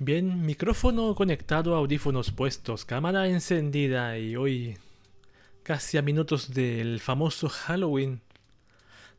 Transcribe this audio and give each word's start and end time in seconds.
Bien, 0.00 0.46
micrófono 0.46 1.12
conectado, 1.16 1.74
audífonos 1.74 2.30
puestos, 2.30 2.84
cámara 2.84 3.26
encendida 3.26 4.16
y 4.16 4.36
hoy 4.36 4.78
casi 5.64 5.98
a 5.98 6.02
minutos 6.02 6.54
del 6.54 7.00
famoso 7.00 7.48
Halloween 7.48 8.20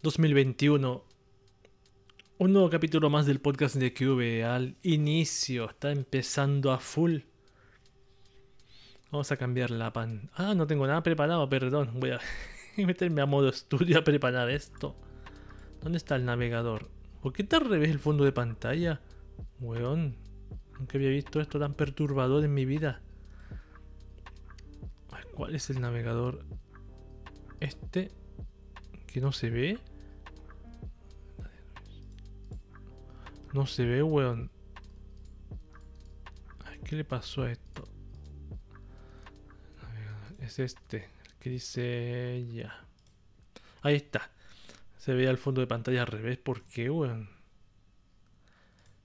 2021. 0.03 1.03
Un 2.37 2.53
nuevo 2.53 2.69
capítulo 2.69 3.09
más 3.09 3.25
del 3.25 3.41
podcast 3.41 3.75
de 3.75 3.93
QV 3.93 4.45
al 4.45 4.77
inicio, 4.81 5.69
está 5.69 5.91
empezando 5.91 6.71
a 6.71 6.79
full. 6.79 7.23
Vamos 9.11 9.33
a 9.33 9.37
cambiar 9.37 9.71
la 9.71 9.91
pan. 9.91 10.29
Ah, 10.33 10.55
no 10.55 10.65
tengo 10.65 10.87
nada 10.87 11.03
preparado, 11.03 11.49
perdón. 11.49 11.91
Voy 11.95 12.11
a 12.11 12.21
meterme 12.77 13.19
a 13.19 13.25
modo 13.25 13.49
estudio 13.49 13.99
a 13.99 14.05
preparar 14.05 14.49
esto. 14.49 14.95
¿Dónde 15.83 15.97
está 15.97 16.15
el 16.15 16.23
navegador? 16.23 16.89
¿Por 17.21 17.33
qué 17.33 17.41
está 17.41 17.57
al 17.57 17.69
revés 17.69 17.89
el 17.89 17.99
fondo 17.99 18.23
de 18.23 18.31
pantalla? 18.31 19.01
Weón. 19.59 20.28
Nunca 20.79 20.97
había 20.97 21.09
visto 21.09 21.41
esto 21.41 21.59
tan 21.59 21.73
perturbador 21.73 22.43
en 22.43 22.53
mi 22.53 22.65
vida. 22.65 23.01
¿Cuál 25.35 25.55
es 25.55 25.69
el 25.69 25.79
navegador? 25.79 26.43
Este. 27.59 28.11
Que 29.07 29.21
no 29.21 29.31
se 29.31 29.49
ve. 29.49 29.79
No 33.53 33.65
se 33.65 33.85
ve, 33.85 34.03
weón. 34.03 34.51
¿Qué 36.83 36.95
le 36.95 37.03
pasó 37.05 37.43
a 37.43 37.51
esto? 37.51 37.87
Es 40.39 40.59
este. 40.59 41.09
Que 41.39 41.49
dice. 41.49 42.45
Ya. 42.53 42.85
Ahí 43.81 43.95
está. 43.95 44.29
Se 44.97 45.13
ve 45.13 45.27
al 45.27 45.37
fondo 45.37 45.61
de 45.61 45.67
pantalla 45.67 46.01
al 46.01 46.07
revés. 46.07 46.37
¿Por 46.37 46.63
qué, 46.63 46.89
weón? 46.89 47.38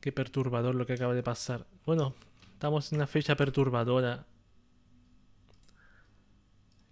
Qué 0.04 0.12
perturbador 0.12 0.74
lo 0.74 0.84
que 0.84 0.92
acaba 0.92 1.14
de 1.14 1.22
pasar. 1.22 1.66
Bueno, 1.86 2.14
estamos 2.52 2.92
en 2.92 2.98
una 2.98 3.06
fecha 3.06 3.36
perturbadora. 3.36 4.26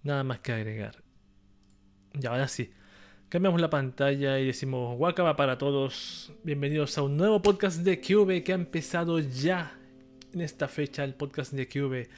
Nada 0.02 0.24
más 0.24 0.38
que 0.38 0.52
agregar. 0.52 1.02
Y 2.18 2.24
ahora 2.24 2.48
sí. 2.48 2.72
Cambiamos 3.28 3.60
la 3.60 3.68
pantalla 3.68 4.38
y 4.38 4.46
decimos 4.46 4.98
Wakaba 4.98 5.36
para 5.36 5.58
todos. 5.58 6.32
Bienvenidos 6.42 6.96
a 6.96 7.02
un 7.02 7.18
nuevo 7.18 7.42
podcast 7.42 7.80
de 7.80 8.00
Cube 8.00 8.42
que 8.42 8.52
ha 8.52 8.54
empezado 8.54 9.18
ya 9.18 9.78
en 10.32 10.40
esta 10.40 10.66
fecha, 10.66 11.04
el 11.04 11.12
podcast 11.12 11.52
de 11.52 11.68
Cube. 11.68 12.08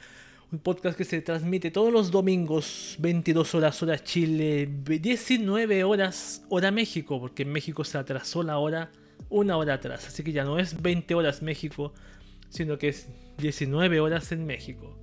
Un 0.53 0.59
podcast 0.59 0.97
que 0.97 1.03
se 1.03 1.21
transmite 1.21 1.71
todos 1.71 1.91
los 1.91 2.09
domingos, 2.09 2.95
22 2.99 3.53
horas 3.53 3.83
hora 3.83 4.01
Chile, 4.01 4.65
19 4.85 5.83
horas 5.83 6.45
hora 6.47 6.71
México, 6.71 7.19
porque 7.19 7.43
en 7.43 7.51
México 7.51 7.83
se 7.83 7.97
atrasó 7.97 8.43
la 8.43 8.59
hora 8.59 8.91
una 9.35 9.57
hora 9.57 9.73
atrás. 9.75 10.07
Así 10.07 10.23
que 10.23 10.31
ya 10.31 10.45
no 10.45 10.57
es 10.57 10.81
20 10.81 11.13
horas 11.13 11.41
México, 11.41 11.93
sino 12.49 12.77
que 12.77 12.89
es 12.89 13.09
19 13.37 13.99
horas 13.99 14.31
en 14.31 14.45
México. 14.45 14.97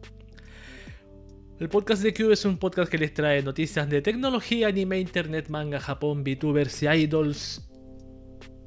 El 1.61 1.69
podcast 1.69 2.03
de 2.03 2.15
Cube 2.15 2.33
es 2.33 2.45
un 2.47 2.57
podcast 2.57 2.91
que 2.91 2.97
les 2.97 3.13
trae 3.13 3.43
noticias 3.43 3.89
de 3.89 4.01
tecnología, 4.01 4.69
anime, 4.69 4.99
internet, 4.99 5.49
manga, 5.51 5.79
Japón, 5.79 6.25
VTubers 6.25 6.83
y 6.83 6.89
idols. 6.89 7.69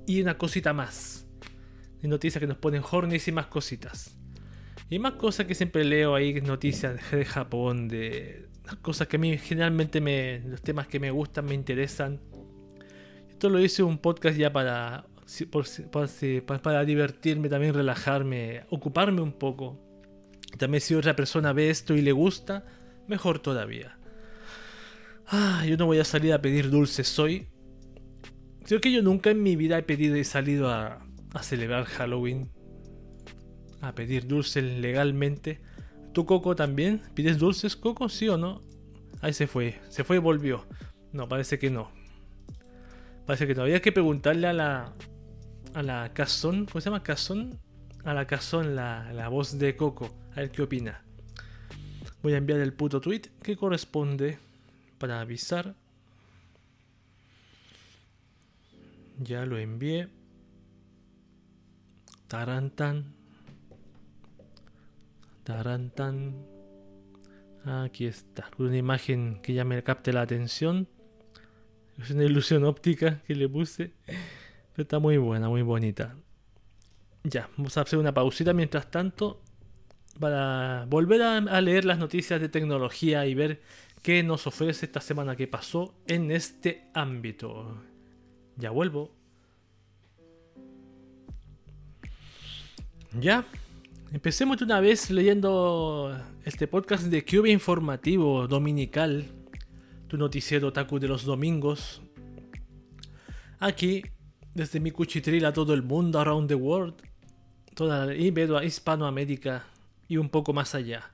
Y 0.05 0.21
una 0.21 0.37
cosita 0.37 0.71
más. 0.71 1.25
Noticias 2.03 2.39
que 2.39 2.45
nos 2.45 2.57
ponen 2.57 2.83
hornies 2.89 3.27
y 3.27 3.31
más 3.31 3.47
cositas. 3.47 4.15
Y 4.91 4.99
más 4.99 5.13
cosas 5.13 5.47
que 5.47 5.55
siempre 5.55 5.83
leo 5.83 6.13
ahí, 6.13 6.39
noticias 6.41 7.09
de 7.09 7.25
Japón, 7.25 7.87
de 7.87 8.49
cosas 8.83 9.07
que 9.07 9.15
a 9.15 9.19
mí 9.19 9.35
generalmente 9.39 9.99
me. 9.99 10.41
los 10.41 10.61
temas 10.61 10.85
que 10.85 10.99
me 10.99 11.09
gustan, 11.09 11.45
me 11.45 11.55
interesan. 11.55 12.21
Esto 13.27 13.49
lo 13.49 13.59
hice 13.59 13.81
un 13.81 13.97
podcast 13.97 14.37
ya 14.37 14.53
para 14.53 15.07
para 16.61 16.85
divertirme, 16.85 17.49
también 17.49 17.73
relajarme, 17.73 18.65
ocuparme 18.69 19.21
un 19.21 19.33
poco. 19.33 19.79
También 20.57 20.81
si 20.81 20.95
otra 20.95 21.15
persona 21.15 21.53
ve 21.53 21.69
esto 21.69 21.95
y 21.95 22.01
le 22.01 22.11
gusta, 22.11 22.65
mejor 23.07 23.39
todavía. 23.39 23.97
Ah, 25.27 25.65
yo 25.67 25.75
no 25.77 25.85
voy 25.85 25.99
a 25.99 26.05
salir 26.05 26.33
a 26.33 26.41
pedir 26.41 26.69
dulces 26.69 27.17
hoy. 27.17 27.47
Creo 28.63 28.79
que 28.79 28.91
yo 28.91 29.01
nunca 29.01 29.31
en 29.31 29.43
mi 29.43 29.55
vida 29.55 29.77
he 29.77 29.83
pedido 29.83 30.15
y 30.17 30.23
salido 30.23 30.69
a, 30.69 31.05
a 31.33 31.43
celebrar 31.43 31.85
Halloween. 31.85 32.51
A 33.81 33.93
pedir 33.93 34.27
dulces 34.27 34.63
legalmente. 34.63 35.61
¿Tú, 36.13 36.25
Coco, 36.25 36.55
también? 36.55 37.01
¿Pides 37.13 37.37
dulces, 37.37 37.75
Coco? 37.75 38.07
¿Sí 38.09 38.29
o 38.29 38.37
no? 38.37 38.61
Ahí 39.21 39.33
se 39.33 39.47
fue. 39.47 39.79
Se 39.89 40.03
fue 40.03 40.17
y 40.17 40.19
volvió. 40.19 40.65
No, 41.11 41.27
parece 41.27 41.59
que 41.59 41.69
no. 41.69 41.91
Parece 43.25 43.47
que 43.47 43.55
todavía 43.55 43.75
hay 43.75 43.81
que 43.81 43.91
preguntarle 43.91 44.47
a 44.47 44.53
la, 44.53 44.93
a 45.75 45.83
la 45.83 46.13
Cazón, 46.13 46.65
¿cómo 46.65 46.79
se 46.79 46.85
llama? 46.85 47.03
Cazón, 47.03 47.59
a 48.05 48.13
la 48.13 48.25
Cazón, 48.25 48.77
la, 48.77 49.11
la 49.11 49.27
voz 49.27 49.59
de 49.59 49.75
Coco, 49.75 50.15
a 50.31 50.35
ver 50.37 50.49
qué 50.49 50.61
opina. 50.61 51.03
Voy 52.23 52.33
a 52.33 52.37
enviar 52.37 52.61
el 52.61 52.73
puto 52.73 53.01
tweet 53.01 53.23
que 53.43 53.57
corresponde 53.57 54.39
para 54.97 55.19
avisar. 55.19 55.75
Ya 59.19 59.45
lo 59.45 59.57
envié. 59.57 60.07
Tarantan. 62.29 63.13
Tarantan. 65.43 66.45
Aquí 67.65 68.05
está. 68.05 68.49
Una 68.57 68.77
imagen 68.77 69.41
que 69.41 69.53
ya 69.53 69.65
me 69.65 69.83
capte 69.83 70.13
la 70.13 70.21
atención. 70.21 70.87
Es 72.01 72.11
una 72.11 72.23
ilusión 72.23 72.63
óptica 72.63 73.21
que 73.27 73.35
le 73.35 73.49
puse 73.49 73.93
está 74.81 74.99
muy 74.99 75.17
buena, 75.17 75.49
muy 75.49 75.61
bonita. 75.61 76.15
Ya, 77.23 77.49
vamos 77.57 77.77
a 77.77 77.81
hacer 77.81 77.97
una 77.97 78.13
pausita 78.13 78.53
mientras 78.53 78.91
tanto 78.91 79.41
para 80.19 80.85
volver 80.87 81.21
a, 81.21 81.61
leer 81.61 81.85
las 81.85 81.97
noticias 81.97 82.39
de 82.39 82.49
tecnología 82.49 83.25
y 83.25 83.33
ver 83.33 83.61
qué 84.01 84.23
nos 84.23 84.47
ofrece 84.47 84.85
esta 84.85 85.01
semana 85.01 85.35
que 85.35 85.47
pasó 85.47 85.95
en 86.07 86.31
este 86.31 86.85
ámbito. 86.93 87.81
Ya 88.57 88.69
vuelvo. 88.69 89.11
Ya, 93.19 93.45
empecemos 94.11 94.57
de 94.57 94.65
una 94.65 94.79
vez 94.79 95.09
leyendo 95.09 96.17
este 96.43 96.67
podcast 96.67 97.05
de 97.05 97.23
Cube 97.23 97.49
Informativo 97.49 98.47
Dominical, 98.47 99.25
tu 100.07 100.17
noticiero 100.17 100.71
Taku 100.73 100.99
de 100.99 101.07
los 101.07 101.23
domingos. 101.23 102.01
Aquí 103.57 104.03
desde 104.55 104.79
mi 104.79 104.89
cuchitril 104.89 105.45
a 105.45 105.53
todo 105.53 105.73
el 105.73 105.83
mundo, 105.83 106.19
around 106.19 106.47
the 106.47 106.55
world, 106.55 106.95
toda 107.75 108.15
Hispanoamérica 108.15 109.65
y 110.07 110.17
un 110.17 110.29
poco 110.29 110.53
más 110.53 110.73
allá. 110.73 111.11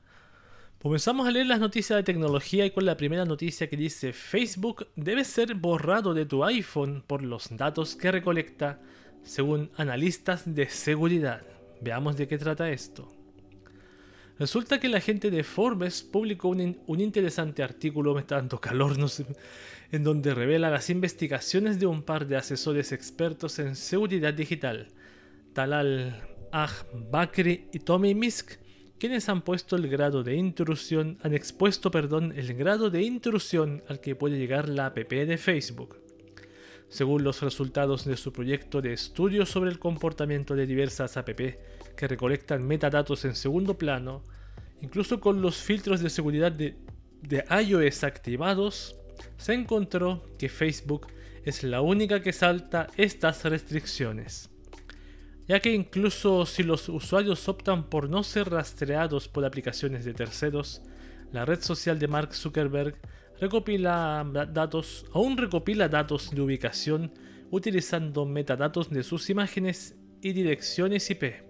Comenzamos 0.81 1.27
a 1.27 1.31
leer 1.31 1.47
las 1.47 1.59
noticias 1.59 1.97
de 1.97 2.03
tecnología 2.03 2.65
y 2.65 2.71
con 2.71 2.85
la 2.85 2.97
primera 2.97 3.25
noticia 3.25 3.67
que 3.67 3.77
dice 3.77 4.13
Facebook 4.13 4.87
debe 4.95 5.23
ser 5.25 5.55
borrado 5.55 6.13
de 6.13 6.25
tu 6.25 6.43
iPhone 6.43 7.03
por 7.05 7.23
los 7.23 7.55
datos 7.57 7.95
que 7.95 8.11
recolecta 8.11 8.79
según 9.23 9.71
analistas 9.75 10.43
de 10.45 10.69
seguridad. 10.69 11.41
Veamos 11.81 12.17
de 12.17 12.27
qué 12.27 12.37
trata 12.37 12.69
esto. 12.69 13.11
Resulta 14.37 14.79
que 14.79 14.89
la 14.89 14.99
gente 14.99 15.29
de 15.29 15.43
Forbes 15.43 16.03
publicó 16.03 16.49
un, 16.49 16.79
un 16.87 16.99
interesante 16.99 17.61
artículo, 17.61 18.13
me 18.13 18.21
está 18.21 18.35
dando 18.35 18.59
calor, 18.59 18.97
no 18.97 19.07
sé, 19.07 19.25
en 19.91 20.03
donde 20.03 20.33
revela 20.33 20.69
las 20.69 20.89
investigaciones 20.89 21.79
de 21.79 21.85
un 21.85 22.03
par 22.03 22.25
de 22.27 22.37
asesores 22.37 22.91
expertos 22.91 23.59
en 23.59 23.75
seguridad 23.75 24.33
digital, 24.33 24.87
Talal 25.53 26.27
Aj 26.51 26.71
Bakri 27.11 27.67
y 27.73 27.79
Tommy 27.79 28.15
Misk, 28.15 28.53
quienes 28.99 29.27
han 29.27 29.41
puesto 29.41 29.75
el 29.75 29.89
grado 29.89 30.23
de 30.23 30.35
intrusión, 30.35 31.17
han 31.23 31.33
expuesto, 31.33 31.91
perdón, 31.91 32.33
el 32.35 32.53
grado 32.53 32.89
de 32.89 33.01
intrusión 33.01 33.83
al 33.89 33.99
que 33.99 34.15
puede 34.15 34.37
llegar 34.37 34.69
la 34.69 34.87
app 34.87 34.97
de 34.97 35.37
Facebook. 35.37 35.97
Según 36.87 37.23
los 37.23 37.41
resultados 37.41 38.05
de 38.05 38.15
su 38.15 38.31
proyecto 38.31 38.81
de 38.81 38.93
estudio 38.93 39.45
sobre 39.45 39.71
el 39.71 39.79
comportamiento 39.79 40.55
de 40.55 40.67
diversas 40.67 41.17
app 41.17 41.29
que 41.29 42.07
recolectan 42.07 42.65
metadatos 42.65 43.25
en 43.25 43.35
segundo 43.35 43.77
plano, 43.77 44.23
incluso 44.81 45.19
con 45.19 45.41
los 45.41 45.57
filtros 45.57 46.01
de 46.01 46.09
seguridad 46.09 46.51
de, 46.51 46.75
de 47.21 47.43
iOS 47.49 48.03
activados, 48.03 49.00
se 49.37 49.53
encontró 49.53 50.23
que 50.37 50.49
Facebook 50.49 51.07
es 51.43 51.63
la 51.63 51.81
única 51.81 52.21
que 52.21 52.33
salta 52.33 52.87
estas 52.97 53.43
restricciones, 53.45 54.49
ya 55.47 55.59
que 55.59 55.73
incluso 55.73 56.45
si 56.45 56.63
los 56.63 56.87
usuarios 56.89 57.49
optan 57.49 57.89
por 57.89 58.09
no 58.09 58.23
ser 58.23 58.49
rastreados 58.49 59.27
por 59.27 59.43
aplicaciones 59.43 60.05
de 60.05 60.13
terceros, 60.13 60.81
la 61.31 61.45
red 61.45 61.61
social 61.61 61.97
de 61.97 62.07
Mark 62.07 62.35
Zuckerberg 62.35 62.95
recopila 63.39 64.23
datos, 64.53 65.05
aún 65.13 65.37
recopila 65.37 65.89
datos 65.89 66.29
de 66.31 66.41
ubicación 66.41 67.11
utilizando 67.49 68.25
metadatos 68.25 68.89
de 68.89 69.03
sus 69.03 69.29
imágenes 69.29 69.95
y 70.21 70.33
direcciones 70.33 71.09
IP. 71.09 71.43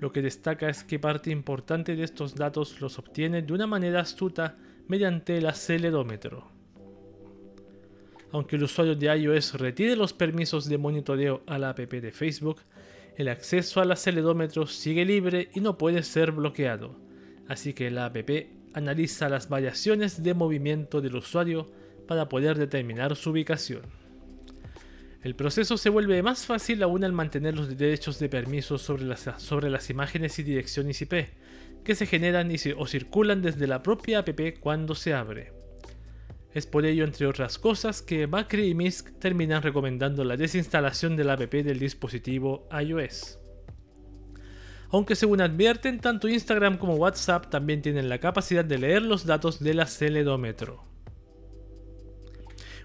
Lo 0.00 0.12
que 0.12 0.22
destaca 0.22 0.68
es 0.68 0.84
que 0.84 0.98
parte 0.98 1.30
importante 1.30 1.96
de 1.96 2.04
estos 2.04 2.34
datos 2.34 2.80
los 2.80 2.98
obtiene 2.98 3.42
de 3.42 3.52
una 3.52 3.66
manera 3.66 4.00
astuta 4.00 4.56
mediante 4.86 5.38
el 5.38 5.46
acelerómetro 5.46 6.57
aunque 8.32 8.56
el 8.56 8.64
usuario 8.64 8.94
de 8.94 9.06
iOS 9.16 9.54
retire 9.54 9.96
los 9.96 10.12
permisos 10.12 10.68
de 10.68 10.78
monitoreo 10.78 11.42
a 11.46 11.58
la 11.58 11.70
app 11.70 11.78
de 11.78 12.12
Facebook, 12.12 12.60
el 13.16 13.28
acceso 13.28 13.80
al 13.80 13.90
acelerómetro 13.90 14.66
sigue 14.66 15.04
libre 15.04 15.50
y 15.54 15.60
no 15.60 15.78
puede 15.78 16.02
ser 16.02 16.32
bloqueado, 16.32 16.96
así 17.48 17.72
que 17.72 17.90
la 17.90 18.06
app 18.06 18.30
analiza 18.74 19.28
las 19.28 19.48
variaciones 19.48 20.22
de 20.22 20.34
movimiento 20.34 21.00
del 21.00 21.16
usuario 21.16 21.70
para 22.06 22.28
poder 22.28 22.56
determinar 22.58 23.16
su 23.16 23.30
ubicación. 23.30 23.82
El 25.22 25.34
proceso 25.34 25.76
se 25.76 25.90
vuelve 25.90 26.22
más 26.22 26.46
fácil 26.46 26.82
aún 26.82 27.02
al 27.02 27.12
mantener 27.12 27.56
los 27.56 27.76
derechos 27.76 28.20
de 28.20 28.28
permiso 28.28 28.78
sobre 28.78 29.04
las, 29.04 29.28
sobre 29.38 29.68
las 29.68 29.90
imágenes 29.90 30.38
y 30.38 30.44
direcciones 30.44 31.02
IP, 31.02 31.12
que 31.82 31.94
se 31.96 32.06
generan 32.06 32.50
y 32.52 32.56
o 32.76 32.86
circulan 32.86 33.42
desde 33.42 33.66
la 33.66 33.82
propia 33.82 34.20
app 34.20 34.30
cuando 34.60 34.94
se 34.94 35.14
abre. 35.14 35.57
Es 36.54 36.66
por 36.66 36.86
ello, 36.86 37.04
entre 37.04 37.26
otras 37.26 37.58
cosas, 37.58 38.00
que 38.00 38.26
Macri 38.26 38.68
y 38.68 38.74
Misk 38.74 39.18
terminan 39.18 39.62
recomendando 39.62 40.24
la 40.24 40.36
desinstalación 40.36 41.16
de 41.16 41.24
la 41.24 41.34
app 41.34 41.52
del 41.52 41.78
dispositivo 41.78 42.68
iOS. 42.72 43.38
Aunque 44.90 45.14
según 45.14 45.42
advierten, 45.42 46.00
tanto 46.00 46.28
Instagram 46.28 46.78
como 46.78 46.94
WhatsApp 46.94 47.50
también 47.50 47.82
tienen 47.82 48.08
la 48.08 48.18
capacidad 48.18 48.64
de 48.64 48.78
leer 48.78 49.02
los 49.02 49.26
datos 49.26 49.60
del 49.60 49.80
acelerómetro. 49.80 50.84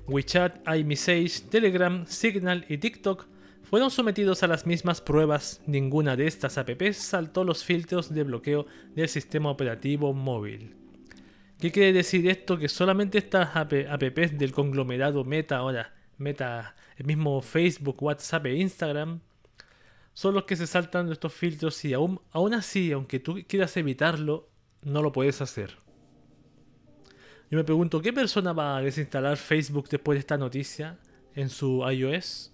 WeChat, 0.07 0.67
iMessage, 0.67 1.49
Telegram, 1.49 2.05
Signal 2.05 2.65
y 2.67 2.77
TikTok 2.77 3.25
fueron 3.63 3.89
sometidos 3.89 4.43
a 4.43 4.47
las 4.47 4.65
mismas 4.65 4.99
pruebas. 4.99 5.61
Ninguna 5.65 6.17
de 6.17 6.27
estas 6.27 6.57
apps 6.57 6.97
saltó 6.97 7.45
los 7.45 7.63
filtros 7.63 8.13
de 8.13 8.23
bloqueo 8.23 8.65
del 8.93 9.07
sistema 9.07 9.49
operativo 9.49 10.13
móvil. 10.13 10.82
¿Qué 11.63 11.71
quiere 11.71 11.93
decir 11.93 12.27
esto? 12.27 12.57
Que 12.57 12.67
solamente 12.67 13.17
estas 13.17 13.55
apps 13.55 14.37
del 14.37 14.51
conglomerado 14.51 15.23
Meta 15.23 15.59
ahora, 15.59 15.93
Meta, 16.17 16.75
el 16.97 17.05
mismo 17.05 17.41
Facebook, 17.41 18.03
WhatsApp 18.03 18.47
e 18.47 18.55
Instagram, 18.57 19.21
son 20.11 20.33
los 20.33 20.43
que 20.43 20.57
se 20.57 20.67
saltan 20.67 21.09
estos 21.09 21.31
filtros 21.33 21.85
y 21.85 21.93
aún, 21.93 22.19
aún 22.31 22.53
así, 22.53 22.91
aunque 22.91 23.21
tú 23.21 23.41
quieras 23.47 23.77
evitarlo, 23.77 24.49
no 24.81 25.01
lo 25.01 25.13
puedes 25.13 25.39
hacer. 25.39 25.77
Yo 27.49 27.57
me 27.57 27.63
pregunto, 27.63 28.01
¿qué 28.01 28.11
persona 28.11 28.51
va 28.51 28.75
a 28.75 28.81
desinstalar 28.81 29.37
Facebook 29.37 29.87
después 29.87 30.17
de 30.17 30.19
esta 30.19 30.37
noticia 30.37 30.99
en 31.33 31.47
su 31.47 31.81
iOS? 31.89 32.51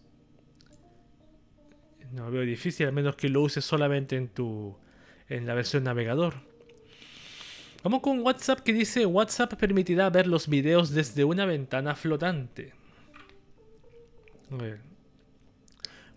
No 2.12 2.26
lo 2.26 2.32
veo 2.32 2.44
difícil, 2.44 2.88
a 2.88 2.92
menos 2.92 3.16
que 3.16 3.28
lo 3.28 3.42
uses 3.42 3.66
solamente 3.66 4.18
en 4.18 4.28
tu 4.28 4.78
en 5.30 5.48
la 5.48 5.56
versión 5.56 5.84
navegador. 5.84 6.49
Vamos 7.90 8.04
con 8.04 8.20
WhatsApp 8.20 8.60
que 8.60 8.72
dice 8.72 9.04
WhatsApp 9.08 9.56
permitirá 9.56 10.12
ver 10.12 10.28
los 10.28 10.48
videos 10.48 10.92
desde 10.92 11.24
una 11.24 11.48
ventana 11.48 11.96
flotante. 11.96 12.72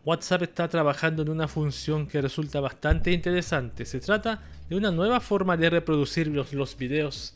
WhatsApp 0.04 0.42
está 0.42 0.68
trabajando 0.68 1.22
en 1.22 1.30
una 1.30 1.48
función 1.48 2.06
que 2.06 2.20
resulta 2.20 2.60
bastante 2.60 3.10
interesante. 3.10 3.86
Se 3.86 4.00
trata 4.00 4.42
de 4.68 4.76
una 4.76 4.90
nueva 4.90 5.18
forma 5.20 5.56
de 5.56 5.70
reproducir 5.70 6.26
los, 6.26 6.52
los 6.52 6.76
videos 6.76 7.32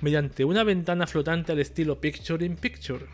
mediante 0.00 0.46
una 0.46 0.64
ventana 0.64 1.06
flotante 1.06 1.52
al 1.52 1.58
estilo 1.58 2.00
Picture 2.00 2.46
in 2.46 2.56
Picture. 2.56 3.04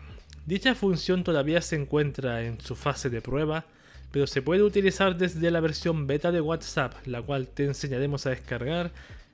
Dicha 0.45 0.75
función 0.75 1.25
todavía 1.25 1.61
se 1.61 1.75
encuentra 1.75 2.41
en 2.41 2.61
su 2.61 2.77
fase 2.77 3.09
de 3.09 3.19
prueba, 3.19 3.65
pero 4.13 4.27
se 4.27 4.41
puede 4.41 4.63
utilizar 4.63 5.17
desde 5.17 5.51
la 5.51 5.59
versión 5.59 6.07
beta 6.07 6.31
de 6.31 6.39
WhatsApp, 6.39 7.05
la 7.05 7.21
cual 7.21 7.49
te 7.49 7.65
enseñaremos 7.65 8.25
a 8.25 8.29
descargar 8.29 8.91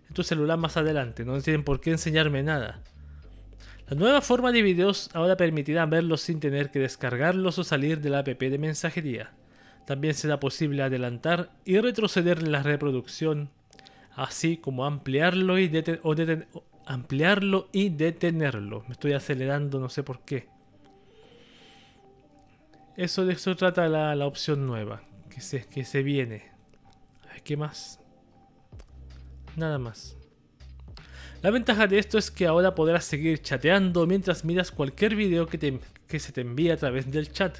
en 0.09 0.13
tu 0.13 0.23
celular 0.23 0.57
más 0.57 0.75
adelante. 0.75 1.23
No 1.23 1.39
tienen 1.41 1.63
por 1.63 1.79
qué 1.79 1.91
enseñarme 1.91 2.43
nada. 2.43 2.81
La 3.87 3.95
nueva 3.95 4.21
forma 4.21 4.51
de 4.51 4.61
videos 4.61 5.09
ahora 5.13 5.37
permitirá 5.37 5.85
verlos 5.85 6.21
sin 6.21 6.39
tener 6.39 6.69
que 6.69 6.79
descargarlos 6.79 7.57
o 7.57 7.63
salir 7.63 8.01
de 8.01 8.09
la 8.09 8.19
app 8.19 8.27
de 8.27 8.57
mensajería. 8.57 9.31
También 9.85 10.13
será 10.13 10.39
posible 10.39 10.83
adelantar 10.83 11.49
y 11.65 11.79
retroceder 11.79 12.47
la 12.47 12.61
reproducción, 12.61 13.49
así 14.15 14.57
como 14.57 14.85
ampliarlo 14.85 15.57
y 15.57 15.71
o, 16.03 16.15
ampliarlo 16.85 17.69
y 17.71 17.89
detenerlo. 17.89 18.83
Me 18.87 18.93
estoy 18.93 19.13
acelerando, 19.13 19.79
no 19.79 19.89
sé 19.89 20.03
por 20.03 20.21
qué. 20.21 20.47
Eso 22.95 23.25
de 23.25 23.33
eso 23.33 23.55
trata 23.55 23.87
la, 23.87 24.27
opción 24.27 24.67
nueva, 24.67 25.01
que 25.29 25.41
se, 25.41 25.65
que 25.65 25.85
se 25.85 26.03
viene. 26.03 26.51
¿Qué 27.43 27.57
más? 27.57 27.98
Nada 29.59 29.77
más. 29.77 30.15
La 31.41 31.51
ventaja 31.51 31.85
de 31.85 31.99
esto 31.99 32.17
es 32.17 32.31
que 32.31 32.47
ahora 32.47 32.75
podrás 32.75 33.03
seguir 33.03 33.41
chateando 33.41 34.07
mientras 34.07 34.45
miras 34.45 34.71
cualquier 34.71 35.15
video 35.15 35.47
que, 35.47 36.19
se 36.19 36.31
te 36.31 36.41
envíe 36.41 36.71
a 36.71 36.77
través 36.77 37.11
del 37.11 37.29
chat. 37.29 37.57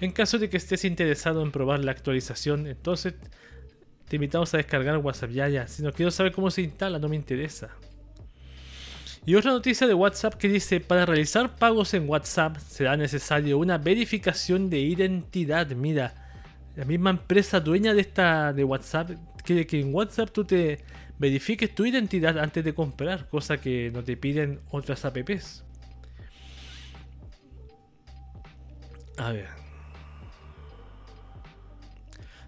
En 0.00 0.10
caso 0.10 0.36
de 0.38 0.50
que 0.50 0.56
estés 0.56 0.84
interesado 0.84 1.42
en 1.42 1.52
probar 1.52 1.84
la 1.84 1.92
actualización, 1.92 2.66
entonces 2.66 3.14
te 4.08 4.16
invitamos 4.16 4.52
a 4.52 4.56
descargar 4.56 4.98
WhatsApp 4.98 5.30
ya 5.30 5.48
ya. 5.48 5.68
Si 5.68 5.84
no 5.84 5.92
quiero 5.92 6.10
saber 6.10 6.32
cómo 6.32 6.50
se 6.50 6.62
instala, 6.62 6.98
no 6.98 7.08
me 7.08 7.14
interesa. 7.14 7.70
Y 9.24 9.36
otra 9.36 9.52
noticia 9.52 9.86
de 9.86 9.94
WhatsApp 9.94 10.34
que 10.34 10.48
dice, 10.48 10.80
para 10.80 11.06
realizar 11.06 11.54
pagos 11.54 11.94
en 11.94 12.08
WhatsApp 12.08 12.56
será 12.58 12.96
necesario 12.96 13.58
una 13.58 13.78
verificación 13.78 14.70
de 14.70 14.80
identidad. 14.80 15.68
Mira, 15.68 16.14
la 16.74 16.84
misma 16.84 17.10
empresa 17.10 17.60
dueña 17.60 17.94
de 17.94 18.00
esta 18.00 18.52
de 18.52 18.64
WhatsApp 18.64 19.10
quiere 19.46 19.66
que 19.66 19.80
en 19.80 19.94
WhatsApp 19.94 20.30
tú 20.30 20.44
te 20.44 20.80
verifiques 21.18 21.74
tu 21.74 21.86
identidad 21.86 22.38
antes 22.38 22.62
de 22.62 22.74
comprar, 22.74 23.28
cosa 23.30 23.58
que 23.58 23.90
no 23.90 24.04
te 24.04 24.16
piden 24.18 24.60
otras 24.70 25.04
apps. 25.06 25.64
A 29.16 29.32
ver. 29.32 29.48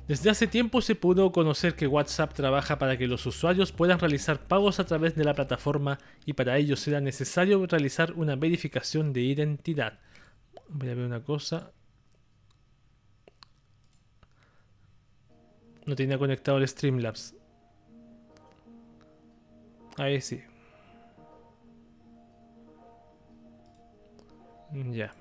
Desde 0.06 0.31
hace 0.31 0.47
tiempo 0.47 0.81
se 0.81 0.95
pudo 0.95 1.33
conocer 1.33 1.75
que 1.75 1.87
WhatsApp 1.87 2.33
trabaja 2.33 2.79
para 2.79 2.97
que 2.97 3.06
los 3.06 3.27
usuarios 3.27 3.73
puedan 3.73 3.99
realizar 3.99 4.47
pagos 4.47 4.81
a 4.81 4.87
través 4.87 5.15
de 5.15 5.25
la 5.25 5.35
plataforma 5.35 5.99
y 6.25 6.33
para 6.33 6.56
ello 6.56 6.77
será 6.77 7.00
necesario 7.00 7.67
realizar 7.67 8.15
una 8.15 8.35
verificación 8.35 9.12
de 9.12 9.21
identidad. 9.21 9.99
Voy 10.69 10.89
a 10.89 10.95
ver 10.95 11.05
una 11.05 11.21
cosa. 11.21 11.73
No 15.88 15.96
tenía 15.96 16.19
conectado 16.19 16.58
el 16.58 16.69
Streamlabs. 16.69 17.35
Ahí 19.96 20.20
sí. 20.20 20.43
Ya. 24.90 25.14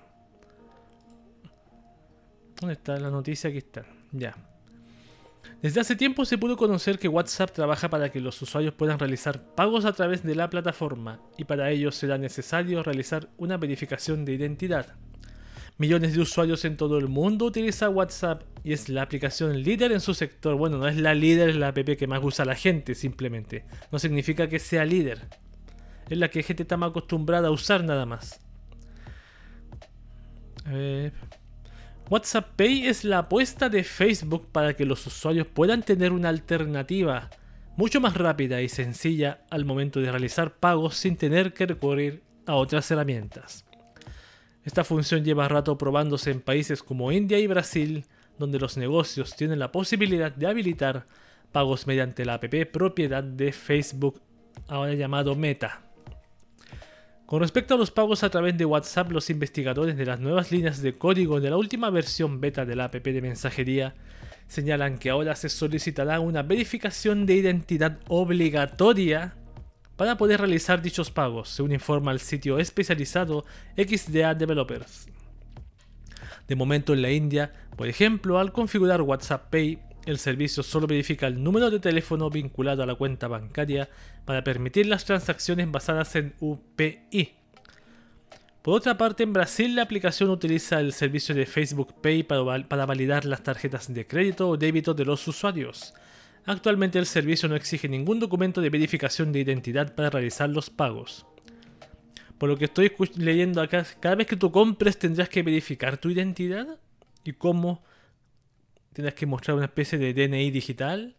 ¿Dónde 2.60 2.74
está 2.74 3.00
la 3.00 3.10
noticia? 3.10 3.50
Aquí 3.50 3.60
está. 3.60 3.86
Ya. 4.12 4.36
Desde 5.62 5.80
hace 5.80 5.96
tiempo 5.96 6.26
se 6.26 6.38
pudo 6.38 6.58
conocer 6.58 7.00
que 7.00 7.08
WhatsApp 7.08 7.52
trabaja 7.52 7.90
para 7.90 8.12
que 8.12 8.20
los 8.20 8.42
usuarios 8.42 8.74
puedan 8.74 9.00
realizar 9.00 9.42
pagos 9.56 9.86
a 9.86 9.94
través 9.94 10.22
de 10.22 10.36
la 10.36 10.50
plataforma 10.50 11.22
y 11.38 11.46
para 11.46 11.72
ello 11.72 11.94
será 11.94 12.18
necesario 12.18 12.84
realizar 12.84 13.30
una 13.38 13.56
verificación 13.56 14.26
de 14.26 14.34
identidad. 14.34 14.98
Millones 15.80 16.14
de 16.14 16.22
usuarios 16.22 16.66
en 16.66 16.76
todo 16.76 16.98
el 16.98 17.08
mundo 17.08 17.46
utilizan 17.46 17.96
WhatsApp 17.96 18.42
y 18.64 18.74
es 18.74 18.90
la 18.90 19.04
aplicación 19.04 19.62
líder 19.62 19.92
en 19.92 20.00
su 20.00 20.16
sector. 20.16 20.56
Bueno, 20.56 20.80
no 20.80 20.88
es 20.88 20.98
la 20.98 21.14
líder, 21.14 21.50
es 21.50 21.56
la 21.56 21.68
app 21.68 21.78
que 21.78 22.08
más 22.08 22.20
usa 22.24 22.46
la 22.46 22.56
gente 22.56 22.96
simplemente. 22.96 23.64
No 23.92 24.00
significa 24.00 24.50
que 24.50 24.58
sea 24.58 24.86
líder. 24.86 25.28
Es 26.10 26.18
la 26.18 26.30
que 26.30 26.42
gente 26.42 26.64
está 26.64 26.78
más 26.78 26.90
acostumbrada 26.90 27.50
a 27.50 27.52
usar 27.52 27.84
nada 27.84 28.08
más. 28.08 28.40
WhatsApp 32.10 32.56
Pay 32.56 32.88
es 32.88 33.04
la 33.04 33.20
apuesta 33.20 33.70
de 33.70 33.84
Facebook 33.84 34.48
para 34.52 34.76
que 34.76 34.86
los 34.86 35.06
usuarios 35.06 35.46
puedan 35.46 35.84
tener 35.84 36.12
una 36.12 36.30
alternativa 36.30 37.30
mucho 37.76 38.02
más 38.02 38.18
rápida 38.18 38.64
y 38.64 38.70
sencilla 38.70 39.42
al 39.52 39.64
momento 39.64 40.02
de 40.02 40.10
realizar 40.10 40.56
pagos 40.56 40.98
sin 40.98 41.18
tener 41.18 41.54
que 41.54 41.68
recurrir 41.68 42.24
a 42.48 42.56
otras 42.56 42.90
herramientas. 42.90 43.67
Esta 44.68 44.84
función 44.84 45.24
lleva 45.24 45.48
rato 45.48 45.78
probándose 45.78 46.30
en 46.30 46.42
países 46.42 46.84
como 46.84 47.14
India 47.14 47.40
y 47.40 47.48
Brasil, 47.48 48.04
donde 48.38 48.60
los 48.60 48.76
negocios 48.76 49.34
tienen 49.34 49.60
la 49.60 49.72
posibilidad 49.72 50.30
de 50.30 50.46
habilitar 50.46 51.06
pagos 51.54 51.88
mediante 51.88 52.26
la 52.26 52.34
app 52.34 52.54
propiedad 52.74 53.24
de 53.24 53.54
Facebook, 53.54 54.22
ahora 54.68 54.94
llamado 54.94 55.36
Meta. 55.36 55.84
Con 57.26 57.40
respecto 57.40 57.76
a 57.76 57.78
los 57.78 57.92
pagos 57.92 58.24
a 58.24 58.30
través 58.30 58.58
de 58.58 58.66
WhatsApp, 58.66 59.10
los 59.14 59.30
investigadores 59.30 59.96
de 59.96 60.06
las 60.06 60.20
nuevas 60.20 60.52
líneas 60.52 60.82
de 60.82 60.98
código 60.98 61.40
de 61.40 61.50
la 61.50 61.56
última 61.56 61.90
versión 61.90 62.42
beta 62.42 62.66
de 62.66 62.76
la 62.76 62.84
app 62.86 62.96
de 62.96 63.22
mensajería 63.22 63.96
señalan 64.50 64.98
que 64.98 65.10
ahora 65.10 65.38
se 65.38 65.48
solicitará 65.48 66.20
una 66.20 66.44
verificación 66.44 67.26
de 67.26 67.36
identidad 67.36 68.00
obligatoria 68.10 69.37
para 69.98 70.16
poder 70.16 70.40
realizar 70.40 70.82
dichos 70.82 71.12
pagos, 71.12 71.50
según 71.50 71.74
informa 71.74 72.12
el 72.12 72.20
sitio 72.20 72.60
especializado 72.60 73.44
XDA 73.76 74.36
Developers. 74.36 75.08
De 76.48 76.56
momento 76.56 76.94
en 76.94 77.02
la 77.02 77.12
India, 77.12 77.52
por 77.76 77.88
ejemplo, 77.88 78.40
al 78.40 78.54
configurar 78.54 79.02
WhatsApp 79.02 79.50
Pay, 79.50 79.80
el 80.06 80.20
servicio 80.20 80.64
solo 80.64 80.88
verifica 80.88 81.28
el 81.28 81.44
número 81.44 81.70
de 81.70 81.80
teléfono 81.80 82.30
vinculado 82.30 82.82
a 82.82 82.86
la 82.86 82.96
cuenta 82.96 83.28
bancaria 83.28 83.90
para 84.24 84.44
permitir 84.44 84.86
las 84.86 85.04
transacciones 85.04 85.70
basadas 85.70 86.16
en 86.16 86.34
UPI. 86.40 87.34
Por 88.62 88.76
otra 88.76 88.98
parte, 88.98 89.24
en 89.24 89.34
Brasil 89.34 89.76
la 89.76 89.82
aplicación 89.82 90.30
utiliza 90.30 90.80
el 90.80 90.94
servicio 90.94 91.36
de 91.36 91.46
Facebook 91.46 91.96
Pay 92.02 92.24
para, 92.24 92.68
para 92.68 92.86
validar 92.86 93.26
las 93.26 93.44
tarjetas 93.44 93.94
de 93.94 94.08
crédito 94.08 94.48
o 94.48 94.58
débito 94.58 94.94
de 94.94 95.06
los 95.06 95.28
usuarios. 95.28 95.94
Actualmente 96.48 96.98
el 96.98 97.06
servicio 97.06 97.50
no 97.50 97.58
exige 97.58 97.90
ningún 97.90 98.22
documento 98.22 98.62
de 98.62 98.70
verificación 98.70 99.34
de 99.34 99.42
identidad 99.42 99.94
para 99.96 100.10
realizar 100.10 100.50
los 100.50 100.70
pagos. 100.70 101.26
Por 102.38 102.48
lo 102.48 102.58
que 102.58 102.66
estoy 102.66 102.90
leyendo 103.18 103.62
acá, 103.62 103.86
cada 104.00 104.16
vez 104.16 104.28
que 104.28 104.38
tú 104.38 104.50
compres 104.50 104.98
tendrás 104.98 105.28
que 105.28 105.44
verificar 105.44 105.98
tu 105.98 106.10
identidad 106.10 106.80
y 107.26 107.34
cómo 107.34 107.84
tendrás 108.94 109.14
que 109.14 109.26
mostrar 109.26 109.58
una 109.58 109.66
especie 109.66 109.98
de 109.98 110.14
DNI 110.14 110.50
digital. 110.50 111.18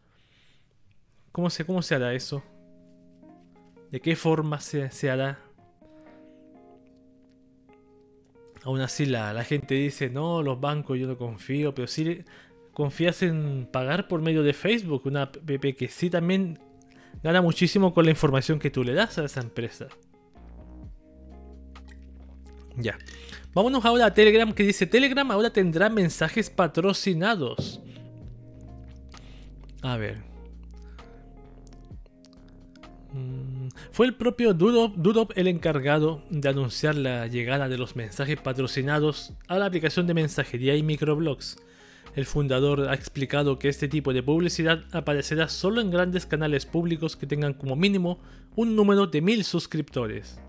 ¿Cómo 1.30 1.50
se, 1.50 1.66
cómo 1.66 1.82
se 1.82 1.94
hará 1.94 2.14
eso? 2.14 2.42
¿De 3.90 4.00
qué 4.00 4.16
forma 4.16 4.60
se, 4.60 4.90
se 4.90 5.10
hará? 5.10 5.38
Aún 8.64 8.80
así 8.80 9.04
la, 9.04 9.44
gente 9.44 9.74
dice, 9.74 10.08
no, 10.08 10.42
los 10.42 10.58
bancos 10.58 10.98
yo 10.98 11.06
no 11.06 11.18
confío, 11.18 11.74
pero 11.74 11.86
si 11.86 12.24
confías 12.78 13.24
en 13.24 13.68
pagar 13.72 14.06
por 14.06 14.22
medio 14.22 14.44
de 14.44 14.52
Facebook, 14.52 15.02
una 15.04 15.22
app 15.22 15.36
que 15.76 15.88
sí 15.88 16.10
también 16.10 16.60
gana 17.24 17.42
muchísimo 17.42 17.92
con 17.92 18.04
la 18.04 18.12
información 18.12 18.60
que 18.60 18.70
tú 18.70 18.84
le 18.84 18.94
das 18.94 19.18
a 19.18 19.24
esa 19.24 19.40
empresa. 19.40 19.88
Ya. 22.76 22.96
Vámonos 23.52 23.84
ahora 23.84 24.06
a 24.06 24.14
Telegram 24.14 24.52
que 24.52 24.62
dice, 24.62 24.86
Telegram 24.86 25.28
ahora 25.32 25.52
tendrá 25.52 25.90
mensajes 25.90 26.50
patrocinados. 26.50 27.80
A 29.82 29.96
ver. 29.96 30.22
Mm, 33.12 33.70
fue 33.90 34.06
el 34.06 34.14
propio 34.14 34.54
Dudop, 34.54 35.32
el 35.34 35.48
encargado 35.48 36.22
de 36.30 36.48
anunciar 36.48 36.94
la 36.94 37.26
llegada 37.26 37.68
de 37.68 37.76
los 37.76 37.96
mensajes 37.96 38.40
patrocinados 38.40 39.32
a 39.48 39.58
la 39.58 39.66
aplicación 39.66 40.06
de 40.06 40.14
mensajería 40.14 40.76
y 40.76 40.84
microblogs. 40.84 41.56
El 42.18 42.26
fundador 42.26 42.88
ha 42.88 42.94
explicado 42.94 43.60
que 43.60 43.68
este 43.68 43.86
tipo 43.86 44.12
de 44.12 44.24
publicidad 44.24 44.82
aparecerá 44.90 45.48
solo 45.48 45.80
en 45.80 45.92
grandes 45.92 46.26
canales 46.26 46.66
públicos 46.66 47.14
que 47.14 47.28
tengan 47.28 47.54
como 47.54 47.76
mínimo 47.76 48.18
un 48.56 48.74
número 48.74 49.06
de 49.06 49.20
mil 49.22 49.44
suscriptores. 49.44 50.40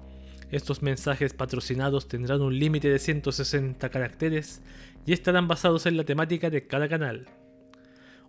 Estos 0.50 0.82
mensajes 0.82 1.36
patrocinados 1.36 2.08
tendrán 2.08 2.42
un 2.42 2.58
límite 2.58 2.90
de 2.90 2.98
160 2.98 3.88
caracteres 3.90 4.64
y 5.06 5.14
estarán 5.14 5.48
basados 5.48 5.86
en 5.86 5.96
la 5.96 6.06
temática 6.06 6.50
de 6.50 6.66
cada 6.66 6.90
canal. 6.90 7.28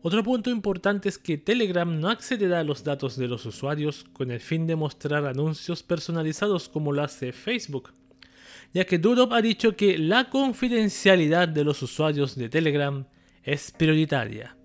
Otro 0.03 0.23
punto 0.23 0.51
importante 0.51 1.09
es 1.09 1.17
que 1.17 1.39
Telegram 1.39 1.99
no 1.99 2.11
accederá 2.11 2.61
a 2.61 2.65
los 2.65 2.85
datos 2.85 3.17
de 3.17 3.27
los 3.27 3.47
usuarios 3.47 4.05
con 4.13 4.31
el 4.31 4.41
fin 4.41 4.67
de 4.67 4.77
mostrar 4.77 5.25
anuncios 5.25 5.83
personalizados 5.83 6.69
como 6.69 6.93
lo 6.93 7.03
hace 7.03 7.33
Facebook, 7.33 7.95
ya 8.75 8.85
que 8.85 8.99
Durov 8.99 9.33
ha 9.33 9.41
dicho 9.41 9.77
que 9.77 9.97
la 9.97 10.29
confidencialidad 10.29 11.49
de 11.49 11.65
los 11.65 11.83
usuarios 11.83 12.37
de 12.37 12.51
Telegram 12.51 13.07
es 13.43 13.71
prioritaria. 13.71 14.57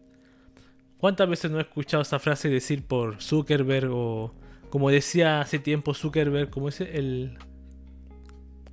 ¿Cuántas 0.98 1.30
veces 1.30 1.52
no 1.52 1.60
he 1.60 1.62
escuchado 1.62 2.02
esa 2.02 2.20
frase 2.20 2.50
decir 2.50 2.84
por 2.86 3.22
Zuckerberg 3.22 3.92
o 3.92 4.34
como 4.70 4.90
decía 4.90 5.42
hace 5.42 5.60
tiempo 5.60 5.94
Zuckerberg, 5.94 6.50
como 6.50 6.70
es 6.70 6.82
el 6.82 7.38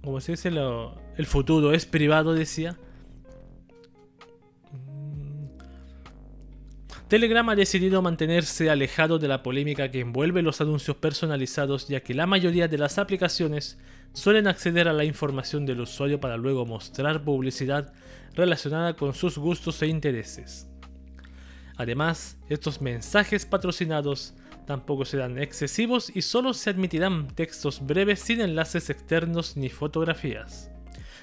como 0.02 0.20
se 0.20 0.32
dice 0.32 0.48
el 0.48 1.26
futuro 1.26 1.72
es 1.72 1.86
privado 1.86 2.34
decía? 2.34 2.76
Telegram 7.12 7.46
ha 7.50 7.54
decidido 7.54 8.00
mantenerse 8.00 8.70
alejado 8.70 9.18
de 9.18 9.28
la 9.28 9.42
polémica 9.42 9.90
que 9.90 10.00
envuelve 10.00 10.40
los 10.40 10.62
anuncios 10.62 10.96
personalizados 10.96 11.86
ya 11.86 12.00
que 12.00 12.14
la 12.14 12.26
mayoría 12.26 12.68
de 12.68 12.78
las 12.78 12.96
aplicaciones 12.96 13.78
suelen 14.14 14.46
acceder 14.46 14.88
a 14.88 14.94
la 14.94 15.04
información 15.04 15.66
del 15.66 15.82
usuario 15.82 16.20
para 16.20 16.38
luego 16.38 16.64
mostrar 16.64 17.22
publicidad 17.22 17.92
relacionada 18.32 18.96
con 18.96 19.12
sus 19.12 19.36
gustos 19.36 19.82
e 19.82 19.88
intereses. 19.88 20.70
Además, 21.76 22.38
estos 22.48 22.80
mensajes 22.80 23.44
patrocinados 23.44 24.32
tampoco 24.66 25.04
serán 25.04 25.38
excesivos 25.38 26.10
y 26.16 26.22
solo 26.22 26.54
se 26.54 26.70
admitirán 26.70 27.26
textos 27.34 27.84
breves 27.84 28.20
sin 28.20 28.40
enlaces 28.40 28.88
externos 28.88 29.54
ni 29.58 29.68
fotografías. 29.68 30.70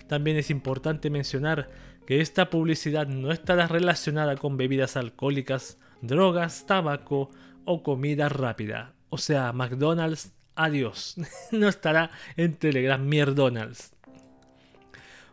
También 0.05 0.38
es 0.38 0.51
importante 0.51 1.10
mencionar 1.10 1.69
que 2.10 2.22
esta 2.22 2.50
publicidad 2.50 3.06
no 3.06 3.32
estará 3.32 3.68
relacionada 3.68 4.36
con 4.36 4.58
bebidas 4.58 4.98
alcohólicas, 4.98 5.78
drogas, 6.01 6.66
tabaco 6.66 7.30
o 7.66 7.84
comida 7.84 8.30
rápida. 8.30 8.96
O 9.10 9.20
sea, 9.20 9.54
McDonald's, 9.54 10.34
adiós. 10.56 11.18
no 11.51 11.70
estará 11.70 12.10
en 12.36 12.56
Telegram 12.56 13.00
McDonald's. 13.00 13.94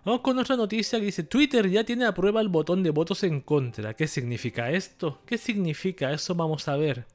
Vamos 0.05 0.21
con 0.21 0.39
otra 0.39 0.55
noticia 0.55 0.99
que 0.99 1.07
dice 1.07 1.23
Twitter 1.23 1.71
ya 1.71 1.83
tiene 1.83 2.05
a 2.05 2.13
prueba 2.13 2.43
el 2.43 2.49
botón 2.49 2.83
de 2.83 2.91
votos 2.91 3.25
en 3.25 3.41
contra. 3.41 3.95
¿Qué 3.95 4.07
significa 4.07 4.71
esto? 4.71 5.23
¿Qué 5.25 5.39
significa? 5.39 6.13
Eso 6.13 6.35
vamos 6.35 6.69
a 6.69 6.77
ver. 6.77 7.07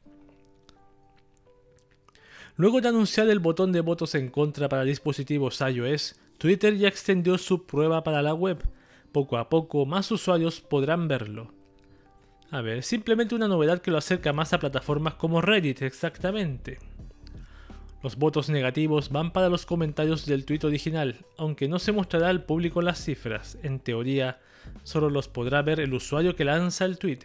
Luego 2.55 2.81
de 2.81 2.87
anunciar 2.87 3.29
el 3.29 3.37
botón 3.37 3.71
de 3.73 3.81
votos 3.81 4.15
en 4.15 4.31
contra 4.31 4.67
para 4.69 4.85
dispositivos 4.85 5.61
iOS, 5.61 6.15
Twitter 6.39 6.75
ya 6.77 6.87
extendió 6.87 7.37
su 7.37 7.67
prueba 7.67 8.03
para 8.03 8.23
la 8.23 8.33
web 8.33 8.63
poco 9.11 9.37
a 9.37 9.49
poco 9.49 9.85
más 9.85 10.11
usuarios 10.11 10.61
podrán 10.61 11.07
verlo. 11.07 11.53
A 12.49 12.61
ver, 12.61 12.83
simplemente 12.83 13.33
una 13.33 13.47
novedad 13.47 13.79
que 13.81 13.91
lo 13.91 13.97
acerca 13.97 14.33
más 14.33 14.51
a 14.51 14.59
plataformas 14.59 15.13
como 15.13 15.41
Reddit, 15.41 15.81
exactamente. 15.83 16.79
Los 18.03 18.17
votos 18.17 18.49
negativos 18.49 19.09
van 19.09 19.31
para 19.31 19.47
los 19.47 19.65
comentarios 19.65 20.25
del 20.25 20.43
tweet 20.45 20.59
original, 20.63 21.25
aunque 21.37 21.67
no 21.67 21.79
se 21.79 21.91
mostrará 21.91 22.29
al 22.29 22.43
público 22.43 22.81
las 22.81 23.03
cifras. 23.03 23.57
En 23.63 23.79
teoría, 23.79 24.39
solo 24.83 25.09
los 25.09 25.27
podrá 25.27 25.61
ver 25.61 25.79
el 25.79 25.93
usuario 25.93 26.35
que 26.35 26.43
lanza 26.43 26.85
el 26.85 26.97
tweet. 26.97 27.19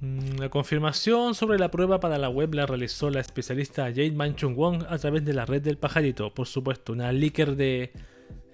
Mm, 0.00 0.38
la 0.38 0.48
confirmación 0.48 1.34
sobre 1.34 1.58
la 1.58 1.70
prueba 1.70 2.00
para 2.00 2.16
la 2.16 2.30
web 2.30 2.54
la 2.54 2.64
realizó 2.64 3.10
la 3.10 3.20
especialista 3.20 3.84
Jade 3.84 4.12
Manchung 4.12 4.56
Wong 4.56 4.84
a 4.88 4.98
través 4.98 5.24
de 5.24 5.34
la 5.34 5.44
red 5.44 5.62
del 5.62 5.76
pajarito, 5.76 6.32
por 6.32 6.46
supuesto, 6.46 6.92
una 6.92 7.12
leaker 7.12 7.54
de. 7.54 7.92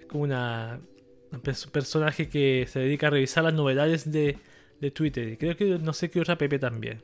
como 0.09 0.25
una 0.25 0.81
un 1.33 1.41
personaje 1.41 2.29
que 2.29 2.67
se 2.69 2.81
dedica 2.81 3.09
a 3.09 3.11
revisar 3.11 3.45
las 3.45 3.55
novedades 3.55 4.11
de, 4.11 4.39
Twitter. 4.95 5.29
Y 5.29 5.37
creo 5.37 5.57
que 5.57 5.79
no 5.79 5.93
sé 5.93 6.11
qué 6.11 6.21
otra 6.21 6.35
app 6.35 6.61
también. 6.61 7.03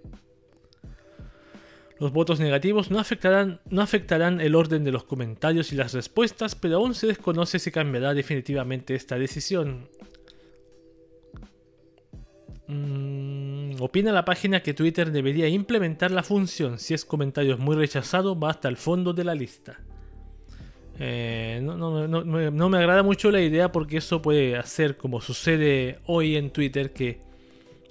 Los 1.99 2.13
votos 2.13 2.41
negativos 2.41 2.91
no 2.91 2.99
afectarán, 2.99 3.61
no 3.71 3.83
afectarán 3.83 4.41
el 4.41 4.55
orden 4.55 4.85
de 4.85 4.93
los 4.93 5.05
comentarios 5.05 5.73
y 5.73 5.77
las 5.77 5.93
respuestas, 5.93 6.55
pero 6.55 6.77
aún 6.77 6.95
se 6.95 7.07
desconoce 7.07 7.59
si 7.59 7.71
cambiará 7.71 8.15
definitivamente 8.15 8.95
esta 8.95 9.19
decisión. 9.19 9.89
Mm, 12.67 13.81
opina 13.81 14.13
la 14.13 14.25
página 14.25 14.63
que 14.63 14.75
Twitter 14.75 15.13
debería 15.13 15.49
implementar 15.49 16.11
la 16.11 16.23
función. 16.23 16.79
Si 16.79 16.95
es 16.95 17.05
comentario 17.05 17.59
muy 17.59 17.77
rechazado, 17.77 18.39
va 18.39 18.51
hasta 18.51 18.69
el 18.69 18.77
fondo 18.77 19.13
de 19.13 19.25
la 19.25 19.35
lista. 19.35 19.81
Eh, 21.05 21.59
no, 21.61 22.69
me 22.69 22.79
agrada 22.79 23.03
mucho 23.03 23.33
la 23.33 23.41
idea 23.41 23.73
porque 23.73 23.97
eso 23.97 24.23
puede 24.23 24.57
hacer 24.57 24.97
como 24.97 25.21
sucede 25.21 25.99
hoy 26.07 26.37
en 26.37 26.51
Twitter 26.51 26.93
que, 26.93 27.21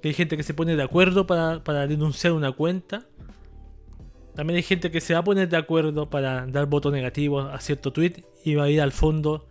hay 0.02 0.14
gente 0.14 0.38
que 0.38 0.42
se 0.42 0.54
pone 0.54 0.76
de 0.76 0.82
acuerdo 0.82 1.26
para, 1.26 1.86
denunciar 1.86 2.32
una 2.32 2.52
cuenta. 2.52 3.04
También 4.34 4.56
hay 4.56 4.62
gente 4.62 4.90
que 4.90 5.02
se 5.02 5.12
va 5.12 5.20
a 5.20 5.24
poner 5.24 5.50
de 5.50 5.58
acuerdo 5.58 6.08
para 6.08 6.46
dar 6.46 6.64
voto 6.64 6.90
negativo 6.90 7.40
a 7.40 7.60
cierto 7.60 7.92
tweet 7.92 8.24
y 8.46 8.54
va 8.54 8.64
a 8.64 8.70
ir 8.70 8.80
al 8.80 8.92
fondo 8.92 9.46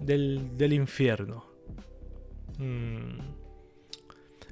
del, 0.00 0.72
infierno. 0.72 1.44
Mm. 2.58 3.20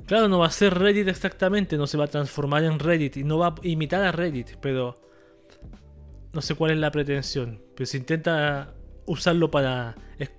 Claro, 0.06 0.28
no 0.28 0.38
va 0.38 0.46
a 0.46 0.52
ser 0.52 0.78
Reddit 0.78 1.08
exactamente, 1.08 1.76
no 1.76 1.88
se 1.88 1.98
va 1.98 2.04
a 2.04 2.08
transformar 2.08 2.62
en 2.62 2.78
Reddit 2.78 3.16
y 3.16 3.24
no 3.24 3.38
va 3.38 3.48
a 3.48 3.54
imitar 3.64 4.04
a 4.04 4.12
Reddit, 4.12 4.56
pero 4.60 5.02
no 6.32 6.40
sé 6.40 6.54
cuál 6.54 6.72
es 6.72 6.78
la 6.78 6.90
pretensión, 6.90 7.60
pero 7.74 7.86
se 7.86 7.98
intenta 7.98 8.74
usarlo 9.06 9.50
para, 9.50 9.96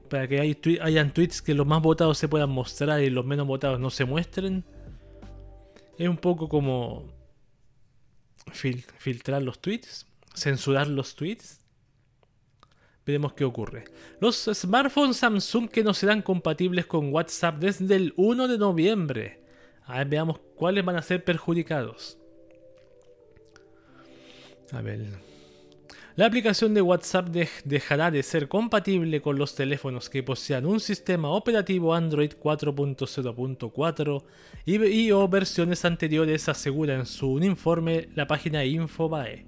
para 0.09 0.27
que 0.27 0.39
hay, 0.39 0.59
hayan 0.81 1.13
tweets 1.13 1.41
que 1.41 1.53
los 1.53 1.67
más 1.67 1.81
votados 1.81 2.17
se 2.17 2.27
puedan 2.27 2.49
mostrar 2.49 3.01
y 3.01 3.09
los 3.09 3.25
menos 3.25 3.47
votados 3.47 3.79
no 3.79 3.89
se 3.89 4.05
muestren. 4.05 4.63
Es 5.97 6.09
un 6.09 6.17
poco 6.17 6.49
como 6.49 7.07
filtrar 8.51 9.41
los 9.43 9.59
tweets, 9.59 10.07
censurar 10.33 10.87
los 10.87 11.15
tweets. 11.15 11.59
Veremos 13.05 13.33
qué 13.33 13.43
ocurre. 13.43 13.83
Los 14.21 14.49
smartphones 14.53 15.17
Samsung 15.17 15.69
que 15.69 15.83
no 15.83 15.93
serán 15.93 16.21
compatibles 16.21 16.85
con 16.85 17.13
WhatsApp 17.13 17.57
desde 17.57 17.95
el 17.95 18.13
1 18.15 18.47
de 18.47 18.57
noviembre. 18.57 19.43
A 19.85 19.97
ver, 19.97 20.07
veamos 20.07 20.39
cuáles 20.55 20.85
van 20.85 20.95
a 20.95 21.01
ser 21.01 21.23
perjudicados. 21.23 22.17
A 24.71 24.81
ver. 24.81 25.32
La 26.15 26.27
aplicación 26.27 26.75
de 26.75 26.81
WhatsApp 26.83 27.29
dejará 27.65 28.11
de 28.11 28.21
ser 28.21 28.47
compatible 28.47 29.19
con 29.19 29.39
los 29.39 29.55
teléfonos 29.55 30.11
que 30.11 30.21
posean 30.21 30.67
un 30.67 30.79
sistema 30.79 31.29
operativo 31.29 31.95
Android 31.95 32.33
4.0.4 32.39 34.23
y, 34.63 35.11
o 35.11 35.27
versiones 35.27 35.83
anteriores, 35.85 36.47
asegura 36.49 36.93
en 36.93 37.07
su 37.07 37.39
informe 37.39 38.09
la 38.13 38.27
página 38.27 38.63
Infobae. 38.63 39.47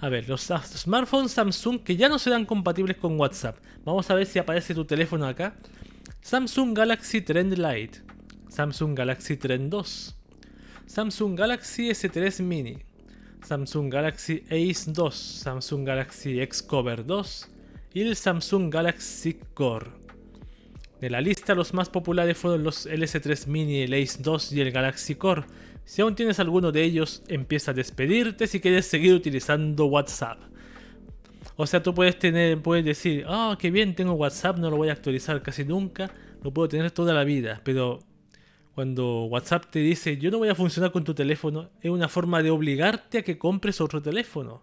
A 0.00 0.08
ver, 0.08 0.26
los 0.26 0.48
smartphones 0.48 1.32
Samsung 1.32 1.80
que 1.80 1.96
ya 1.96 2.08
no 2.08 2.18
serán 2.18 2.46
compatibles 2.46 2.96
con 2.96 3.20
WhatsApp. 3.20 3.58
Vamos 3.84 4.08
a 4.08 4.14
ver 4.14 4.24
si 4.24 4.38
aparece 4.38 4.74
tu 4.74 4.86
teléfono 4.86 5.26
acá. 5.26 5.54
Samsung 6.22 6.74
Galaxy 6.74 7.20
Trend 7.20 7.58
Lite, 7.58 8.00
Samsung 8.48 8.96
Galaxy 8.96 9.36
Trend 9.36 9.70
2, 9.70 10.16
Samsung 10.86 11.38
Galaxy 11.38 11.90
S3 11.90 12.42
Mini, 12.42 12.87
Samsung 13.48 13.88
Galaxy 13.88 14.44
Ace 14.50 14.92
2, 14.92 15.14
Samsung 15.14 15.86
Galaxy 15.86 16.38
X 16.38 16.62
Cover 16.62 17.06
2 17.06 17.48
y 17.94 18.02
el 18.02 18.14
Samsung 18.14 18.70
Galaxy 18.70 19.38
Core. 19.54 19.86
De 21.00 21.08
la 21.08 21.22
lista 21.22 21.54
los 21.54 21.72
más 21.72 21.88
populares 21.88 22.36
fueron 22.36 22.62
los 22.62 22.86
LS3 22.86 23.46
Mini, 23.46 23.80
el 23.80 23.94
Ace 23.94 24.18
2 24.22 24.52
y 24.52 24.60
el 24.60 24.70
Galaxy 24.70 25.14
Core. 25.14 25.44
Si 25.86 26.02
aún 26.02 26.14
tienes 26.14 26.38
alguno 26.40 26.72
de 26.72 26.82
ellos, 26.82 27.22
empieza 27.28 27.70
a 27.70 27.74
despedirte 27.74 28.46
si 28.46 28.60
quieres 28.60 28.84
seguir 28.84 29.14
utilizando 29.14 29.86
WhatsApp. 29.86 30.38
O 31.56 31.66
sea, 31.66 31.82
tú 31.82 31.94
puedes 31.94 32.18
tener, 32.18 32.60
puedes 32.60 32.84
decir, 32.84 33.24
oh, 33.26 33.56
qué 33.58 33.70
bien, 33.70 33.94
tengo 33.94 34.12
WhatsApp, 34.12 34.58
no 34.58 34.68
lo 34.68 34.76
voy 34.76 34.90
a 34.90 34.92
actualizar 34.92 35.40
casi 35.40 35.64
nunca, 35.64 36.10
lo 36.42 36.52
puedo 36.52 36.68
tener 36.68 36.90
toda 36.90 37.14
la 37.14 37.24
vida, 37.24 37.62
pero 37.64 38.00
cuando 38.78 39.24
WhatsApp 39.24 39.66
te 39.72 39.80
dice, 39.80 40.18
yo 40.18 40.30
no 40.30 40.38
voy 40.38 40.50
a 40.50 40.54
funcionar 40.54 40.92
con 40.92 41.02
tu 41.02 41.12
teléfono, 41.12 41.68
es 41.82 41.90
una 41.90 42.06
forma 42.06 42.44
de 42.44 42.52
obligarte 42.52 43.18
a 43.18 43.22
que 43.22 43.36
compres 43.36 43.80
otro 43.80 44.00
teléfono. 44.00 44.62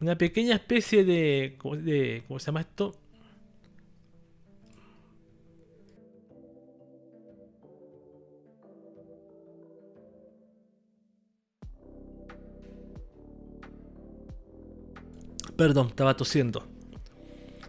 Una 0.00 0.16
pequeña 0.16 0.54
especie 0.54 1.04
de, 1.04 1.56
¿cómo 1.58 2.38
se 2.38 2.46
llama 2.46 2.62
esto? 2.62 2.94
Perdón, 15.54 15.88
estaba 15.88 16.16
tosiendo. 16.16 16.66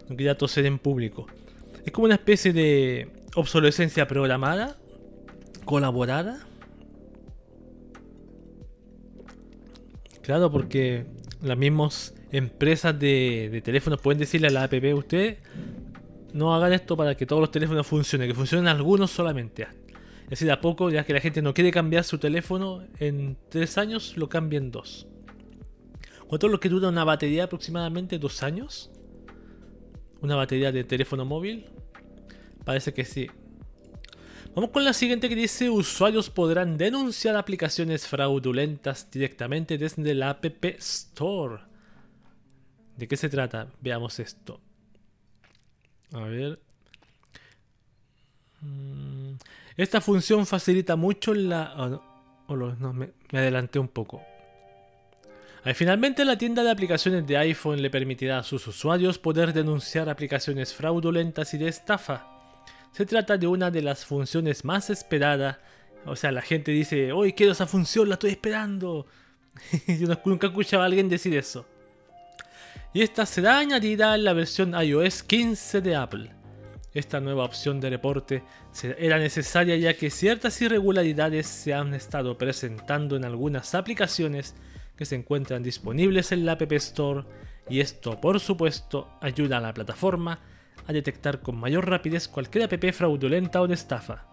No 0.08 0.16
quería 0.16 0.38
toser 0.38 0.64
en 0.64 0.78
público. 0.78 1.26
Es 1.84 1.92
como 1.92 2.06
una 2.06 2.14
especie 2.14 2.54
de 2.54 3.13
obsolescencia 3.34 4.06
programada, 4.06 4.76
colaborada. 5.64 6.46
Claro, 10.22 10.50
porque 10.50 11.06
las 11.42 11.58
mismas 11.58 12.14
empresas 12.32 12.98
de, 12.98 13.60
teléfonos 13.64 14.00
pueden 14.00 14.18
decirle 14.18 14.48
a 14.48 14.50
la 14.50 14.64
app, 14.64 14.72
usted 14.94 15.38
no 16.32 16.54
hagan 16.54 16.72
esto 16.72 16.96
para 16.96 17.16
que 17.16 17.26
todos 17.26 17.40
los 17.40 17.50
teléfonos 17.50 17.86
funcionen, 17.86 18.28
que 18.28 18.34
funcionen 18.34 18.68
algunos 18.68 19.10
solamente. 19.10 19.66
Y 20.30 20.32
así 20.32 20.44
de 20.44 20.52
a 20.52 20.60
poco, 20.60 20.90
ya 20.90 21.04
que 21.04 21.12
la 21.12 21.20
gente 21.20 21.42
no 21.42 21.52
quiere 21.52 21.70
cambiar 21.70 22.04
su 22.04 22.18
teléfono, 22.18 22.82
en 22.98 23.36
tres 23.50 23.76
años 23.78 24.16
lo 24.16 24.28
cambien 24.28 24.70
dos. 24.70 25.06
¿Cuánto 26.26 26.46
es 26.46 26.52
lo 26.52 26.58
que 26.58 26.68
dura 26.68 26.88
una 26.88 27.04
batería? 27.04 27.44
Aproximadamente 27.44 28.18
dos 28.18 28.42
años. 28.42 28.90
Una 30.22 30.34
batería 30.34 30.72
de 30.72 30.82
teléfono 30.82 31.24
móvil. 31.24 31.66
Parece 32.64 32.94
que 32.94 33.04
sí. 33.04 33.28
Vamos 34.54 34.70
con 34.70 34.84
la 34.84 34.92
siguiente 34.92 35.28
que 35.28 35.34
dice 35.34 35.68
usuarios 35.68 36.30
podrán 36.30 36.78
denunciar 36.78 37.36
aplicaciones 37.36 38.06
fraudulentas 38.06 39.10
directamente 39.10 39.78
desde 39.78 40.14
la 40.14 40.30
App 40.30 40.64
Store. 40.78 41.62
¿De 42.96 43.08
qué 43.08 43.16
se 43.16 43.28
trata? 43.28 43.68
Veamos 43.80 44.20
esto. 44.20 44.60
A 46.12 46.20
ver. 46.20 46.60
Mm, 48.60 49.32
esta 49.76 50.00
función 50.00 50.46
facilita 50.46 50.94
mucho 50.94 51.34
la... 51.34 51.74
Oh, 52.46 52.56
no, 52.56 52.92
me 52.92 53.12
adelanté 53.32 53.80
un 53.80 53.88
poco. 53.88 54.22
Finalmente, 55.74 56.26
la 56.26 56.36
tienda 56.36 56.62
de 56.62 56.70
aplicaciones 56.70 57.26
de 57.26 57.38
iPhone 57.38 57.80
le 57.80 57.88
permitirá 57.88 58.38
a 58.38 58.42
sus 58.42 58.66
usuarios 58.66 59.18
poder 59.18 59.54
denunciar 59.54 60.10
aplicaciones 60.10 60.74
fraudulentas 60.74 61.54
y 61.54 61.58
de 61.58 61.68
estafa. 61.68 62.33
Se 62.94 63.04
trata 63.04 63.36
de 63.36 63.48
una 63.48 63.72
de 63.72 63.82
las 63.82 64.04
funciones 64.04 64.64
más 64.64 64.88
esperadas. 64.88 65.56
O 66.06 66.14
sea, 66.14 66.30
la 66.30 66.42
gente 66.42 66.70
dice, 66.70 67.10
hoy 67.10 67.32
quiero 67.32 67.50
esa 67.50 67.66
función, 67.66 68.08
la 68.08 68.14
estoy 68.14 68.30
esperando. 68.30 69.08
Yo 69.88 70.06
nunca 70.24 70.46
he 70.46 70.50
escuchado 70.50 70.84
a 70.84 70.86
alguien 70.86 71.08
decir 71.08 71.36
eso. 71.36 71.66
Y 72.92 73.02
esta 73.02 73.26
será 73.26 73.58
añadida 73.58 74.14
en 74.14 74.22
la 74.22 74.32
versión 74.32 74.80
iOS 74.80 75.24
15 75.24 75.80
de 75.80 75.96
Apple. 75.96 76.30
Esta 76.92 77.18
nueva 77.18 77.42
opción 77.42 77.80
de 77.80 77.90
reporte 77.90 78.44
era 78.96 79.18
necesaria 79.18 79.74
ya 79.74 79.94
que 79.94 80.08
ciertas 80.08 80.62
irregularidades 80.62 81.48
se 81.48 81.74
han 81.74 81.94
estado 81.94 82.38
presentando 82.38 83.16
en 83.16 83.24
algunas 83.24 83.74
aplicaciones 83.74 84.54
que 84.96 85.04
se 85.04 85.16
encuentran 85.16 85.64
disponibles 85.64 86.30
en 86.30 86.46
la 86.46 86.52
App 86.52 86.70
Store 86.70 87.24
y 87.68 87.80
esto 87.80 88.20
por 88.20 88.38
supuesto 88.38 89.10
ayuda 89.20 89.58
a 89.58 89.62
la 89.62 89.74
plataforma 89.74 90.38
a 90.86 90.92
detectar 90.92 91.40
con 91.40 91.56
mayor 91.56 91.88
rapidez 91.88 92.28
cualquier 92.28 92.64
app 92.64 92.92
fraudulenta 92.92 93.60
o 93.62 93.66
de 93.66 93.74
estafa. 93.74 94.26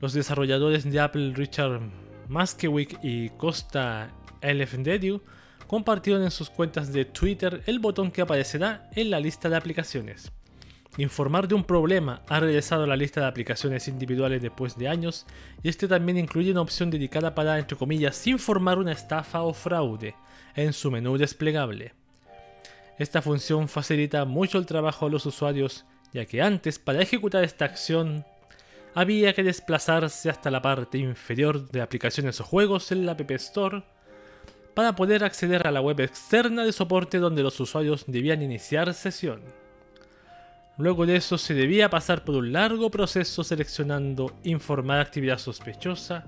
Los 0.00 0.12
desarrolladores 0.12 0.90
de 0.90 1.00
Apple 1.00 1.32
Richard 1.34 1.80
Maskewick 2.28 2.98
y 3.02 3.30
Costa 3.30 4.10
Elefdedu 4.40 5.20
compartieron 5.66 6.22
en 6.22 6.30
sus 6.30 6.50
cuentas 6.50 6.92
de 6.92 7.04
Twitter 7.04 7.62
el 7.66 7.78
botón 7.78 8.10
que 8.10 8.22
aparecerá 8.22 8.88
en 8.94 9.10
la 9.10 9.20
lista 9.20 9.48
de 9.48 9.56
aplicaciones. 9.56 10.32
Informar 10.96 11.46
de 11.46 11.54
un 11.54 11.64
problema 11.64 12.22
ha 12.28 12.40
regresado 12.40 12.84
a 12.84 12.86
la 12.86 12.96
lista 12.96 13.20
de 13.20 13.26
aplicaciones 13.26 13.86
individuales 13.88 14.42
después 14.42 14.76
de 14.76 14.88
años 14.88 15.26
y 15.62 15.68
este 15.68 15.86
también 15.86 16.18
incluye 16.18 16.50
una 16.50 16.62
opción 16.62 16.90
dedicada 16.90 17.34
para, 17.34 17.58
entre 17.58 17.76
comillas, 17.76 18.26
informar 18.26 18.78
una 18.78 18.92
estafa 18.92 19.42
o 19.42 19.54
fraude 19.54 20.14
en 20.56 20.72
su 20.72 20.90
menú 20.90 21.16
desplegable. 21.16 21.99
Esta 23.00 23.22
función 23.22 23.66
facilita 23.66 24.26
mucho 24.26 24.58
el 24.58 24.66
trabajo 24.66 25.06
a 25.06 25.08
los 25.08 25.24
usuarios 25.24 25.86
ya 26.12 26.26
que 26.26 26.42
antes 26.42 26.78
para 26.78 27.00
ejecutar 27.00 27.42
esta 27.44 27.64
acción 27.64 28.26
había 28.94 29.32
que 29.32 29.42
desplazarse 29.42 30.28
hasta 30.28 30.50
la 30.50 30.60
parte 30.60 30.98
inferior 30.98 31.66
de 31.70 31.80
aplicaciones 31.80 32.42
o 32.42 32.44
juegos 32.44 32.92
en 32.92 33.06
la 33.06 33.12
App 33.12 33.30
Store 33.30 33.84
para 34.74 34.94
poder 34.96 35.24
acceder 35.24 35.66
a 35.66 35.70
la 35.70 35.80
web 35.80 35.98
externa 36.00 36.62
de 36.62 36.72
soporte 36.72 37.16
donde 37.16 37.42
los 37.42 37.58
usuarios 37.58 38.04
debían 38.06 38.42
iniciar 38.42 38.92
sesión. 38.92 39.40
Luego 40.76 41.06
de 41.06 41.16
eso 41.16 41.38
se 41.38 41.54
debía 41.54 41.88
pasar 41.88 42.22
por 42.22 42.34
un 42.34 42.52
largo 42.52 42.90
proceso 42.90 43.42
seleccionando 43.44 44.36
informar 44.44 45.00
actividad 45.00 45.38
sospechosa, 45.38 46.26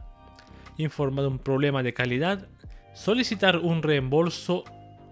informar 0.78 1.26
un 1.26 1.38
problema 1.38 1.82
de 1.82 1.92
calidad, 1.92 2.48
solicitar 2.94 3.58
un 3.58 3.82
reembolso 3.82 4.64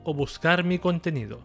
o 0.04 0.14
buscar 0.14 0.64
mi 0.64 0.78
contenido. 0.78 1.40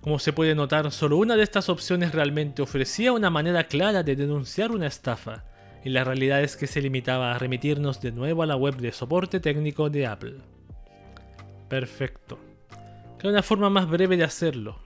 Como 0.00 0.18
se 0.18 0.32
puede 0.32 0.54
notar, 0.54 0.90
solo 0.90 1.16
una 1.16 1.36
de 1.36 1.42
estas 1.42 1.68
opciones 1.68 2.12
realmente 2.12 2.62
ofrecía 2.62 3.12
una 3.12 3.30
manera 3.30 3.64
clara 3.64 4.02
de 4.02 4.16
denunciar 4.16 4.70
una 4.70 4.86
estafa, 4.86 5.44
y 5.84 5.90
la 5.90 6.04
realidad 6.04 6.42
es 6.42 6.56
que 6.56 6.66
se 6.66 6.80
limitaba 6.80 7.34
a 7.34 7.38
remitirnos 7.38 8.00
de 8.00 8.12
nuevo 8.12 8.42
a 8.42 8.46
la 8.46 8.56
web 8.56 8.76
de 8.76 8.92
soporte 8.92 9.40
técnico 9.40 9.90
de 9.90 10.06
Apple. 10.06 10.36
Perfecto. 11.68 12.38
Que 13.18 13.28
una 13.28 13.42
forma 13.42 13.68
más 13.70 13.88
breve 13.88 14.16
de 14.16 14.24
hacerlo, 14.24 14.78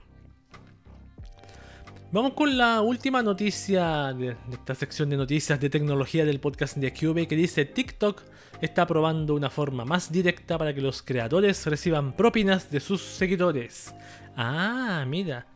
Vamos 2.13 2.33
con 2.33 2.55
la 2.55 2.81
última 2.81 3.23
noticia 3.23 4.13
de, 4.13 4.37
esta 4.51 4.75
sección 4.75 5.09
de 5.09 5.17
noticias 5.17 5.59
de 5.59 5.67
tecnología 5.67 6.25
del 6.25 6.39
podcast 6.39 6.77
de 6.77 6.93
Cube 6.93 7.27
que 7.27 7.35
dice 7.35 7.65
TikTok 7.65 8.21
está 8.61 8.85
probando 8.85 9.33
una 9.33 9.49
forma 9.49 9.83
más 9.83 10.11
directa 10.11 10.59
para 10.59 10.75
que 10.75 10.81
los 10.81 11.01
creadores 11.01 11.65
reciban 11.65 12.15
propinas 12.15 12.69
de 12.69 12.81
sus 12.81 13.01
seguidores. 13.01 13.95
Ah, 14.37 15.03
mira. 15.07 15.47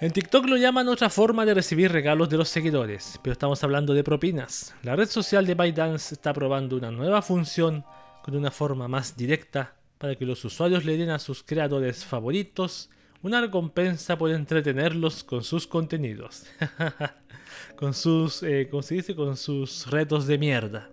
En 0.00 0.12
TikTok 0.12 0.46
lo 0.46 0.56
llaman 0.56 0.86
otra 0.86 1.10
forma 1.10 1.44
de 1.44 1.54
recibir 1.54 1.90
regalos 1.90 2.28
de 2.28 2.36
los 2.36 2.48
seguidores, 2.48 3.18
pero 3.20 3.32
estamos 3.32 3.64
hablando 3.64 3.94
de 3.94 4.04
propinas. 4.04 4.76
La 4.84 4.94
red 4.94 5.08
social 5.08 5.44
de 5.44 5.56
ByteDance 5.56 6.14
está 6.14 6.32
probando 6.32 6.76
una 6.76 6.92
nueva 6.92 7.20
función 7.20 7.84
con 8.22 8.36
una 8.36 8.52
forma 8.52 8.86
más 8.86 9.16
directa 9.16 9.74
para 9.98 10.14
que 10.14 10.24
los 10.24 10.44
usuarios 10.44 10.84
le 10.84 10.96
den 10.96 11.10
a 11.10 11.18
sus 11.18 11.42
creadores 11.42 12.04
favoritos 12.04 12.90
una 13.22 13.40
recompensa 13.40 14.16
por 14.16 14.30
entretenerlos 14.30 15.24
con 15.24 15.42
sus 15.42 15.66
contenidos. 15.66 16.44
con 17.76 17.94
sus, 17.94 18.42
eh, 18.42 18.68
¿cómo 18.70 18.82
se 18.82 18.96
dice? 18.96 19.14
Con 19.14 19.36
sus 19.36 19.86
retos 19.90 20.26
de 20.26 20.38
mierda. 20.38 20.90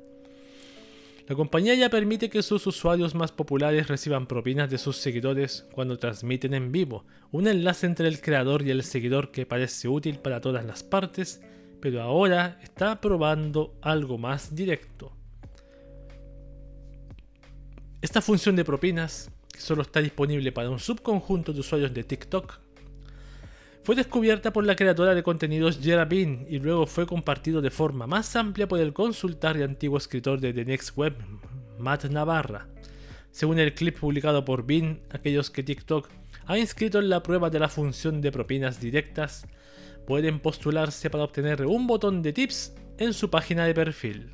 La 1.28 1.36
compañía 1.36 1.74
ya 1.74 1.90
permite 1.90 2.30
que 2.30 2.44
sus 2.44 2.68
usuarios 2.68 3.16
más 3.16 3.32
populares 3.32 3.88
reciban 3.88 4.28
propinas 4.28 4.70
de 4.70 4.78
sus 4.78 4.98
seguidores 4.98 5.68
cuando 5.72 5.98
transmiten 5.98 6.54
en 6.54 6.72
vivo, 6.72 7.04
un 7.32 7.48
enlace 7.48 7.88
entre 7.88 8.08
el 8.08 8.22
creador 8.22 8.62
y 8.62 8.70
el 8.70 8.84
seguidor 8.84 9.32
que 9.32 9.48
parece 9.48 9.88
útil 9.88 10.20
para 10.20 10.40
todas 10.40 10.64
las 10.64 10.84
partes, 10.84 11.42
pero 11.82 12.04
ahora 12.04 12.60
está 12.62 13.02
probando 13.02 13.74
algo 13.82 14.20
más 14.20 14.54
directo. 14.54 15.14
Esta 18.04 18.22
función 18.22 18.56
de 18.56 18.64
propinas 18.64 19.32
que 19.56 19.62
solo 19.62 19.84
está 19.84 20.02
disponible 20.02 20.52
para 20.52 20.70
un 20.70 20.80
subconjunto 20.80 21.54
de 21.54 21.62
usuarios 21.62 21.94
de 21.94 22.04
TikTok, 22.04 22.60
fue 23.84 23.96
descubierta 23.96 24.52
por 24.52 24.66
la 24.66 24.76
creadora 24.76 25.16
de 25.16 25.24
contenidos 25.24 25.80
Jera 25.82 26.06
Bean 26.06 26.46
y 26.50 26.60
luego 26.60 26.88
fue 26.88 27.06
compartido 27.06 27.62
de 27.62 27.70
forma 27.70 28.06
más 28.06 28.36
amplia 28.36 28.68
por 28.68 28.80
el 28.80 28.94
consultar 28.94 29.56
y 29.58 29.64
antiguo 29.64 29.98
escritor 29.98 30.40
de 30.40 30.54
The 30.54 30.66
Next 30.66 30.98
Web, 30.98 31.16
Matt 31.78 32.06
Navarra. 32.06 32.68
Según 33.32 33.60
el 33.60 33.74
clip 33.74 34.00
publicado 34.00 34.44
por 34.44 34.66
Bean, 34.66 35.00
aquellos 35.12 35.52
que 35.52 35.64
TikTok 35.64 36.10
ha 36.48 36.58
inscrito 36.58 37.00
en 37.00 37.10
la 37.10 37.24
prueba 37.24 37.50
de 37.50 37.60
la 37.60 37.70
función 37.70 38.22
de 38.22 38.32
propinas 38.32 38.82
directas 38.82 39.48
pueden 40.06 40.40
postularse 40.40 41.10
para 41.10 41.24
obtener 41.24 41.66
un 41.66 41.88
botón 41.88 42.22
de 42.22 42.34
tips 42.34 42.74
en 42.98 43.14
su 43.14 43.30
página 43.30 43.66
de 43.66 43.74
perfil. 43.74 44.34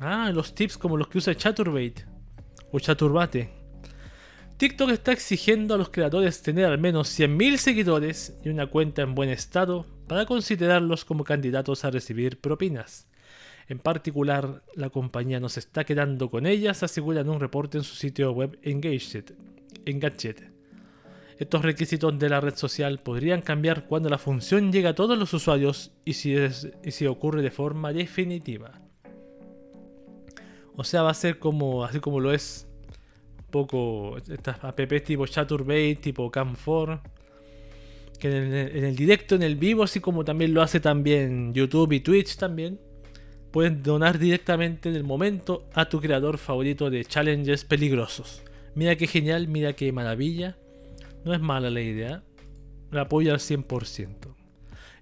Ah, 0.00 0.30
los 0.34 0.54
tips 0.54 0.76
como 0.78 0.96
los 0.96 1.08
que 1.08 1.18
usa 1.18 1.36
Chaturbate 1.36 2.06
o 2.72 2.80
Chaturbate. 2.80 3.59
TikTok 4.60 4.90
está 4.90 5.12
exigiendo 5.12 5.74
a 5.74 5.78
los 5.78 5.88
creadores 5.88 6.42
tener 6.42 6.66
al 6.66 6.76
menos 6.76 7.18
100.000 7.18 7.56
seguidores 7.56 8.36
y 8.44 8.50
una 8.50 8.66
cuenta 8.66 9.00
en 9.00 9.14
buen 9.14 9.30
estado 9.30 9.86
para 10.06 10.26
considerarlos 10.26 11.06
como 11.06 11.24
candidatos 11.24 11.86
a 11.86 11.90
recibir 11.90 12.38
propinas. 12.42 13.08
En 13.68 13.78
particular, 13.78 14.62
la 14.74 14.90
compañía 14.90 15.40
nos 15.40 15.56
está 15.56 15.84
quedando 15.84 16.30
con 16.30 16.44
ellas, 16.44 16.82
aseguran 16.82 17.30
un 17.30 17.40
reporte 17.40 17.78
en 17.78 17.84
su 17.84 17.94
sitio 17.94 18.32
web 18.32 18.58
Engadget. 18.62 19.32
Estos 21.38 21.62
requisitos 21.62 22.18
de 22.18 22.28
la 22.28 22.42
red 22.42 22.54
social 22.54 22.98
podrían 22.98 23.40
cambiar 23.40 23.86
cuando 23.86 24.10
la 24.10 24.18
función 24.18 24.70
llegue 24.70 24.88
a 24.88 24.94
todos 24.94 25.18
los 25.18 25.32
usuarios 25.32 25.92
y 26.04 26.12
si, 26.12 26.36
y 26.84 26.90
si 26.90 27.06
ocurre 27.06 27.40
de 27.40 27.50
forma 27.50 27.94
definitiva. 27.94 28.78
O 30.76 30.84
sea, 30.84 31.00
va 31.00 31.12
a 31.12 31.14
ser 31.14 31.38
como 31.38 31.82
así 31.82 31.98
como 32.00 32.20
lo 32.20 32.34
es 32.34 32.69
poco 33.50 34.16
estas 34.18 34.62
apps 34.62 35.04
tipo 35.04 35.26
Chaturbate, 35.26 35.96
tipo 35.96 36.30
Cam4, 36.30 37.00
que 38.18 38.36
en 38.36 38.84
el, 38.84 38.96
directo, 38.96 39.34
en 39.34 39.42
el 39.42 39.56
vivo, 39.56 39.82
así 39.82 40.00
como 40.00 40.24
también 40.24 40.52
lo 40.52 40.62
hace 40.62 40.78
también 40.78 41.54
YouTube 41.54 41.92
y 41.92 42.00
Twitch 42.00 42.36
también, 42.36 42.78
pueden 43.50 43.82
donar 43.82 44.18
directamente 44.18 44.88
en 44.88 44.96
el 44.96 45.04
momento 45.04 45.68
a 45.74 45.88
tu 45.88 46.00
creador 46.00 46.38
favorito 46.38 46.90
de 46.90 47.04
challenges 47.04 47.64
peligrosos. 47.64 48.42
Mira 48.74 48.96
qué 48.96 49.06
genial, 49.06 49.48
mira 49.48 49.72
qué 49.72 49.90
maravilla. 49.92 50.56
No 51.24 51.34
es 51.34 51.40
mala 51.40 51.70
la 51.70 51.80
idea. 51.80 52.22
La 52.90 53.02
apoyo 53.02 53.32
al 53.32 53.40
100%. 53.40 54.34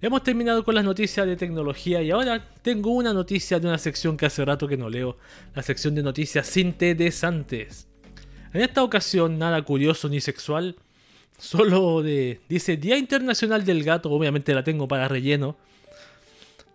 Hemos 0.01 0.23
terminado 0.23 0.63
con 0.63 0.75
las 0.75 0.85
noticias 0.85 1.27
de 1.27 1.35
tecnología 1.35 2.01
y 2.01 2.11
ahora 2.11 2.49
tengo 2.61 2.91
una 2.91 3.11
noticia 3.11 3.59
de 3.59 3.67
una 3.67 3.77
sección 3.77 4.15
que 4.15 4.27
hace 4.27 4.45
rato 4.45 4.65
que 4.65 4.77
no 4.77 4.89
leo, 4.89 5.17
la 5.53 5.61
sección 5.61 5.93
de 5.93 6.03
noticias 6.03 6.55
interesantes. 6.55 7.88
En 8.51 8.61
esta 8.61 8.83
ocasión, 8.83 9.37
nada 9.37 9.61
curioso 9.61 10.09
ni 10.09 10.21
sexual, 10.21 10.75
solo 11.37 12.01
de. 12.01 12.39
Dice 12.49 12.77
Día 12.77 12.97
Internacional 12.97 13.63
del 13.63 13.83
Gato, 13.83 14.09
obviamente 14.09 14.55
la 14.55 14.63
tengo 14.63 14.87
para 14.87 15.07
relleno. 15.07 15.55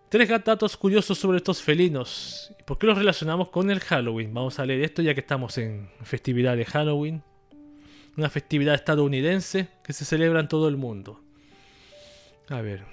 Tres 0.09 0.29
datos 0.45 0.77
curiosos 0.77 1.19
sobre 1.19 1.39
estos 1.39 1.61
felinos. 1.61 2.53
¿Por 2.65 2.79
qué 2.79 2.87
los 2.87 2.97
relacionamos 2.97 3.49
con 3.49 3.73
el 3.73 3.81
Halloween? 3.81 4.33
Vamos 4.33 4.61
a 4.61 4.65
leer 4.65 4.85
esto 4.85 5.03
ya 5.03 5.15
que 5.15 5.21
estamos 5.21 5.59
en 5.59 5.91
festividad 6.05 6.57
de 6.57 6.65
Halloween. 6.65 7.23
Una 8.17 8.31
festividad 8.31 8.77
estadounidense 8.77 9.67
que 9.83 9.93
se 9.93 10.05
celebra 10.05 10.39
en 10.39 10.47
todo 10.47 10.69
el 10.69 10.77
mundo. 10.77 11.21
A 12.49 12.61
ver. 12.61 12.85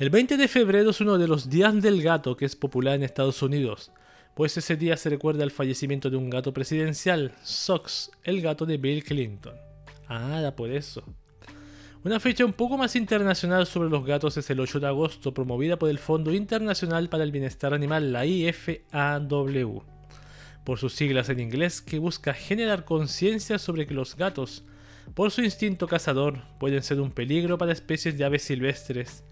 El 0.00 0.10
20 0.10 0.36
de 0.36 0.48
febrero 0.48 0.90
es 0.90 1.00
uno 1.00 1.18
de 1.18 1.28
los 1.28 1.48
días 1.48 1.80
del 1.80 2.02
gato 2.02 2.36
que 2.36 2.46
es 2.46 2.56
popular 2.56 2.96
en 2.96 3.04
Estados 3.04 3.40
Unidos 3.42 3.92
pues 4.34 4.56
ese 4.56 4.76
día 4.76 4.96
se 4.96 5.10
recuerda 5.10 5.44
el 5.44 5.50
fallecimiento 5.50 6.10
de 6.10 6.16
un 6.16 6.30
gato 6.30 6.52
presidencial, 6.52 7.32
Sox, 7.42 8.10
el 8.22 8.40
gato 8.40 8.66
de 8.66 8.76
Bill 8.76 9.04
Clinton. 9.04 9.54
Ah, 10.08 10.40
da 10.40 10.56
por 10.56 10.70
eso. 10.70 11.04
Una 12.02 12.18
fecha 12.18 12.46
un 12.46 12.54
poco 12.54 12.78
más 12.78 12.96
internacional 12.96 13.66
sobre 13.66 13.90
los 13.90 14.06
gatos 14.06 14.34
es 14.38 14.48
el 14.48 14.60
8 14.60 14.80
de 14.80 14.86
agosto, 14.86 15.34
promovida 15.34 15.78
por 15.78 15.90
el 15.90 15.98
Fondo 15.98 16.32
Internacional 16.32 17.10
para 17.10 17.24
el 17.24 17.30
Bienestar 17.30 17.74
Animal, 17.74 18.10
la 18.10 18.24
IFAW, 18.24 19.82
por 20.64 20.78
sus 20.78 20.94
siglas 20.94 21.28
en 21.28 21.40
inglés, 21.40 21.82
que 21.82 21.98
busca 21.98 22.32
generar 22.32 22.86
conciencia 22.86 23.58
sobre 23.58 23.86
que 23.86 23.92
los 23.92 24.16
gatos, 24.16 24.64
por 25.14 25.30
su 25.30 25.42
instinto 25.42 25.86
cazador, 25.86 26.42
pueden 26.58 26.82
ser 26.82 27.02
un 27.02 27.10
peligro 27.10 27.58
para 27.58 27.72
especies 27.72 28.16
de 28.16 28.24
aves 28.24 28.44
silvestres, 28.44 29.22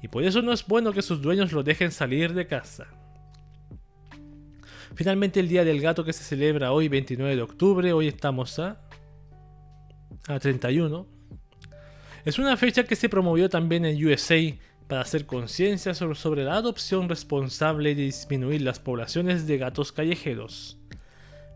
y 0.00 0.08
por 0.08 0.24
eso 0.24 0.40
no 0.40 0.54
es 0.54 0.66
bueno 0.66 0.92
que 0.92 1.02
sus 1.02 1.20
dueños 1.20 1.52
lo 1.52 1.62
dejen 1.62 1.92
salir 1.92 2.32
de 2.32 2.46
casa. 2.46 2.86
Finalmente 4.94 5.40
el 5.40 5.48
Día 5.48 5.64
del 5.64 5.80
Gato 5.80 6.04
que 6.04 6.12
se 6.12 6.22
celebra 6.22 6.72
hoy 6.72 6.88
29 6.88 7.34
de 7.34 7.42
octubre, 7.42 7.92
hoy 7.92 8.08
estamos 8.08 8.58
a, 8.60 8.78
a 10.28 10.38
31. 10.38 11.06
Es 12.24 12.38
una 12.38 12.56
fecha 12.56 12.84
que 12.84 12.94
se 12.94 13.08
promovió 13.08 13.48
también 13.48 13.84
en 13.84 14.06
USA 14.06 14.36
para 14.86 15.02
hacer 15.02 15.26
conciencia 15.26 15.94
sobre, 15.94 16.44
la 16.44 16.54
adopción 16.54 17.08
responsable 17.08 17.90
y 17.90 17.94
disminuir 17.94 18.62
las 18.62 18.78
poblaciones 18.78 19.46
de 19.46 19.58
gatos 19.58 19.90
callejeros. 19.90 20.78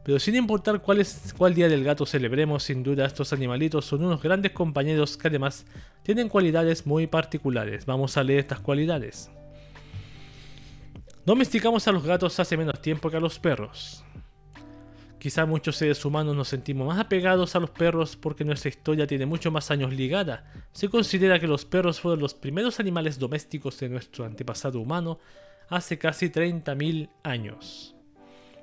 Pero 0.05 0.19
sin 0.19 0.35
importar 0.35 0.83
cuál, 0.83 1.01
es, 1.01 1.35
cuál 1.37 1.55
día 1.55 1.69
del 1.69 1.85
gato 1.85 2.07
celebremos, 2.07 2.65
sin 2.65 2.83
duda 2.83 3.07
estos 3.07 3.33
animalitos 3.33 3.85
son 3.85 4.05
unos 4.05 4.23
grandes 4.23 4.53
compañeros 4.53 5.17
que 5.17 5.29
además 5.29 5.65
tienen 6.03 6.29
cualidades 6.29 6.87
muy 6.87 7.07
particulares. 7.07 7.87
Vamos 7.87 8.17
a 8.17 8.25
leer 8.25 8.41
estas 8.41 8.61
cualidades. 8.61 9.31
Domesticamos 11.29 11.87
a 11.87 11.93
los 11.93 12.05
gatos 12.05 12.41
hace 12.41 12.57
menos 12.57 12.81
tiempo 12.81 13.11
que 13.11 13.19
a 13.19 13.21
los 13.21 13.39
perros. 13.39 14.03
Quizá 15.19 15.45
muchos 15.45 15.77
seres 15.77 16.03
humanos 16.07 16.35
nos 16.35 16.49
sentimos 16.49 16.87
más 16.87 16.99
apegados 16.99 17.55
a 17.55 17.61
los 17.61 17.69
perros 17.69 18.17
porque 18.17 18.47
nuestra 18.47 18.71
historia 18.71 19.07
tiene 19.07 19.27
mucho 19.27 19.51
más 19.51 19.71
años 19.71 19.93
ligada. 19.93 20.51
Se 20.73 20.89
considera 20.89 21.39
que 21.39 21.47
los 21.47 21.67
perros 21.67 22.01
fueron 22.01 22.21
los 22.21 22.33
primeros 22.33 22.81
animales 22.81 23.19
domésticos 23.19 23.79
de 23.79 23.91
nuestro 23.91 24.25
antepasado 24.25 24.81
humano 24.81 25.19
hace 25.69 25.99
casi 25.99 26.31
30.000 26.31 27.11
años. 27.23 27.95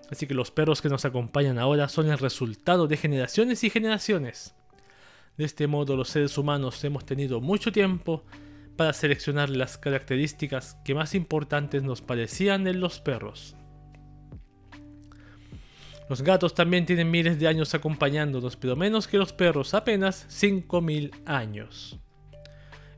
Así 0.10 0.26
que 0.26 0.34
los 0.34 0.50
perros 0.50 0.82
que 0.82 0.90
nos 0.90 1.06
acompañan 1.06 1.60
ahora 1.60 1.88
son 1.88 2.10
el 2.10 2.18
resultado 2.18 2.88
de 2.88 2.98
generaciones 2.98 3.64
y 3.64 3.70
generaciones. 3.70 4.56
De 5.38 5.46
este 5.46 5.68
modo 5.68 5.96
los 5.96 6.10
seres 6.10 6.36
humanos 6.36 6.84
hemos 6.84 7.06
tenido 7.06 7.42
mucho 7.42 7.72
tiempo 7.72 8.24
para 8.76 8.94
seleccionar 8.94 9.50
las 9.50 9.78
características 9.78 10.76
que 10.84 10.96
más 10.96 11.16
importantes 11.16 11.84
nos 11.84 12.02
parecían 12.02 12.68
en 12.68 12.80
los 12.80 13.00
perros. 13.00 13.56
Los 16.08 16.22
gatos 16.22 16.54
también 16.54 16.86
tienen 16.86 17.10
miles 17.10 17.40
de 17.40 17.48
años 17.48 17.74
acompañándonos, 17.74 18.56
pero 18.58 18.76
menos 18.76 19.08
que 19.08 19.18
los 19.18 19.34
perros, 19.34 19.74
apenas 19.74 20.28
5.000 20.30 21.12
años. 21.26 22.00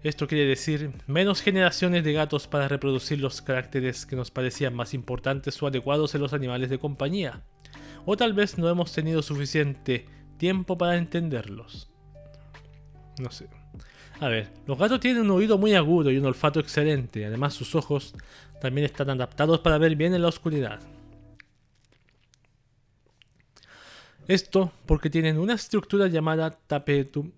Esto 0.04 0.28
quiere 0.28 0.46
decir 0.46 0.92
menos 1.08 1.42
generaciones 1.42 2.04
de 2.04 2.14
gatos 2.14 2.48
para 2.48 2.68
reproducir 2.68 3.20
los 3.20 3.42
caracteres 3.42 4.06
que 4.06 4.16
nos 4.16 4.30
parecían 4.30 4.74
más 4.76 4.94
importantes 4.94 5.62
o 5.62 5.68
adecuados 5.68 6.16
en 6.16 6.22
los 6.22 6.34
animales 6.34 6.70
de 6.70 6.80
compañía. 6.80 7.44
O 8.06 8.16
tal 8.16 8.34
vez 8.34 8.58
no 8.58 8.70
hemos 8.70 8.94
tenido 8.94 9.22
suficiente 9.22 10.06
tiempo 10.38 10.78
para 10.78 10.98
entenderlos. 10.98 11.90
No 13.20 13.32
sé. 13.32 13.50
A 14.20 14.30
ver, 14.30 14.50
los 14.66 14.80
gatos 14.80 15.00
tienen 15.00 15.24
un 15.24 15.32
oído 15.32 15.60
muy 15.60 15.76
agudo 15.76 16.10
y 16.10 16.18
un 16.18 16.26
olfato 16.26 16.60
excelente, 16.60 17.26
además 17.26 17.54
sus 17.54 17.76
ojos 17.76 18.16
también 18.60 18.86
están 18.86 19.12
adaptados 19.12 19.60
para 19.60 19.78
ver 19.78 19.96
bien 19.96 20.16
en 20.16 20.24
la 20.24 20.30
oscuridad. 20.30 20.80
Esto 24.28 24.72
porque 24.88 25.12
tienen 25.12 25.38
una 25.38 25.54
estructura 25.54 26.08
llamada 26.08 26.50
tapetum, 26.50 27.32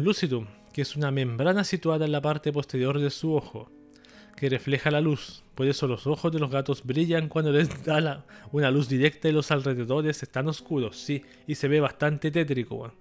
lucidum, 0.00 0.46
que 0.72 0.82
es 0.82 0.96
una 0.96 1.10
membrana 1.10 1.64
situada 1.64 2.04
en 2.04 2.12
la 2.12 2.20
parte 2.20 2.52
posterior 2.52 3.00
de 3.00 3.10
su 3.10 3.34
ojo, 3.34 3.70
que 4.36 4.50
refleja 4.50 4.90
la 4.90 5.00
luz. 5.00 5.42
Por 5.54 5.66
eso 5.66 5.88
los 5.88 6.06
ojos 6.06 6.30
de 6.30 6.38
los 6.38 6.50
gatos 6.50 6.84
brillan 6.84 7.28
cuando 7.28 7.52
les 7.52 7.84
da 7.84 8.24
una 8.52 8.70
luz 8.70 8.86
directa 8.86 9.30
y 9.30 9.32
los 9.32 9.50
alrededores 9.50 10.22
están 10.22 10.46
oscuros, 10.46 10.98
sí, 10.98 11.24
y 11.46 11.54
se 11.54 11.68
ve 11.68 11.80
bastante 11.80 12.30
tétrico. 12.30 12.92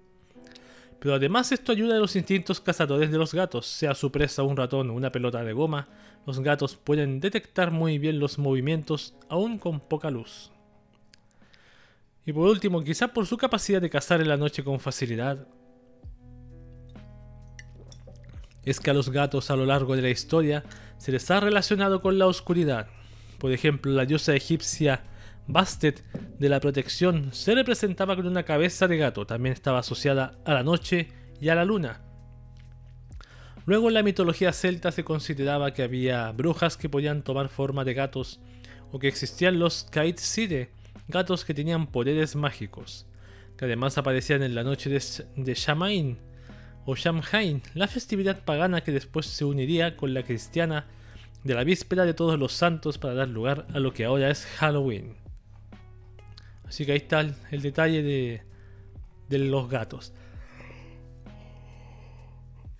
Pero 1.02 1.16
además 1.16 1.52
esto 1.52 1.72
ayuda 1.72 1.96
a 1.96 2.00
los 2.00 2.16
instintos 2.16 2.62
cazadores 2.62 3.10
de 3.10 3.18
los 3.18 3.34
gatos, 3.34 3.66
sea 3.66 3.96
su 3.96 4.12
presa 4.12 4.44
un 4.44 4.56
ratón 4.56 4.92
o 4.92 4.94
una 4.94 5.12
pelota 5.12 5.44
de 5.44 5.52
goma, 5.52 5.88
los 6.28 6.40
gatos 6.42 6.76
pueden 6.76 7.20
detectar 7.20 7.72
muy 7.72 7.98
bien 7.98 8.20
los 8.20 8.38
movimientos 8.38 9.16
aún 9.28 9.58
con 9.58 9.80
poca 9.80 10.12
luz. 10.12 10.52
Y 12.24 12.34
por 12.34 12.48
último, 12.48 12.84
quizá 12.84 13.08
por 13.08 13.26
su 13.26 13.36
capacidad 13.36 13.82
de 13.82 13.90
cazar 13.90 14.22
en 14.22 14.30
la 14.30 14.38
noche 14.38 14.64
con 14.64 14.80
facilidad, 14.80 15.48
es 18.64 18.80
que 18.80 18.92
a 18.92 18.94
los 18.94 19.10
gatos 19.10 19.50
a 19.50 19.56
lo 19.56 19.66
largo 19.66 19.96
de 19.96 20.04
la 20.04 20.12
historia 20.12 20.64
se 21.00 21.12
les 21.12 21.32
ha 21.32 21.40
relacionado 21.40 22.04
con 22.04 22.20
la 22.20 22.28
oscuridad. 22.28 22.90
Por 23.40 23.52
ejemplo, 23.52 23.92
la 23.92 24.06
diosa 24.06 24.36
egipcia 24.36 25.02
Bastet 25.48 26.04
de 26.40 26.50
la 26.50 26.60
protección 26.60 27.30
se 27.34 27.56
representaba 27.56 28.16
con 28.16 28.28
una 28.28 28.44
cabeza 28.44 28.88
de 28.88 28.98
gato, 28.98 29.26
también 29.26 29.54
estaba 29.54 29.80
asociada 29.80 30.40
a 30.46 30.54
la 30.54 30.64
noche 30.64 31.10
y 31.40 31.50
a 31.50 31.56
la 31.56 31.66
luna. 31.66 32.02
Luego 33.66 33.90
en 33.90 33.94
la 33.94 34.04
mitología 34.04 34.54
celta 34.54 34.92
se 34.92 35.04
consideraba 35.04 35.74
que 35.74 35.84
había 35.84 36.32
brujas 36.32 36.78
que 36.78 36.90
podían 36.90 37.24
tomar 37.24 37.50
forma 37.50 37.84
de 37.84 37.94
gatos 37.94 38.40
o 38.92 39.00
que 39.00 39.08
existían 39.08 39.60
los 39.60 39.84
Kaitside, 39.84 40.72
gatos 41.08 41.46
que 41.46 41.54
tenían 41.54 41.88
poderes 41.88 42.36
mágicos, 42.36 43.06
que 43.58 43.66
además 43.66 43.98
aparecían 43.98 44.42
en 44.42 44.56
la 44.56 44.64
noche 44.64 44.90
de, 44.90 45.54
Shamain, 45.54 46.18
o 46.86 46.96
Samhain, 46.96 47.62
la 47.76 47.88
festividad 47.88 48.44
pagana 48.44 48.82
que 48.82 48.92
después 48.92 49.28
se 49.28 49.46
uniría 49.46 49.96
con 49.96 50.14
la 50.14 50.24
cristiana 50.24 50.88
de 51.44 51.54
la 51.54 51.64
víspera 51.64 52.06
de 52.06 52.16
todos 52.16 52.40
los 52.40 52.54
santos 52.54 52.98
para 52.98 53.14
dar 53.14 53.30
lugar 53.30 53.68
a 53.74 53.80
lo 53.80 53.94
que 53.94 54.06
ahora 54.06 54.32
es 54.32 54.46
Halloween. 54.46 55.21
Así 56.72 56.86
que 56.86 56.94
ahí 56.94 57.00
está 57.00 57.20
el, 57.20 57.62
detalle 57.62 58.02
de, 58.02 58.44
de 59.28 59.38
los 59.40 59.70
gatos. 59.70 60.14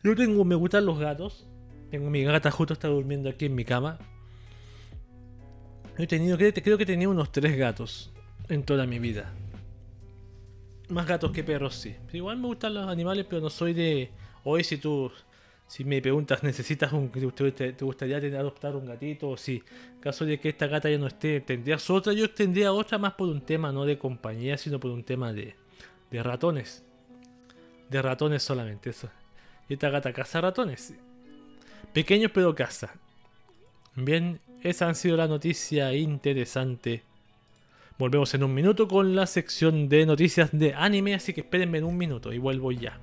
Yo 0.02 0.16
tengo, 0.16 0.46
me 0.46 0.56
gustan 0.56 0.86
los 0.86 0.98
gatos. 0.98 1.46
Tengo 1.90 2.10
mi 2.10 2.24
gata 2.24 2.50
justo 2.52 2.74
está 2.74 2.88
durmiendo 2.88 3.30
aquí 3.30 3.48
en 3.48 3.56
mi 3.56 3.66
cama. 3.66 4.00
He 5.98 6.08
tenido, 6.08 6.38
creo, 6.38 6.54
creo 6.54 6.78
que 6.78 6.86
tenía 6.86 7.10
unos 7.10 7.34
tres 7.34 7.58
gatos 7.58 8.14
en 8.48 8.64
toda 8.64 8.88
mi 8.88 8.98
vida. 8.98 9.34
Más 10.88 11.06
gatos 11.06 11.34
que 11.34 11.44
perros, 11.44 11.76
sí. 11.76 11.94
Igual 12.14 12.38
me 12.38 12.48
gustan 12.48 12.76
los 12.76 12.88
animales, 12.88 13.26
pero 13.30 13.42
no 13.42 13.50
soy 13.50 13.74
de. 13.74 14.10
Hoy, 14.46 14.64
si 14.64 14.78
tú. 14.78 15.12
Si 15.72 15.86
me 15.86 16.02
preguntas, 16.02 16.44
¿necesitas 16.44 16.92
un. 16.92 17.10
¿Te, 17.10 17.72
gustaría 17.80 18.18
adoptar 18.38 18.76
un 18.76 18.86
gatito? 18.86 19.30
O 19.30 19.38
si, 19.38 19.64
en 19.94 20.02
caso 20.02 20.26
de 20.26 20.38
que 20.38 20.50
esta 20.50 20.68
gata 20.68 20.90
ya 20.90 20.98
no 20.98 21.08
esté, 21.08 21.40
¿tendrías 21.40 21.90
otra? 21.90 22.12
Yo 22.12 22.30
tendría 22.30 22.74
otra 22.74 22.98
más 22.98 23.14
por 23.14 23.30
un 23.30 23.40
tema 23.40 23.72
no 23.72 23.86
de 23.86 23.98
compañía, 23.98 24.58
sino 24.58 24.82
por 24.82 24.92
un 24.92 25.06
tema 25.06 25.32
de. 25.32 25.56
de 26.12 26.24
ratones. 26.24 26.84
De 27.90 28.02
ratones 28.02 28.44
solamente, 28.44 28.90
eso. 28.90 29.10
Y 29.70 29.76
esta 29.76 29.90
gata 29.90 30.12
caza 30.12 30.42
ratones. 30.42 30.94
Pequeños, 31.94 32.32
pero 32.34 32.54
caza. 32.54 32.94
Bien, 33.96 34.42
esa 34.64 34.90
han 34.90 34.96
sido 34.96 35.16
la 35.16 35.28
noticia 35.28 35.94
interesante 35.94 37.04
Volvemos 37.98 38.34
en 38.34 38.44
un 38.44 38.54
minuto 38.54 38.90
con 38.90 39.16
la 39.16 39.26
sección 39.26 39.88
de 39.88 40.06
noticias 40.06 40.50
de 40.52 40.74
anime, 40.74 41.14
así 41.14 41.34
que 41.34 41.42
espérenme 41.42 41.78
en 41.78 41.86
un 41.86 41.98
minuto 41.98 42.34
y 42.34 42.40
vuelvo 42.40 42.74
ya. 42.74 43.00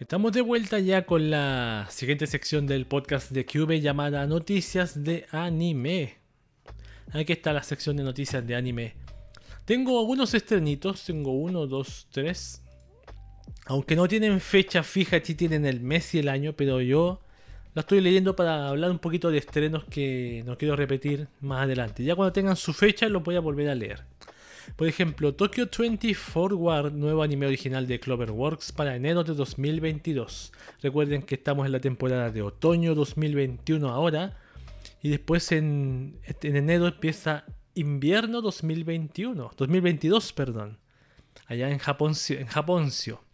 Estamos 0.00 0.30
de 0.30 0.42
vuelta 0.42 0.78
ya 0.78 1.06
con 1.06 1.28
la 1.28 1.88
siguiente 1.90 2.28
sección 2.28 2.68
del 2.68 2.86
podcast 2.86 3.32
de 3.32 3.44
Cube 3.44 3.80
llamada 3.80 4.28
Noticias 4.28 5.02
de 5.02 5.26
Anime. 5.32 6.18
Aquí 7.10 7.32
está 7.32 7.52
la 7.52 7.64
sección 7.64 7.96
de 7.96 8.04
noticias 8.04 8.46
de 8.46 8.54
anime. 8.54 8.94
Tengo 9.64 9.98
algunos 9.98 10.34
estrenitos, 10.34 11.04
tengo 11.04 11.32
uno, 11.32 11.66
dos, 11.66 12.06
tres, 12.12 12.62
aunque 13.66 13.96
no 13.96 14.06
tienen 14.06 14.40
fecha 14.40 14.84
fija, 14.84 15.18
sí 15.20 15.34
tienen 15.34 15.66
el 15.66 15.80
mes 15.80 16.14
y 16.14 16.20
el 16.20 16.28
año, 16.28 16.52
pero 16.52 16.80
yo 16.80 17.20
la 17.74 17.80
estoy 17.80 18.00
leyendo 18.00 18.36
para 18.36 18.68
hablar 18.68 18.92
un 18.92 19.00
poquito 19.00 19.32
de 19.32 19.38
estrenos 19.38 19.84
que 19.86 20.44
no 20.46 20.56
quiero 20.56 20.76
repetir 20.76 21.26
más 21.40 21.64
adelante. 21.64 22.04
Ya 22.04 22.14
cuando 22.14 22.32
tengan 22.32 22.54
su 22.54 22.72
fecha 22.72 23.08
los 23.08 23.24
voy 23.24 23.34
a 23.34 23.40
volver 23.40 23.68
a 23.68 23.74
leer. 23.74 24.04
Por 24.76 24.86
ejemplo, 24.88 25.34
Tokyo 25.34 25.68
20 25.76 26.14
Forward, 26.14 26.92
nuevo 26.92 27.22
anime 27.22 27.46
original 27.46 27.86
de 27.86 28.00
Cloverworks 28.00 28.72
para 28.72 28.94
enero 28.96 29.24
de 29.24 29.34
2022. 29.34 30.52
Recuerden 30.82 31.22
que 31.22 31.34
estamos 31.34 31.66
en 31.66 31.72
la 31.72 31.80
temporada 31.80 32.30
de 32.30 32.42
otoño 32.42 32.94
2021 32.94 33.88
ahora. 33.88 34.38
Y 35.02 35.08
después 35.10 35.52
en, 35.52 36.18
en 36.24 36.56
enero 36.56 36.86
empieza 36.86 37.44
invierno 37.74 38.40
2021. 38.40 39.52
2022, 39.56 40.32
perdón. 40.32 40.78
Allá 41.46 41.70
en 41.70 41.78
Japoncio. 41.78 42.38
En 42.38 42.46
Japoncio. 42.46 43.27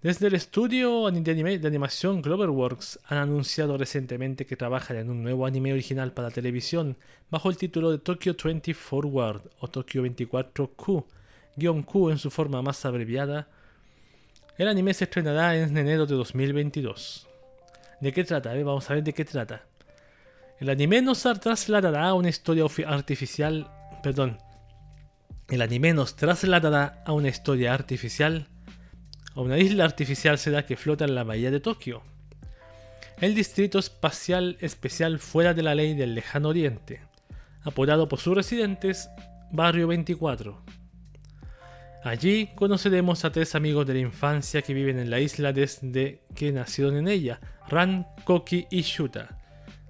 Desde 0.00 0.28
el 0.28 0.34
estudio 0.34 1.10
de, 1.10 1.66
animación 1.66 2.22
Cloverworks 2.22 3.00
han 3.08 3.18
anunciado 3.18 3.76
recientemente 3.76 4.46
que 4.46 4.54
trabajan 4.54 4.96
en 4.96 5.10
un 5.10 5.24
nuevo 5.24 5.44
anime 5.44 5.72
original 5.72 6.12
para 6.12 6.30
televisión 6.30 6.96
bajo 7.30 7.50
el 7.50 7.56
título 7.56 7.90
de 7.90 7.98
Tokyo 7.98 8.36
20 8.40 8.74
Forward 8.74 9.42
o 9.58 9.66
Tokyo 9.66 10.04
24Q, 10.04 11.04
guion 11.56 11.82
Q 11.82 12.10
en 12.10 12.18
su 12.18 12.30
forma 12.30 12.62
más 12.62 12.84
abreviada. 12.84 13.48
El 14.56 14.68
anime 14.68 14.94
se 14.94 15.02
estrenará 15.02 15.56
en 15.56 15.76
enero 15.76 16.06
de 16.06 16.14
2022. 16.14 17.26
¿De 18.00 18.12
qué 18.12 18.22
trata? 18.22 18.54
vamos 18.54 18.88
a 18.88 18.94
ver 18.94 19.02
de 19.02 19.12
qué 19.12 19.24
trata. 19.24 19.66
El 20.60 20.70
anime 20.70 21.02
nos 21.02 21.22
trasladará 21.22 22.06
a 22.06 22.14
una 22.14 22.28
historia 22.28 22.66
artificial. 22.86 23.68
Perdón. 24.04 24.38
El 25.48 25.60
anime 25.60 25.92
nos 25.92 26.14
trasladará 26.14 27.02
a 27.04 27.12
una 27.12 27.30
historia 27.30 27.74
artificial 27.74 28.48
a 29.38 29.40
una 29.40 29.56
isla 29.56 29.84
artificial 29.84 30.36
será 30.36 30.66
que 30.66 30.76
flota 30.76 31.04
en 31.04 31.14
la 31.14 31.22
bahía 31.22 31.52
de 31.52 31.60
Tokio, 31.60 32.02
el 33.20 33.36
distrito 33.36 33.78
espacial 33.78 34.56
especial 34.60 35.20
fuera 35.20 35.54
de 35.54 35.62
la 35.62 35.76
ley 35.76 35.94
del 35.94 36.16
lejano 36.16 36.48
oriente, 36.48 37.02
apodado 37.62 38.08
por 38.08 38.18
sus 38.18 38.34
residentes 38.34 39.08
Barrio 39.52 39.86
24. 39.86 40.60
Allí 42.02 42.50
conoceremos 42.56 43.24
a 43.24 43.30
tres 43.30 43.54
amigos 43.54 43.86
de 43.86 43.94
la 43.94 44.00
infancia 44.00 44.60
que 44.60 44.74
viven 44.74 44.98
en 44.98 45.08
la 45.08 45.20
isla 45.20 45.52
desde 45.52 46.24
que 46.34 46.50
nacieron 46.50 46.96
en 46.96 47.06
ella, 47.06 47.40
Ran, 47.68 48.08
Koki 48.24 48.66
y 48.72 48.80
Shuta. 48.82 49.38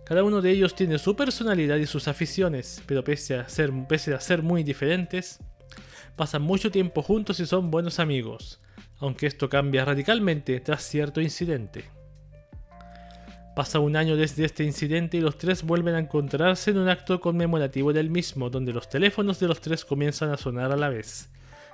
Cada 0.05 0.25
uno 0.25 0.43
de 0.43 0.51
ellos 0.51 0.75
tiene 0.75 0.99
su 0.99 1.17
personalidad 1.17 1.77
y 1.77 1.87
sus 1.87 2.07
aficiones, 2.07 2.83
pero 2.85 3.03
pese 3.03 3.37
a 3.37 3.49
ser, 3.49 3.73
pese 3.89 4.13
a 4.13 4.21
ser 4.21 4.43
muy 4.43 4.63
diferentes, 4.63 5.39
pasan 6.17 6.43
mucho 6.43 6.71
tiempo 6.71 7.01
juntos 7.01 7.41
y 7.41 7.47
son 7.47 7.71
buenos 7.71 7.99
amigos 7.99 8.61
aunque 9.01 9.27
esto 9.27 9.49
cambia 9.49 9.85
radicalmente 9.85 10.59
tras 10.61 10.83
cierto 10.83 11.21
incidente. 11.21 11.85
Pasa 13.55 13.81
un 13.81 13.97
año 13.97 14.17
desde 14.17 14.45
este 14.45 14.63
incidente 14.63 15.17
y 15.17 15.21
los 15.21 15.37
tres 15.37 15.65
vuelven 15.65 15.97
a 15.97 15.99
encontrarse 15.99 16.71
en 16.71 16.79
un 16.79 16.89
acto 16.89 17.21
conmemorativo 17.21 17.93
del 17.93 18.09
mismo, 18.09 18.51
donde 18.51 18.73
los 18.73 18.89
teléfonos 18.89 19.41
de 19.41 19.49
los 19.49 19.61
tres 19.61 19.85
comienzan 19.85 20.31
a 20.31 20.37
sonar 20.37 20.71
a 20.71 20.77
la 20.77 20.89
vez. 20.89 21.29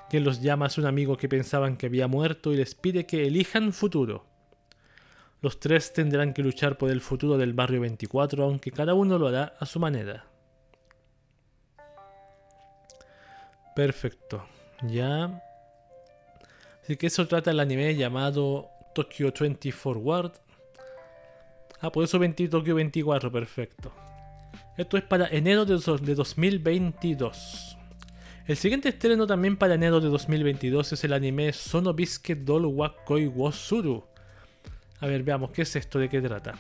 Quien 0.08 0.24
los 0.24 0.40
llama 0.40 0.66
es 0.66 0.78
un 0.78 0.87
amigo 0.87 1.16
que 1.18 1.28
pensaban 1.28 1.76
que 1.76 1.87
había 1.87 2.08
muerto 2.08 2.52
y 2.52 2.56
les 2.56 2.74
pide 2.74 3.04
que 3.04 3.26
elijan 3.26 3.72
futuro. 3.72 4.24
Los 5.42 5.60
tres 5.60 5.92
tendrán 5.92 6.32
que 6.32 6.42
luchar 6.42 6.78
por 6.78 6.90
el 6.90 7.02
futuro 7.02 7.37
del 7.37 7.52
barrio 7.52 7.82
24, 7.82 8.44
aunque 8.44 8.70
cada 8.70 8.94
uno 8.94 9.18
lo 9.18 9.28
hará 9.28 9.52
a 9.60 9.66
su 9.66 9.78
manera. 9.78 10.24
Perfecto. 13.76 14.46
Ya 14.88 15.43
Así 16.85 16.99
que 16.99 17.07
eso 17.07 17.27
trata 17.27 17.51
el 17.51 17.61
anime 17.61 17.97
llamado 17.97 18.68
Tokyo 18.94 19.33
20 19.33 19.73
Forward. 19.73 20.33
Ah, 21.81 21.90
por 21.90 22.05
eso 22.05 22.18
20 22.18 22.47
Tokyo 22.49 22.75
24, 22.75 23.33
perfecto. 23.33 23.90
Esto 24.77 24.99
es 24.99 25.05
para 25.05 25.27
enero 25.29 25.64
de, 25.64 25.79
2022. 25.79 27.79
El 28.47 28.57
siguiente 28.59 28.90
estreno 28.90 29.27
también 29.27 29.57
para 29.57 29.77
enero 29.77 29.99
de 29.99 30.11
2022 30.11 30.92
es 30.92 31.05
el 31.05 31.14
anime 31.14 31.55
Sonobisuke 31.55 32.35
Doll 32.35 32.66
Wakoi 32.66 33.29
Wosuru. 33.29 34.05
A 35.01 35.07
ver, 35.07 35.23
veamos 35.23 35.53
qué 35.53 35.62
es 35.62 35.75
esto, 35.77 35.99
de 35.99 36.11
qué 36.11 36.20
trata. 36.20 36.53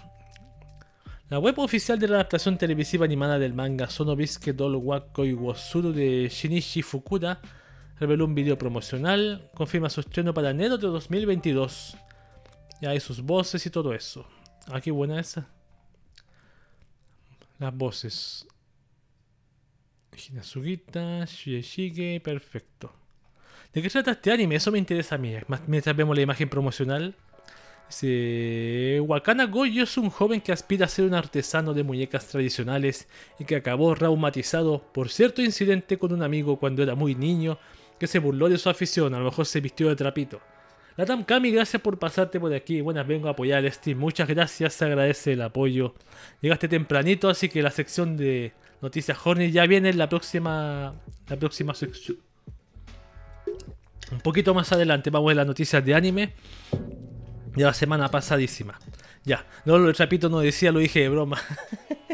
La 1.28 1.38
web 1.38 1.58
oficial 1.58 1.98
de 1.98 2.08
la 2.08 2.14
adaptación 2.14 2.56
televisiva 2.56 3.04
animada 3.04 3.38
del 3.38 3.52
manga 3.52 3.90
Sonobisuke 3.90 4.54
Doll 4.54 4.76
Wakoi 4.76 5.34
Wosuru 5.34 5.92
de 5.92 6.30
Shinichi 6.30 6.80
Fukuda 6.80 7.42
reveló 7.98 8.24
un 8.24 8.34
video 8.34 8.58
promocional, 8.58 9.50
confirma 9.54 9.90
su 9.90 10.00
estreno 10.00 10.34
para 10.34 10.50
enero 10.50 10.78
de 10.78 10.88
2022. 10.88 11.96
Ya 12.80 12.90
hay 12.90 13.00
sus 13.00 13.22
voces 13.22 13.64
y 13.66 13.70
todo 13.70 13.94
eso. 13.94 14.26
Ah, 14.66 14.80
qué 14.80 14.90
buena 14.90 15.20
esa. 15.20 15.48
Las 17.58 17.74
voces. 17.74 18.46
Hinasugita, 20.28 21.24
Shieshige, 21.24 22.20
perfecto. 22.20 22.92
¿De 23.72 23.82
qué 23.82 23.90
trata 23.90 24.12
este 24.12 24.32
anime? 24.32 24.56
Eso 24.56 24.70
me 24.70 24.78
interesa 24.78 25.16
a 25.16 25.18
mí. 25.18 25.34
Mientras 25.66 25.96
vemos 25.96 26.16
la 26.16 26.22
imagen 26.22 26.48
promocional. 26.48 27.16
Dice, 27.88 29.00
Wakana 29.00 29.44
Goyo 29.44 29.84
es 29.84 29.96
un 29.98 30.10
joven 30.10 30.40
que 30.40 30.52
aspira 30.52 30.86
a 30.86 30.88
ser 30.88 31.04
un 31.04 31.14
artesano 31.14 31.74
de 31.74 31.84
muñecas 31.84 32.26
tradicionales 32.26 33.08
y 33.38 33.44
que 33.44 33.56
acabó 33.56 33.94
traumatizado 33.94 34.82
por 34.92 35.10
cierto 35.10 35.42
incidente 35.42 35.98
con 35.98 36.12
un 36.12 36.22
amigo 36.22 36.58
cuando 36.58 36.82
era 36.82 36.94
muy 36.94 37.14
niño 37.14 37.58
que 38.04 38.08
se 38.08 38.18
burló 38.18 38.50
de 38.50 38.58
su 38.58 38.68
afición, 38.68 39.14
a 39.14 39.18
lo 39.18 39.24
mejor 39.24 39.46
se 39.46 39.62
vistió 39.62 39.88
de 39.88 39.96
trapito. 39.96 40.38
La 40.98 41.06
Kami, 41.24 41.50
gracias 41.50 41.80
por 41.80 41.98
pasarte 41.98 42.38
por 42.38 42.52
aquí. 42.52 42.82
Buenas, 42.82 43.06
vengo 43.06 43.28
a 43.28 43.30
apoyar 43.30 43.64
a 43.64 43.72
Steam. 43.72 43.96
Muchas 43.98 44.28
gracias, 44.28 44.74
se 44.74 44.84
agradece 44.84 45.32
el 45.32 45.40
apoyo. 45.40 45.94
Llegaste 46.42 46.68
tempranito, 46.68 47.30
así 47.30 47.48
que 47.48 47.62
la 47.62 47.70
sección 47.70 48.18
de 48.18 48.52
noticias 48.82 49.18
Horny 49.24 49.50
ya 49.50 49.66
viene 49.66 49.88
en 49.88 49.96
la 49.96 50.10
próxima, 50.10 50.94
la 51.26 51.36
próxima 51.38 51.72
sección. 51.72 52.18
Un 54.12 54.20
poquito 54.20 54.52
más 54.52 54.70
adelante 54.70 55.08
vamos 55.08 55.28
a 55.28 55.28
ver 55.28 55.36
las 55.38 55.46
noticias 55.46 55.82
de 55.82 55.94
anime 55.94 56.34
de 57.56 57.64
la 57.64 57.72
semana 57.72 58.10
pasadísima. 58.10 58.78
Ya, 59.24 59.46
no 59.64 59.78
lo 59.78 59.86
de 59.86 59.94
trapito 59.94 60.28
no 60.28 60.40
decía, 60.40 60.72
lo 60.72 60.80
dije 60.80 61.00
de 61.00 61.08
broma. 61.08 61.40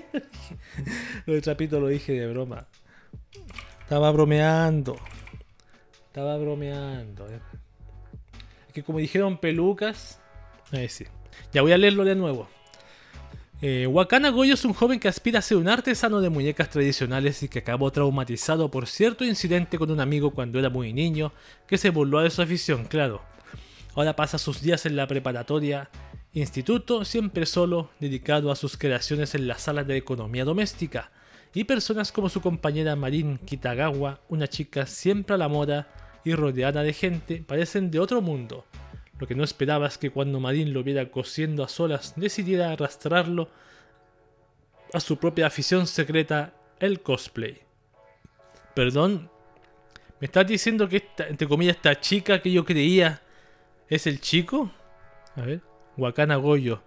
lo 1.26 1.34
de 1.34 1.40
trapito 1.40 1.80
lo 1.80 1.88
dije 1.88 2.12
de 2.12 2.28
broma. 2.28 2.68
Estaba 3.82 4.12
bromeando. 4.12 4.96
Estaba 6.10 6.36
bromeando. 6.38 7.28
Eh. 7.28 7.38
Que 8.74 8.82
como 8.82 8.98
dijeron 8.98 9.38
pelucas. 9.38 10.18
Ahí 10.72 10.88
sí. 10.88 11.04
Ya 11.52 11.62
voy 11.62 11.70
a 11.70 11.78
leerlo 11.78 12.04
de 12.04 12.16
nuevo. 12.16 12.48
Eh, 13.62 13.86
Wakana 13.86 14.30
Goyo 14.30 14.54
es 14.54 14.64
un 14.64 14.72
joven 14.72 14.98
que 14.98 15.06
aspira 15.06 15.38
a 15.38 15.42
ser 15.42 15.58
un 15.58 15.68
artesano 15.68 16.20
de 16.20 16.28
muñecas 16.28 16.68
tradicionales 16.68 17.44
y 17.44 17.48
que 17.48 17.60
acabó 17.60 17.92
traumatizado 17.92 18.72
por 18.72 18.88
cierto 18.88 19.24
incidente 19.24 19.78
con 19.78 19.88
un 19.88 20.00
amigo 20.00 20.32
cuando 20.32 20.58
era 20.58 20.68
muy 20.68 20.92
niño, 20.92 21.32
que 21.68 21.78
se 21.78 21.90
burló 21.90 22.20
de 22.22 22.30
su 22.30 22.42
afición, 22.42 22.86
claro. 22.86 23.22
Ahora 23.94 24.16
pasa 24.16 24.36
sus 24.36 24.62
días 24.62 24.86
en 24.86 24.96
la 24.96 25.06
preparatoria, 25.06 25.90
instituto, 26.32 27.04
siempre 27.04 27.46
solo, 27.46 27.90
dedicado 28.00 28.50
a 28.50 28.56
sus 28.56 28.76
creaciones 28.76 29.36
en 29.36 29.46
las 29.46 29.62
salas 29.62 29.86
de 29.86 29.96
economía 29.96 30.44
doméstica, 30.44 31.12
y 31.52 31.64
personas 31.64 32.12
como 32.12 32.28
su 32.28 32.40
compañera 32.40 32.96
Marin 32.96 33.38
Kitagawa, 33.38 34.20
una 34.28 34.48
chica 34.48 34.86
siempre 34.86 35.34
a 35.34 35.38
la 35.38 35.48
moda 35.48 35.99
y 36.24 36.34
rodeada 36.34 36.82
de 36.82 36.92
gente, 36.92 37.42
parecen 37.46 37.90
de 37.90 37.98
otro 37.98 38.20
mundo. 38.20 38.64
Lo 39.18 39.26
que 39.26 39.34
no 39.34 39.44
esperaba 39.44 39.86
es 39.86 39.98
que 39.98 40.10
cuando 40.10 40.40
Marin 40.40 40.72
lo 40.72 40.82
viera 40.82 41.10
cosiendo 41.10 41.62
a 41.62 41.68
solas, 41.68 42.14
decidiera 42.16 42.72
arrastrarlo 42.72 43.48
a 44.92 45.00
su 45.00 45.18
propia 45.18 45.46
afición 45.46 45.86
secreta, 45.86 46.54
el 46.78 47.00
cosplay. 47.02 47.60
Perdón, 48.74 49.30
¿me 50.20 50.26
estás 50.26 50.46
diciendo 50.46 50.88
que 50.88 50.98
esta, 50.98 51.28
entre 51.28 51.46
comillas, 51.46 51.76
esta 51.76 52.00
chica 52.00 52.40
que 52.40 52.50
yo 52.50 52.64
creía 52.64 53.20
es 53.88 54.06
el 54.06 54.20
chico? 54.20 54.70
A 55.36 55.42
ver, 55.42 55.60
Wakana 55.96 56.36
Goyo. 56.36 56.82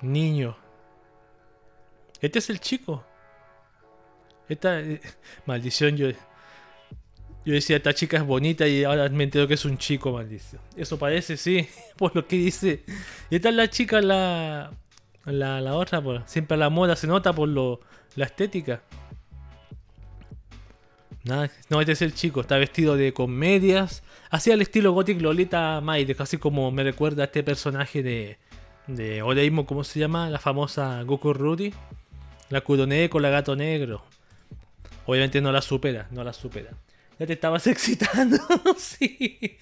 Niño. 0.00 0.56
Este 2.20 2.40
es 2.40 2.50
el 2.50 2.60
chico. 2.60 3.04
Esta. 4.48 4.80
eh, 4.80 5.00
maldición, 5.46 5.96
yo. 5.96 6.08
Yo 7.44 7.54
decía, 7.54 7.76
esta 7.76 7.94
chica 7.94 8.18
es 8.18 8.24
bonita 8.24 8.66
y 8.66 8.84
ahora 8.84 9.08
me 9.08 9.24
entero 9.24 9.48
que 9.48 9.54
es 9.54 9.64
un 9.64 9.78
chico, 9.78 10.12
maldición. 10.12 10.60
Eso 10.76 10.98
parece, 10.98 11.36
sí, 11.36 11.66
por 11.96 12.14
lo 12.14 12.26
que 12.26 12.36
dice. 12.36 12.84
Y 13.30 13.36
esta 13.36 13.48
es 13.48 13.54
la 13.54 13.68
chica, 13.70 14.00
la. 14.00 14.72
La, 15.24 15.60
la 15.60 15.74
otra, 15.74 16.00
pues. 16.00 16.22
Siempre 16.26 16.54
a 16.54 16.58
la 16.58 16.70
moda 16.70 16.96
se 16.96 17.06
nota 17.06 17.32
por 17.34 17.48
lo, 17.48 17.80
la 18.16 18.24
estética. 18.24 18.82
No, 21.68 21.80
este 21.80 21.92
es 21.92 22.02
el 22.02 22.14
chico, 22.14 22.40
está 22.40 22.56
vestido 22.56 22.96
de 22.96 23.12
comedias. 23.12 24.02
Así 24.30 24.50
al 24.50 24.62
estilo 24.62 24.92
Gothic 24.92 25.20
Lolita 25.20 25.80
Maide, 25.82 26.16
así 26.18 26.38
como 26.38 26.70
me 26.70 26.82
recuerda 26.82 27.22
a 27.22 27.26
este 27.26 27.42
personaje 27.42 28.02
de. 28.02 28.38
de 28.86 29.20
Oreimo, 29.22 29.66
¿cómo 29.66 29.84
se 29.84 30.00
llama? 30.00 30.30
La 30.30 30.38
famosa 30.38 31.02
Goku 31.02 31.34
Rudy. 31.34 31.74
La 32.48 32.62
Kurone 32.62 33.10
con 33.10 33.20
la 33.20 33.28
gato 33.28 33.54
negro. 33.56 34.02
Obviamente 35.04 35.40
no 35.42 35.52
la 35.52 35.60
supera, 35.60 36.06
no 36.10 36.24
la 36.24 36.32
supera. 36.32 36.70
Ya 37.18 37.26
te 37.26 37.32
estabas 37.32 37.66
excitando, 37.66 38.38
sí. 38.76 39.56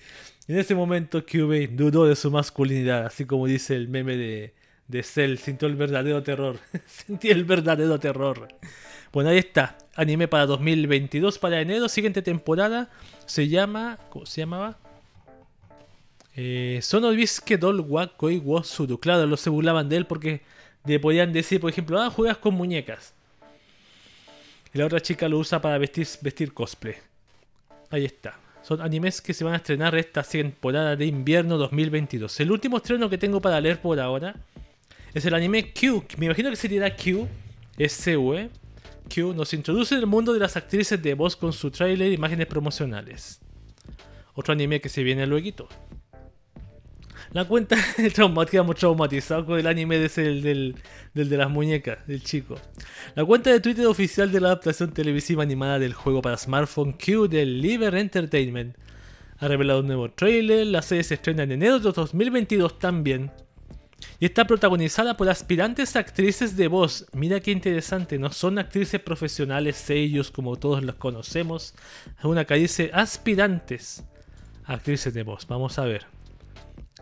En 0.49 0.59
ese 0.59 0.75
momento 0.75 1.25
Kyubey 1.25 1.67
dudó 1.67 2.07
de 2.07 2.15
su 2.15 2.31
masculinidad, 2.31 3.07
así 3.07 3.25
como 3.25 3.47
dice 3.47 3.75
el 3.75 3.89
meme 3.89 4.17
de, 4.17 4.55
de 4.89 5.03
Cell, 5.03 5.39
sintió 5.39 5.67
el 5.67 5.77
verdadero 5.77 6.23
terror. 6.23 6.59
Sentí 6.87 7.31
el 7.31 7.45
verdadero 7.45 7.99
terror. 7.99 8.49
Bueno, 9.13 9.31
ahí 9.31 9.39
está. 9.39 9.79
Anime 9.95 10.29
para 10.29 10.47
2022, 10.47 11.39
para 11.39 11.61
enero, 11.61 11.89
siguiente 11.89 12.23
temporada. 12.23 12.91
Se 13.25 13.49
llama. 13.49 13.99
¿Cómo 14.11 14.27
se 14.27 14.43
llamaba? 14.43 14.79
Eh, 16.37 16.81
Sonobisuke 16.83 17.57
Dol 17.59 17.81
wa 17.81 18.15
Koi. 18.17 18.43
Claro, 19.01 19.27
los 19.27 19.41
se 19.41 19.51
burlaban 19.51 19.89
de 19.89 19.97
él 19.97 20.07
porque 20.07 20.43
le 20.85 21.01
podían 21.01 21.33
decir, 21.33 21.61
por 21.61 21.71
ejemplo, 21.71 22.01
ah, 22.01 22.11
juegas 22.11 22.37
con 22.37 22.55
muñecas. 22.55 23.15
Y 24.73 24.79
la 24.79 24.87
otra 24.87 25.01
chica 25.01 25.29
lo 25.29 25.39
usa 25.39 25.61
para 25.61 25.79
vestir, 25.79 26.07
vestir 26.21 26.53
cosplay. 26.53 26.95
Ahí 27.91 28.05
está. 28.05 28.39
Son 28.63 28.81
animes 28.81 29.21
que 29.21 29.33
se 29.33 29.45
van 29.45 29.55
a 29.55 29.59
estrenar 29.59 29.95
esta 29.95 30.23
temporada 30.23 30.97
de 30.97 31.07
invierno 31.07 31.57
2022. 31.57 32.41
El 32.41 32.51
último 32.51 32.79
estreno 32.79 33.09
que 33.09 33.17
tengo 33.17 33.41
para 33.41 33.61
leer 33.61 33.81
por 33.81 34.01
ahora 34.01 34.35
es 35.15 35.25
el 35.25 35.35
anime 35.35 35.73
Q. 35.73 36.05
Me 36.19 36.27
imagino 36.27 36.51
que 36.51 36.57
sería 36.57 36.97
Q. 36.97 37.29
SUE. 37.89 38.51
Q 39.09 39.35
nos 39.35 39.55
introduce 39.55 39.95
en 39.95 40.01
el 40.01 40.07
mundo 40.07 40.33
de 40.33 40.41
las 40.41 40.57
actrices 40.57 41.01
de 41.01 41.15
voz 41.15 41.37
con 41.37 41.53
su 41.53 41.71
trailer 41.71 42.09
e 42.09 42.15
imágenes 42.15 42.47
promocionales. 42.47 43.41
Otro 44.35 44.53
anime 44.53 44.81
que 44.81 44.89
se 44.89 45.05
viene 45.05 45.27
luego. 45.27 45.69
La 47.33 47.45
cuenta 47.45 47.77
traumática, 48.15 48.63
muy 48.63 48.75
traumatizado 48.75 49.47
con 49.47 49.59
el 49.59 49.67
anime 49.67 49.99
de 49.99 50.07
ese, 50.07 50.23
del, 50.23 50.75
del, 51.15 51.29
de 51.29 51.37
las 51.37 51.51
muñecas, 51.51 52.07
del 52.07 52.23
chico. 52.23 52.57
La 53.15 53.25
cuenta 53.25 53.51
de 53.51 53.61
Twitter 53.61 53.87
oficial 53.87 54.31
de 54.33 54.41
la 54.41 54.49
adaptación 54.49 54.93
televisiva 54.93 55.43
animada 55.43 55.79
del 55.79 55.95
juego 55.95 56.23
para 56.23 56.37
smartphone 56.37 56.93
Q 56.93 57.29
de 57.29 57.45
Liver 57.47 57.95
Entertainment 57.95 58.77
ha 59.39 59.49
revelado 59.49 59.81
un 59.81 59.87
nuevo 59.87 60.11
trailer. 60.11 60.67
La 60.67 60.83
serie 60.83 61.05
se 61.05 61.15
estrena 61.15 61.43
en 61.43 61.53
enero 61.53 61.79
de 61.79 61.93
2022 61.93 62.79
también. 62.79 63.31
Y 64.19 64.27
está 64.27 64.47
protagonizada 64.47 65.17
por 65.17 65.29
aspirantes 65.29 65.97
actrices 65.97 66.57
de 66.57 66.69
voz. 66.69 67.07
Mira 67.13 67.41
qué 67.41 67.51
interesante, 67.51 68.19
no 68.19 68.31
son 68.31 68.59
actrices 68.59 69.01
profesionales, 69.01 69.89
ellos 69.91 70.31
como 70.31 70.57
todos 70.57 70.83
los 70.83 70.97
conocemos. 70.97 71.75
Una 72.23 72.45
que 72.45 72.55
dice 72.55 72.91
aspirantes 72.93 74.05
actrices 74.65 75.13
de 75.15 75.23
voz. 75.23 75.47
Vamos 75.47 75.79
a 75.79 75.85
ver. 75.85 76.16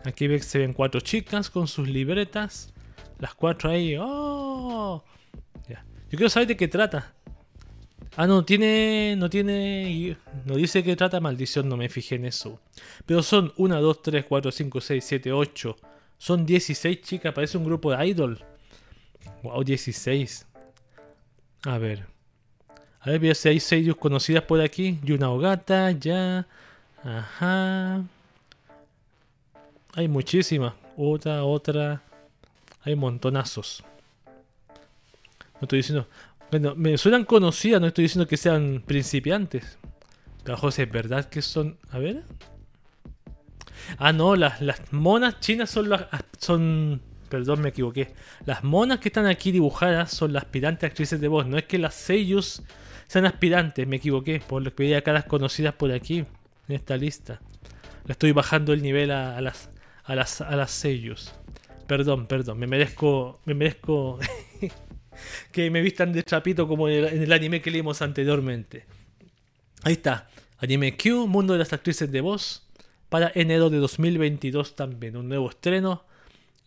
Aquí 0.05 0.39
se 0.39 0.59
ven 0.59 0.73
cuatro 0.73 1.01
chicas 1.01 1.49
con 1.49 1.67
sus 1.67 1.87
libretas. 1.87 2.73
Las 3.19 3.33
cuatro 3.33 3.71
ahí. 3.71 3.95
¡Oh! 3.99 5.03
Ya. 5.67 5.83
Yo 6.09 6.17
quiero 6.17 6.29
saber 6.29 6.47
de 6.47 6.57
qué 6.57 6.67
trata. 6.67 7.13
Ah, 8.15 8.27
no 8.27 8.45
tiene. 8.45 9.15
No 9.17 9.29
tiene. 9.29 10.17
No 10.45 10.55
dice 10.55 10.83
que 10.83 10.95
trata 10.95 11.19
maldición, 11.19 11.67
no 11.67 11.75
me 11.75 11.89
fijé 11.89 12.15
en 12.15 12.25
eso. 12.25 12.61
Pero 13.05 13.23
son 13.23 13.53
1, 13.57 13.81
2, 13.81 14.01
3, 14.01 14.25
4, 14.25 14.51
5, 14.51 14.81
6, 14.81 15.05
7, 15.05 15.31
8. 15.31 15.75
Son 16.17 16.45
16 16.45 17.01
chicas, 17.01 17.33
parece 17.33 17.57
un 17.57 17.65
grupo 17.65 17.91
de 17.91 18.07
idol. 18.07 18.43
Wow, 19.43 19.63
16. 19.63 20.47
A 21.63 21.77
ver. 21.77 22.05
A 23.01 23.09
ver, 23.09 23.19
voy 23.19 23.35
si 23.35 23.49
hay 23.49 23.59
seiyus 23.59 23.97
conocidas 23.97 24.43
por 24.43 24.61
aquí. 24.61 24.99
Yuna 25.03 25.29
Ogata, 25.29 25.91
ya. 25.91 26.47
Ajá. 27.03 28.03
Hay 29.95 30.09
muchísimas. 30.09 30.73
Otra, 30.97 31.43
otra. 31.45 32.01
Hay 32.83 32.95
montonazos. 32.95 33.83
No 35.55 35.61
estoy 35.61 35.77
diciendo. 35.77 36.07
Bueno, 36.51 36.75
me 36.75 36.97
suenan 36.97 37.23
conocidas, 37.23 37.79
no 37.79 37.87
estoy 37.87 38.03
diciendo 38.03 38.27
que 38.27 38.37
sean 38.37 38.83
principiantes. 38.85 39.77
José, 40.57 40.83
¿es 40.83 40.91
verdad 40.91 41.25
que 41.29 41.41
son. 41.41 41.77
A 41.89 41.99
ver. 41.99 42.23
Ah, 43.97 44.11
no, 44.11 44.35
las, 44.35 44.61
las 44.61 44.91
monas 44.91 45.39
chinas 45.39 45.69
son 45.69 45.89
las. 45.89 46.05
son. 46.39 47.01
Perdón, 47.29 47.61
me 47.61 47.69
equivoqué. 47.69 48.13
Las 48.45 48.63
monas 48.63 48.99
que 48.99 49.09
están 49.09 49.25
aquí 49.25 49.51
dibujadas 49.51 50.11
son 50.11 50.33
las 50.33 50.43
aspirantes 50.43 50.89
actrices 50.89 51.21
de 51.21 51.27
voz. 51.29 51.47
No 51.47 51.57
es 51.57 51.63
que 51.65 51.79
las 51.79 51.95
seiyus 51.95 52.61
sean 53.07 53.25
aspirantes, 53.25 53.87
me 53.87 53.95
equivoqué. 53.95 54.41
Por 54.41 54.61
lo 54.61 54.75
que 54.75 54.83
veía 54.83 55.01
caras 55.01 55.23
conocidas 55.23 55.73
por 55.73 55.91
aquí. 55.91 56.25
En 56.67 56.75
esta 56.75 56.97
lista. 56.97 57.39
Estoy 58.07 58.33
bajando 58.33 58.73
el 58.73 58.81
nivel 58.81 59.11
a 59.11 59.39
las. 59.39 59.69
A 60.05 60.15
las. 60.15 60.41
a 60.41 60.55
las 60.55 60.71
seiyus. 60.71 61.33
Perdón, 61.87 62.27
perdón. 62.27 62.57
Me 62.57 62.67
merezco. 62.67 63.39
Me 63.45 63.53
merezco. 63.53 64.19
que 65.51 65.69
me 65.69 65.81
vistan 65.81 66.13
de 66.13 66.23
trapito 66.23 66.67
como 66.67 66.87
en 66.89 67.05
el, 67.05 67.13
en 67.13 67.23
el 67.23 67.33
anime 67.33 67.61
que 67.61 67.71
leímos 67.71 68.01
anteriormente. 68.01 68.85
Ahí 69.83 69.93
está. 69.93 70.27
Anime 70.57 70.97
Q, 70.97 71.27
Mundo 71.27 71.53
de 71.53 71.59
las 71.59 71.73
Actrices 71.73 72.11
de 72.11 72.21
Voz. 72.21 72.67
Para 73.09 73.31
enero 73.35 73.69
de 73.69 73.77
2022 73.77 74.75
también. 74.75 75.15
Un 75.17 75.29
nuevo 75.29 75.49
estreno. 75.49 76.05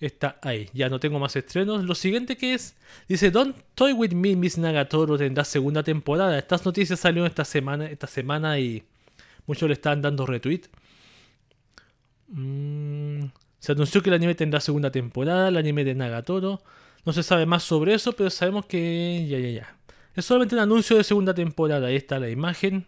Está 0.01 0.39
ahí. 0.43 0.71
Ya 0.73 0.89
no 0.89 1.01
tengo 1.01 1.19
más 1.19 1.35
estrenos. 1.35 1.85
Lo 1.85 1.95
siguiente 1.95 2.37
que 2.37 2.55
es. 2.55 2.77
Dice 3.09 3.31
Don't 3.31 3.57
Toy 3.75 3.93
With 3.93 4.13
Me, 4.13 4.37
Miss 4.37 4.57
Nagatoro 4.57 5.19
tendrá 5.19 5.45
segunda 5.45 5.83
temporada. 5.83 6.39
Estas 6.39 6.65
noticias 6.65 7.01
salieron 7.01 7.27
esta 7.27 7.45
semana, 7.45 7.87
esta 7.87 8.07
semana 8.07 8.59
y 8.61 8.85
muchos 9.47 9.69
le 9.69 9.73
están 9.73 10.01
dando 10.01 10.25
retweet. 10.25 10.63
Mm, 12.29 13.25
se 13.59 13.73
anunció 13.73 14.03
que 14.03 14.11
el 14.11 14.15
anime 14.15 14.35
tendrá 14.35 14.61
segunda 14.61 14.91
temporada. 14.91 15.49
El 15.49 15.57
anime 15.57 15.85
de 15.85 15.95
Nagatoro. 15.95 16.63
No 17.05 17.13
se 17.13 17.23
sabe 17.23 17.47
más 17.47 17.63
sobre 17.63 17.95
eso, 17.95 18.13
pero 18.13 18.31
sabemos 18.31 18.67
que. 18.67 19.27
Ya, 19.29 19.39
ya, 19.39 19.51
ya. 19.51 19.77
Es 20.15 20.25
solamente 20.25 20.55
un 20.55 20.61
anuncio 20.61 20.97
de 20.97 21.05
segunda 21.05 21.35
temporada. 21.35 21.89
Ahí 21.89 21.97
está 21.97 22.19
la 22.19 22.29
imagen. 22.29 22.87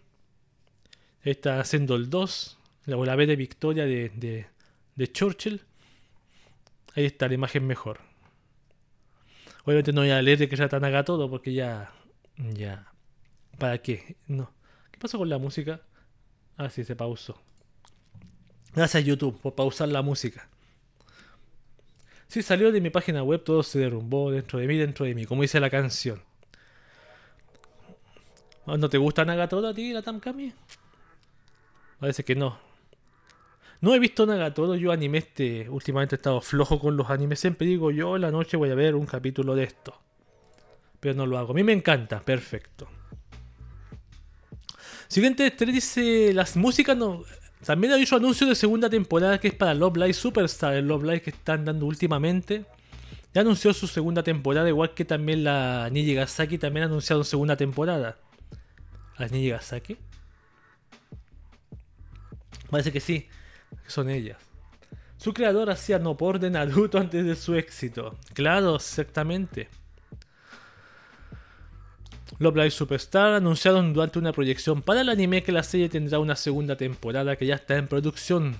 Ahí 1.23 1.31
está 1.31 1.59
haciendo 1.59 1.95
el 1.95 2.09
2. 2.09 2.57
La, 2.85 2.97
la 2.97 3.15
B 3.15 3.27
de 3.27 3.35
Victoria 3.35 3.85
de, 3.85 4.09
de, 4.09 4.47
de 4.95 5.11
Churchill. 5.11 5.61
Ahí 6.95 7.05
está 7.05 7.27
la 7.27 7.35
imagen 7.35 7.65
mejor. 7.65 7.99
Obviamente 9.63 9.93
no 9.93 10.01
voy 10.01 10.09
a 10.09 10.21
leer 10.21 10.39
de 10.39 10.49
qué 10.49 10.55
trata 10.55 10.79
Nagatoro 10.79 11.29
porque 11.29 11.53
ya. 11.53 11.91
Ya. 12.37 12.91
¿Para 13.57 13.77
qué? 13.77 14.17
No. 14.27 14.51
¿Qué 14.91 14.99
pasó 14.99 15.17
con 15.17 15.29
la 15.29 15.37
música? 15.37 15.81
Ah, 16.57 16.69
sí, 16.69 16.83
se 16.83 16.95
pausó. 16.95 17.39
Gracias 18.73 19.03
YouTube 19.03 19.39
por 19.41 19.53
pausar 19.55 19.89
la 19.89 20.01
música. 20.01 20.47
Sí, 22.27 22.41
salió 22.41 22.71
de 22.71 22.79
mi 22.79 22.89
página 22.89 23.23
web, 23.23 23.43
todo 23.43 23.61
se 23.61 23.79
derrumbó 23.79 24.31
dentro 24.31 24.59
de 24.59 24.67
mí, 24.67 24.77
dentro 24.77 25.05
de 25.05 25.13
mí, 25.13 25.25
como 25.25 25.41
dice 25.41 25.59
la 25.59 25.69
canción. 25.69 26.21
¿No 28.65 28.89
te 28.89 28.97
gusta 28.97 29.25
Nagatoro 29.25 29.67
a 29.67 29.73
ti, 29.73 29.91
la 29.91 30.01
Tamkami? 30.01 30.53
Parece 31.99 32.23
que 32.23 32.35
no. 32.35 32.57
No 33.81 33.95
he 33.95 33.99
visto 33.99 34.25
Nagatoro, 34.25 34.75
yo 34.75 34.91
anime 34.91 35.17
este. 35.17 35.67
Últimamente 35.67 36.15
he 36.15 36.17
estado 36.17 36.39
flojo 36.39 36.79
con 36.79 36.95
los 36.95 37.09
animes. 37.09 37.39
Siempre 37.39 37.67
digo 37.67 37.91
yo 37.91 38.17
la 38.17 38.31
noche 38.31 38.55
voy 38.55 38.69
a 38.69 38.75
ver 38.75 38.95
un 38.95 39.05
capítulo 39.05 39.55
de 39.55 39.63
esto. 39.63 39.99
Pero 40.99 41.15
no 41.15 41.25
lo 41.25 41.37
hago. 41.37 41.51
A 41.51 41.55
mí 41.55 41.63
me 41.63 41.73
encanta, 41.73 42.21
perfecto. 42.21 42.87
Siguiente 45.07 45.47
estrella 45.47 45.73
dice: 45.73 46.31
Las 46.33 46.55
músicas 46.55 46.95
no. 46.95 47.23
También 47.65 47.93
hay 47.93 48.05
su 48.05 48.15
anuncio 48.15 48.47
de 48.47 48.55
segunda 48.55 48.89
temporada 48.89 49.39
que 49.39 49.49
es 49.49 49.53
para 49.53 49.73
Love 49.73 49.97
Live 49.97 50.13
Superstar, 50.13 50.73
el 50.73 50.87
Love 50.87 51.03
Live 51.03 51.21
que 51.21 51.29
están 51.29 51.63
dando 51.63 51.85
últimamente. 51.85 52.65
Ya 53.33 53.41
anunció 53.41 53.73
su 53.73 53.87
segunda 53.87 54.23
temporada, 54.23 54.67
igual 54.67 54.93
que 54.93 55.05
también 55.05 55.43
la 55.43 55.89
Nijigasaki 55.91 56.57
también 56.57 56.83
ha 56.83 56.87
anunciado 56.87 57.23
segunda 57.23 57.55
temporada. 57.55 58.17
¿La 59.17 59.27
Nijigasaki? 59.27 59.97
Parece 62.69 62.91
que 62.91 62.99
sí 62.99 63.27
son 63.87 64.09
ellas. 64.09 64.37
Su 65.17 65.33
creador 65.33 65.69
hacía 65.69 65.99
no 65.99 66.17
por 66.17 66.39
de 66.39 66.49
Naruto 66.49 66.97
antes 66.97 67.23
de 67.23 67.35
su 67.35 67.55
éxito. 67.55 68.17
Claro, 68.33 68.77
exactamente. 68.77 69.69
Love 72.41 72.55
Live 72.55 72.71
Superstar 72.71 73.33
anunciaron 73.33 73.93
durante 73.93 74.17
una 74.17 74.33
proyección 74.33 74.81
para 74.81 75.01
el 75.01 75.09
anime 75.09 75.43
que 75.43 75.51
la 75.51 75.61
serie 75.61 75.89
tendrá 75.89 76.17
una 76.17 76.35
segunda 76.35 76.75
temporada 76.75 77.35
que 77.35 77.45
ya 77.45 77.53
está 77.53 77.77
en 77.77 77.87
producción. 77.87 78.55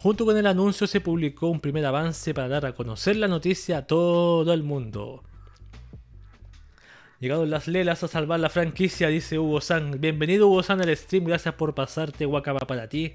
Junto 0.00 0.24
con 0.24 0.36
el 0.36 0.44
anuncio 0.44 0.88
se 0.88 1.00
publicó 1.00 1.46
un 1.46 1.60
primer 1.60 1.86
avance 1.86 2.34
para 2.34 2.48
dar 2.48 2.66
a 2.66 2.74
conocer 2.74 3.14
la 3.14 3.28
noticia 3.28 3.78
a 3.78 3.86
todo 3.86 4.52
el 4.52 4.64
mundo. 4.64 5.22
Llegaron 7.20 7.48
las 7.48 7.68
lelas 7.68 8.02
a 8.02 8.08
salvar 8.08 8.40
la 8.40 8.50
franquicia, 8.50 9.06
dice 9.06 9.38
Hugo 9.38 9.60
San. 9.60 10.00
Bienvenido 10.00 10.48
Hugo 10.48 10.64
San 10.64 10.80
al 10.80 10.96
stream, 10.96 11.22
gracias 11.22 11.54
por 11.54 11.76
pasarte, 11.76 12.26
Wakaba 12.26 12.66
para 12.66 12.88
ti. 12.88 13.12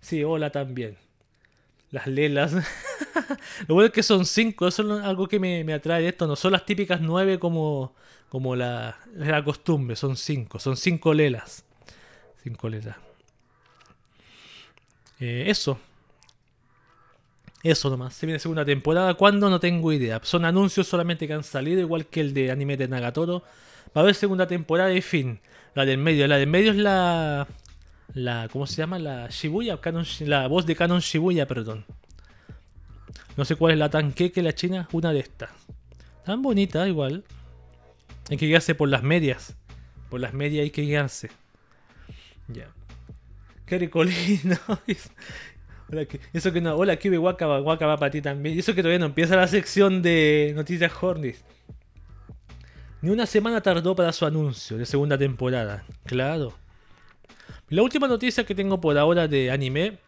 Sí, 0.00 0.22
hola 0.22 0.50
también. 0.50 0.96
Las 1.90 2.06
lelas. 2.06 2.52
Lo 3.68 3.74
bueno 3.74 3.86
es 3.86 3.92
que 3.92 4.02
son 4.02 4.26
cinco, 4.26 4.68
eso 4.68 4.98
es 4.98 5.04
algo 5.04 5.26
que 5.26 5.38
me, 5.38 5.72
atrae 5.72 6.02
de 6.02 6.08
esto. 6.08 6.26
No 6.26 6.36
son 6.36 6.52
las 6.52 6.66
típicas 6.66 7.00
nueve 7.00 7.38
como, 7.38 7.94
como 8.28 8.54
la, 8.56 8.98
la 9.14 9.42
costumbre, 9.42 9.96
son 9.96 10.16
cinco. 10.16 10.58
Son 10.58 10.76
cinco 10.76 11.14
lelas. 11.14 11.64
Cinco 12.42 12.68
lelas. 12.68 12.96
Eh, 15.20 15.44
eso. 15.48 15.78
Eso 17.62 17.90
nomás. 17.90 18.14
Se 18.14 18.26
viene 18.26 18.38
segunda 18.38 18.64
temporada. 18.64 19.14
¿Cuándo? 19.14 19.50
No 19.50 19.58
tengo 19.58 19.92
idea. 19.92 20.20
Son 20.22 20.44
anuncios 20.44 20.86
solamente 20.86 21.26
que 21.26 21.32
han 21.32 21.42
salido, 21.42 21.80
igual 21.80 22.06
que 22.06 22.20
el 22.20 22.32
de 22.34 22.50
anime 22.50 22.76
de 22.76 22.88
Nagatoro. 22.88 23.42
Va 23.96 24.00
a 24.00 24.00
haber 24.00 24.14
segunda 24.14 24.46
temporada 24.46 24.92
y 24.92 25.02
fin. 25.02 25.40
La 25.74 25.84
del 25.84 25.98
medio. 25.98 26.26
La 26.28 26.36
del 26.36 26.48
medio 26.48 26.70
es 26.70 26.76
la 26.76 27.48
la 28.14 28.48
¿cómo 28.50 28.66
se 28.66 28.76
llama? 28.76 28.98
La 28.98 29.28
Shibuya, 29.28 29.78
la 30.20 30.46
voz 30.48 30.66
de 30.66 30.76
Canon 30.76 31.00
Shibuya, 31.00 31.46
perdón. 31.46 31.84
No 33.36 33.44
sé 33.44 33.56
cuál 33.56 33.74
es 33.74 33.78
la 33.78 33.90
tanqueque, 33.90 34.42
la 34.42 34.54
china, 34.54 34.88
una 34.92 35.12
de 35.12 35.20
estas. 35.20 35.50
Tan 36.24 36.42
bonita, 36.42 36.86
igual. 36.88 37.24
Hay 38.30 38.36
que 38.36 38.46
guiarse 38.46 38.74
por 38.74 38.88
las 38.88 39.02
medias. 39.02 39.56
Por 40.10 40.20
las 40.20 40.34
medias 40.34 40.64
hay 40.64 40.70
que 40.70 40.82
guiarse. 40.82 41.30
Ya. 42.48 42.68
Qué 43.64 43.78
ricolino. 43.78 44.56
Hola, 45.90 46.06
eso 46.32 46.52
que 46.52 46.60
no. 46.60 46.74
Hola, 46.76 46.98
Waka 47.20 47.46
va 47.86 47.96
para 47.96 48.10
ti 48.10 48.20
también. 48.20 48.56
Y 48.56 48.58
eso 48.58 48.74
que 48.74 48.82
todavía 48.82 48.98
no 48.98 49.06
empieza 49.06 49.36
la 49.36 49.46
sección 49.46 50.02
de 50.02 50.52
noticias 50.54 50.92
Hornis. 51.00 51.42
Ni 53.00 53.10
una 53.10 53.26
semana 53.26 53.60
tardó 53.60 53.94
para 53.94 54.12
su 54.12 54.26
anuncio 54.26 54.76
de 54.76 54.84
segunda 54.84 55.16
temporada. 55.16 55.84
Claro. 56.04 56.54
La 57.70 57.82
última 57.82 58.08
noticia 58.08 58.46
que 58.46 58.54
tengo 58.54 58.80
por 58.80 58.96
ahora 58.96 59.28
de 59.28 59.50
anime. 59.50 59.98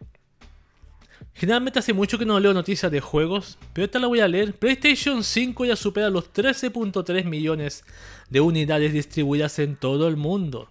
Generalmente 1.35 1.79
hace 1.79 1.93
mucho 1.93 2.19
que 2.19 2.25
no 2.25 2.41
leo 2.41 2.55
noticias 2.55 2.91
de 2.91 3.01
juegos, 3.01 3.59
pero 3.75 3.85
esta 3.85 3.99
la 3.99 4.07
voy 4.07 4.21
a 4.21 4.29
leer. 4.29 4.55
PlayStation 4.55 5.23
5 5.23 5.67
ya 5.67 5.77
supera 5.77 6.09
los 6.09 6.33
13.3 6.33 7.25
millones 7.25 7.85
de 8.31 8.41
unidades 8.41 8.95
distribuidas 8.95 9.59
en 9.59 9.77
todo 9.77 10.09
el 10.09 10.17
mundo. 10.17 10.71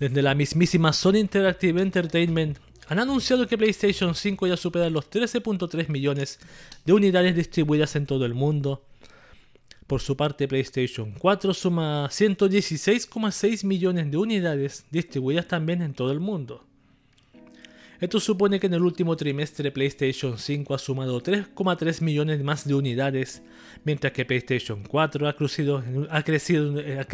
Desde 0.00 0.22
la 0.22 0.34
mismísima 0.34 0.92
Sony 0.92 1.18
Interactive 1.18 1.80
Entertainment 1.80 2.58
han 2.88 2.98
anunciado 2.98 3.46
que 3.46 3.56
PlayStation 3.56 4.12
5 4.12 4.48
ya 4.48 4.56
supera 4.56 4.90
los 4.90 5.08
13.3 5.08 5.88
millones 5.88 6.40
de 6.84 6.92
unidades 6.92 7.36
distribuidas 7.36 7.94
en 7.94 8.06
todo 8.06 8.26
el 8.26 8.34
mundo 8.34 8.82
por 9.86 10.00
su 10.00 10.16
parte, 10.16 10.48
PlayStation 10.48 11.12
4 11.18 11.54
suma 11.54 12.08
116,6 12.08 13.64
millones 13.64 14.10
de 14.10 14.16
unidades 14.16 14.84
distribuidas 14.90 15.46
también 15.46 15.80
en 15.82 15.94
todo 15.94 16.10
el 16.10 16.20
mundo. 16.20 16.64
Esto 18.00 18.20
supone 18.20 18.60
que 18.60 18.66
en 18.66 18.74
el 18.74 18.82
último 18.82 19.16
trimestre 19.16 19.70
PlayStation 19.70 20.36
5 20.36 20.74
ha 20.74 20.78
sumado 20.78 21.22
3,3 21.22 22.02
millones 22.02 22.42
más 22.42 22.66
de 22.66 22.74
unidades, 22.74 23.42
mientras 23.84 24.12
que 24.12 24.26
PlayStation 24.26 24.82
4 24.82 25.28
ha 25.28 25.32
crecido, 25.34 25.82
ha 26.10 26.22
crecido, 26.22 26.78
eh, 26.78 26.98
ha 26.98 27.06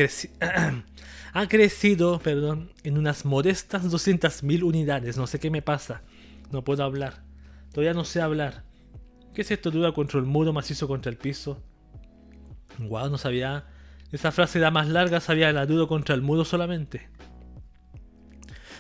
perdón, 2.23 2.73
en 2.83 2.99
unas 2.99 3.25
modestas 3.25 3.85
200.000 3.85 4.63
unidades. 4.65 5.17
No 5.17 5.29
sé 5.29 5.39
qué 5.39 5.51
me 5.51 5.63
pasa, 5.63 6.03
no 6.51 6.65
puedo 6.65 6.83
hablar, 6.83 7.23
todavía 7.73 7.95
no 7.95 8.05
sé 8.05 8.21
hablar. 8.21 8.65
¿Qué 9.35 9.43
es 9.43 9.51
esto? 9.53 9.71
Duda 9.71 9.93
contra 9.93 10.19
el 10.19 10.27
muro 10.27 10.53
macizo 10.53 10.89
contra 10.89 11.11
el 11.11 11.17
piso. 11.17 11.63
Wow, 12.79 13.11
no 13.11 13.19
sabía. 13.19 13.65
Esa 14.11 14.33
frase 14.33 14.59
era 14.59 14.71
más 14.71 14.89
larga, 14.89 15.21
sabía 15.21 15.53
la 15.53 15.67
dudo 15.67 15.89
contra 15.89 16.15
el 16.15 16.23
muro 16.23 16.45
solamente. 16.45 17.09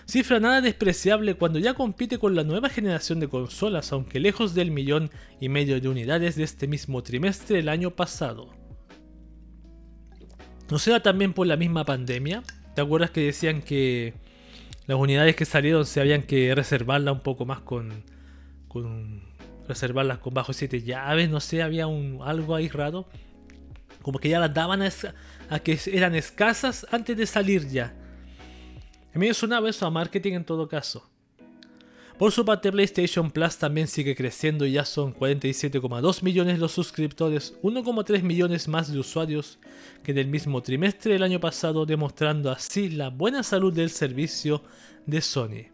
Cifra 0.07 0.40
nada 0.40 0.61
despreciable 0.61 1.36
cuando 1.36 1.59
ya 1.59 1.74
compite 1.74 2.18
con 2.18 2.34
la 2.34 2.45
nueva 2.45 2.68
generación 2.68 3.20
de 3.20 3.28
consolas, 3.28 3.93
aunque 3.93 4.20
lejos 4.20 4.55
del 4.55 4.70
millón 4.70 5.11
y 5.40 5.49
medio 5.49 5.80
de 5.80 5.88
unidades 5.88 6.36
de 6.36 6.43
este 6.43 6.66
mismo 6.66 7.03
trimestre 7.03 7.61
el 7.61 7.68
año 7.68 7.93
pasado. 7.93 8.51
¿No 10.70 10.78
será 10.78 11.01
también 11.01 11.32
por 11.32 11.47
la 11.47 11.57
misma 11.57 11.84
pandemia? 11.84 12.43
¿Te 12.74 12.80
acuerdas 12.80 13.11
que 13.11 13.20
decían 13.22 13.62
que 13.62 14.14
las 14.86 14.99
unidades 14.99 15.36
que 15.36 15.45
salieron 15.45 15.86
se 15.86 16.01
habían 16.01 16.22
que 16.22 16.55
reservarlas 16.55 17.14
un 17.14 17.20
poco 17.20 17.45
más 17.47 17.61
con, 17.61 18.05
con 18.68 19.22
reservarlas 19.68 20.18
con 20.18 20.34
bajo 20.34 20.53
7 20.53 20.82
llaves? 20.82 21.30
No 21.30 21.40
sé, 21.40 21.62
había 21.62 21.86
un, 21.86 22.20
algo 22.22 22.55
ahí 22.55 22.68
raro. 22.68 23.07
Como 24.03 24.19
que 24.19 24.29
ya 24.29 24.41
las 24.41 24.53
daban 24.53 24.83
a, 24.83 25.59
que 25.61 25.79
eran 25.87 26.15
escasas 26.15 26.87
antes 26.91 27.17
de 27.17 27.27
salir 27.27 27.69
ya. 27.69 27.95
A 29.15 29.19
mí 29.19 29.29
me 29.29 29.35
sonaba 29.35 29.69
eso 29.69 29.87
a 29.87 29.91
marketing 29.91 30.35
en 30.35 30.45
todo 30.45 30.69
caso. 30.69 31.09
Por 32.19 32.31
su 32.31 32.45
parte, 32.45 32.71
PlayStation 32.71 33.31
Plus 33.31 33.57
también 33.57 33.89
sigue 33.89 34.15
creciendo 34.15 34.65
y 34.65 34.73
ya 34.73 34.85
son 34.85 35.15
47,2 35.15 36.23
millones 36.23 36.59
los 36.59 36.73
suscriptores, 36.73 37.55
1,3 37.63 38.23
millones 38.23 38.69
más 38.69 38.93
de 38.93 38.99
usuarios 38.99 39.59
que 40.05 40.13
en 40.13 40.19
el 40.19 40.29
mismo 40.29 40.63
trimestre 40.63 41.15
del 41.15 41.25
año 41.25 41.41
pasado, 41.41 41.85
demostrando 41.85 42.51
así 42.51 42.91
la 42.91 43.09
buena 43.09 43.43
salud 43.43 43.73
del 43.73 43.91
servicio 43.91 44.63
de 45.07 45.21
Sony. 45.21 45.73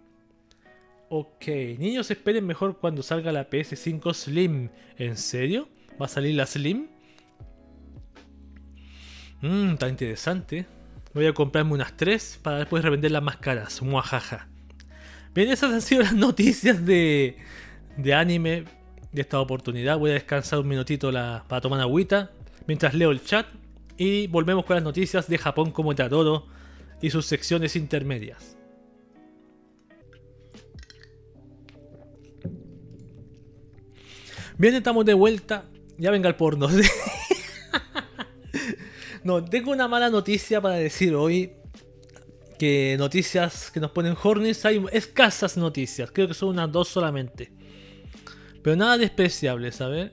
Ok, 1.11 1.47
niños 1.79 2.11
esperen 2.11 2.47
mejor 2.47 2.79
cuando 2.79 3.03
salga 3.03 3.33
la 3.33 3.49
PS5 3.49 4.15
Slim. 4.15 4.71
¿En 4.97 5.17
serio? 5.17 5.69
¿Va 6.01 6.07
a 6.07 6.09
salir 6.09 6.35
la 6.35 6.47
Slim? 6.47 6.89
Mmm, 9.41 9.71
está 9.71 9.89
interesante. 9.89 10.67
Voy 11.15 11.27
a 11.27 11.33
comprarme 11.33 11.73
unas 11.73 11.97
tres 11.97 12.39
para 12.43 12.59
después 12.59 12.83
revenderlas 12.83 13.23
más 13.23 13.37
caras. 13.37 13.81
Muajaja. 13.83 14.49
Bien, 15.35 15.51
esas 15.51 15.73
han 15.73 15.83
sido 15.83 16.03
las 16.03 16.15
noticias 16.15 16.85
de, 16.85 17.37
de 17.97 18.15
anime 18.15 18.65
de 19.13 19.21
esta 19.21 19.41
oportunidad. 19.41 19.99
Voy 19.99 20.11
a 20.11 20.15
descansar 20.15 20.59
un 20.59 20.69
minutito 20.69 21.11
la, 21.13 21.45
para 21.49 21.61
tomar 21.61 21.81
agüita 21.81 22.31
mientras 22.67 22.95
leo 22.95 23.11
el 23.11 23.23
chat. 23.23 23.47
Y 23.97 24.29
volvemos 24.29 24.65
con 24.65 24.75
las 24.77 24.85
noticias 24.85 25.29
de 25.29 25.39
Japón 25.39 25.73
como 25.73 25.95
te 25.95 26.03
adoro 26.03 26.47
y 27.01 27.11
sus 27.11 27.27
secciones 27.27 27.75
intermedias. 27.77 28.57
Bien, 34.57 34.75
estamos 34.75 35.05
de 35.05 35.15
vuelta. 35.15 35.65
Ya 35.99 36.11
venga 36.11 36.29
el 36.29 36.35
porno. 36.35 36.69
No, 39.29 39.45
tengo 39.45 39.73
una 39.73 39.87
mala 39.89 40.09
noticia 40.09 40.59
para 40.59 40.77
decir 40.77 41.15
hoy. 41.15 41.53
Que 42.59 42.97
noticias 42.99 43.71
que 43.71 43.79
nos 43.79 43.91
ponen 43.91 44.17
Hornets 44.21 44.65
hay 44.65 44.83
escasas 44.91 45.59
noticias. 45.59 46.11
Creo 46.11 46.29
que 46.29 46.33
son 46.33 46.49
unas 46.49 46.73
dos 46.73 46.89
solamente. 46.89 47.53
Pero 48.63 48.75
nada 48.75 48.97
despreciable, 48.97 49.71
¿sabes? 49.71 50.13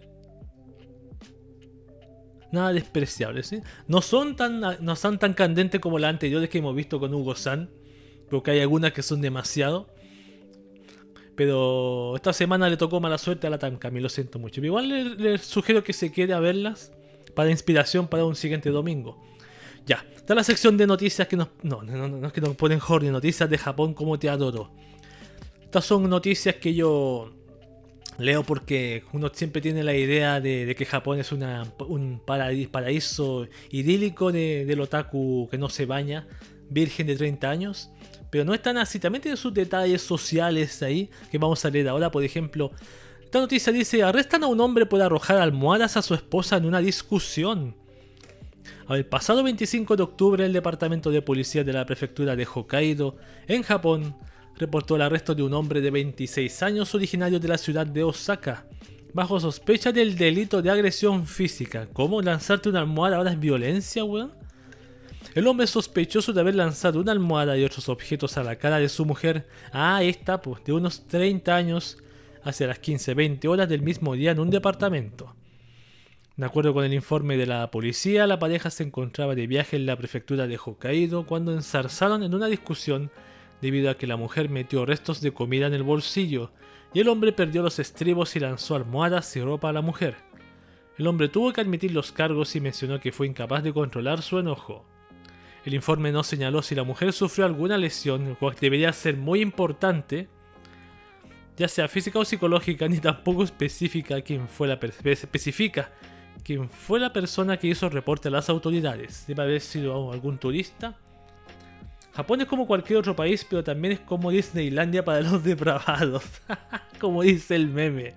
Nada 2.52 2.74
despreciable, 2.74 3.42
¿sí? 3.42 3.62
No 3.88 4.02
son 4.02 4.36
tan, 4.36 4.60
no 4.60 4.96
son 4.98 5.18
tan 5.18 5.34
candentes 5.34 5.80
como 5.80 5.98
las 5.98 6.10
anteriores 6.10 6.50
que 6.50 6.58
hemos 6.58 6.76
visto 6.76 7.00
con 7.00 7.14
Hugo 7.14 7.36
San. 7.36 7.70
Porque 8.30 8.52
hay 8.52 8.60
algunas 8.60 8.92
que 8.92 9.02
son 9.02 9.22
demasiado. 9.22 9.96
Pero 11.38 12.18
esta 12.18 12.34
semana 12.34 12.68
le 12.68 12.76
tocó 12.76 13.00
mala 13.00 13.18
suerte 13.18 13.48
a 13.48 13.50
la 13.50 13.60
Tanka, 13.60 13.90
me 13.92 14.02
lo 14.02 14.10
siento 14.10 14.40
mucho. 14.40 14.60
Igual 14.60 14.90
le, 14.90 15.04
le 15.16 15.38
sugiero 15.38 15.86
que 15.86 15.94
se 15.94 16.12
quede 16.12 16.34
a 16.34 16.42
verlas 16.42 16.92
para 17.36 17.52
inspiración 17.52 18.08
para 18.08 18.26
un 18.26 18.36
siguiente 18.36 18.70
domingo. 18.70 19.22
Ya, 19.86 20.04
está 20.16 20.34
la 20.34 20.44
sección 20.44 20.78
de 20.78 20.88
noticias 20.88 21.28
que 21.28 21.38
nos. 21.38 21.50
No, 21.62 21.84
no, 21.84 21.96
no, 21.96 22.08
no 22.08 22.28
es 22.28 22.34
que 22.34 22.42
nos 22.42 22.56
ponen 22.56 22.80
horny, 22.86 23.10
noticias 23.10 23.50
de 23.50 23.58
Japón 23.58 23.94
como 23.94 24.18
te 24.18 24.30
adoro. 24.30 24.72
Estas 25.62 25.86
son 25.86 26.10
noticias 26.10 26.56
que 26.56 26.74
yo 26.74 27.32
leo 28.18 28.44
porque 28.44 29.04
uno 29.14 29.30
siempre 29.34 29.62
tiene 29.62 29.84
la 29.84 29.94
idea 29.96 30.40
de, 30.40 30.74
que 30.78 30.86
Japón 30.86 31.20
es 31.20 31.32
una, 31.32 31.64
un 31.88 32.22
paraíso 32.26 33.48
idílico 33.72 34.32
de, 34.32 34.66
del 34.66 34.82
otaku 34.82 35.48
que 35.52 35.58
no 35.58 35.70
se 35.70 35.86
baña, 35.86 36.28
virgen 36.70 37.08
de 37.08 37.16
30 37.16 37.50
años. 37.50 37.90
Pero 38.30 38.44
no 38.44 38.54
es 38.54 38.62
tan 38.62 38.78
así, 38.78 39.00
también 39.00 39.22
tiene 39.22 39.38
sus 39.38 39.54
detalles 39.54 40.02
sociales 40.02 40.82
ahí 40.82 41.10
que 41.32 41.38
vamos 41.38 41.64
a 41.64 41.70
leer 41.70 41.90
ahora. 41.90 42.12
Por 42.12 42.24
ejemplo, 42.24 42.72
esta 43.36 43.44
noticia 43.44 43.74
dice, 43.74 44.02
arrestan 44.02 44.46
a 44.46 44.48
un 44.48 44.62
hombre 44.62 44.86
por 44.86 45.02
arrojar 45.02 45.40
almohadas 45.40 45.98
a 45.98 46.02
su 46.02 46.14
esposa 46.14 46.56
en 46.56 46.64
una 46.64 46.80
discusión. 46.80 47.76
El 48.88 49.06
pasado 49.08 49.44
25 49.44 49.98
de 49.98 50.04
octubre, 50.04 50.46
el 50.46 50.54
Departamento 50.54 51.12
de 51.12 51.22
Policía 51.22 51.66
de 51.66 51.74
la 51.74 51.86
Prefectura 51.86 52.38
de 52.38 52.46
Hokkaido, 52.46 53.18
en 53.48 53.64
Japón, 53.64 54.16
reportó 54.56 54.96
el 54.96 55.02
arresto 55.02 55.36
de 55.36 55.44
un 55.44 55.54
hombre 55.54 55.82
de 55.82 55.92
26 55.92 56.64
años 56.64 56.96
originario 56.96 57.38
de 57.38 57.50
la 57.50 57.58
ciudad 57.58 57.86
de 57.86 58.06
Osaka, 58.06 58.68
bajo 59.14 59.38
sospecha 59.38 59.92
del 59.92 60.16
delito 60.16 60.62
de 60.62 60.70
agresión 60.70 61.28
física. 61.28 61.90
¿Cómo 61.92 62.22
lanzarte 62.22 62.70
una 62.70 62.80
almohada 62.80 63.18
ahora 63.18 63.34
es 63.34 63.40
violencia, 63.42 64.06
weón? 64.06 64.32
El 65.34 65.46
hombre 65.48 65.68
sospechoso 65.68 66.32
de 66.32 66.40
haber 66.40 66.56
lanzado 66.56 67.02
una 67.02 67.12
almohada 67.12 67.58
y 67.58 67.66
otros 67.66 67.90
objetos 67.90 68.38
a 68.38 68.44
la 68.44 68.56
cara 68.56 68.80
de 68.80 68.88
su 68.88 69.04
mujer, 69.04 69.46
ah, 69.74 70.02
esta, 70.04 70.42
pues, 70.42 70.64
de 70.64 70.72
unos 70.72 71.06
30 71.08 71.54
años, 71.54 71.98
hacia 72.46 72.68
las 72.68 72.82
15-20 72.82 73.46
horas 73.50 73.68
del 73.68 73.82
mismo 73.82 74.14
día 74.14 74.32
en 74.32 74.40
un 74.40 74.50
departamento. 74.50 75.36
De 76.38 76.46
acuerdo 76.46 76.74
con 76.74 76.86
el 76.86 76.94
informe 76.94 77.38
de 77.38 77.48
la 77.48 77.72
policía, 77.72 78.28
la 78.28 78.40
pareja 78.40 78.70
se 78.70 78.84
encontraba 78.84 79.36
de 79.36 79.48
viaje 79.48 79.76
en 79.78 79.86
la 79.86 79.98
prefectura 79.98 80.48
de 80.48 80.58
Hokkaido 80.58 81.26
cuando 81.26 81.54
ensarzaron 81.54 82.24
en 82.24 82.36
una 82.36 82.48
discusión 82.48 83.10
debido 83.62 83.90
a 83.90 83.98
que 83.98 84.06
la 84.06 84.16
mujer 84.16 84.50
metió 84.50 84.86
restos 84.86 85.22
de 85.22 85.34
comida 85.34 85.68
en 85.68 85.74
el 85.74 85.84
bolsillo 85.84 86.52
y 86.94 87.00
el 87.00 87.08
hombre 87.08 87.32
perdió 87.32 87.64
los 87.64 87.80
estribos 87.80 88.36
y 88.36 88.40
lanzó 88.40 88.76
almohadas 88.76 89.36
y 89.36 89.42
ropa 89.42 89.70
a 89.70 89.74
la 89.74 89.82
mujer. 89.82 90.16
El 90.98 91.08
hombre 91.08 91.30
tuvo 91.30 91.52
que 91.52 91.62
admitir 91.62 91.92
los 91.92 92.12
cargos 92.12 92.56
y 92.56 92.62
mencionó 92.62 93.00
que 93.00 93.12
fue 93.12 93.28
incapaz 93.28 93.64
de 93.64 93.74
controlar 93.74 94.22
su 94.22 94.38
enojo. 94.38 94.86
El 95.66 95.74
informe 95.74 96.12
no 96.12 96.24
señaló 96.24 96.62
si 96.62 96.76
la 96.76 96.84
mujer 96.84 97.12
sufrió 97.12 97.46
alguna 97.46 97.78
lesión, 97.78 98.30
lo 98.30 98.38
cual 98.38 98.56
debería 98.60 98.94
ser 98.94 99.18
muy 99.18 99.42
importante, 99.42 100.30
ya 101.58 101.68
sea 101.68 101.88
física 101.88 102.20
o 102.20 102.26
psicológica, 102.26 102.88
ni 102.88 103.00
tampoco 103.00 103.44
específica 103.44 104.22
quién 104.22 104.48
fue 104.48 104.68
la 104.68 104.80
especifica 105.04 105.90
quién 106.46 106.70
fue 106.70 107.00
la 107.00 107.12
persona 107.12 107.58
que 107.58 107.68
hizo 107.68 107.88
el 107.88 107.92
reporte 107.92 108.28
a 108.28 108.32
las 108.32 108.50
autoridades. 108.50 109.26
Debe 109.28 109.42
haber 109.42 109.62
sido 109.62 110.12
algún 110.12 110.38
turista. 110.38 110.96
Japón 112.14 112.42
es 112.42 112.48
como 112.48 112.68
cualquier 112.68 113.00
otro 113.00 113.16
país, 113.16 113.46
pero 113.50 113.64
también 113.64 113.94
es 113.94 114.00
como 114.02 114.30
Disneylandia 114.30 115.04
para 115.04 115.22
los 115.22 115.44
depravados. 115.44 116.24
como 117.00 117.24
dice 117.24 117.56
el 117.56 117.68
meme. 117.68 118.14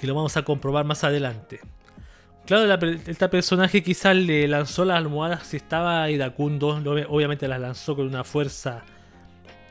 Y 0.00 0.06
lo 0.06 0.14
vamos 0.14 0.36
a 0.38 0.42
comprobar 0.42 0.86
más 0.86 1.04
adelante. 1.04 1.60
Claro, 2.46 2.74
este 3.06 3.28
personaje 3.28 3.82
quizás 3.82 4.16
le 4.16 4.48
lanzó 4.48 4.84
las 4.84 4.96
almohadas 4.96 5.46
si 5.46 5.58
estaba 5.58 6.10
iracundo. 6.10 6.68
Obviamente 7.08 7.46
las 7.46 7.60
lanzó 7.60 7.94
con 7.94 8.06
una 8.06 8.24
fuerza 8.24 8.82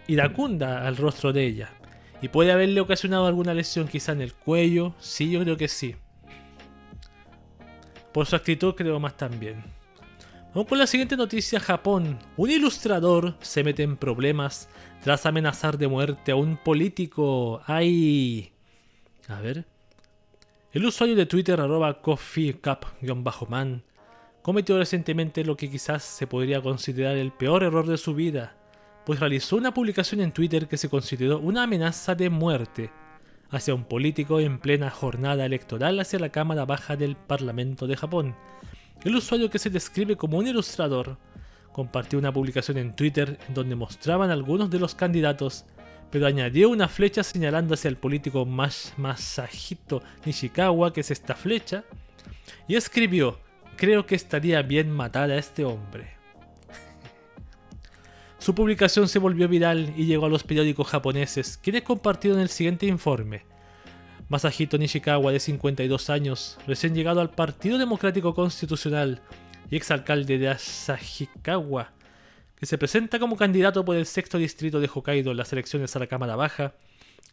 iracunda 0.08 0.88
al 0.88 0.96
rostro 0.96 1.34
de 1.34 1.46
ella. 1.46 1.70
Y 2.22 2.28
puede 2.30 2.52
haberle 2.52 2.80
ocasionado 2.82 3.26
alguna 3.26 3.54
lesión 3.54 3.88
quizá 3.88 4.12
en 4.12 4.22
el 4.22 4.34
cuello. 4.34 4.94
Sí, 5.00 5.32
yo 5.32 5.42
creo 5.42 5.58
que 5.58 5.68
sí. 5.68 5.96
Por 8.14 8.28
su 8.28 8.36
actitud 8.36 8.76
creo 8.76 9.00
más 9.00 9.18
también. 9.18 9.64
Vamos 10.54 10.68
con 10.68 10.78
la 10.78 10.86
siguiente 10.86 11.16
noticia. 11.18 11.60
Japón. 11.60 12.20
Un 12.38 12.52
ilustrador 12.52 13.36
se 13.40 13.64
mete 13.64 13.84
en 13.84 13.96
problemas 13.98 14.70
tras 15.04 15.26
amenazar 15.26 15.78
de 15.78 15.88
muerte 15.88 16.32
a 16.32 16.36
un 16.36 16.58
político. 16.58 17.62
¡Ay! 17.66 18.52
A 19.28 19.40
ver. 19.40 19.66
El 20.74 20.86
usuario 20.86 21.16
de 21.16 21.26
Twitter 21.26 21.60
arroba 21.60 22.02
coffeecup-man 22.02 23.84
cometió 24.42 24.78
recientemente 24.78 25.44
lo 25.44 25.58
que 25.58 25.70
quizás 25.70 26.04
se 26.04 26.28
podría 26.28 26.62
considerar 26.62 27.18
el 27.18 27.32
peor 27.32 27.64
error 27.64 27.86
de 27.88 27.98
su 27.98 28.14
vida, 28.14 28.56
pues 29.06 29.20
realizó 29.20 29.56
una 29.56 29.74
publicación 29.74 30.22
en 30.22 30.32
Twitter 30.32 30.68
que 30.68 30.78
se 30.78 30.90
consideró 30.90 31.40
una 31.40 31.64
amenaza 31.64 32.16
de 32.16 32.30
muerte 32.30 32.92
hacia 33.50 33.76
un 33.76 33.84
político 33.84 34.40
en 34.40 34.60
plena 34.60 34.90
jornada 34.90 35.46
electoral 35.46 36.00
hacia 36.00 36.20
la 36.20 36.30
Cámara 36.30 36.66
Baja 36.66 36.96
del 36.96 37.16
Parlamento 37.16 37.88
de 37.88 37.98
Japón. 37.98 38.36
El 39.04 39.16
usuario 39.16 39.50
que 39.50 39.60
se 39.60 39.70
describe 39.70 40.16
como 40.16 40.38
un 40.38 40.48
ilustrador 40.48 41.18
compartió 41.72 42.20
una 42.20 42.32
publicación 42.32 42.78
en 42.78 42.96
Twitter 42.96 43.40
en 43.48 43.54
donde 43.54 43.76
mostraban 43.76 44.30
algunos 44.30 44.70
de 44.70 44.80
los 44.80 44.96
candidatos, 44.96 45.66
pero 46.12 46.28
añadió 46.28 46.70
una 46.70 46.88
flecha 46.88 47.24
señalando 47.24 47.74
hacia 47.74 47.90
el 47.90 47.98
político 47.98 48.46
Masahito 48.46 50.04
Nishikawa, 50.26 50.94
que 50.94 51.02
es 51.02 51.12
esta 51.12 51.36
flecha, 51.36 51.84
y 52.68 52.76
escribió, 52.76 53.40
creo 53.78 54.06
que 54.06 54.16
estaría 54.16 54.62
bien 54.62 54.92
matar 54.92 55.32
a 55.32 55.38
este 55.38 55.66
hombre. 55.66 56.21
Su 58.42 58.56
publicación 58.56 59.08
se 59.08 59.20
volvió 59.20 59.48
viral 59.48 59.94
y 59.96 60.08
llegó 60.08 60.26
a 60.26 60.30
los 60.30 60.44
periódicos 60.44 60.88
japoneses, 60.88 61.60
quienes 61.62 61.84
compartieron 61.84 62.40
el 62.40 62.50
siguiente 62.50 62.88
informe. 62.88 63.44
Masahito 64.30 64.80
Nishikawa, 64.80 65.32
de 65.32 65.40
52 65.40 66.10
años, 66.10 66.58
recién 66.66 66.96
llegado 66.96 67.22
al 67.22 67.30
Partido 67.30 67.78
Democrático 67.78 68.34
Constitucional 68.34 69.22
y 69.70 69.76
exalcalde 69.76 70.40
de 70.40 70.50
Asahikawa, 70.50 71.92
que 72.56 72.66
se 72.66 72.80
presenta 72.80 73.20
como 73.20 73.38
candidato 73.38 73.86
por 73.86 73.96
el 73.96 74.08
sexto 74.08 74.40
distrito 74.40 74.80
de 74.80 74.90
Hokkaido 74.92 75.30
en 75.30 75.38
las 75.38 75.54
elecciones 75.54 75.96
a 75.96 76.00
la 76.00 76.08
Cámara 76.08 76.36
Baja, 76.36 76.74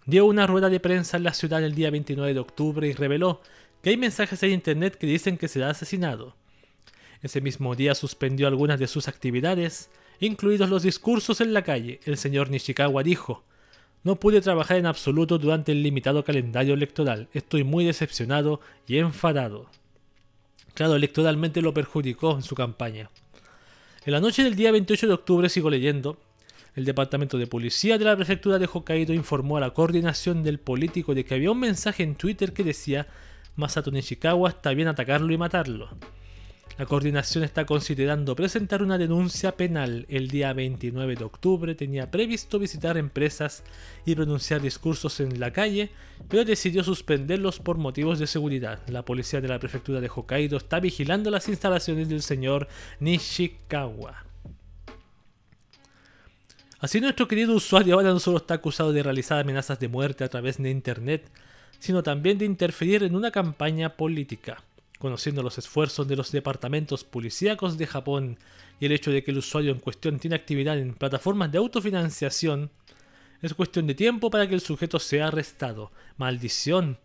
dio 0.04 0.26
una 0.26 0.46
rueda 0.46 0.68
de 0.68 0.78
prensa 0.78 1.16
en 1.16 1.22
la 1.22 1.32
ciudad 1.32 1.64
el 1.64 1.74
día 1.74 1.90
29 1.90 2.34
de 2.34 2.40
octubre 2.40 2.86
y 2.86 2.92
reveló 2.92 3.40
que 3.82 3.88
hay 3.88 3.96
mensajes 3.96 4.42
en 4.42 4.50
internet 4.50 4.96
que 4.96 5.06
dicen 5.06 5.38
que 5.38 5.48
será 5.48 5.70
asesinado. 5.70 6.36
Ese 7.22 7.40
mismo 7.40 7.74
día 7.74 7.94
suspendió 7.94 8.46
algunas 8.46 8.78
de 8.78 8.86
sus 8.86 9.09
actividades 9.09 9.88
incluidos 10.20 10.70
los 10.70 10.82
discursos 10.82 11.40
en 11.40 11.52
la 11.52 11.62
calle, 11.62 12.00
el 12.04 12.16
señor 12.16 12.50
Nishikawa 12.50 13.02
dijo, 13.02 13.44
no 14.04 14.16
pude 14.16 14.40
trabajar 14.40 14.76
en 14.76 14.86
absoluto 14.86 15.38
durante 15.38 15.72
el 15.72 15.82
limitado 15.82 16.24
calendario 16.24 16.74
electoral, 16.74 17.28
estoy 17.32 17.64
muy 17.64 17.84
decepcionado 17.84 18.60
y 18.86 18.98
enfadado. 18.98 19.70
Claro, 20.74 20.94
electoralmente 20.94 21.60
lo 21.60 21.74
perjudicó 21.74 22.36
en 22.36 22.42
su 22.42 22.54
campaña. 22.54 23.10
En 24.04 24.12
la 24.12 24.20
noche 24.20 24.44
del 24.44 24.54
día 24.54 24.70
28 24.70 25.08
de 25.08 25.12
octubre, 25.12 25.48
sigo 25.48 25.70
leyendo, 25.70 26.18
el 26.76 26.84
departamento 26.84 27.38
de 27.38 27.48
policía 27.48 27.98
de 27.98 28.04
la 28.04 28.16
prefectura 28.16 28.58
de 28.58 28.68
Hokkaido 28.72 29.12
informó 29.12 29.56
a 29.56 29.60
la 29.60 29.70
coordinación 29.70 30.44
del 30.44 30.60
político 30.60 31.14
de 31.14 31.24
que 31.24 31.34
había 31.34 31.50
un 31.50 31.58
mensaje 31.58 32.04
en 32.04 32.14
Twitter 32.14 32.52
que 32.52 32.62
decía 32.62 33.08
Masato 33.56 33.90
Nishikawa 33.90 34.50
está 34.50 34.72
bien 34.72 34.86
atacarlo 34.86 35.32
y 35.32 35.36
matarlo. 35.36 35.90
La 36.78 36.86
coordinación 36.86 37.42
está 37.42 37.66
considerando 37.66 38.36
presentar 38.36 38.84
una 38.84 38.98
denuncia 38.98 39.56
penal. 39.56 40.06
El 40.08 40.28
día 40.28 40.52
29 40.52 41.16
de 41.16 41.24
octubre 41.24 41.74
tenía 41.74 42.08
previsto 42.08 42.60
visitar 42.60 42.96
empresas 42.96 43.64
y 44.06 44.14
pronunciar 44.14 44.60
discursos 44.60 45.18
en 45.18 45.40
la 45.40 45.52
calle, 45.52 45.90
pero 46.28 46.44
decidió 46.44 46.84
suspenderlos 46.84 47.58
por 47.58 47.78
motivos 47.78 48.20
de 48.20 48.28
seguridad. 48.28 48.78
La 48.86 49.04
policía 49.04 49.40
de 49.40 49.48
la 49.48 49.58
prefectura 49.58 50.00
de 50.00 50.08
Hokkaido 50.08 50.56
está 50.56 50.78
vigilando 50.78 51.32
las 51.32 51.48
instalaciones 51.48 52.08
del 52.08 52.22
señor 52.22 52.68
Nishikawa. 53.00 54.24
Así 56.78 57.00
nuestro 57.00 57.26
querido 57.26 57.56
usuario 57.56 57.96
ahora 57.96 58.10
no 58.10 58.20
solo 58.20 58.36
está 58.36 58.54
acusado 58.54 58.92
de 58.92 59.02
realizar 59.02 59.40
amenazas 59.40 59.80
de 59.80 59.88
muerte 59.88 60.22
a 60.22 60.28
través 60.28 60.58
de 60.62 60.70
Internet, 60.70 61.28
sino 61.80 62.04
también 62.04 62.38
de 62.38 62.44
interferir 62.44 63.02
en 63.02 63.16
una 63.16 63.32
campaña 63.32 63.96
política. 63.96 64.62
Conociendo 64.99 65.42
los 65.42 65.59
esfuerzos 65.59 66.09
de 66.09 66.16
los 66.16 66.32
departamentos 66.32 67.05
policíacos 67.05 67.78
de 67.78 67.86
Japón 67.86 68.38
y 68.80 68.86
el 68.86 68.92
hecho 68.92 69.11
de 69.11 69.22
que 69.22 69.30
el 69.30 69.38
usuario 69.38 69.72
en 69.72 69.78
cuestión 69.78 70.18
tiene 70.18 70.36
actividad 70.36 70.78
en 70.78 70.94
plataformas 70.94 71.53
de 71.53 71.59
autofinanciación, 71.59 72.70
es 73.42 73.55
cuestión 73.55 73.86
de 73.86 73.94
tiempo 73.94 74.30
para 74.30 74.49
que 74.49 74.55
el 74.55 74.61
sujeto 74.61 74.99
sea 74.99 75.28
arrestado. 75.28 75.92
Maldición. 76.16 76.99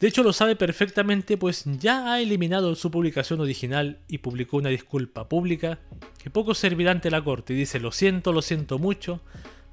De 0.00 0.06
hecho 0.06 0.22
lo 0.22 0.32
sabe 0.32 0.54
perfectamente 0.54 1.36
pues 1.36 1.64
ya 1.64 2.12
ha 2.12 2.20
eliminado 2.20 2.74
su 2.76 2.90
publicación 2.90 3.40
original 3.40 3.98
y 4.06 4.18
publicó 4.18 4.56
una 4.58 4.68
disculpa 4.68 5.28
pública 5.28 5.80
que 6.22 6.30
poco 6.30 6.54
servirá 6.54 6.92
ante 6.92 7.10
la 7.10 7.22
corte 7.22 7.52
y 7.52 7.56
dice 7.56 7.80
lo 7.80 7.90
siento, 7.90 8.32
lo 8.32 8.42
siento 8.42 8.78
mucho, 8.78 9.20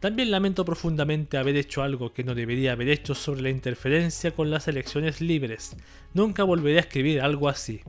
también 0.05 0.29
lamento 0.29 0.63
profundamente 0.65 1.35
haber 1.35 1.55
hecho 1.55 1.81
algo 1.81 2.13
que 2.13 2.23
no 2.23 2.35
debería 2.35 2.73
haber 2.73 2.89
hecho 2.89 3.15
sobre 3.15 3.41
la 3.41 3.49
interferencia 3.49 4.35
con 4.35 4.51
las 4.51 4.67
elecciones 4.67 5.19
libres. 5.19 5.75
Nunca 6.13 6.43
volveré 6.43 6.77
a 6.77 6.81
escribir 6.81 7.21
algo 7.21 7.49
así. 7.49 7.81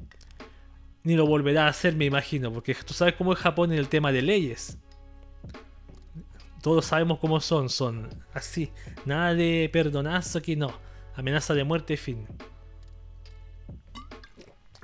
Ni 1.02 1.14
lo 1.14 1.26
volverá 1.26 1.66
a 1.66 1.68
hacer, 1.68 1.94
me 1.94 2.06
imagino, 2.06 2.50
porque 2.50 2.74
tú 2.74 2.94
sabes 2.94 3.16
cómo 3.16 3.34
es 3.34 3.38
Japón 3.38 3.70
en 3.70 3.78
el 3.78 3.90
tema 3.90 4.12
de 4.12 4.22
leyes. 4.22 4.78
Todos 6.62 6.86
sabemos 6.86 7.18
cómo 7.18 7.38
son, 7.38 7.68
son 7.68 8.08
así. 8.32 8.70
Nada 9.04 9.34
de 9.34 9.68
perdonazo 9.70 10.38
aquí, 10.38 10.56
no. 10.56 10.72
Amenaza 11.16 11.52
de 11.52 11.64
muerte, 11.64 11.98
fin. 11.98 12.26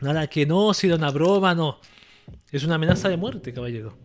Nada 0.02 0.26
que 0.26 0.44
no, 0.44 0.74
si 0.74 0.86
da 0.86 0.96
una 0.96 1.10
broma, 1.10 1.54
no. 1.54 1.78
Es 2.50 2.62
una 2.62 2.74
amenaza 2.74 3.08
de 3.08 3.16
muerte, 3.16 3.54
caballero. 3.54 3.96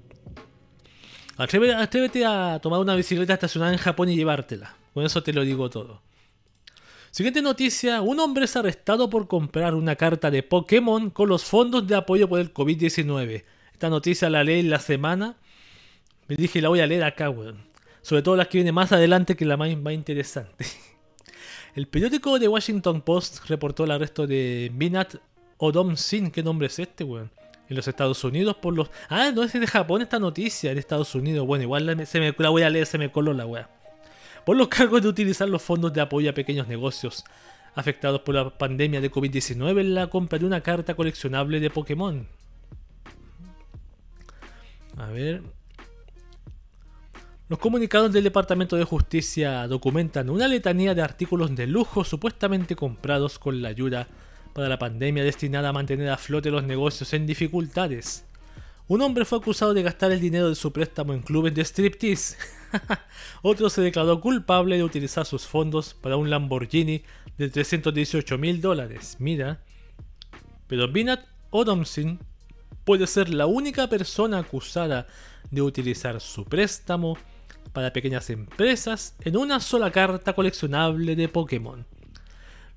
Atrévete, 1.38 2.26
a 2.26 2.60
tomar 2.60 2.80
una 2.80 2.96
bicicleta 2.96 3.34
estacionada 3.34 3.72
en 3.72 3.78
Japón 3.78 4.10
y 4.10 4.16
llevártela. 4.16 4.76
Con 4.94 5.06
eso 5.06 5.22
te 5.22 5.34
lo 5.34 5.44
digo 5.44 5.70
todo. 5.70 6.02
Siguiente 7.12 7.44
noticia, 7.44 8.02
un 8.02 8.20
hombre 8.20 8.46
es 8.46 8.56
arrestado 8.56 9.10
por 9.10 9.28
comprar 9.28 9.76
una 9.76 9.96
carta 9.96 10.32
de 10.32 10.42
Pokémon 10.42 11.12
con 11.12 11.30
los 11.30 11.44
fondos 11.44 11.86
de 11.88 11.96
apoyo 11.96 12.28
por 12.28 12.40
el 12.40 12.52
COVID-19. 12.52 13.44
Esta 13.72 13.90
noticia 13.90 14.30
la 14.32 14.44
leí 14.44 14.64
la 14.64 14.80
semana. 14.80 15.36
Me 16.28 16.36
dije, 16.36 16.60
la 16.60 16.70
voy 16.70 16.80
a 16.80 16.88
leer 16.88 17.04
acá, 17.04 17.30
weón. 17.30 17.68
Sobre 18.02 18.24
todo 18.24 18.36
las 18.36 18.48
que 18.48 18.58
viene 18.58 18.72
más 18.72 18.92
adelante, 18.92 19.36
que 19.36 19.46
la 19.46 19.58
más, 19.58 19.76
más 19.78 19.94
interesante. 19.94 20.66
El 21.76 21.88
periódico 21.88 22.40
de 22.40 22.48
Washington 22.48 23.02
Post 23.02 23.48
reportó 23.48 23.84
el 23.84 23.92
arresto 23.92 24.26
de 24.26 24.72
Minat 24.74 25.18
Odom 25.58 25.96
Sin. 25.96 26.32
¿Qué 26.32 26.42
nombre 26.42 26.66
es 26.66 26.80
este, 26.80 27.04
weón? 27.04 27.30
En 27.70 27.76
los 27.76 27.88
Estados 27.88 28.24
Unidos 28.24 28.56
por 28.56 28.74
los... 28.74 28.90
Ah, 29.10 29.32
no 29.34 29.44
es 29.44 29.54
de 29.54 29.68
Japón 29.68 30.02
esta 30.02 30.20
noticia, 30.20 30.74
de 30.74 30.80
Estados 30.80 31.14
Unidos. 31.16 31.46
Bueno, 31.46 31.64
igual 31.64 32.08
se 32.08 32.20
me, 32.20 32.34
la 32.38 32.50
voy 32.50 32.64
a 32.64 32.70
leer, 32.70 32.86
se 32.86 32.98
me 32.98 33.12
coló 33.12 33.34
la 33.34 33.46
weá 33.46 33.70
por 34.48 34.56
los 34.56 34.70
cargos 34.70 35.02
de 35.02 35.10
utilizar 35.10 35.50
los 35.50 35.62
fondos 35.62 35.92
de 35.92 36.00
apoyo 36.00 36.30
a 36.30 36.34
pequeños 36.34 36.70
negocios 36.70 37.26
afectados 37.76 38.22
por 38.22 38.34
la 38.34 38.50
pandemia 38.50 39.02
de 39.02 39.12
COVID-19 39.12 39.82
en 39.82 39.94
la 39.94 40.08
compra 40.08 40.40
de 40.40 40.46
una 40.46 40.62
carta 40.62 40.96
coleccionable 40.96 41.60
de 41.60 41.70
Pokémon. 41.70 42.26
A 44.96 45.08
ver. 45.08 45.42
Los 47.50 47.60
comunicados 47.60 48.14
del 48.14 48.24
Departamento 48.24 48.78
de 48.78 48.86
Justicia 48.86 49.68
documentan 49.68 50.30
una 50.30 50.48
letanía 50.48 50.96
de 50.96 51.02
artículos 51.02 51.54
de 51.54 51.68
lujo 51.68 52.06
supuestamente 52.06 52.78
comprados 52.78 53.40
con 53.40 53.62
la 53.62 53.68
ayuda 53.68 54.08
para 54.58 54.70
la 54.70 54.80
pandemia 54.80 55.24
destinada 55.24 55.70
a 55.70 55.72
mantener 55.72 56.10
a 56.10 56.18
flote 56.18 56.50
los 56.50 56.64
negocios 56.64 57.14
en 57.14 57.28
dificultades. 57.28 58.26
Un 58.88 59.04
hombre 59.04 59.24
fue 59.24 59.38
acusado 59.38 59.76
de 59.76 59.84
gastar 59.84 60.12
el 60.12 60.20
dinero 60.20 60.50
de 60.50 60.56
su 60.56 60.74
préstamo 60.74 61.14
en 61.14 61.22
clubes 61.22 61.54
de 61.54 61.64
striptease. 61.64 62.38
Otro 63.44 63.70
se 63.70 63.84
declaró 63.84 64.20
culpable 64.20 64.76
de 64.78 64.84
utilizar 64.84 65.28
sus 65.28 65.46
fondos 65.46 65.94
para 65.94 66.18
un 66.18 66.32
Lamborghini 66.32 67.04
de 67.38 67.50
318 67.50 68.40
mil 68.40 68.60
dólares. 68.60 69.18
Mira. 69.20 69.62
Pero 70.66 70.92
Binat 70.92 71.24
Odomsin 71.52 72.18
puede 72.84 73.06
ser 73.06 73.30
la 73.30 73.46
única 73.46 73.88
persona 73.88 74.40
acusada 74.40 75.06
de 75.52 75.62
utilizar 75.62 76.20
su 76.20 76.46
préstamo 76.46 77.16
para 77.74 77.94
pequeñas 77.94 78.32
empresas 78.32 79.16
en 79.22 79.38
una 79.38 79.60
sola 79.60 79.92
carta 79.92 80.34
coleccionable 80.34 81.16
de 81.16 81.30
Pokémon. 81.30 81.86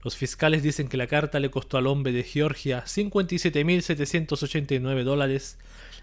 Los 0.03 0.17
fiscales 0.17 0.63
dicen 0.63 0.89
que 0.89 0.97
la 0.97 1.07
carta 1.07 1.39
le 1.41 1.51
costó 1.51 1.77
al 1.77 1.87
hombre 1.87 2.13
de 2.13 2.23
Georgia 2.23 2.85
57.789 2.87 5.05
dólares 5.05 5.59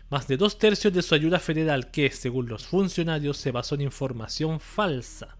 más 0.09 0.27
de 0.27 0.37
dos 0.37 0.59
tercios 0.59 0.93
de 0.93 1.01
su 1.01 1.15
ayuda 1.15 1.39
federal 1.39 1.89
que, 1.91 2.11
según 2.11 2.47
los 2.47 2.67
funcionarios, 2.67 3.37
se 3.37 3.51
basó 3.51 3.73
en 3.75 3.81
información 3.81 4.59
falsa. 4.59 5.35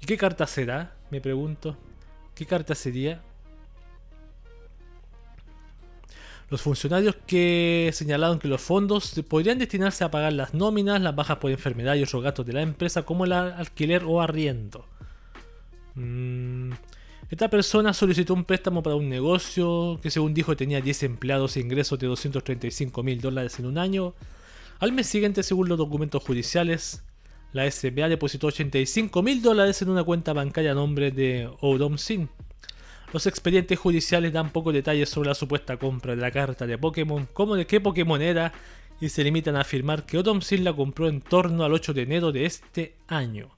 ¿Y 0.00 0.06
qué 0.06 0.16
carta 0.16 0.46
será? 0.46 0.94
Me 1.10 1.20
pregunto. 1.20 1.76
¿Qué 2.34 2.46
carta 2.46 2.74
sería? 2.74 3.20
Los 6.50 6.62
funcionarios 6.62 7.14
que 7.26 7.90
señalaron 7.92 8.38
que 8.38 8.48
los 8.48 8.62
fondos 8.62 9.12
podrían 9.28 9.58
destinarse 9.58 10.04
a 10.04 10.10
pagar 10.10 10.32
las 10.32 10.54
nóminas, 10.54 11.02
las 11.02 11.14
bajas 11.14 11.36
por 11.36 11.50
enfermedad 11.50 11.96
y 11.96 12.02
otros 12.02 12.22
gastos 12.22 12.46
de 12.46 12.54
la 12.54 12.62
empresa 12.62 13.02
como 13.02 13.26
el 13.26 13.32
alquiler 13.32 14.04
o 14.04 14.22
arriendo. 14.22 14.86
Mm, 15.98 16.72
esta 17.28 17.50
persona 17.50 17.92
solicitó 17.92 18.32
un 18.32 18.44
préstamo 18.44 18.82
para 18.82 18.96
un 18.96 19.08
negocio 19.08 19.98
que 20.00 20.10
según 20.10 20.32
dijo 20.32 20.56
tenía 20.56 20.80
10 20.80 21.02
empleados 21.02 21.56
e 21.56 21.60
ingresos 21.60 21.98
de 21.98 22.06
235 22.06 23.02
mil 23.02 23.20
dólares 23.20 23.58
en 23.58 23.66
un 23.66 23.78
año. 23.78 24.14
Al 24.78 24.92
mes 24.92 25.08
siguiente, 25.08 25.42
según 25.42 25.68
los 25.68 25.76
documentos 25.76 26.22
judiciales, 26.22 27.02
la 27.52 27.68
SBA 27.68 28.08
depositó 28.08 28.46
85 28.46 29.22
mil 29.22 29.42
dólares 29.42 29.82
en 29.82 29.90
una 29.90 30.04
cuenta 30.04 30.32
bancaria 30.32 30.72
a 30.72 30.74
nombre 30.74 31.10
de 31.10 31.50
Odom 31.60 31.98
Sin. 31.98 32.28
Los 33.12 33.26
expedientes 33.26 33.78
judiciales 33.78 34.32
dan 34.32 34.52
pocos 34.52 34.72
detalles 34.72 35.08
sobre 35.08 35.30
la 35.30 35.34
supuesta 35.34 35.78
compra 35.78 36.14
de 36.14 36.20
la 36.20 36.30
carta 36.30 36.66
de 36.66 36.78
Pokémon, 36.78 37.26
como 37.32 37.56
de 37.56 37.66
qué 37.66 37.80
Pokémon 37.80 38.22
era, 38.22 38.52
y 39.00 39.08
se 39.08 39.24
limitan 39.24 39.56
a 39.56 39.62
afirmar 39.62 40.06
que 40.06 40.18
Odom 40.18 40.42
Sin 40.42 40.62
la 40.62 40.74
compró 40.74 41.08
en 41.08 41.22
torno 41.22 41.64
al 41.64 41.72
8 41.72 41.92
de 41.92 42.02
enero 42.02 42.30
de 42.30 42.46
este 42.46 42.94
año 43.08 43.57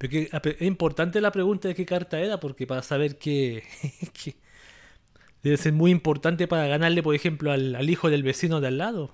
es 0.00 0.62
importante 0.62 1.20
la 1.20 1.32
pregunta 1.32 1.68
de 1.68 1.74
qué 1.74 1.86
carta 1.86 2.20
era, 2.20 2.40
porque 2.40 2.66
para 2.66 2.82
saber 2.82 3.18
qué, 3.18 3.64
debe 5.42 5.56
ser 5.56 5.72
muy 5.72 5.90
importante 5.90 6.48
para 6.48 6.66
ganarle, 6.66 7.02
por 7.02 7.14
ejemplo, 7.14 7.52
al, 7.52 7.88
hijo 7.88 8.10
del 8.10 8.22
vecino 8.22 8.60
de 8.60 8.68
al 8.68 8.78
lado. 8.78 9.12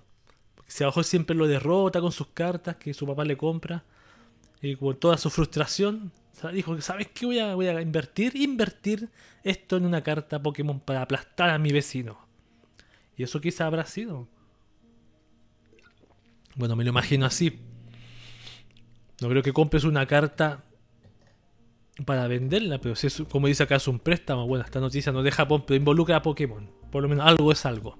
Si 0.66 0.84
abajo 0.84 1.02
siempre 1.02 1.36
lo 1.36 1.46
derrota 1.46 2.00
con 2.00 2.12
sus 2.12 2.28
cartas 2.28 2.76
que 2.76 2.94
su 2.94 3.06
papá 3.06 3.24
le 3.24 3.36
compra. 3.36 3.84
Y 4.62 4.76
con 4.76 4.96
toda 4.98 5.16
su 5.16 5.30
frustración, 5.30 6.12
dijo 6.52 6.76
que 6.76 6.82
sabes 6.82 7.08
qué 7.08 7.26
voy 7.26 7.38
a, 7.38 7.54
voy 7.54 7.66
a 7.66 7.80
invertir, 7.80 8.36
invertir 8.36 9.08
esto 9.42 9.76
en 9.78 9.86
una 9.86 10.02
carta 10.02 10.42
Pokémon 10.42 10.80
para 10.80 11.02
aplastar 11.02 11.50
a 11.50 11.58
mi 11.58 11.72
vecino. 11.72 12.18
Y 13.16 13.22
eso 13.22 13.40
quizá 13.40 13.66
habrá 13.66 13.86
sido. 13.86 14.28
Bueno, 16.54 16.76
me 16.76 16.84
lo 16.84 16.90
imagino 16.90 17.26
así. 17.26 17.58
No 19.20 19.28
creo 19.28 19.42
que 19.42 19.52
compres 19.52 19.84
una 19.84 20.06
carta 20.06 20.64
para 22.04 22.26
venderla, 22.28 22.80
pero 22.80 22.96
si 22.96 23.06
es, 23.06 23.22
como 23.30 23.46
dice 23.46 23.62
acá, 23.62 23.76
es 23.76 23.88
un 23.88 23.98
préstamo. 23.98 24.46
Bueno, 24.46 24.64
esta 24.64 24.80
noticia 24.80 25.12
no 25.12 25.22
de 25.22 25.30
Japón, 25.30 25.64
pero 25.66 25.76
involucra 25.76 26.16
a 26.16 26.22
Pokémon. 26.22 26.70
Por 26.90 27.02
lo 27.02 27.08
menos 27.08 27.26
algo 27.26 27.52
es 27.52 27.64
algo. 27.66 27.96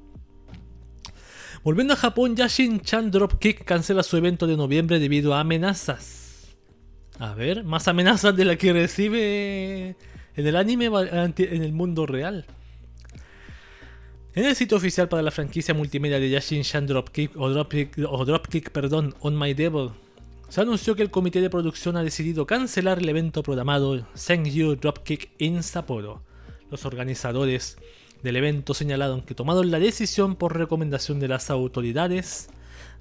Volviendo 1.62 1.92
a 1.92 1.96
Japón, 1.96 2.36
Yashin-chan 2.36 3.10
Dropkick 3.10 3.64
cancela 3.64 4.02
su 4.02 4.16
evento 4.16 4.46
de 4.46 4.56
noviembre 4.56 4.98
debido 4.98 5.34
a 5.34 5.40
amenazas. 5.40 6.56
A 7.18 7.34
ver, 7.34 7.64
más 7.64 7.86
amenazas 7.86 8.34
de 8.34 8.46
las 8.46 8.56
que 8.56 8.72
recibe 8.72 9.96
en 10.34 10.46
el 10.46 10.56
anime 10.56 10.86
en 10.86 11.62
el 11.62 11.72
mundo 11.72 12.06
real. 12.06 12.46
En 14.32 14.46
el 14.46 14.56
sitio 14.56 14.78
oficial 14.78 15.08
para 15.08 15.22
la 15.22 15.30
franquicia 15.30 15.74
multimedia 15.74 16.18
de 16.18 16.30
Yashin-chan 16.30 16.86
Dropkick 16.86 17.36
o 17.36 17.50
Dropkick, 17.50 17.98
o 18.08 18.24
Dropkick 18.24 18.70
perdón, 18.70 19.14
On 19.20 19.38
My 19.38 19.52
Devil, 19.52 19.90
se 20.50 20.60
anunció 20.60 20.96
que 20.96 21.02
el 21.02 21.12
comité 21.12 21.40
de 21.40 21.48
producción 21.48 21.96
ha 21.96 22.02
decidido 22.02 22.44
cancelar 22.44 22.98
el 22.98 23.08
evento 23.08 23.44
programado 23.44 24.04
Sengyu 24.14 24.74
Dropkick 24.74 25.30
in 25.38 25.62
Sapporo. 25.62 26.24
Los 26.72 26.84
organizadores 26.84 27.78
del 28.24 28.34
evento 28.34 28.74
señalaron 28.74 29.22
que 29.22 29.36
tomaron 29.36 29.70
la 29.70 29.78
decisión 29.78 30.34
por 30.34 30.58
recomendación 30.58 31.20
de 31.20 31.28
las 31.28 31.50
autoridades 31.50 32.48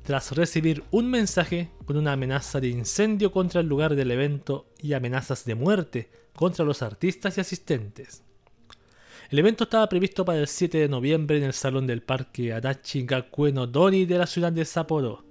tras 0.03 0.31
recibir 0.33 0.83
un 0.91 1.09
mensaje 1.09 1.71
con 1.85 1.97
una 1.97 2.13
amenaza 2.13 2.59
de 2.59 2.67
incendio 2.67 3.31
contra 3.31 3.61
el 3.61 3.67
lugar 3.67 3.95
del 3.95 4.11
evento 4.11 4.67
y 4.79 4.93
amenazas 4.93 5.43
de 5.43 5.55
muerte 5.55 6.11
contra 6.35 6.63
los 6.63 6.83
artistas 6.83 7.35
y 7.35 7.41
asistentes. 7.41 8.21
El 9.31 9.39
evento 9.39 9.63
estaba 9.63 9.89
previsto 9.89 10.23
para 10.23 10.37
el 10.37 10.47
7 10.47 10.77
de 10.77 10.87
noviembre 10.87 11.37
en 11.37 11.45
el 11.45 11.53
salón 11.53 11.87
del 11.87 12.03
parque 12.03 12.53
Adachi 12.53 13.07
Gakuen 13.07 13.71
Dori 13.71 14.05
de 14.05 14.19
la 14.19 14.27
ciudad 14.27 14.51
de 14.51 14.65
Sapporo. 14.65 15.28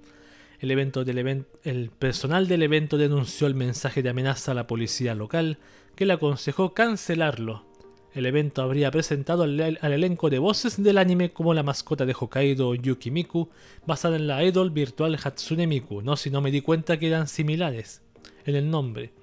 El, 0.61 1.89
personal 1.97 2.47
del 2.47 2.63
evento 2.63 2.97
denunció 2.97 3.47
el 3.47 3.55
mensaje 3.55 4.03
de 4.03 4.09
amenaza 4.09 4.51
a 4.51 4.55
la 4.55 4.67
policía 4.67 5.15
local, 5.15 5.57
que 5.95 6.05
le 6.05 6.13
aconsejó 6.13 6.73
cancelarlo. 6.73 7.65
El 8.13 8.25
evento 8.25 8.61
habría 8.61 8.91
presentado 8.91 9.43
al, 9.43 9.59
elenco 9.81 10.29
de 10.29 10.39
voces 10.39 10.81
del 10.81 10.97
anime 10.97 11.31
como 11.31 11.53
la 11.53 11.63
mascota 11.63 12.05
de 12.05 12.15
Hokkaido 12.19 12.75
Yukimiku, 12.75 13.49
basada 13.85 14.17
en 14.17 14.27
la 14.27 14.43
idol 14.43 14.71
virtual 14.71 15.17
Hatsune 15.23 15.67
Miku, 15.67 16.01
no 16.01 16.17
si 16.17 16.29
no 16.29 16.41
me 16.41 16.51
di 16.51 16.61
cuenta 16.61 16.97
que 16.97 17.07
eran 17.07 17.27
similares 17.27 18.01
en 18.45 18.55
el 18.55 18.69
nombre. 18.69 19.13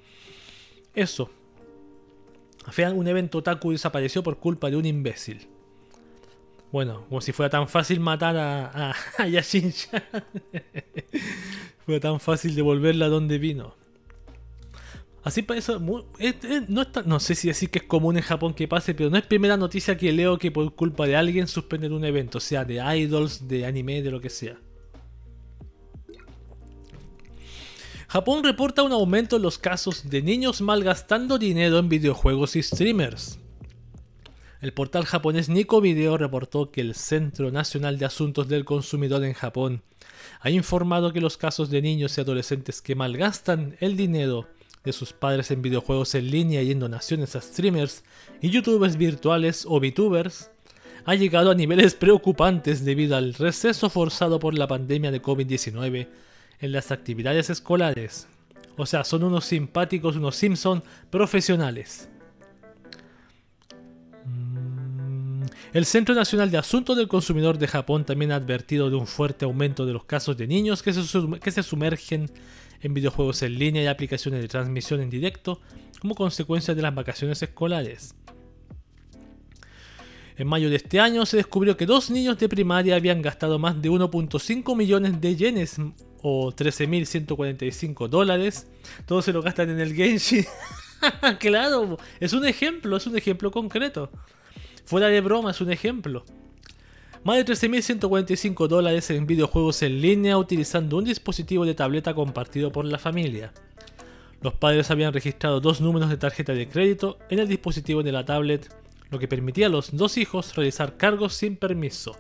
Eso. 0.95 1.31
Un 2.95 3.07
evento 3.07 3.39
otaku 3.39 3.73
desapareció 3.73 4.23
por 4.23 4.39
culpa 4.39 4.71
de 4.71 4.77
un 4.77 4.87
imbécil. 4.87 5.49
Bueno, 6.73 7.07
como 7.09 7.21
si 7.21 7.33
fuera 7.33 7.51
tan 7.51 7.69
fácil 7.69 8.01
matar 8.01 8.37
a, 8.37 8.91
a, 9.19 9.27
Yashin-chan. 9.29 10.03
Fue 11.87 12.01
tan 12.01 12.19
fácil 12.19 12.55
devolverla 12.55 13.09
donde 13.09 13.39
vino. 13.39 13.75
Así 15.23 15.43
para 15.43 15.59
eso, 15.59 15.81
no, 15.81 16.87
no 17.05 17.21
sé 17.21 17.35
si 17.35 17.49
decir 17.49 17.71
que 17.71 17.81
es 17.81 17.85
común 17.85 18.17
en 18.17 18.23
Japón 18.23 18.55
que 18.55 18.69
pase, 18.69 18.95
pero 18.95 19.11
no 19.11 19.17
es 19.17 19.27
primera 19.27 19.57
noticia 19.57 19.97
que 19.97 20.13
leo 20.13 20.39
que 20.39 20.53
por 20.53 20.73
culpa 20.75 21.07
de 21.07 21.17
alguien 21.17 21.49
suspenden 21.49 21.93
un 21.93 22.05
evento, 22.05 22.39
sea 22.39 22.65
de 22.65 22.77
idols, 22.97 23.49
de 23.49 23.67
anime, 23.67 24.03
de 24.03 24.11
lo 24.13 24.21
que 24.21 24.31
sea. 24.31 24.57
Japón 28.07 28.45
reporta 28.45 28.85
un 28.85 28.93
aumento 28.93 29.37
en 29.37 29.43
los 29.43 29.59
casos 29.59 30.09
de 30.09 30.23
niños 30.23 30.61
malgastando 30.61 31.39
dinero 31.39 31.79
en 31.79 31.89
videojuegos 31.89 32.55
y 32.55 32.63
streamers. 32.63 33.41
El 34.63 34.73
portal 34.73 35.05
japonés 35.05 35.51
Nico 35.51 35.83
Video 35.83 36.17
reportó 36.17 36.71
que 36.71 36.81
el 36.81 36.95
Centro 36.95 37.51
Nacional 37.51 37.99
de 37.99 38.07
Asuntos 38.07 38.49
del 38.49 38.65
Consumidor 38.65 39.23
en 39.23 39.35
Japón 39.35 39.83
ha 40.41 40.49
informado 40.49 41.13
que 41.13 41.21
los 41.21 41.37
casos 41.37 41.69
de 41.69 41.83
niños 41.83 42.17
y 42.17 42.23
adolescentes 42.23 42.81
que 42.81 42.95
malgastan 42.95 43.77
el 43.81 43.99
dinero 43.99 44.49
de 44.83 44.95
sus 44.95 45.13
padres 45.13 45.51
en 45.51 45.61
videojuegos 45.61 46.15
en 46.15 46.31
línea 46.31 46.63
y 46.63 46.71
en 46.71 46.81
donaciones 46.81 47.37
a 47.37 47.43
streamers 47.43 48.03
y 48.41 48.49
youtubers 48.49 48.97
virtuales 48.97 49.67
o 49.69 49.79
VTubers 49.79 50.51
ha 51.05 51.15
llegado 51.15 51.51
a 51.51 51.55
niveles 51.55 51.95
preocupantes 51.95 52.83
debido 52.83 53.15
al 53.17 53.35
receso 53.35 53.91
forzado 53.91 54.39
por 54.39 54.55
la 54.55 54.67
pandemia 54.67 55.11
de 55.11 55.21
COVID-19 55.21 56.09
en 56.61 56.73
las 56.73 56.93
actividades 56.93 57.51
escolares. 57.51 58.27
O 58.79 58.87
sea, 58.87 59.05
son 59.05 59.23
unos 59.23 59.45
simpáticos, 59.45 60.17
unos 60.17 60.37
Simpson 60.37 60.83
profesionales. 61.11 62.09
El 65.77 65.85
Centro 65.85 66.15
Nacional 66.15 66.51
de 66.51 66.57
Asuntos 66.57 66.97
del 66.97 67.07
Consumidor 67.07 67.59
de 67.59 67.69
Japón 67.69 68.07
también 68.07 68.33
ha 68.33 68.37
advertido 68.37 68.89
de 68.89 68.97
un 68.97 69.07
fuerte 69.07 69.45
aumento 69.45 69.85
de 69.85 69.93
los 69.93 70.07
casos 70.07 70.35
de 70.35 70.47
niños 70.47 70.83
que 70.83 70.95
se, 70.95 71.03
que 71.39 71.51
se 71.51 71.63
sumergen 71.63 72.31
en 72.81 72.95
videojuegos 72.95 73.43
en 73.43 73.59
línea 73.59 73.83
y 73.83 73.87
aplicaciones 73.87 74.41
de 74.41 74.49
transmisión 74.49 75.03
en 75.03 75.11
directo 75.11 75.61
como 76.01 76.15
consecuencia 76.15 76.75
de 76.75 76.81
las 76.81 76.95
vacaciones 76.95 77.43
escolares. 77.43 78.15
En 80.39 80.47
mayo 80.49 80.71
de 80.71 80.77
este 80.77 80.99
año 80.99 81.27
se 81.27 81.37
descubrió 81.37 81.77
que 81.77 81.85
dos 81.85 82.11
niños 82.11 82.39
de 82.39 82.49
primaria 82.49 82.97
habían 82.97 83.21
gastado 83.21 83.59
más 83.59 83.83
de 83.83 83.91
1.5 83.91 84.75
millones 84.75 85.21
de 85.21 85.37
yenes 85.37 85.77
o 86.23 86.53
13.145 86.53 88.09
dólares. 88.09 88.67
Todos 89.05 89.27
se 89.27 89.33
lo 89.35 89.43
gastan 89.43 89.69
en 89.69 89.81
el 89.81 89.95
Genshin. 89.95 90.47
claro, 91.39 91.99
es 92.19 92.33
un 92.33 92.47
ejemplo, 92.47 92.97
es 92.97 93.07
un 93.07 93.19
ejemplo 93.19 93.51
concreto. 93.51 94.11
Fuera 94.87 95.09
de 95.09 95.21
broma, 95.21 95.51
es 95.51 95.61
un 95.61 95.73
ejemplo. 95.73 96.25
Más 97.25 97.39
de 97.39 97.45
13.145 97.45 98.69
dólares 98.69 99.11
en 99.11 99.27
videojuegos 99.27 99.83
en 99.83 100.01
línea 100.01 100.39
utilizando 100.39 100.99
un 100.99 101.05
dispositivo 101.05 101.67
de 101.67 101.75
tableta 101.75 102.15
compartido 102.15 102.71
por 102.71 102.85
la 102.85 103.01
familia. 103.01 103.53
Los 104.43 104.55
padres 104.55 104.93
habían 104.93 105.13
registrado 105.13 105.61
dos 105.61 105.81
números 105.81 106.09
de 106.09 106.19
tarjeta 106.19 106.53
de 106.53 106.69
crédito 106.69 107.19
en 107.31 107.41
el 107.41 107.49
dispositivo 107.49 108.05
de 108.05 108.13
la 108.13 108.25
tablet, 108.25 108.73
lo 109.11 109.19
que 109.19 109.27
permitía 109.27 109.67
a 109.67 109.71
los 109.71 109.97
dos 109.97 110.19
hijos 110.19 110.55
realizar 110.55 110.97
cargos 110.97 111.35
sin 111.35 111.57
permiso. 111.57 112.15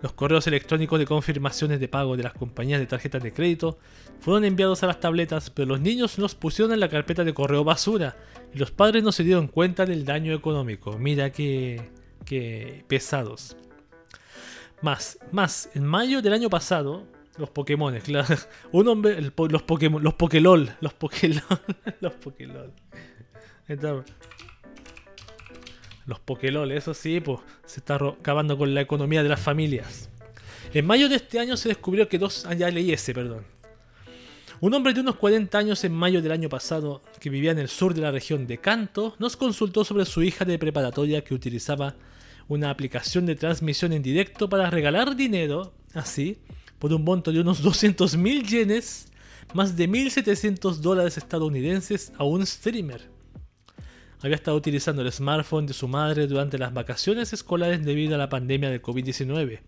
Los 0.00 0.14
correos 0.14 0.46
electrónicos 0.46 0.98
de 0.98 1.04
confirmaciones 1.04 1.78
de 1.78 1.88
pago 1.88 2.16
de 2.16 2.22
las 2.22 2.32
compañías 2.32 2.80
de 2.80 2.86
tarjetas 2.86 3.22
de 3.22 3.34
crédito 3.34 3.78
fueron 4.20 4.46
enviados 4.46 4.82
a 4.82 4.86
las 4.86 5.00
tabletas, 5.00 5.50
pero 5.50 5.68
los 5.68 5.80
niños 5.80 6.16
los 6.16 6.34
pusieron 6.34 6.72
en 6.72 6.80
la 6.80 6.88
carpeta 6.88 7.22
de 7.22 7.34
correo 7.34 7.64
basura 7.64 8.16
y 8.54 8.58
los 8.58 8.70
padres 8.70 9.02
no 9.02 9.12
se 9.12 9.24
dieron 9.24 9.46
cuenta 9.48 9.84
del 9.84 10.06
daño 10.06 10.32
económico. 10.32 10.96
Mira 10.98 11.32
qué, 11.32 11.97
qué 12.28 12.84
pesados. 12.86 13.56
Más, 14.82 15.18
más, 15.32 15.70
en 15.74 15.84
mayo 15.84 16.20
del 16.20 16.34
año 16.34 16.50
pasado, 16.50 17.04
los 17.38 17.50
Pokémon, 17.50 17.98
claro. 18.00 18.36
Un 18.72 18.86
hombre, 18.88 19.20
los 19.20 19.62
Pokémon, 19.62 20.02
los 20.02 20.14
Pokélol, 20.14 20.70
los 20.80 20.92
Pokélol, 20.92 21.42
los 22.00 22.12
Pokélol. 22.14 22.72
Los 26.06 26.20
Pokélol, 26.20 26.72
eso 26.72 26.94
sí, 26.94 27.20
pues 27.20 27.40
se 27.64 27.80
está 27.80 27.96
acabando 27.96 28.56
con 28.56 28.74
la 28.74 28.82
economía 28.82 29.22
de 29.22 29.28
las 29.28 29.40
familias. 29.40 30.10
En 30.74 30.86
mayo 30.86 31.08
de 31.08 31.16
este 31.16 31.38
año 31.38 31.56
se 31.56 31.70
descubrió 31.70 32.08
que 32.08 32.18
dos. 32.18 32.44
Ah, 32.46 32.54
ya 32.54 32.70
leí 32.70 32.92
ese, 32.92 33.14
perdón. 33.14 33.44
Un 34.60 34.74
hombre 34.74 34.92
de 34.92 35.00
unos 35.00 35.16
40 35.16 35.56
años 35.56 35.84
en 35.84 35.92
mayo 35.92 36.20
del 36.20 36.32
año 36.32 36.48
pasado, 36.48 37.02
que 37.20 37.30
vivía 37.30 37.52
en 37.52 37.58
el 37.58 37.68
sur 37.68 37.94
de 37.94 38.00
la 38.02 38.10
región 38.10 38.46
de 38.46 38.58
Kanto, 38.58 39.14
nos 39.18 39.36
consultó 39.36 39.84
sobre 39.84 40.04
su 40.04 40.22
hija 40.22 40.44
de 40.44 40.58
preparatoria 40.58 41.22
que 41.22 41.32
utilizaba 41.32 41.94
una 42.48 42.70
aplicación 42.70 43.26
de 43.26 43.36
transmisión 43.36 43.92
en 43.92 44.02
directo 44.02 44.48
para 44.48 44.70
regalar 44.70 45.14
dinero, 45.14 45.74
así, 45.94 46.38
por 46.78 46.92
un 46.92 47.04
monto 47.04 47.30
de 47.30 47.40
unos 47.40 47.62
200.000 47.64 48.46
yenes, 48.46 49.08
más 49.54 49.76
de 49.76 49.88
1.700 49.88 50.76
dólares 50.76 51.16
estadounidenses 51.16 52.12
a 52.18 52.24
un 52.24 52.44
streamer. 52.46 53.08
Había 54.20 54.34
estado 54.34 54.56
utilizando 54.56 55.02
el 55.02 55.12
smartphone 55.12 55.66
de 55.66 55.74
su 55.74 55.86
madre 55.86 56.26
durante 56.26 56.58
las 56.58 56.74
vacaciones 56.74 57.32
escolares 57.32 57.84
debido 57.84 58.16
a 58.16 58.18
la 58.18 58.28
pandemia 58.28 58.68
de 58.68 58.82
COVID-19. 58.82 59.60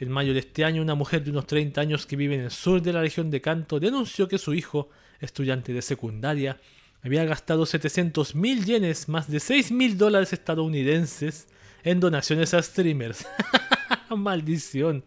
En 0.00 0.10
mayo 0.10 0.32
de 0.32 0.40
este 0.40 0.64
año, 0.64 0.82
una 0.82 0.94
mujer 0.94 1.22
de 1.22 1.30
unos 1.30 1.46
30 1.46 1.80
años 1.80 2.06
que 2.06 2.16
vive 2.16 2.34
en 2.34 2.42
el 2.42 2.50
sur 2.50 2.82
de 2.82 2.92
la 2.92 3.00
región 3.00 3.30
de 3.30 3.40
Kanto 3.40 3.78
denunció 3.78 4.26
que 4.26 4.38
su 4.38 4.52
hijo, 4.54 4.88
estudiante 5.20 5.72
de 5.72 5.82
secundaria, 5.82 6.60
había 7.02 7.24
gastado 7.24 7.64
700.000 7.64 8.64
yenes, 8.64 9.08
más 9.08 9.30
de 9.30 9.38
6.000 9.38 9.94
dólares 9.94 10.32
estadounidenses, 10.32 11.46
en 11.84 12.00
donaciones 12.00 12.54
a 12.54 12.62
streamers. 12.62 13.26
Maldición. 14.16 15.04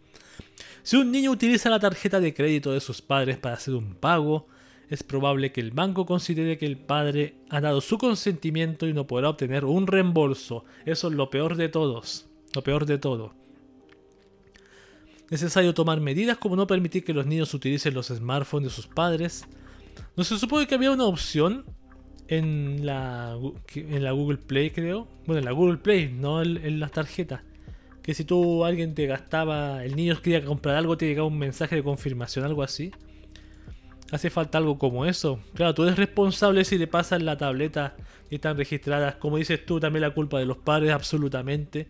Si 0.82 0.96
un 0.96 1.12
niño 1.12 1.30
utiliza 1.30 1.70
la 1.70 1.78
tarjeta 1.78 2.20
de 2.20 2.34
crédito 2.34 2.72
de 2.72 2.80
sus 2.80 3.02
padres 3.02 3.38
para 3.38 3.54
hacer 3.54 3.74
un 3.74 3.94
pago, 3.94 4.48
es 4.88 5.02
probable 5.02 5.52
que 5.52 5.60
el 5.60 5.70
banco 5.70 6.04
considere 6.04 6.58
que 6.58 6.66
el 6.66 6.76
padre 6.76 7.36
ha 7.50 7.60
dado 7.60 7.80
su 7.80 7.98
consentimiento 7.98 8.86
y 8.86 8.92
no 8.92 9.06
podrá 9.06 9.30
obtener 9.30 9.64
un 9.64 9.86
reembolso. 9.86 10.64
Eso 10.84 11.08
es 11.08 11.14
lo 11.14 11.30
peor 11.30 11.56
de 11.56 11.68
todos. 11.68 12.26
Lo 12.54 12.62
peor 12.62 12.84
de 12.84 12.98
todo. 12.98 13.32
Necesario 15.30 15.72
tomar 15.72 16.00
medidas 16.00 16.36
como 16.36 16.56
no 16.56 16.66
permitir 16.66 17.04
que 17.04 17.14
los 17.14 17.24
niños 17.24 17.54
utilicen 17.54 17.94
los 17.94 18.08
smartphones 18.08 18.68
de 18.68 18.74
sus 18.74 18.86
padres. 18.86 19.46
No 20.14 20.24
se 20.24 20.38
supone 20.38 20.66
que 20.66 20.74
había 20.74 20.90
una 20.90 21.06
opción 21.06 21.64
en 22.28 22.86
la, 22.86 23.36
en 23.74 24.02
la 24.02 24.12
Google 24.12 24.38
Play, 24.38 24.70
creo. 24.70 25.06
Bueno, 25.26 25.40
en 25.40 25.44
la 25.44 25.52
Google 25.52 25.78
Play, 25.78 26.12
no 26.12 26.42
en, 26.42 26.80
las 26.80 26.92
tarjetas. 26.92 27.42
Que 28.02 28.14
si 28.14 28.24
tú 28.24 28.64
alguien 28.64 28.94
te 28.94 29.06
gastaba, 29.06 29.84
el 29.84 29.94
niño 29.96 30.20
quería 30.20 30.44
comprar 30.44 30.76
algo, 30.76 30.96
te 30.96 31.06
llegaba 31.06 31.28
un 31.28 31.38
mensaje 31.38 31.76
de 31.76 31.82
confirmación, 31.82 32.44
algo 32.44 32.62
así. 32.62 32.90
Hace 34.10 34.28
falta 34.28 34.58
algo 34.58 34.78
como 34.78 35.06
eso. 35.06 35.40
Claro, 35.54 35.74
tú 35.74 35.84
eres 35.84 35.96
responsable 35.96 36.64
si 36.64 36.78
le 36.78 36.86
pasas 36.86 37.22
la 37.22 37.36
tableta 37.36 37.96
y 38.30 38.36
están 38.36 38.56
registradas. 38.56 39.16
Como 39.16 39.36
dices 39.38 39.64
tú, 39.64 39.80
también 39.80 40.02
la 40.02 40.10
culpa 40.10 40.38
de 40.38 40.46
los 40.46 40.58
padres, 40.58 40.92
absolutamente. 40.92 41.88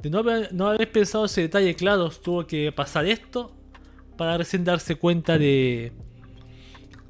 De 0.00 0.10
no 0.10 0.18
haber, 0.18 0.52
no 0.52 0.68
haber 0.68 0.90
pensado 0.90 1.24
ese 1.24 1.42
detalle 1.42 1.74
claro, 1.74 2.10
tuvo 2.10 2.46
que 2.46 2.70
pasar 2.72 3.06
esto 3.06 3.54
para 4.16 4.38
recién 4.38 4.64
darse 4.64 4.96
cuenta 4.96 5.38
de, 5.38 5.92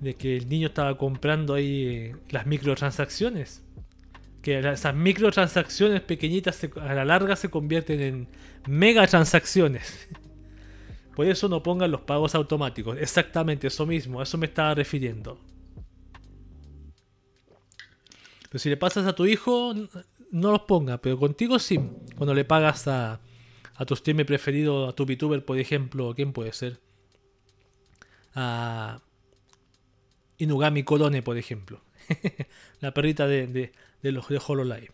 de 0.05 0.15
que 0.15 0.37
el 0.37 0.49
niño 0.49 0.69
estaba 0.69 0.97
comprando 0.97 1.55
ahí 1.55 1.87
eh, 1.87 2.17
las 2.31 2.47
microtransacciones. 2.47 3.63
Que 4.43 4.59
esas 4.59 4.95
microtransacciones 4.95 6.03
pequeñitas 6.03 6.63
a 6.81 6.95
la 6.95 7.05
larga 7.05 7.35
se 7.35 7.49
convierten 7.49 8.01
en 8.01 8.29
megatransacciones. 8.67 10.09
Por 11.17 11.27
eso 11.27 11.49
no 11.49 11.63
pongan 11.63 11.91
los 11.91 12.03
pagos 12.03 12.35
automáticos. 12.35 12.99
Exactamente, 12.99 13.69
eso 13.69 13.87
mismo, 13.87 14.21
a 14.21 14.25
eso 14.25 14.37
me 14.37 14.47
estaba 14.47 14.75
refiriendo. 14.75 15.39
Pero 18.51 18.59
si 18.59 18.69
le 18.69 18.77
pasas 18.77 19.07
a 19.07 19.15
tu 19.15 19.25
hijo, 19.25 19.75
no 20.31 20.51
los 20.53 20.63
ponga, 20.63 20.99
pero 20.99 21.19
contigo 21.19 21.59
sí. 21.59 21.81
Cuando 22.17 22.35
le 22.35 22.45
pagas 22.45 22.87
a, 22.89 23.21
a 23.77 23.85
tu 23.87 23.97
streamer 23.97 24.27
preferido, 24.27 24.89
a 24.89 24.93
tu 24.93 25.07
VTuber, 25.07 25.45
por 25.45 25.59
ejemplo, 25.59 26.13
¿quién 26.15 26.33
puede 26.33 26.53
ser? 26.53 26.79
A 28.35 29.01
Inugami 30.39 30.83
Korone, 30.83 31.23
por 31.23 31.39
ejemplo. 31.39 31.81
la 32.81 32.93
perrita 32.93 33.27
de, 33.27 33.73
los 34.03 34.29
de 34.29 34.41
Hololive. 34.47 34.91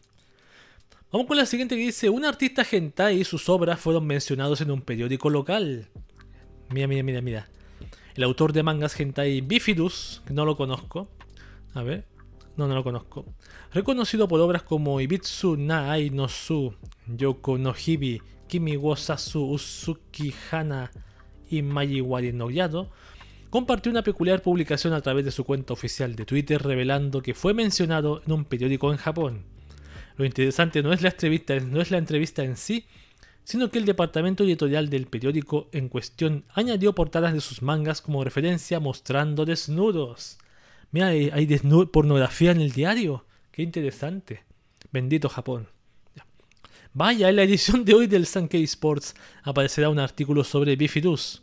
Vamos 1.13 1.27
con 1.27 1.37
la 1.37 1.47
siguiente 1.47 1.77
que 1.77 1.83
dice, 1.83 2.09
un 2.09 2.25
artista 2.25 2.65
hentai 2.71 3.21
y 3.21 3.25
sus 3.25 3.49
obras 3.49 3.81
fueron 3.81 4.07
mencionados 4.07 4.61
en 4.61 4.71
un 4.71 4.83
periódico 4.83 5.29
local. 5.29 5.89
Mira, 6.69 6.87
mira, 6.87 7.03
mira, 7.03 7.21
mira. 7.21 7.49
El 8.15 8.23
autor 8.23 8.53
de 8.53 8.63
mangas 8.63 8.99
hentai 8.99 9.41
Bifidus, 9.41 10.23
que 10.27 10.35
no 10.35 10.45
lo 10.45 10.57
conozco. 10.57 11.09
A 11.75 11.83
ver. 11.83 12.07
No, 12.57 12.69
no 12.69 12.75
lo 12.75 12.85
conozco. 12.85 13.25
Reconocido 13.73 14.29
por 14.29 14.41
obras 14.41 14.63
como 14.63 15.01
Ibitsu 15.01 15.57
na 15.57 15.93
Ai 15.93 16.11
no 16.11 16.29
Su, 16.29 16.75
Yoko 17.07 17.57
no 17.57 17.75
Hibi, 17.75 18.21
Kimi 18.49 18.77
wo 18.77 18.97
Sasu 18.97 19.51
Usuki 19.51 20.35
Hana 20.51 20.91
y 21.49 21.63
Majiwari 21.63 22.33
no 22.33 22.51
Yado, 22.51 22.91
compartió 23.51 23.91
una 23.91 24.03
peculiar 24.03 24.43
publicación 24.43 24.95
a 24.95 25.01
través 25.01 25.25
de 25.25 25.33
su 25.33 25.45
cuenta 25.45 25.73
oficial 25.73 26.17
de 26.17 26.25
Twitter 26.25 26.63
revelando 26.63 27.21
que 27.21 27.35
fue 27.35 27.53
mencionado 27.53 28.23
en 28.25 28.33
un 28.33 28.45
periódico 28.45 28.93
en 28.93 28.99
Japón. 28.99 29.45
Lo 30.17 30.25
interesante 30.25 30.83
no 30.83 30.93
es 30.93 31.03
la 31.03 31.11
entrevista, 31.11 31.59
no 31.59 31.81
es 31.81 31.91
la 31.91 31.99
entrevista 31.99 32.45
en 32.45 32.57
sí, 32.57 32.87
sino 33.45 33.71
que 33.71 33.79
el 33.79 33.85
departamento 33.85 34.45
editorial 34.45 34.89
del 34.89 35.07
periódico 35.07 35.69
en 35.73 35.89
cuestión 35.89 36.45
añadió 36.55 36.95
portadas 36.95 37.33
de 37.33 37.41
sus 37.41 37.63
mangas 37.63 38.01
como 38.01 38.23
referencia 38.23 38.79
mostrando 38.81 39.45
desnudos. 39.45 40.39
Mira, 40.93 41.09
hay, 41.09 41.47
pornografía 41.91 42.53
en 42.53 42.61
el 42.61 42.73
diario. 42.73 43.25
Qué 43.51 43.63
interesante. 43.63 44.45
Bendito 44.93 45.29
Japón. 45.29 45.69
Vaya, 46.93 47.29
en 47.29 47.37
la 47.37 47.45
edición 47.45 47.85
de 47.85 47.95
hoy 47.95 48.07
del 48.07 48.27
Sankei 48.27 48.65
Sports 48.65 49.15
aparecerá 49.45 49.89
un 49.91 50.01
artículo 50.01 50.43
sobre 50.43 50.75
Bifidus, 50.75 51.43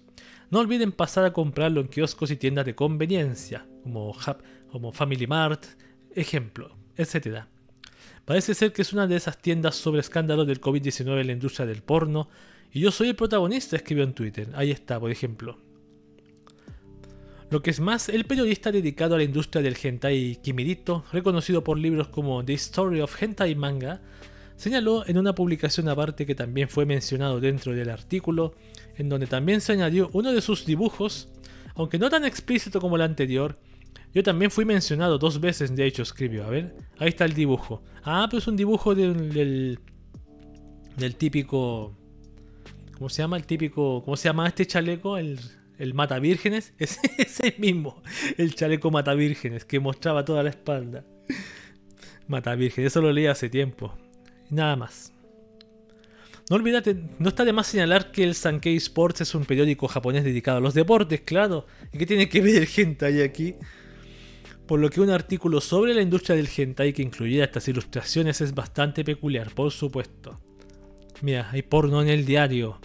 no 0.49 0.59
olviden 0.59 0.91
pasar 0.91 1.25
a 1.25 1.33
comprarlo 1.33 1.81
en 1.81 1.87
kioscos 1.87 2.31
y 2.31 2.37
tiendas 2.37 2.65
de 2.65 2.75
conveniencia, 2.75 3.65
como, 3.83 4.91
Family 4.93 5.27
Mart, 5.27 5.65
ejemplo, 6.15 6.75
etc. 6.95 7.45
Parece 8.25 8.53
ser 8.53 8.73
que 8.73 8.81
es 8.81 8.93
una 8.93 9.07
de 9.07 9.15
esas 9.15 9.41
tiendas 9.41 9.75
sobre 9.75 10.01
escándalos 10.01 10.47
del 10.47 10.61
COVID-19 10.61 11.21
en 11.21 11.27
la 11.27 11.33
industria 11.33 11.65
del 11.65 11.81
porno, 11.81 12.29
y 12.71 12.81
yo 12.81 12.91
soy 12.91 13.09
el 13.09 13.15
protagonista, 13.15 13.75
escribió 13.75 14.03
en 14.03 14.13
Twitter. 14.13 14.49
Ahí 14.53 14.71
está, 14.71 14.99
por 14.99 15.11
ejemplo. 15.11 15.57
Lo 17.49 17.61
que 17.61 17.69
es 17.69 17.79
más, 17.79 18.09
el 18.09 18.25
periodista 18.25 18.73
dedicado 18.73 19.15
a 19.15 19.17
la 19.17 19.23
industria 19.23 19.61
del 19.61 19.77
hentai 19.81 20.37
Kimirito, 20.43 21.05
reconocido 21.13 21.63
por 21.63 21.79
libros 21.79 22.09
como 22.09 22.43
The 22.43 22.53
Story 22.53 22.99
of 22.99 23.21
Hentai 23.21 23.55
Manga, 23.55 24.01
señaló 24.57 25.07
en 25.07 25.17
una 25.17 25.33
publicación 25.33 25.87
aparte 25.87 26.25
que 26.25 26.35
también 26.35 26.67
fue 26.67 26.85
mencionado 26.85 27.39
dentro 27.39 27.73
del 27.73 27.89
artículo, 27.89 28.53
en 28.97 29.09
donde 29.09 29.27
también 29.27 29.61
se 29.61 29.73
añadió 29.73 30.09
uno 30.13 30.33
de 30.33 30.41
sus 30.41 30.65
dibujos, 30.65 31.29
aunque 31.75 31.99
no 31.99 32.09
tan 32.09 32.25
explícito 32.25 32.81
como 32.81 32.95
el 32.95 33.03
anterior. 33.03 33.57
Yo 34.13 34.23
también 34.23 34.49
fui 34.49 34.65
mencionado 34.65 35.17
dos 35.19 35.39
veces, 35.39 35.75
de 35.75 35.85
hecho, 35.85 36.01
escribió. 36.01 36.45
A 36.45 36.49
ver, 36.49 36.75
ahí 36.97 37.09
está 37.09 37.25
el 37.25 37.33
dibujo. 37.33 37.83
Ah, 38.03 38.25
pero 38.29 38.39
es 38.39 38.47
un 38.47 38.55
dibujo 38.55 38.95
del, 38.95 39.77
del, 40.95 41.15
típico. 41.15 41.95
¿Cómo 42.97 43.09
se 43.09 43.21
llama? 43.21 43.37
El 43.37 43.45
típico. 43.45 44.01
¿Cómo 44.03 44.17
se 44.17 44.29
llama 44.29 44.47
este 44.47 44.65
chaleco? 44.65 45.17
El, 45.17 45.39
el 45.77 45.93
mata 45.93 46.17
vírgenes. 46.19 46.73
Es 46.79 46.99
ese 47.17 47.55
mismo. 47.59 48.01
El 48.37 48.55
chaleco 48.55 48.89
mata 48.89 49.13
vírgenes 49.13 49.65
que 49.65 49.79
mostraba 49.79 50.25
toda 50.25 50.41
la 50.41 50.49
espalda. 50.49 51.05
Mata 52.27 52.55
vírgenes, 52.55 52.91
eso 52.91 53.01
lo 53.01 53.11
leí 53.11 53.27
hace 53.27 53.49
tiempo. 53.49 53.93
Nada 54.49 54.75
más. 54.75 55.13
No 56.49 56.55
olvídate, 56.55 56.95
no 57.19 57.27
está 57.27 57.43
de 57.43 57.51
más 57.51 57.67
señalar 57.67 58.11
que 58.11 58.23
el 58.23 58.33
Sankei 58.33 58.77
Sports 58.77 59.19
es 59.19 59.35
un 59.35 59.43
periódico 59.43 59.89
japonés 59.89 60.23
dedicado 60.23 60.59
a 60.59 60.61
los 60.61 60.73
deportes, 60.73 61.21
claro. 61.21 61.65
¿Y 61.91 61.97
qué 61.97 62.05
tiene 62.05 62.29
que 62.29 62.39
ver 62.39 62.55
el 62.55 62.69
hentai 62.73 63.21
aquí? 63.21 63.55
Por 64.65 64.79
lo 64.79 64.89
que 64.89 65.01
un 65.01 65.09
artículo 65.09 65.59
sobre 65.59 65.93
la 65.93 66.01
industria 66.01 66.37
del 66.37 66.47
hentai 66.55 66.93
que 66.93 67.01
incluyera 67.01 67.43
estas 67.43 67.67
ilustraciones 67.67 68.39
es 68.39 68.55
bastante 68.55 69.03
peculiar, 69.03 69.53
por 69.53 69.71
supuesto. 69.71 70.39
Mira, 71.21 71.49
hay 71.51 71.63
porno 71.63 72.01
en 72.01 72.07
el 72.07 72.25
diario. 72.25 72.79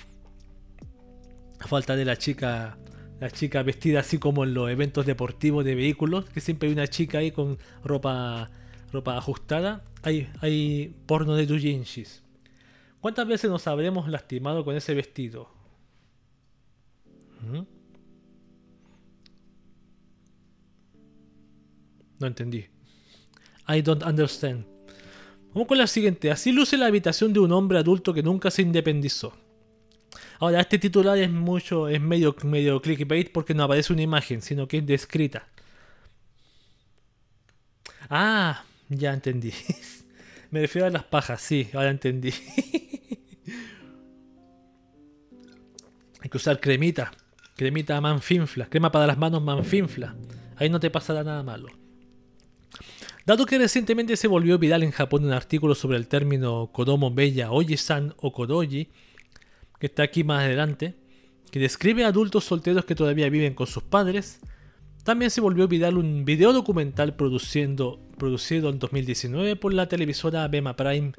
A 1.60 1.68
falta 1.68 1.94
de 1.94 2.04
la 2.04 2.16
chica, 2.16 2.78
la 3.20 3.30
chica 3.30 3.62
vestida 3.62 4.00
así 4.00 4.18
como 4.18 4.42
en 4.42 4.54
los 4.54 4.70
eventos 4.70 5.06
deportivos 5.06 5.64
de 5.64 5.76
vehículos, 5.76 6.24
que 6.30 6.40
siempre 6.40 6.68
hay 6.68 6.72
una 6.72 6.88
chica 6.88 7.18
ahí 7.18 7.30
con 7.30 7.58
ropa, 7.84 8.50
ropa 8.92 9.16
ajustada. 9.16 9.84
Hay, 10.02 10.28
hay 10.40 10.96
porno 11.06 11.36
de 11.36 11.46
doujinshis. 11.46 12.21
¿Cuántas 13.02 13.26
veces 13.26 13.50
nos 13.50 13.66
habremos 13.66 14.08
lastimado 14.08 14.64
con 14.64 14.76
ese 14.76 14.94
vestido? 14.94 15.48
¿Mm? 17.40 17.62
No 22.20 22.26
entendí. 22.28 22.64
I 23.66 23.82
don't 23.82 24.04
understand. 24.04 24.64
Vamos 25.52 25.66
con 25.66 25.78
la 25.78 25.88
siguiente. 25.88 26.30
Así 26.30 26.52
luce 26.52 26.76
la 26.76 26.86
habitación 26.86 27.32
de 27.32 27.40
un 27.40 27.50
hombre 27.50 27.80
adulto 27.80 28.14
que 28.14 28.22
nunca 28.22 28.52
se 28.52 28.62
independizó. 28.62 29.32
Ahora, 30.38 30.60
este 30.60 30.78
titular 30.78 31.18
es 31.18 31.30
mucho, 31.30 31.88
es 31.88 32.00
medio, 32.00 32.36
medio 32.44 32.80
clickbait 32.80 33.32
porque 33.32 33.52
no 33.52 33.64
aparece 33.64 33.92
una 33.92 34.02
imagen, 34.02 34.42
sino 34.42 34.68
que 34.68 34.78
es 34.78 34.86
descrita. 34.86 35.48
Ah, 38.08 38.64
ya 38.88 39.12
entendí. 39.12 39.52
Me 40.52 40.60
refiero 40.60 40.86
a 40.86 40.90
las 40.90 41.02
pajas, 41.02 41.42
sí, 41.42 41.68
ahora 41.74 41.90
entendí. 41.90 42.32
Hay 46.22 46.28
que 46.30 46.36
usar 46.36 46.60
cremita. 46.60 47.12
Cremita 47.56 48.00
manfinfla. 48.00 48.66
Crema 48.66 48.90
para 48.92 49.06
las 49.06 49.18
manos 49.18 49.42
manfinfla. 49.42 50.14
Ahí 50.56 50.70
no 50.70 50.80
te 50.80 50.90
pasará 50.90 51.24
nada 51.24 51.42
malo. 51.42 51.68
Dado 53.26 53.46
que 53.46 53.58
recientemente 53.58 54.16
se 54.16 54.28
volvió 54.28 54.58
viral 54.58 54.82
en 54.82 54.90
Japón 54.90 55.24
un 55.24 55.32
artículo 55.32 55.74
sobre 55.74 55.96
el 55.96 56.08
término 56.08 56.70
Kodomo 56.72 57.12
Bella 57.12 57.52
Oji-san 57.52 58.14
o 58.18 58.32
Kodoji, 58.32 58.88
que 59.78 59.86
está 59.86 60.02
aquí 60.02 60.24
más 60.24 60.42
adelante, 60.42 60.94
que 61.50 61.60
describe 61.60 62.04
a 62.04 62.08
adultos 62.08 62.44
solteros 62.44 62.84
que 62.84 62.96
todavía 62.96 63.28
viven 63.28 63.54
con 63.54 63.68
sus 63.68 63.84
padres, 63.84 64.40
también 65.04 65.30
se 65.30 65.40
volvió 65.40 65.68
viral 65.68 65.98
un 65.98 66.24
video 66.24 66.52
documental 66.52 67.14
producido 67.14 67.98
en 68.18 68.78
2019 68.78 69.56
por 69.56 69.72
la 69.72 69.88
televisora 69.88 70.48
Bema 70.48 70.74
Prime, 70.74 71.12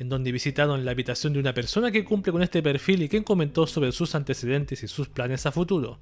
en 0.00 0.08
donde 0.08 0.32
visitaron 0.32 0.86
la 0.86 0.92
habitación 0.92 1.34
de 1.34 1.40
una 1.40 1.52
persona 1.52 1.90
que 1.90 2.04
cumple 2.04 2.32
con 2.32 2.42
este 2.42 2.62
perfil 2.62 3.02
y 3.02 3.08
quien 3.10 3.22
comentó 3.22 3.66
sobre 3.66 3.92
sus 3.92 4.14
antecedentes 4.14 4.82
y 4.82 4.88
sus 4.88 5.08
planes 5.08 5.44
a 5.44 5.52
futuro. 5.52 6.00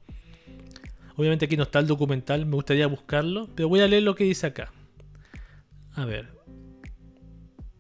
Obviamente 1.16 1.46
aquí 1.46 1.57
no 1.57 1.64
está 1.64 1.80
el 1.80 1.88
documental, 1.88 2.46
me 2.46 2.55
gustaría 2.55 2.86
buscarlo, 2.86 3.49
pero 3.57 3.68
voy 3.68 3.80
a 3.80 3.88
leer 3.88 4.05
lo 4.05 4.14
que 4.14 4.22
dice 4.22 4.46
acá. 4.46 4.72
A 5.94 6.05
ver. 6.05 6.28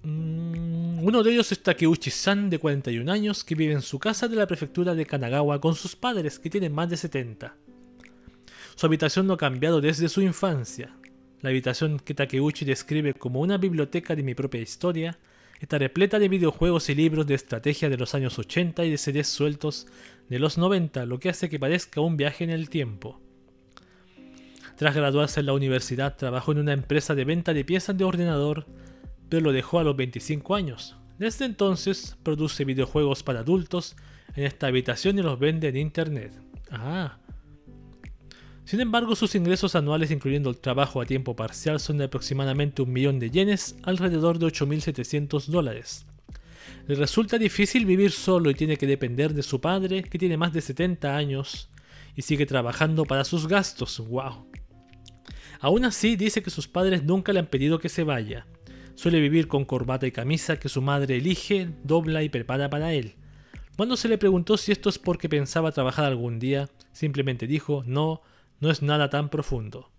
Mm, 0.02 1.04
uno 1.04 1.22
de 1.22 1.34
ellos 1.34 1.52
es 1.52 1.62
Takeuchi-san, 1.62 2.50
de 2.50 2.58
41 2.58 3.12
años, 3.12 3.44
que 3.44 3.54
vive 3.54 3.74
en 3.74 3.82
su 3.82 4.00
casa 4.00 4.26
de 4.26 4.34
la 4.34 4.48
prefectura 4.48 4.96
de 4.96 5.06
Kanagawa 5.06 5.60
con 5.60 5.76
sus 5.76 5.94
padres, 5.94 6.40
que 6.40 6.50
tienen 6.50 6.72
más 6.72 6.90
de 6.90 6.96
70. 6.96 7.54
Su 8.74 8.86
habitación 8.86 9.28
no 9.28 9.34
ha 9.34 9.38
cambiado 9.38 9.80
desde 9.80 10.08
su 10.08 10.20
infancia. 10.20 10.96
La 11.42 11.50
habitación 11.50 12.00
que 12.00 12.14
Takeuchi 12.14 12.64
describe 12.64 13.14
como 13.14 13.38
una 13.38 13.56
biblioteca 13.56 14.16
de 14.16 14.24
mi 14.24 14.34
propia 14.34 14.60
historia 14.60 15.16
está 15.60 15.78
repleta 15.78 16.18
de 16.18 16.28
videojuegos 16.28 16.88
y 16.88 16.94
libros 16.94 17.26
de 17.26 17.34
estrategia 17.34 17.88
de 17.88 17.96
los 17.96 18.14
años 18.14 18.38
80 18.38 18.84
y 18.84 18.90
de 18.90 18.98
series 18.98 19.28
sueltos 19.28 19.86
de 20.28 20.38
los 20.38 20.58
90, 20.58 21.06
lo 21.06 21.18
que 21.18 21.30
hace 21.30 21.48
que 21.48 21.58
parezca 21.58 22.00
un 22.00 22.16
viaje 22.16 22.44
en 22.44 22.50
el 22.50 22.68
tiempo. 22.70 23.20
Tras 24.76 24.94
graduarse 24.94 25.40
en 25.40 25.46
la 25.46 25.54
universidad, 25.54 26.16
trabajó 26.16 26.52
en 26.52 26.58
una 26.58 26.72
empresa 26.72 27.14
de 27.14 27.24
venta 27.24 27.52
de 27.52 27.64
piezas 27.64 27.98
de 27.98 28.04
ordenador, 28.04 28.66
pero 29.28 29.42
lo 29.42 29.52
dejó 29.52 29.80
a 29.80 29.84
los 29.84 29.96
25 29.96 30.54
años. 30.54 30.96
Desde 31.18 31.46
entonces, 31.46 32.16
produce 32.22 32.64
videojuegos 32.64 33.24
para 33.24 33.40
adultos 33.40 33.96
en 34.36 34.44
esta 34.44 34.68
habitación 34.68 35.18
y 35.18 35.22
los 35.22 35.38
vende 35.38 35.68
en 35.68 35.76
internet. 35.76 36.32
Ah, 36.70 37.18
sin 38.68 38.80
embargo, 38.80 39.16
sus 39.16 39.34
ingresos 39.34 39.74
anuales, 39.74 40.10
incluyendo 40.10 40.50
el 40.50 40.58
trabajo 40.58 41.00
a 41.00 41.06
tiempo 41.06 41.34
parcial, 41.34 41.80
son 41.80 41.96
de 41.96 42.04
aproximadamente 42.04 42.82
un 42.82 42.92
millón 42.92 43.18
de 43.18 43.30
yenes, 43.30 43.76
alrededor 43.82 44.38
de 44.38 44.44
8.700 44.44 45.46
dólares. 45.46 46.04
Le 46.86 46.94
resulta 46.94 47.38
difícil 47.38 47.86
vivir 47.86 48.10
solo 48.10 48.50
y 48.50 48.54
tiene 48.54 48.76
que 48.76 48.86
depender 48.86 49.32
de 49.32 49.42
su 49.42 49.62
padre, 49.62 50.02
que 50.02 50.18
tiene 50.18 50.36
más 50.36 50.52
de 50.52 50.60
70 50.60 51.16
años 51.16 51.70
y 52.14 52.20
sigue 52.20 52.44
trabajando 52.44 53.06
para 53.06 53.24
sus 53.24 53.48
gastos. 53.48 54.06
¡Wow! 54.06 54.50
Aún 55.60 55.86
así, 55.86 56.16
dice 56.16 56.42
que 56.42 56.50
sus 56.50 56.68
padres 56.68 57.02
nunca 57.04 57.32
le 57.32 57.38
han 57.38 57.46
pedido 57.46 57.78
que 57.78 57.88
se 57.88 58.04
vaya. 58.04 58.46
Suele 58.96 59.18
vivir 59.18 59.48
con 59.48 59.64
corbata 59.64 60.06
y 60.06 60.12
camisa 60.12 60.60
que 60.60 60.68
su 60.68 60.82
madre 60.82 61.16
elige, 61.16 61.70
dobla 61.84 62.22
y 62.22 62.28
prepara 62.28 62.68
para 62.68 62.92
él. 62.92 63.14
Cuando 63.78 63.96
se 63.96 64.08
le 64.08 64.18
preguntó 64.18 64.58
si 64.58 64.72
esto 64.72 64.90
es 64.90 64.98
porque 64.98 65.30
pensaba 65.30 65.72
trabajar 65.72 66.04
algún 66.04 66.38
día, 66.38 66.68
simplemente 66.92 67.46
dijo, 67.46 67.82
no, 67.86 68.20
no 68.60 68.70
es 68.70 68.82
nada 68.82 69.10
tan 69.10 69.28
profundo. 69.28 69.90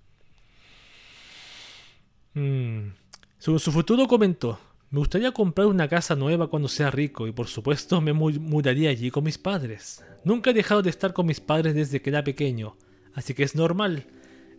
Mm. 2.34 2.92
Sobre 3.38 3.60
su 3.60 3.72
futuro 3.72 4.08
comentó, 4.08 4.60
me 4.92 5.00
gustaría 5.00 5.32
comprar 5.32 5.68
una 5.68 5.88
casa 5.88 6.16
nueva 6.16 6.50
cuando 6.50 6.68
sea 6.68 6.92
rico 6.92 7.28
y 7.28 7.32
por 7.32 7.48
supuesto 7.48 8.02
me 8.02 8.12
mudaría 8.12 8.90
allí 8.90 9.12
con 9.12 9.24
mis 9.24 9.38
padres. 9.38 10.04
Nunca 10.24 10.50
he 10.50 10.54
dejado 10.54 10.82
de 10.82 10.90
estar 10.90 11.14
con 11.14 11.26
mis 11.26 11.40
padres 11.40 11.76
desde 11.76 12.02
que 12.02 12.10
era 12.10 12.24
pequeño, 12.24 12.76
así 13.14 13.34
que 13.34 13.44
es 13.44 13.56
normal. 13.56 14.08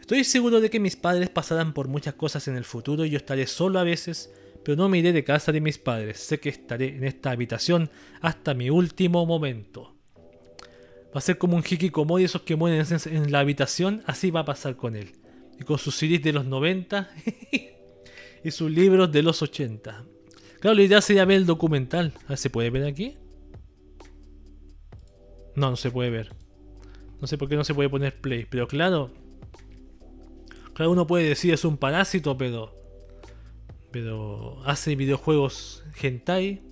Estoy 0.00 0.24
seguro 0.24 0.60
de 0.60 0.70
que 0.70 0.80
mis 0.80 0.96
padres 0.96 1.30
pasarán 1.30 1.74
por 1.74 1.88
muchas 1.88 2.14
cosas 2.14 2.48
en 2.48 2.56
el 2.56 2.64
futuro 2.64 3.04
y 3.04 3.10
yo 3.10 3.16
estaré 3.16 3.46
solo 3.46 3.78
a 3.78 3.84
veces, 3.84 4.32
pero 4.64 4.76
no 4.76 4.88
me 4.88 4.98
iré 4.98 5.12
de 5.12 5.24
casa 5.24 5.52
de 5.52 5.60
mis 5.60 5.78
padres. 5.78 6.18
Sé 6.20 6.40
que 6.40 6.48
estaré 6.48 6.96
en 6.96 7.04
esta 7.04 7.32
habitación 7.32 7.90
hasta 8.20 8.54
mi 8.54 8.70
último 8.70 9.26
momento. 9.26 9.99
Va 11.14 11.18
a 11.18 11.20
ser 11.20 11.38
como 11.38 11.56
un 11.56 11.64
hikikomori, 11.68 12.24
esos 12.24 12.42
que 12.42 12.54
mueren 12.54 12.86
en 13.06 13.32
la 13.32 13.40
habitación, 13.40 14.02
así 14.06 14.30
va 14.30 14.40
a 14.40 14.44
pasar 14.44 14.76
con 14.76 14.94
él. 14.94 15.12
Y 15.58 15.64
con 15.64 15.78
sus 15.78 15.96
CDs 15.96 16.22
de 16.22 16.32
los 16.32 16.46
90 16.46 17.10
y 18.44 18.50
sus 18.50 18.70
libros 18.70 19.10
de 19.10 19.22
los 19.22 19.42
80. 19.42 20.04
Claro, 20.60 20.74
la 20.76 20.82
idea 20.82 21.00
sería 21.00 21.24
ver 21.24 21.38
el 21.38 21.46
documental. 21.46 22.12
¿Se 22.36 22.48
puede 22.48 22.70
ver 22.70 22.84
aquí? 22.84 23.16
No, 25.56 25.70
no 25.70 25.76
se 25.76 25.90
puede 25.90 26.10
ver. 26.10 26.32
No 27.20 27.26
sé 27.26 27.36
por 27.36 27.48
qué 27.48 27.56
no 27.56 27.64
se 27.64 27.74
puede 27.74 27.88
poner 27.88 28.20
play. 28.20 28.46
Pero 28.48 28.68
claro. 28.68 29.10
Claro, 30.74 30.92
uno 30.92 31.06
puede 31.06 31.28
decir 31.28 31.52
es 31.52 31.64
un 31.64 31.76
parásito, 31.76 32.38
pero. 32.38 32.74
Pero 33.90 34.62
hace 34.64 34.94
videojuegos 34.94 35.84
hentai. 36.00 36.62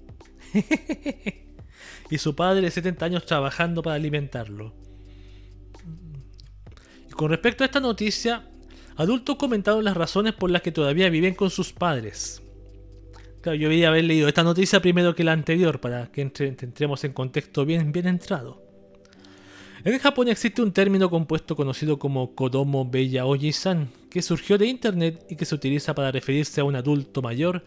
y 2.11 2.19
su 2.19 2.35
padre 2.35 2.63
de 2.63 2.71
70 2.71 3.05
años 3.05 3.27
trabajando 3.27 3.83
para 3.83 3.97
alimentarlo. 3.97 4.73
Y 7.09 7.13
con 7.13 7.31
respecto 7.31 7.65
a 7.65 7.67
esta 7.67 7.81
noticia, 7.81 8.49
adultos 8.97 9.37
comentaron 9.37 9.85
las 9.85 9.97
razones 9.97 10.35
por 10.35 10.51
las 10.51 10.63
que 10.63 10.73
todavía 10.73 11.11
viven 11.11 11.35
con 11.35 11.51
sus 11.51 11.73
padres. 11.73 12.43
Claro, 13.41 13.57
yo 13.57 13.87
a 13.87 13.89
haber 13.89 14.05
leído 14.05 14.27
esta 14.27 14.43
noticia 14.43 14.83
primero 14.83 15.15
que 15.15 15.25
la 15.25 15.33
anterior 15.33 15.81
para 15.81 16.11
que 16.11 16.23
entremos 16.23 17.05
en 17.05 17.13
contexto 17.13 17.65
bien, 17.65 17.93
bien 17.93 18.09
entrado. 18.09 18.63
En 19.85 19.97
Japón 20.01 20.29
existe 20.29 20.61
un 20.61 20.73
término 20.73 21.09
compuesto 21.09 21.55
conocido 21.55 22.01
como 22.01 22.35
Kodomo 22.35 22.85
Bella 22.85 23.27
Oji-san, 23.27 23.89
que 24.11 24.23
surgió 24.23 24.59
de 24.59 24.67
internet 24.67 25.25
y 25.31 25.37
que 25.37 25.45
se 25.45 25.55
utiliza 25.55 25.95
para 25.95 26.11
referirse 26.11 26.61
a 26.61 26.65
un 26.65 26.75
adulto 26.75 27.23
mayor 27.23 27.65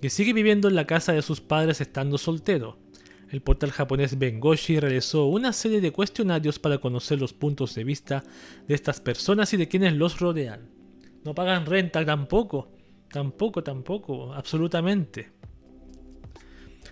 que 0.00 0.08
sigue 0.08 0.32
viviendo 0.32 0.68
en 0.68 0.74
la 0.74 0.86
casa 0.86 1.12
de 1.12 1.20
sus 1.20 1.42
padres 1.42 1.82
estando 1.82 2.16
soltero 2.16 2.78
el 3.30 3.42
portal 3.42 3.70
japonés 3.70 4.18
Bengoshi 4.18 4.80
realizó 4.80 5.26
una 5.26 5.52
serie 5.52 5.80
de 5.80 5.92
cuestionarios 5.92 6.58
para 6.58 6.78
conocer 6.78 7.20
los 7.20 7.32
puntos 7.32 7.74
de 7.74 7.84
vista 7.84 8.24
de 8.66 8.74
estas 8.74 9.00
personas 9.00 9.52
y 9.52 9.56
de 9.56 9.68
quienes 9.68 9.94
los 9.94 10.18
rodean. 10.18 10.68
No 11.24 11.34
pagan 11.34 11.66
renta 11.66 12.04
tampoco, 12.04 12.72
tampoco, 13.10 13.62
tampoco, 13.62 14.34
absolutamente. 14.34 15.30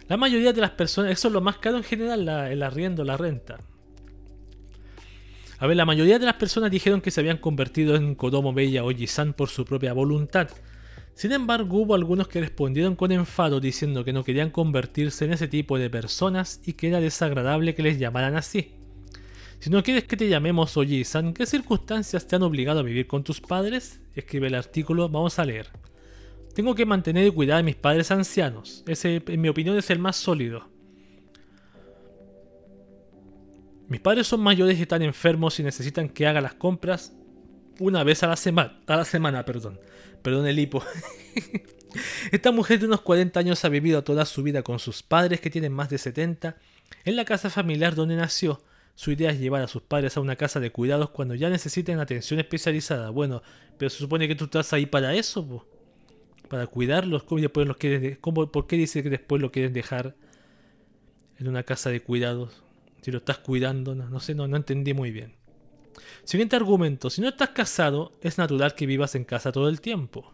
La 0.07 0.17
mayoría 0.17 0.53
de 0.53 0.61
las 0.61 0.71
personas, 0.71 1.13
eso 1.13 1.29
es 1.29 1.35
lo 1.35 1.41
más 1.41 1.59
caro 1.59 1.77
en 1.77 1.83
general, 1.83 2.29
el 2.29 2.63
arriendo, 2.63 3.05
la 3.05 3.17
renta. 3.17 3.59
A 5.59 5.67
ver, 5.67 5.77
la 5.77 5.85
mayoría 5.85 6.21
de 6.21 6.27
las 6.27 6.37
personas 6.37 6.71
dijeron 6.71 7.01
que 7.01 7.11
se 7.11 7.21
habían 7.21 7.39
convertido 7.39 7.97
en 7.97 8.15
Kodomo 8.15 8.53
Bella 8.53 8.85
Oji-san 8.85 9.33
por 9.33 9.49
su 9.49 9.65
propia 9.65 9.93
voluntad. 9.93 10.49
Sin 11.19 11.33
embargo, 11.33 11.79
hubo 11.79 11.97
algunos 11.97 12.29
que 12.29 12.41
respondieron 12.41 12.95
con 12.95 13.11
enfado 13.11 13.59
diciendo 13.59 14.05
que 14.05 14.13
no 14.13 14.23
querían 14.23 14.51
convertirse 14.51 15.25
en 15.25 15.33
ese 15.33 15.49
tipo 15.49 15.77
de 15.77 15.91
personas 15.91 16.61
y 16.65 16.75
que 16.75 16.87
era 16.87 17.01
desagradable 17.01 17.75
que 17.75 17.83
les 17.83 17.99
llamaran 17.99 18.37
así. 18.37 18.77
Si 19.59 19.69
no 19.69 19.83
quieres 19.83 20.05
que 20.05 20.17
te 20.17 20.29
llamemos 20.29 20.77
Oji-san, 20.77 21.35
¿qué 21.35 21.45
circunstancias 21.45 22.29
te 22.29 22.37
han 22.37 22.45
obligado 22.45 22.79
a 22.79 22.85
vivir 22.85 23.09
con 23.09 23.25
tus 23.25 23.41
padres? 23.41 24.01
Escribe 24.15 24.47
el 24.47 24.55
artículo, 24.55 25.09
vamos 25.09 25.41
a 25.41 25.45
leer. 25.45 25.67
Tengo 26.55 26.77
que 26.77 26.87
mantener 26.87 27.27
y 27.27 27.33
cuidar 27.33 27.59
a 27.59 27.63
mis 27.65 27.75
padres 27.75 28.13
ancianos. 28.13 28.85
Ese, 28.87 29.21
en 29.27 29.41
mi 29.41 29.49
opinión, 29.49 29.77
es 29.77 29.91
el 29.91 29.99
más 29.99 30.15
sólido. 30.15 30.69
Mis 33.89 34.01
padres 34.01 34.29
son 34.29 34.39
mayores 34.39 34.79
y 34.79 34.83
están 34.83 35.03
enfermos 35.03 35.59
y 35.59 35.65
necesitan 35.65 36.11
que 36.11 36.29
haga 36.29 36.41
las 36.41 36.55
compras 36.55 37.13
una 37.81 38.05
vez 38.05 38.23
a 38.23 38.29
la 38.29 38.37
semana. 38.37 38.79
A 38.87 38.99
la 38.99 39.05
semana, 39.05 39.45
perdón. 39.45 39.81
Perdón 40.29 40.47
el 40.47 40.59
hipo. 40.59 40.85
Esta 42.33 42.53
mujer 42.53 42.79
de 42.79 42.85
unos 42.85 43.01
40 43.01 43.41
años 43.41 43.65
ha 43.65 43.71
vivido 43.71 44.05
toda 44.05 44.27
su 44.27 44.43
vida 44.43 44.63
con 44.63 44.79
sus 44.79 45.03
padres 45.03 45.41
que 45.41 45.49
tienen 45.49 45.73
más 45.73 45.89
de 45.89 45.97
70 45.97 46.55
en 47.07 47.17
la 47.17 47.25
casa 47.25 47.49
familiar 47.49 47.95
donde 47.95 48.15
nació. 48.15 48.61
Su 48.95 49.11
idea 49.11 49.31
es 49.31 49.41
llevar 49.41 49.63
a 49.63 49.69
sus 49.69 49.81
padres 49.81 50.19
a 50.19 50.21
una 50.21 50.37
casa 50.37 50.61
de 50.61 50.71
cuidados 50.71 51.09
cuando 51.09 51.35
ya 51.35 51.49
necesiten 51.49 51.99
atención 51.99 52.41
especializada. 52.41 53.09
Bueno, 53.09 53.41
pero 53.79 53.89
se 53.89 53.97
supone 53.97 54.29
que 54.29 54.35
tú 54.35 54.45
estás 54.45 54.71
ahí 54.75 54.85
para 54.85 55.15
eso, 55.15 55.67
para 56.51 56.67
cuidarlos. 56.67 57.23
¿Cómo 57.23 57.41
después 57.41 57.67
los 57.67 57.79
quieres 57.79 58.19
¿Cómo, 58.19 58.53
¿Por 58.53 58.67
qué 58.67 58.77
dice 58.77 59.03
que 59.03 59.09
después 59.09 59.41
lo 59.41 59.51
quieren 59.51 59.73
dejar 59.73 60.15
en 61.39 61.49
una 61.49 61.63
casa 61.63 61.89
de 61.89 62.03
cuidados? 62.03 62.63
Si 63.01 63.11
lo 63.11 63.17
estás 63.17 63.39
cuidando, 63.39 63.95
no, 63.95 64.21
sé, 64.21 64.35
no, 64.35 64.47
no 64.47 64.59
entendí 64.59 64.93
muy 64.93 65.11
bien. 65.11 65.38
Siguiente 66.25 66.57
argumento, 66.57 67.11
si 67.11 67.21
no 67.21 67.29
estás 67.29 67.51
casado, 67.51 68.13
es 68.21 68.39
natural 68.39 68.75
que 68.75 68.87
vivas 68.87 69.15
en 69.15 69.25
casa 69.25 69.53
todo 69.53 69.69
el 69.69 69.81
tiempo. 69.81 70.33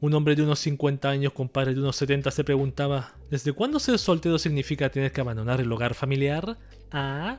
Un 0.00 0.14
hombre 0.14 0.34
de 0.34 0.42
unos 0.42 0.58
50 0.60 1.10
años 1.10 1.32
con 1.32 1.48
padre 1.48 1.74
de 1.74 1.80
unos 1.80 1.96
70 1.96 2.30
se 2.30 2.44
preguntaba, 2.44 3.14
¿desde 3.30 3.52
cuándo 3.52 3.78
ser 3.78 3.98
soltero 3.98 4.38
significa 4.38 4.90
tener 4.90 5.12
que 5.12 5.20
abandonar 5.20 5.60
el 5.60 5.70
hogar 5.70 5.94
familiar? 5.94 6.56
Ah. 6.90 7.38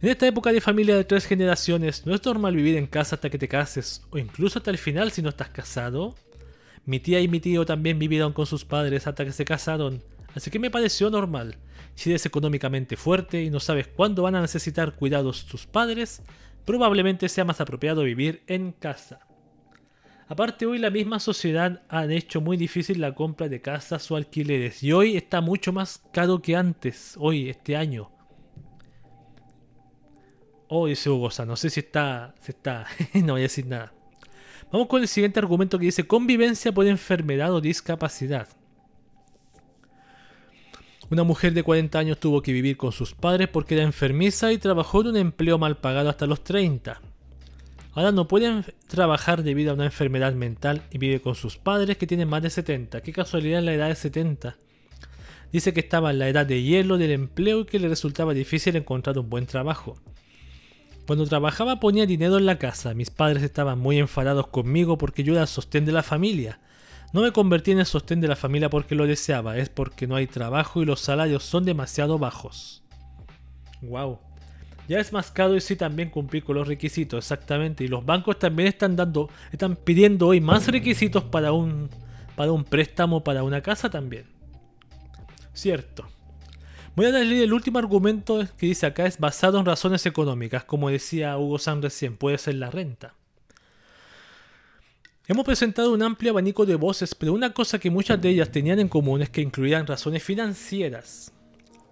En 0.00 0.08
esta 0.08 0.26
época 0.26 0.50
de 0.50 0.62
familia 0.62 0.96
de 0.96 1.04
tres 1.04 1.26
generaciones, 1.26 2.06
¿no 2.06 2.14
es 2.14 2.24
normal 2.24 2.56
vivir 2.56 2.76
en 2.78 2.86
casa 2.86 3.16
hasta 3.16 3.28
que 3.28 3.36
te 3.36 3.48
cases 3.48 4.02
o 4.10 4.16
incluso 4.16 4.58
hasta 4.58 4.70
el 4.70 4.78
final 4.78 5.10
si 5.12 5.20
no 5.20 5.28
estás 5.28 5.50
casado? 5.50 6.14
Mi 6.86 7.00
tía 7.00 7.20
y 7.20 7.28
mi 7.28 7.38
tío 7.38 7.66
también 7.66 7.98
vivieron 7.98 8.32
con 8.32 8.46
sus 8.46 8.64
padres 8.64 9.06
hasta 9.06 9.26
que 9.26 9.32
se 9.32 9.44
casaron 9.44 10.02
Así 10.34 10.50
que 10.50 10.58
me 10.58 10.70
pareció 10.70 11.10
normal. 11.10 11.56
Si 11.94 12.10
eres 12.10 12.24
económicamente 12.26 12.96
fuerte 12.96 13.42
y 13.42 13.50
no 13.50 13.60
sabes 13.60 13.88
cuándo 13.88 14.22
van 14.22 14.34
a 14.34 14.40
necesitar 14.40 14.94
cuidados 14.94 15.46
tus 15.46 15.66
padres, 15.66 16.22
probablemente 16.64 17.28
sea 17.28 17.44
más 17.44 17.60
apropiado 17.60 18.02
vivir 18.02 18.42
en 18.46 18.72
casa. 18.72 19.20
Aparte 20.28 20.64
hoy 20.64 20.78
la 20.78 20.90
misma 20.90 21.18
sociedad 21.18 21.82
ha 21.88 22.04
hecho 22.04 22.40
muy 22.40 22.56
difícil 22.56 23.00
la 23.00 23.16
compra 23.16 23.48
de 23.48 23.60
casas 23.60 24.08
o 24.10 24.16
alquileres 24.16 24.80
y 24.82 24.92
hoy 24.92 25.16
está 25.16 25.40
mucho 25.40 25.72
más 25.72 26.04
caro 26.12 26.40
que 26.40 26.54
antes, 26.54 27.16
hoy, 27.18 27.50
este 27.50 27.76
año. 27.76 28.12
Oh, 30.68 30.86
dice 30.86 31.10
Hugo, 31.10 31.30
no 31.44 31.56
sé 31.56 31.68
si 31.68 31.80
está, 31.80 32.32
si 32.40 32.52
está, 32.52 32.86
no 33.14 33.32
voy 33.32 33.40
a 33.40 33.42
decir 33.42 33.66
nada. 33.66 33.92
Vamos 34.70 34.86
con 34.86 35.02
el 35.02 35.08
siguiente 35.08 35.40
argumento 35.40 35.80
que 35.80 35.86
dice 35.86 36.06
convivencia 36.06 36.70
por 36.70 36.86
enfermedad 36.86 37.52
o 37.52 37.60
discapacidad. 37.60 38.46
Una 41.10 41.24
mujer 41.24 41.54
de 41.54 41.64
40 41.64 41.98
años 41.98 42.20
tuvo 42.20 42.40
que 42.40 42.52
vivir 42.52 42.76
con 42.76 42.92
sus 42.92 43.14
padres 43.14 43.48
porque 43.48 43.74
era 43.74 43.82
enfermiza 43.82 44.52
y 44.52 44.58
trabajó 44.58 45.00
en 45.00 45.08
un 45.08 45.16
empleo 45.16 45.58
mal 45.58 45.76
pagado 45.76 46.08
hasta 46.08 46.26
los 46.26 46.44
30. 46.44 47.00
Ahora 47.94 48.12
no 48.12 48.28
puede 48.28 48.62
trabajar 48.86 49.42
debido 49.42 49.72
a 49.72 49.74
una 49.74 49.86
enfermedad 49.86 50.34
mental 50.34 50.82
y 50.92 50.98
vive 50.98 51.20
con 51.20 51.34
sus 51.34 51.56
padres 51.56 51.96
que 51.96 52.06
tienen 52.06 52.28
más 52.28 52.42
de 52.42 52.50
70. 52.50 53.00
Qué 53.00 53.12
casualidad 53.12 53.58
en 53.58 53.66
la 53.66 53.74
edad 53.74 53.88
de 53.88 53.96
70. 53.96 54.56
Dice 55.52 55.72
que 55.72 55.80
estaba 55.80 56.12
en 56.12 56.20
la 56.20 56.28
edad 56.28 56.46
de 56.46 56.62
hielo 56.62 56.96
del 56.96 57.10
empleo 57.10 57.62
y 57.62 57.64
que 57.64 57.80
le 57.80 57.88
resultaba 57.88 58.32
difícil 58.32 58.76
encontrar 58.76 59.18
un 59.18 59.28
buen 59.28 59.46
trabajo. 59.46 59.96
Cuando 61.08 61.26
trabajaba 61.26 61.80
ponía 61.80 62.06
dinero 62.06 62.38
en 62.38 62.46
la 62.46 62.60
casa. 62.60 62.94
Mis 62.94 63.10
padres 63.10 63.42
estaban 63.42 63.80
muy 63.80 63.98
enfadados 63.98 64.46
conmigo 64.46 64.96
porque 64.96 65.24
yo 65.24 65.32
era 65.32 65.42
el 65.42 65.48
sostén 65.48 65.84
de 65.84 65.90
la 65.90 66.04
familia. 66.04 66.60
No 67.12 67.22
me 67.22 67.32
convertí 67.32 67.72
en 67.72 67.80
el 67.80 67.86
sostén 67.86 68.20
de 68.20 68.28
la 68.28 68.36
familia 68.36 68.70
porque 68.70 68.94
lo 68.94 69.06
deseaba, 69.06 69.58
es 69.58 69.68
porque 69.68 70.06
no 70.06 70.14
hay 70.14 70.28
trabajo 70.28 70.80
y 70.80 70.84
los 70.84 71.00
salarios 71.00 71.42
son 71.42 71.64
demasiado 71.64 72.18
bajos. 72.18 72.84
Wow. 73.82 74.20
Ya 74.88 74.98
es 74.98 75.12
más 75.12 75.30
caro 75.30 75.56
y 75.56 75.60
sí 75.60 75.76
también 75.76 76.10
cumplir 76.10 76.44
con 76.44 76.56
los 76.56 76.68
requisitos, 76.68 77.24
exactamente. 77.24 77.84
Y 77.84 77.88
los 77.88 78.04
bancos 78.04 78.38
también 78.38 78.68
están 78.68 78.96
dando, 78.96 79.28
están 79.52 79.76
pidiendo 79.76 80.28
hoy 80.28 80.40
más 80.40 80.66
requisitos 80.68 81.24
para 81.24 81.52
un, 81.52 81.88
para 82.36 82.52
un 82.52 82.64
préstamo 82.64 83.24
para 83.24 83.42
una 83.42 83.60
casa 83.60 83.90
también. 83.90 84.24
Cierto. 85.52 86.08
Voy 86.96 87.06
a 87.06 87.10
leer 87.10 87.44
el 87.44 87.52
último 87.52 87.78
argumento 87.78 88.46
que 88.56 88.66
dice 88.66 88.86
acá, 88.86 89.06
es 89.06 89.18
basado 89.18 89.58
en 89.58 89.66
razones 89.66 90.06
económicas, 90.06 90.64
como 90.64 90.90
decía 90.90 91.38
Hugo 91.38 91.58
San 91.58 91.82
recién, 91.82 92.16
puede 92.16 92.38
ser 92.38 92.56
la 92.56 92.70
renta. 92.70 93.14
Hemos 95.30 95.44
presentado 95.44 95.92
un 95.92 96.02
amplio 96.02 96.32
abanico 96.32 96.66
de 96.66 96.74
voces, 96.74 97.14
pero 97.14 97.32
una 97.32 97.52
cosa 97.52 97.78
que 97.78 97.88
muchas 97.88 98.20
de 98.20 98.30
ellas 98.30 98.50
tenían 98.50 98.80
en 98.80 98.88
común 98.88 99.22
es 99.22 99.30
que 99.30 99.40
incluían 99.40 99.86
razones 99.86 100.24
financieras. 100.24 101.32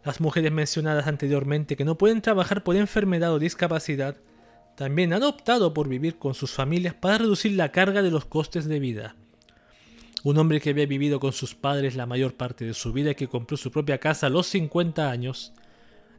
Las 0.05 0.21
mujeres 0.21 0.51
mencionadas 0.51 1.07
anteriormente 1.07 1.77
que 1.77 1.85
no 1.85 1.97
pueden 1.97 2.21
trabajar 2.21 2.65
por 2.65 2.75
enfermedad 2.75 3.33
o 3.33 3.39
discapacidad 3.39 4.17
también 4.75 5.13
han 5.13 5.23
optado 5.23 5.73
por 5.73 5.89
vivir 5.89 6.19
con 6.19 6.35
sus 6.35 6.51
familias 6.51 6.95
para 6.95 7.19
reducir 7.19 7.53
la 7.53 7.71
carga 7.71 8.03
de 8.03 8.11
los 8.11 8.25
costes 8.25 8.65
de 8.65 8.81
vida. 8.81 9.15
Un 10.25 10.37
hombre 10.37 10.61
que 10.61 10.71
había 10.71 10.87
vivido 10.87 11.21
con 11.21 11.33
sus 11.33 11.55
padres 11.55 11.95
la 11.95 12.07
mayor 12.07 12.35
parte 12.35 12.65
de 12.65 12.75
su 12.75 12.93
vida 12.93 13.13
y 13.13 13.15
que 13.15 13.29
compró 13.29 13.57
su 13.57 13.71
propia 13.71 13.99
casa 13.99 14.27
a 14.27 14.31
los 14.31 14.49
50 14.49 15.13
años, 15.13 15.53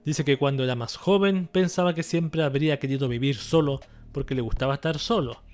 dice 0.06 0.24
que 0.24 0.38
cuando 0.38 0.64
era 0.64 0.76
más 0.76 0.96
joven 0.96 1.50
pensaba 1.52 1.94
que 1.94 2.04
siempre 2.04 2.44
habría 2.44 2.80
querido 2.80 3.10
vivir 3.10 3.36
solo 3.36 3.82
porque 4.14 4.36
le 4.36 4.42
gustaba 4.42 4.76
estar 4.76 5.00
solo 5.00 5.49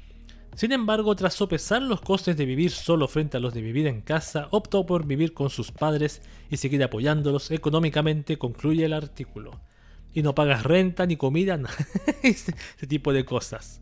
sin 0.55 0.71
embargo, 0.71 1.13
tras 1.17 1.33
sopesar 1.33 1.81
los 1.81 1.99
costes 1.99 2.37
de 2.37 2.45
vivir 2.45 2.71
solo 2.71 3.09
frente 3.09 3.35
a 3.35 3.41
los 3.41 3.53
de 3.53 3.61
vivir 3.61 3.87
en 3.87 3.99
casa, 3.99 4.47
optó 4.51 4.85
por 4.85 5.05
vivir 5.05 5.33
con 5.33 5.49
sus 5.49 5.73
padres 5.73 6.21
y 6.49 6.55
seguir 6.55 6.81
apoyándolos 6.81 7.51
económicamente, 7.51 8.37
concluye 8.37 8.85
el 8.85 8.93
artículo. 8.93 9.59
Y 10.13 10.23
no 10.23 10.33
pagas 10.33 10.63
renta 10.63 11.05
ni 11.05 11.17
comida, 11.17 11.59
ese, 12.23 12.53
tipo 12.87 13.11
de 13.11 13.25
cosas. 13.25 13.81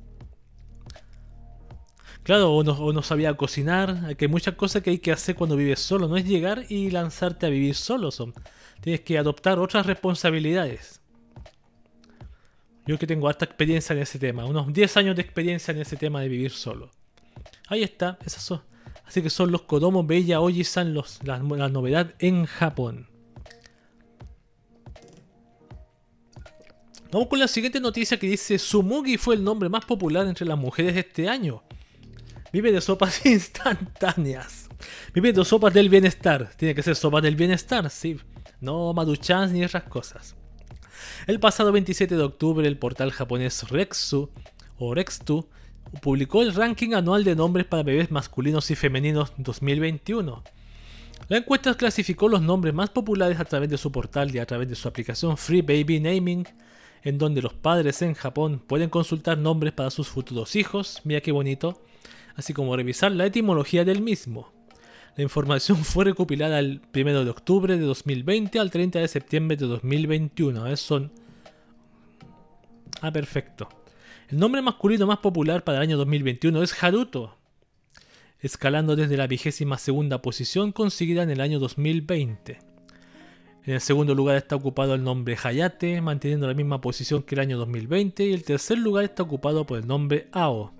Claro, 2.23 2.55
o 2.55 2.63
no, 2.63 3.01
sabía 3.03 3.37
cocinar, 3.37 4.15
que 4.15 4.25
hay 4.25 4.31
muchas 4.31 4.55
cosas 4.55 4.81
que 4.81 4.89
hay 4.89 4.97
que 4.97 5.11
hacer 5.11 5.35
cuando 5.35 5.55
vives 5.55 5.79
solo, 5.79 6.07
no 6.07 6.17
es 6.17 6.25
llegar 6.25 6.65
y 6.69 6.89
lanzarte 6.89 7.45
a 7.45 7.49
vivir 7.49 7.75
solo, 7.75 8.09
son. 8.09 8.33
Tienes 8.81 9.01
que 9.01 9.19
adoptar 9.19 9.59
otras 9.59 9.85
responsabilidades. 9.85 11.02
Yo 12.85 12.99
que 12.99 13.07
tengo 13.07 13.29
harta 13.29 13.45
experiencia 13.45 13.93
en 13.93 14.01
ese 14.01 14.19
tema, 14.19 14.45
unos 14.45 14.73
10 14.73 14.97
años 14.97 15.15
de 15.15 15.21
experiencia 15.21 15.71
en 15.71 15.79
ese 15.79 15.95
tema 15.95 16.21
de 16.21 16.27
vivir 16.27 16.51
solo. 16.51 16.91
Ahí 17.67 17.83
está, 17.83 18.17
esas 18.25 18.43
son. 18.43 18.61
Así 19.05 19.21
que 19.21 19.29
son 19.29 19.51
los 19.51 19.63
Kodomo 19.63 20.03
Bella 20.03 20.41
Oji-san 20.41 20.93
la, 20.93 21.03
la 21.23 21.69
novedad 21.69 22.13
en 22.19 22.45
Japón. 22.45 23.07
Vamos 27.11 27.27
con 27.27 27.39
la 27.39 27.47
siguiente 27.47 27.79
noticia 27.79 28.17
que 28.17 28.27
dice 28.27 28.57
Sumugi 28.57 29.17
fue 29.17 29.35
el 29.35 29.43
nombre 29.43 29.69
más 29.69 29.85
popular 29.85 30.25
entre 30.25 30.47
las 30.47 30.57
mujeres 30.57 30.95
de 30.95 31.01
este 31.01 31.29
año. 31.29 31.63
Vive 32.51 32.71
de 32.71 32.81
sopas 32.81 33.25
instantáneas. 33.25 34.67
Vive 35.13 35.31
de 35.31 35.45
sopas 35.45 35.73
del 35.73 35.89
bienestar. 35.89 36.49
Tiene 36.57 36.73
que 36.73 36.83
ser 36.83 36.95
sopas 36.95 37.21
del 37.21 37.35
bienestar, 37.35 37.89
sí. 37.89 38.17
No 38.59 38.93
maduchans 38.93 39.51
ni 39.51 39.63
otras 39.63 39.83
cosas. 39.83 40.35
El 41.27 41.39
pasado 41.39 41.71
27 41.71 42.15
de 42.15 42.23
octubre, 42.23 42.67
el 42.67 42.77
portal 42.77 43.11
japonés 43.11 43.69
Rexu 43.69 44.29
o 44.77 44.93
Rextu 44.93 45.47
publicó 46.01 46.41
el 46.41 46.53
ranking 46.53 46.93
anual 46.93 47.23
de 47.23 47.35
nombres 47.35 47.65
para 47.65 47.83
bebés 47.83 48.11
masculinos 48.11 48.71
y 48.71 48.75
femeninos 48.75 49.33
2021. 49.37 50.43
La 51.29 51.37
encuesta 51.37 51.73
clasificó 51.75 52.27
los 52.27 52.41
nombres 52.41 52.73
más 52.73 52.89
populares 52.89 53.39
a 53.39 53.45
través 53.45 53.69
de 53.69 53.77
su 53.77 53.91
portal 53.91 54.33
y 54.35 54.39
a 54.39 54.45
través 54.45 54.67
de 54.67 54.75
su 54.75 54.87
aplicación 54.87 55.37
Free 55.37 55.61
Baby 55.61 55.99
Naming, 55.99 56.45
en 57.03 57.17
donde 57.17 57.41
los 57.41 57.53
padres 57.53 58.01
en 58.01 58.13
Japón 58.13 58.61
pueden 58.65 58.89
consultar 58.89 59.37
nombres 59.37 59.73
para 59.73 59.89
sus 59.89 60.07
futuros 60.07 60.55
hijos, 60.55 61.01
mira 61.03 61.21
qué 61.21 61.31
bonito, 61.31 61.81
así 62.35 62.53
como 62.53 62.75
revisar 62.75 63.11
la 63.11 63.25
etimología 63.25 63.85
del 63.85 64.01
mismo. 64.01 64.51
La 65.15 65.23
información 65.23 65.77
fue 65.83 66.05
recopilada 66.05 66.59
el 66.59 66.81
1 66.93 67.23
de 67.23 67.29
octubre 67.29 67.77
de 67.77 67.85
2020 67.85 68.59
al 68.59 68.71
30 68.71 68.99
de 68.99 69.07
septiembre 69.07 69.57
de 69.57 69.67
2021. 69.67 70.63
ver, 70.63 70.77
son... 70.77 71.11
Ah, 73.01 73.11
perfecto. 73.11 73.67
El 74.29 74.39
nombre 74.39 74.61
masculino 74.61 75.05
más 75.05 75.19
popular 75.19 75.63
para 75.63 75.77
el 75.77 75.83
año 75.83 75.97
2021 75.97 76.63
es 76.63 76.83
Haruto. 76.83 77.37
escalando 78.39 78.95
desde 78.95 79.17
la 79.17 79.27
vigésima 79.27 79.77
segunda 79.77 80.21
posición 80.21 80.71
conseguida 80.71 81.23
en 81.23 81.29
el 81.29 81.41
año 81.41 81.59
2020. 81.59 82.59
En 83.65 83.73
el 83.73 83.79
segundo 83.79 84.13
lugar 84.13 84.35
está 84.35 84.55
ocupado 84.55 84.93
el 84.95 85.03
nombre 85.03 85.37
Hayate, 85.41 86.01
manteniendo 86.01 86.47
la 86.47 86.53
misma 86.53 86.81
posición 86.81 87.23
que 87.23 87.35
el 87.35 87.41
año 87.41 87.57
2020, 87.57 88.25
y 88.25 88.33
el 88.33 88.43
tercer 88.43 88.77
lugar 88.77 89.05
está 89.05 89.23
ocupado 89.23 89.65
por 89.65 89.79
el 89.79 89.87
nombre 89.87 90.27
Ao, 90.33 90.73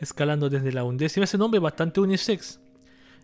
escalando 0.00 0.48
desde 0.48 0.72
la 0.72 0.84
undécima, 0.84 1.24
ese 1.24 1.36
nombre 1.36 1.58
es 1.58 1.62
bastante 1.62 2.00
unisex, 2.00 2.59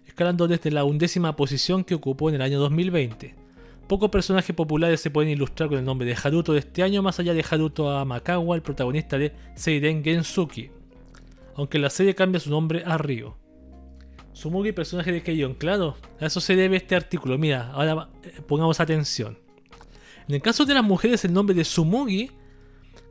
escalando 0.07 0.49
desde 0.49 0.71
la 0.71 0.85
undécima 0.85 1.37
posición 1.37 1.85
que 1.85 1.95
ocupó 1.95 2.29
en 2.29 2.37
el 2.37 2.43
año 2.43 2.59
2020. 2.61 3.35
Pocos 3.87 4.11
personajes 4.11 4.55
populares 4.55 5.01
se 5.01 5.11
pueden 5.11 5.31
ilustrar 5.31 5.69
con 5.69 5.79
el 5.79 5.85
nombre 5.85 6.07
de 6.07 6.17
Haruto 6.21 6.53
de 6.53 6.61
este 6.61 6.83
año, 6.83 7.03
más 7.03 7.21
allá 7.21 7.35
de 7.35 7.45
Haruto 7.49 7.91
Amakawa, 7.91 8.57
el 8.57 8.63
protagonista 8.63 9.17
de 9.17 9.33
Seiden 9.55 10.03
Gensuki, 10.03 10.71
aunque 11.55 11.79
la 11.79 11.91
serie 11.91 12.15
cambia 12.15 12.41
su 12.41 12.51
nombre 12.51 12.83
a 12.85 12.99
Ryo. 12.99 13.37
Sumugi, 14.33 14.73
personaje 14.73 15.13
de 15.13 15.23
Keion, 15.23 15.55
claro, 15.55 15.97
a 16.21 16.27
eso 16.27 16.41
se 16.41 16.57
debe 16.57 16.77
este 16.77 16.95
artículo. 16.95 17.39
Mira, 17.39 17.71
ahora 17.73 18.11
eh, 18.23 18.43
pongamos 18.47 18.81
atención. 18.81 19.39
En 20.29 20.35
el 20.35 20.43
caso 20.43 20.67
de 20.67 20.75
las 20.75 20.85
mujeres, 20.85 21.25
el 21.25 21.33
nombre 21.33 21.55
de 21.55 21.65
Sumugi 21.65 22.31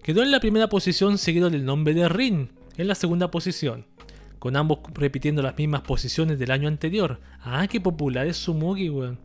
quedó 0.04 0.22
en 0.22 0.30
la 0.30 0.40
primera 0.40 0.70
posición, 0.70 1.18
seguido 1.18 1.50
del 1.50 1.66
nombre 1.66 1.96
de 1.96 2.08
Rin, 2.10 2.52
en 2.78 2.88
la 2.88 2.94
segunda 2.94 3.32
posición, 3.32 3.88
con 4.46 4.56
ambos 4.56 4.78
repitiendo 4.94 5.42
las 5.42 5.58
mismas 5.58 5.82
posiciones 5.82 6.38
del 6.38 6.52
año 6.52 6.68
anterior. 6.68 7.20
Ah, 7.42 7.66
qué 7.68 7.82
popular 7.82 8.28
es 8.28 8.38
Sumugi, 8.38 8.92
weón. 8.92 9.18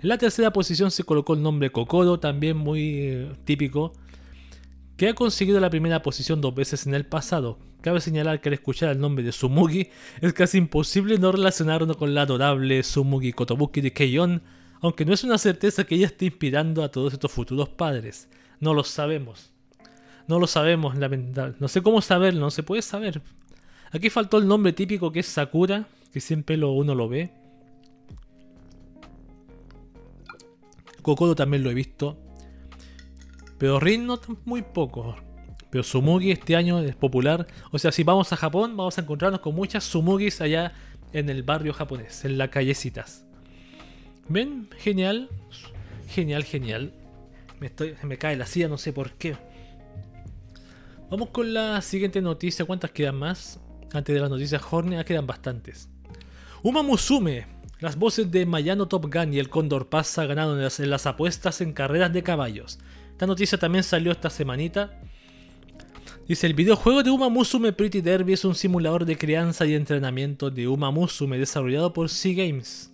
En 0.00 0.08
la 0.08 0.16
tercera 0.16 0.50
posición 0.50 0.90
se 0.90 1.04
colocó 1.04 1.34
el 1.34 1.42
nombre 1.42 1.70
Kokoro, 1.70 2.20
también 2.20 2.56
muy 2.56 3.00
eh, 3.00 3.36
típico, 3.44 3.92
que 4.96 5.10
ha 5.10 5.14
conseguido 5.14 5.60
la 5.60 5.68
primera 5.68 6.00
posición 6.00 6.40
dos 6.40 6.54
veces 6.54 6.86
en 6.86 6.94
el 6.94 7.04
pasado, 7.04 7.58
Cabe 7.82 8.00
señalar 8.00 8.40
que 8.40 8.48
al 8.48 8.54
escuchar 8.54 8.88
el 8.88 8.98
nombre 8.98 9.22
de 9.22 9.32
Sumugi 9.32 9.90
es 10.22 10.32
casi 10.32 10.56
imposible 10.56 11.18
no 11.18 11.32
relacionarlo 11.32 11.94
con 11.94 12.14
la 12.14 12.22
adorable 12.22 12.82
Sumugi 12.82 13.34
Kotobuki 13.34 13.82
de 13.82 13.92
Keion, 13.92 14.40
aunque 14.80 15.04
no 15.04 15.12
es 15.12 15.22
una 15.22 15.36
certeza 15.36 15.84
que 15.84 15.96
ella 15.96 16.06
esté 16.06 16.24
inspirando 16.24 16.82
a 16.82 16.90
todos 16.90 17.12
estos 17.12 17.30
futuros 17.30 17.68
padres. 17.68 18.26
No 18.58 18.72
lo 18.72 18.84
sabemos. 18.84 19.52
No 20.26 20.38
lo 20.38 20.46
sabemos, 20.46 20.96
lamentablemente. 20.96 21.60
No 21.60 21.68
sé 21.68 21.82
cómo 21.82 22.00
saberlo, 22.00 22.40
no 22.40 22.50
se 22.50 22.62
puede 22.62 22.80
saber. 22.80 23.20
Aquí 23.92 24.10
faltó 24.10 24.38
el 24.38 24.46
nombre 24.46 24.72
típico 24.72 25.10
que 25.10 25.20
es 25.20 25.26
Sakura, 25.26 25.88
que 26.12 26.20
siempre 26.20 26.56
uno 26.62 26.94
lo 26.94 27.08
ve. 27.08 27.32
Kokodo 31.02 31.34
también 31.34 31.64
lo 31.64 31.70
he 31.70 31.74
visto. 31.74 32.16
Pero 33.58 33.80
Rin 33.80 34.06
no 34.06 34.20
muy 34.44 34.62
poco. 34.62 35.16
Pero 35.70 35.84
Sumugi 35.84 36.30
este 36.30 36.56
año 36.56 36.80
es 36.80 36.96
popular. 36.96 37.46
O 37.70 37.78
sea, 37.78 37.92
si 37.92 38.02
vamos 38.02 38.32
a 38.32 38.36
Japón, 38.36 38.76
vamos 38.76 38.98
a 38.98 39.02
encontrarnos 39.02 39.40
con 39.40 39.54
muchas 39.54 39.84
Sumugis 39.84 40.40
allá 40.40 40.72
en 41.12 41.28
el 41.28 41.42
barrio 41.42 41.72
japonés, 41.72 42.24
en 42.24 42.38
las 42.38 42.48
callecitas. 42.50 43.24
¿Ven? 44.28 44.68
Genial. 44.78 45.28
Genial, 46.08 46.44
genial. 46.44 46.92
Me, 47.60 47.66
estoy, 47.66 47.94
me 48.02 48.18
cae 48.18 48.36
la 48.36 48.46
silla, 48.46 48.68
no 48.68 48.78
sé 48.78 48.92
por 48.92 49.12
qué. 49.12 49.36
Vamos 51.10 51.30
con 51.30 51.52
la 51.52 51.82
siguiente 51.82 52.22
noticia. 52.22 52.64
¿Cuántas 52.64 52.90
quedan 52.90 53.16
más? 53.16 53.60
Antes 53.92 54.14
de 54.14 54.20
las 54.20 54.30
noticias 54.30 54.62
Hornet, 54.70 55.06
quedan 55.06 55.26
bastantes. 55.26 55.88
Uma 56.62 56.82
Musume. 56.82 57.46
Las 57.80 57.96
voces 57.96 58.30
de 58.30 58.44
Mayano 58.44 58.88
Top 58.88 59.12
Gun 59.12 59.32
y 59.32 59.38
el 59.38 59.48
Condor 59.48 59.88
Pasa 59.88 60.26
ganaron 60.26 60.60
en 60.60 60.90
las 60.90 61.06
apuestas 61.06 61.62
en 61.62 61.72
carreras 61.72 62.12
de 62.12 62.22
caballos. 62.22 62.78
Esta 63.12 63.26
noticia 63.26 63.58
también 63.58 63.84
salió 63.84 64.12
esta 64.12 64.28
semanita. 64.28 65.00
Dice, 66.28 66.46
el 66.46 66.54
videojuego 66.54 67.02
de 67.02 67.10
Uma 67.10 67.30
Musume 67.30 67.72
Pretty 67.72 68.02
Derby 68.02 68.34
es 68.34 68.44
un 68.44 68.54
simulador 68.54 69.06
de 69.06 69.16
crianza 69.16 69.64
y 69.64 69.74
entrenamiento 69.74 70.50
de 70.50 70.68
Uma 70.68 70.90
Musume 70.90 71.38
desarrollado 71.38 71.92
por 71.92 72.10
Sea 72.10 72.34
Games. 72.34 72.92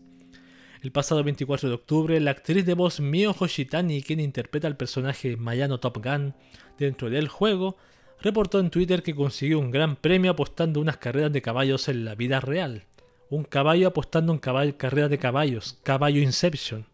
El 0.83 0.93
pasado 0.93 1.25
24 1.25 1.69
de 1.69 1.75
octubre, 1.75 2.21
la 2.21 2.31
actriz 2.31 2.65
de 2.65 2.75
voz 2.75 3.01
Mio 3.01 3.35
Hoshitani, 3.37 4.03
quien 4.03 4.21
interpreta 4.21 4.69
al 4.69 4.77
personaje 4.77 5.37
Mayano 5.37 5.81
Top 5.81 5.99
Gun 6.03 6.35
dentro 6.79 7.11
del 7.11 7.27
juego, 7.27 7.77
reportó 8.21 8.61
en 8.61 8.71
Twitter 8.71 9.03
que 9.03 9.15
consiguió 9.15 9.59
un 9.59 9.71
gran 9.71 9.97
premio 9.97 10.33
apostando 10.33 10.81
unas 10.81 10.97
carreras 10.97 11.33
de 11.33 11.43
caballos 11.43 11.89
en 11.89 12.05
la 12.05 12.15
vida 12.15 12.41
real. 12.41 12.85
Un 13.29 13.45
caballo 13.45 13.89
apostando 13.89 14.33
en 14.33 14.39
carreras 14.39 15.11
de 15.11 15.19
caballos, 15.19 15.79
caballo 15.83 16.21
Inception. 16.21 16.87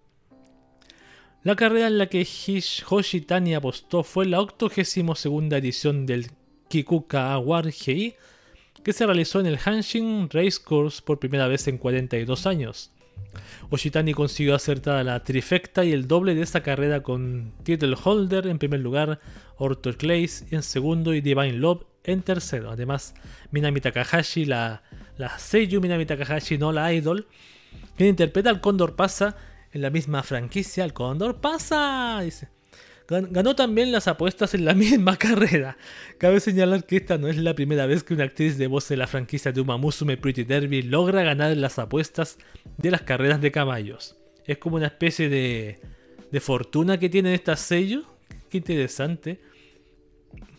La 1.44 1.56
carrera 1.56 1.88
en 1.88 1.98
la 1.98 2.06
que 2.06 2.26
Hoshitani 2.88 3.54
apostó 3.54 4.04
fue 4.04 4.26
la 4.26 4.40
82 4.40 5.26
edición 5.52 6.06
del 6.06 6.30
Kikuka 6.68 7.32
Award 7.32 7.70
GI, 7.70 8.14
que 8.84 8.92
se 8.92 9.04
realizó 9.06 9.40
en 9.40 9.46
el 9.46 9.58
Hanshin 9.62 10.30
Racecourse 10.30 11.02
por 11.02 11.18
primera 11.18 11.48
vez 11.48 11.66
en 11.68 11.78
42 11.78 12.46
años. 12.46 12.92
Hoshitani 13.70 14.14
consiguió 14.14 14.54
acertada 14.54 15.02
la 15.02 15.22
trifecta 15.24 15.84
y 15.84 15.92
el 15.92 16.06
doble 16.06 16.34
de 16.34 16.42
esta 16.42 16.62
carrera 16.62 17.02
con 17.02 17.52
Title 17.62 17.96
Holder 18.02 18.46
en 18.46 18.58
primer 18.58 18.80
lugar, 18.80 19.18
Orto 19.56 19.96
Clays 19.96 20.44
en 20.50 20.62
segundo 20.62 21.14
y 21.14 21.20
Divine 21.20 21.52
Love 21.54 21.84
en 22.04 22.22
tercero. 22.22 22.70
Además, 22.70 23.14
Minami 23.50 23.80
Takahashi, 23.80 24.44
la, 24.44 24.82
la 25.18 25.38
Seiyu 25.38 25.80
Minami 25.80 26.06
Takahashi, 26.06 26.58
no 26.58 26.72
la 26.72 26.92
idol, 26.92 27.26
quien 27.96 28.10
interpreta 28.10 28.50
al 28.50 28.60
Cóndor 28.60 28.96
Pasa 28.96 29.36
en 29.72 29.82
la 29.82 29.90
misma 29.90 30.22
franquicia, 30.22 30.84
el 30.84 30.92
Condor 30.92 31.40
pasa. 31.40 32.20
Dice. 32.22 32.48
Ganó 33.08 33.56
también 33.56 33.92
las 33.92 34.08
apuestas 34.08 34.54
en 34.54 34.64
la 34.64 34.74
misma 34.74 35.16
carrera. 35.16 35.76
Cabe 36.18 36.40
señalar 36.40 36.84
que 36.84 36.96
esta 36.96 37.18
no 37.18 37.28
es 37.28 37.36
la 37.36 37.54
primera 37.54 37.86
vez 37.86 38.04
que 38.04 38.14
una 38.14 38.24
actriz 38.24 38.58
de 38.58 38.66
voz 38.66 38.88
de 38.88 38.96
la 38.96 39.06
franquicia 39.06 39.52
de 39.52 39.60
Uma 39.60 39.76
Musume 39.76 40.16
Pretty 40.16 40.44
Derby 40.44 40.82
logra 40.82 41.22
ganar 41.22 41.56
las 41.56 41.78
apuestas 41.78 42.38
de 42.78 42.90
las 42.90 43.02
carreras 43.02 43.40
de 43.40 43.50
caballos. 43.50 44.16
Es 44.46 44.58
como 44.58 44.76
una 44.76 44.86
especie 44.86 45.28
de, 45.28 45.80
de 46.30 46.40
fortuna 46.40 46.98
que 46.98 47.08
tienen 47.08 47.32
estas 47.32 47.60
sellos. 47.60 48.04
Qué 48.52 48.58
interesante. 48.58 49.40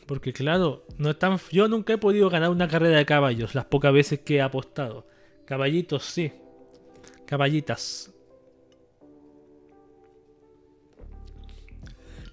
Porque 0.07 0.33
claro, 0.33 0.83
no 0.97 1.11
es 1.11 1.19
tan, 1.19 1.37
yo 1.51 1.67
nunca 1.67 1.93
he 1.93 1.97
podido 1.99 2.27
ganar 2.27 2.49
una 2.49 2.67
carrera 2.67 2.97
de 2.97 3.05
caballos, 3.05 3.53
las 3.53 3.65
pocas 3.65 3.93
veces 3.93 4.21
que 4.21 4.37
he 4.37 4.41
apostado. 4.41 5.05
Caballitos 5.45 6.03
sí. 6.03 6.31
Caballitas. 7.27 8.11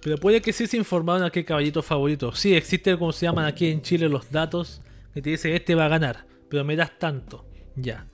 Pero 0.01 0.17
puede 0.17 0.41
que 0.41 0.51
sí 0.51 0.65
se 0.65 0.77
informaron 0.77 1.21
a 1.21 1.29
qué 1.29 1.45
caballito 1.45 1.83
favorito. 1.83 2.33
Sí, 2.33 2.55
existe 2.55 2.97
como 2.97 3.11
se 3.11 3.27
llaman 3.27 3.45
aquí 3.45 3.67
en 3.67 3.83
Chile 3.83 4.09
los 4.09 4.31
datos 4.31 4.81
que 5.13 5.21
te 5.21 5.29
dicen 5.29 5.53
este 5.53 5.75
va 5.75 5.85
a 5.85 5.89
ganar, 5.89 6.25
pero 6.49 6.65
me 6.65 6.75
das 6.75 6.97
tanto. 6.97 7.45
Ya. 7.75 8.07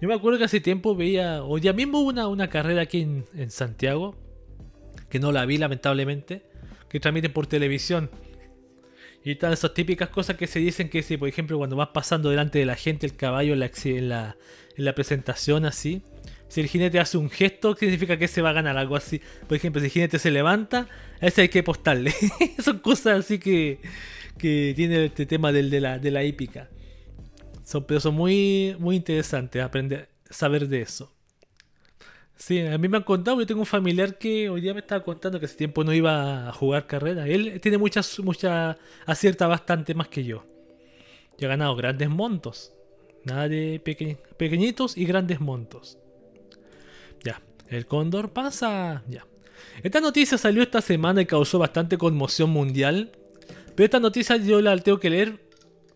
Yo 0.00 0.08
me 0.08 0.14
acuerdo 0.14 0.38
que 0.38 0.44
hace 0.46 0.60
tiempo 0.60 0.96
veía, 0.96 1.44
o 1.44 1.56
ya 1.58 1.72
mismo 1.72 2.00
hubo 2.00 2.08
una, 2.08 2.26
una 2.26 2.48
carrera 2.48 2.82
aquí 2.82 3.02
en, 3.02 3.50
Santiago, 3.52 4.16
que 5.08 5.18
no 5.18 5.32
la 5.32 5.46
vi 5.46 5.58
lamentablemente, 5.58 6.42
que 6.88 7.00
transmiten 7.00 7.32
por 7.32 7.46
televisión. 7.46 8.10
Y 9.24 9.32
están 9.32 9.52
esas 9.52 9.74
típicas 9.74 10.08
cosas 10.08 10.36
que 10.36 10.46
se 10.46 10.58
dicen 10.58 10.88
que 10.88 11.02
si, 11.02 11.16
por 11.16 11.28
ejemplo, 11.28 11.58
cuando 11.58 11.76
vas 11.76 11.88
pasando 11.88 12.30
delante 12.30 12.58
de 12.58 12.66
la 12.66 12.76
gente 12.76 13.06
el 13.06 13.16
caballo 13.16 13.52
en 13.52 13.60
la, 13.60 13.70
en 13.84 14.08
la, 14.08 14.36
en 14.76 14.84
la 14.84 14.94
presentación 14.94 15.66
así, 15.66 16.02
si 16.48 16.62
el 16.62 16.68
jinete 16.68 16.98
hace 16.98 17.18
un 17.18 17.28
gesto, 17.28 17.76
significa 17.76 18.16
que 18.16 18.26
se 18.26 18.40
va 18.40 18.50
a 18.50 18.52
ganar 18.54 18.78
algo 18.78 18.96
así. 18.96 19.20
Por 19.46 19.56
ejemplo, 19.56 19.80
si 19.80 19.86
el 19.86 19.92
jinete 19.92 20.18
se 20.18 20.30
levanta, 20.30 20.88
a 21.20 21.26
ese 21.26 21.42
hay 21.42 21.48
que 21.48 21.58
apostarle. 21.58 22.14
son 22.62 22.78
cosas 22.78 23.20
así 23.20 23.38
que, 23.38 23.80
que 24.38 24.72
tiene 24.74 25.06
este 25.06 25.26
tema 25.26 25.52
del, 25.52 25.68
de, 25.68 25.80
la, 25.80 25.98
de 25.98 26.10
la 26.10 26.24
hípica. 26.24 26.70
Son, 27.64 27.84
pero 27.84 28.00
son 28.00 28.14
muy, 28.14 28.76
muy 28.78 28.96
interesantes 28.96 29.62
aprender, 29.62 30.08
saber 30.30 30.68
de 30.68 30.80
eso. 30.80 31.12
Sí, 32.38 32.60
a 32.60 32.78
mí 32.78 32.86
me 32.88 32.96
han 32.96 33.02
contado, 33.02 33.40
yo 33.40 33.46
tengo 33.46 33.60
un 33.60 33.66
familiar 33.66 34.16
que 34.16 34.48
hoy 34.48 34.60
día 34.60 34.72
me 34.72 34.78
estaba 34.78 35.02
contando 35.02 35.40
que 35.40 35.46
hace 35.46 35.56
tiempo 35.56 35.82
no 35.82 35.92
iba 35.92 36.48
a 36.48 36.52
jugar 36.52 36.86
carrera. 36.86 37.26
Él 37.26 37.60
tiene 37.60 37.78
muchas, 37.78 38.20
mucha, 38.20 38.78
acierta 39.06 39.48
bastante 39.48 39.92
más 39.92 40.06
que 40.06 40.22
yo. 40.22 40.44
Y 41.36 41.44
ha 41.44 41.48
ganado 41.48 41.74
grandes 41.74 42.08
montos. 42.08 42.72
Nada 43.24 43.48
de 43.48 43.80
pequeñitos 44.36 44.96
y 44.96 45.04
grandes 45.04 45.40
montos. 45.40 45.98
Ya, 47.24 47.42
el 47.66 47.86
cóndor 47.86 48.30
pasa. 48.30 49.02
Ya. 49.08 49.26
Esta 49.82 50.00
noticia 50.00 50.38
salió 50.38 50.62
esta 50.62 50.80
semana 50.80 51.20
y 51.20 51.26
causó 51.26 51.58
bastante 51.58 51.98
conmoción 51.98 52.50
mundial. 52.50 53.10
Pero 53.74 53.84
esta 53.84 53.98
noticia 53.98 54.36
yo 54.36 54.60
la 54.60 54.78
tengo 54.78 55.00
que 55.00 55.10
leer 55.10 55.40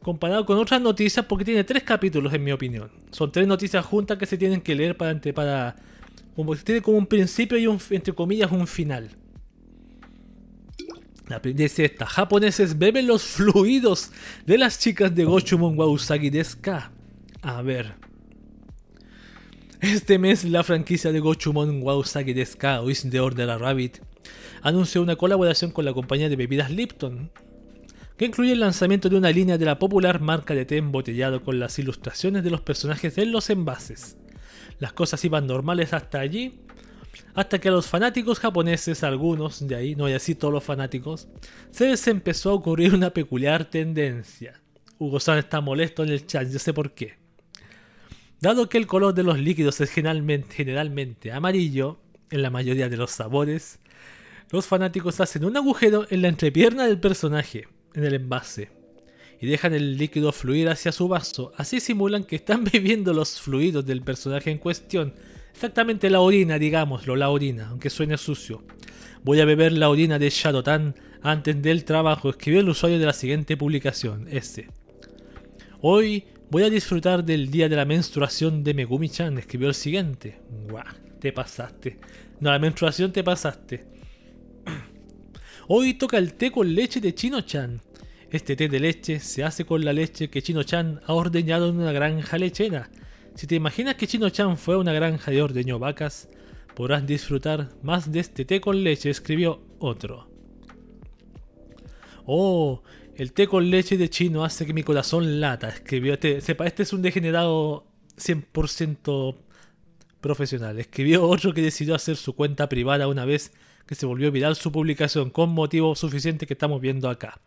comparado 0.03 0.45
con 0.45 0.59
otras 0.59 0.81
noticias 0.81 1.25
porque 1.25 1.45
tiene 1.45 1.63
tres 1.63 1.85
capítulos 1.85 2.35
en 2.35 2.43
mi 2.43 2.51
opinión. 2.51 2.91
Son 3.13 3.31
tres 3.31 3.47
noticias 3.47 3.87
juntas 3.87 4.19
que 4.19 4.27
se 4.27 4.37
tienen 4.37 4.61
que 4.61 4.75
leer 4.75 4.97
para 4.97 5.13
como, 6.35 6.57
tiene 6.57 6.83
como 6.83 6.99
un 6.99 7.07
principio 7.07 7.59
y 7.59 7.67
un, 7.67 7.79
entre 7.91 8.15
comillas, 8.15 8.51
un 8.53 8.67
final. 8.67 9.11
La 11.29 11.39
dice 11.39 11.85
esta, 11.85 12.05
japoneses 12.05 12.79
beben 12.79 13.07
los 13.07 13.23
fluidos 13.23 14.11
de 14.45 14.59
las 14.59 14.79
chicas 14.79 15.15
de 15.15 15.25
Gochumon 15.25 15.79
wa 15.79 15.87
Usagi 15.87 16.31
A 17.43 17.63
ver, 17.63 17.95
este 19.83 20.17
mes, 20.17 20.45
la 20.45 20.63
franquicia 20.63 21.11
de 21.11 21.19
Gochumon 21.19 21.83
Wausagi 21.83 22.35
Deska 22.35 22.81
o 22.83 22.89
Is 22.89 23.05
the 23.11 23.19
Order 23.19 23.51
a 23.51 23.59
Rabbit 23.59 23.99
anunció 24.63 25.03
una 25.03 25.17
colaboración 25.17 25.73
con 25.73 25.85
la 25.85 25.93
compañía 25.93 26.29
de 26.29 26.37
bebidas 26.37 26.71
Lipton, 26.71 27.33
que 28.17 28.27
incluye 28.27 28.53
el 28.53 28.61
lanzamiento 28.61 29.09
de 29.09 29.17
una 29.17 29.33
línea 29.33 29.59
de 29.59 29.65
la 29.65 29.81
popular 29.81 30.21
marca 30.21 30.55
de 30.55 30.67
té 30.67 30.77
embotellado 30.77 31.43
con 31.43 31.59
las 31.59 31.81
ilustraciones 31.81 32.45
de 32.45 32.51
los 32.51 32.61
personajes 32.61 33.19
en 33.19 33.33
los 33.33 33.51
envases. 33.51 34.17
Las 34.83 34.95
cosas 34.95 35.25
iban 35.25 35.47
normales 35.47 35.93
hasta 35.93 36.19
allí, 36.19 36.59
hasta 37.35 37.61
que 37.61 37.69
a 37.69 37.71
los 37.71 37.87
fanáticos 37.87 38.41
japoneses, 38.41 39.05
algunos 39.05 39.65
de 39.69 39.77
ahí, 39.77 39.95
no 39.95 40.09
y 40.09 40.13
así 40.13 40.35
todos 40.35 40.53
los 40.53 40.65
fanáticos, 40.65 41.29
se 41.71 41.87
les 41.87 42.09
empezó 42.09 42.51
a 42.51 42.55
ocurrir 42.55 42.93
una 42.93 43.11
peculiar 43.11 43.65
tendencia. 43.65 44.61
Hugo 44.99 45.21
San 45.21 45.39
está 45.39 45.61
molesto 45.61 46.03
en 46.03 46.09
el 46.09 46.27
chat, 46.27 46.51
yo 46.51 46.59
sé 46.59 46.73
por 46.73 46.95
qué. 46.95 47.15
Dado 48.41 48.69
que 48.69 48.77
el 48.77 48.89
color 48.89 49.15
de 49.15 49.23
los 49.23 49.39
líquidos 49.39 49.81
es 49.81 49.89
generalmente, 49.89 50.53
generalmente 50.53 51.31
amarillo, 51.31 52.01
en 52.33 52.43
la 52.43 52.51
mayoría 52.51 52.89
de 52.89 52.97
los 52.97 53.13
sabores, 53.13 53.79
los 54.51 54.67
fanáticos 54.67 55.21
hacen 55.21 55.45
un 55.45 55.57
agujero 55.57 56.09
en 56.11 56.23
la 56.23 56.29
entrepierna 56.29 56.89
del 56.89 56.99
personaje, 56.99 57.69
en 57.95 58.03
el 58.03 58.15
envase, 58.15 58.73
y 59.43 59.49
dejan 59.49 59.75
el 59.75 59.99
líquido 59.99 60.31
fluir 60.31 60.69
hacia 60.69 60.93
su 60.93 61.09
vaso. 61.09 61.53
Así 61.57 61.81
simulan 61.81 62.23
que 62.23 62.37
están 62.37 62.63
bebiendo 62.73 63.13
los 63.13 63.41
fluidos 63.41 63.85
del 63.85 64.01
personaje 64.01 64.53
en 64.53 64.59
cuestión. 64.59 65.15
Exactamente 65.53 66.09
la 66.09 66.21
orina, 66.21 66.61
digámoslo, 66.61 67.17
la 67.17 67.29
orina, 67.29 67.69
aunque 67.71 67.91
suene 67.91 68.17
sucio. 68.17 68.63
Voy 69.25 69.41
a 69.41 69.45
beber 69.45 69.73
la 69.73 69.91
orina 69.91 70.21
de 70.21 70.31
Shadotan 70.31 70.95
antes 71.23 71.61
del 71.61 71.85
trabajo, 71.85 72.31
escribió 72.31 72.61
el 72.61 72.69
usuario 72.69 73.01
de 73.01 73.07
la 73.07 73.13
siguiente 73.13 73.57
publicación, 73.57 74.29
este. 74.31 74.69
Hoy 75.81 76.25
voy 76.49 76.63
a 76.63 76.71
disfrutar 76.71 77.25
del 77.25 77.51
día 77.51 77.69
de 77.69 77.77
la 77.77 77.85
menstruación 77.85 78.63
de 78.63 78.75
Megumi-chan, 78.75 79.39
escribió 79.39 79.69
el 79.69 79.75
siguiente. 79.75 80.39
Guau, 80.69 80.85
te 81.19 81.33
pasaste. 81.33 81.99
No, 82.39 82.51
la 82.51 82.61
menstruación 82.61 83.13
te 83.13 83.25
pasaste. 83.25 83.85
Hoy 85.67 85.95
toca 85.95 86.19
el 86.19 86.35
té 86.35 86.53
con 86.53 86.73
leche 86.73 87.01
de 87.01 87.13
Chino-chan. 87.13 87.81
Este 88.33 88.57
té 88.57 88.67
de 88.69 88.81
leche 88.81 89.21
se 89.21 89.45
hace 89.45 89.67
con 89.67 89.85
la 89.85 89.93
leche 89.93 90.31
que 90.31 90.41
Chino-chan 90.41 91.03
ha 91.05 91.13
ordeñado 91.13 91.69
en 91.69 91.77
una 91.77 91.93
granja 91.93 92.39
lechera. 92.39 92.89
Si 93.35 93.47
te 93.47 93.57
imaginas 93.57 93.97
que 93.97 94.07
Chino-chan 94.07 94.57
fue 94.57 94.75
a 94.75 94.79
una 94.79 94.95
granja 94.95 95.31
de 95.31 95.43
ordeño 95.43 95.79
vacas, 95.79 96.31
podrás 96.75 97.07
disfrutar 97.07 97.69
más 97.83 98.11
de 98.11 98.21
este 98.21 98.47
té 98.47 98.59
con 98.59 98.83
leche, 98.83 99.11
escribió 99.11 99.61
otro. 99.79 100.31
Oh, 102.25 102.83
el 103.17 103.35
té 103.35 103.47
con 103.47 103.69
leche 103.69 103.99
de 103.99 104.09
chino 104.09 104.47
hace 104.47 104.65
que 104.65 104.73
mi 104.73 104.83
corazón 104.83 105.39
lata, 105.39 105.69
escribió 105.69 106.15
este. 106.15 106.41
Sepa, 106.41 106.67
este 106.67 106.85
es 106.85 106.95
un 106.95 107.03
degenerado 107.03 107.85
100% 108.17 109.37
profesional. 110.23 110.79
Escribió 110.79 111.29
otro 111.29 111.53
que 111.53 111.61
decidió 111.61 111.95
hacer 111.95 112.17
su 112.17 112.35
cuenta 112.35 112.71
privada 112.71 113.09
una 113.09 113.27
vez 113.27 113.53
que 113.87 113.95
se 113.95 114.07
volvió 114.07 114.33
viral 114.33 114.57
su 114.57 114.73
publicación 114.73 115.29
con 115.29 115.51
motivo 115.51 115.95
suficiente 115.95 116.47
que 116.47 116.55
estamos 116.55 116.81
viendo 116.81 117.11
acá. 117.11 117.39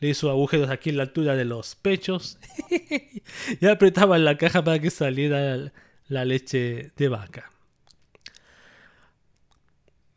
Le 0.00 0.08
hizo 0.08 0.30
agujeros 0.30 0.70
aquí 0.70 0.90
en 0.90 0.96
la 0.96 1.04
altura 1.04 1.36
de 1.36 1.44
los 1.44 1.76
pechos 1.76 2.38
y 3.60 3.66
apretaba 3.66 4.18
la 4.18 4.36
caja 4.38 4.64
para 4.64 4.78
que 4.78 4.90
saliera 4.90 5.72
la 6.08 6.24
leche 6.24 6.90
de 6.96 7.08
vaca. 7.08 7.50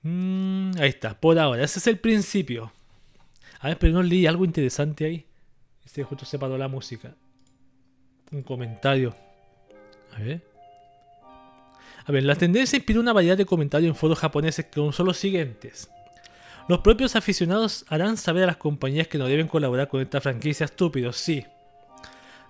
Mm, 0.03 0.71
ahí 0.79 0.89
está, 0.89 1.19
por 1.19 1.37
ahora, 1.39 1.63
ese 1.63 1.79
es 1.79 1.87
el 1.87 1.99
principio. 1.99 2.71
A 3.59 3.69
ver, 3.69 3.77
pero 3.77 3.93
no 3.93 4.03
leí 4.03 4.25
algo 4.25 4.43
interesante 4.43 5.05
ahí. 5.05 5.25
Este 5.85 6.03
justo 6.03 6.25
se 6.25 6.39
paró 6.39 6.57
la 6.57 6.67
música. 6.67 7.15
Un 8.31 8.43
comentario. 8.43 9.15
A 10.13 10.19
ver. 10.19 10.41
A 12.05 12.11
ver, 12.11 12.23
la 12.23 12.35
tendencia 12.35 12.75
inspiró 12.75 12.99
una 12.99 13.13
variedad 13.13 13.37
de 13.37 13.45
comentarios 13.45 13.89
en 13.89 13.95
foros 13.95 14.19
japoneses 14.19 14.65
son 14.73 15.05
los 15.05 15.17
siguientes. 15.17 15.89
Los 16.69 16.79
propios 16.79 17.15
aficionados 17.15 17.85
harán 17.89 18.15
saber 18.15 18.43
a 18.43 18.47
las 18.47 18.57
compañías 18.57 19.07
que 19.07 19.17
no 19.17 19.27
deben 19.27 19.47
colaborar 19.47 19.89
con 19.89 20.01
esta 20.01 20.21
franquicia 20.21 20.65
estúpidos, 20.65 21.17
sí. 21.17 21.45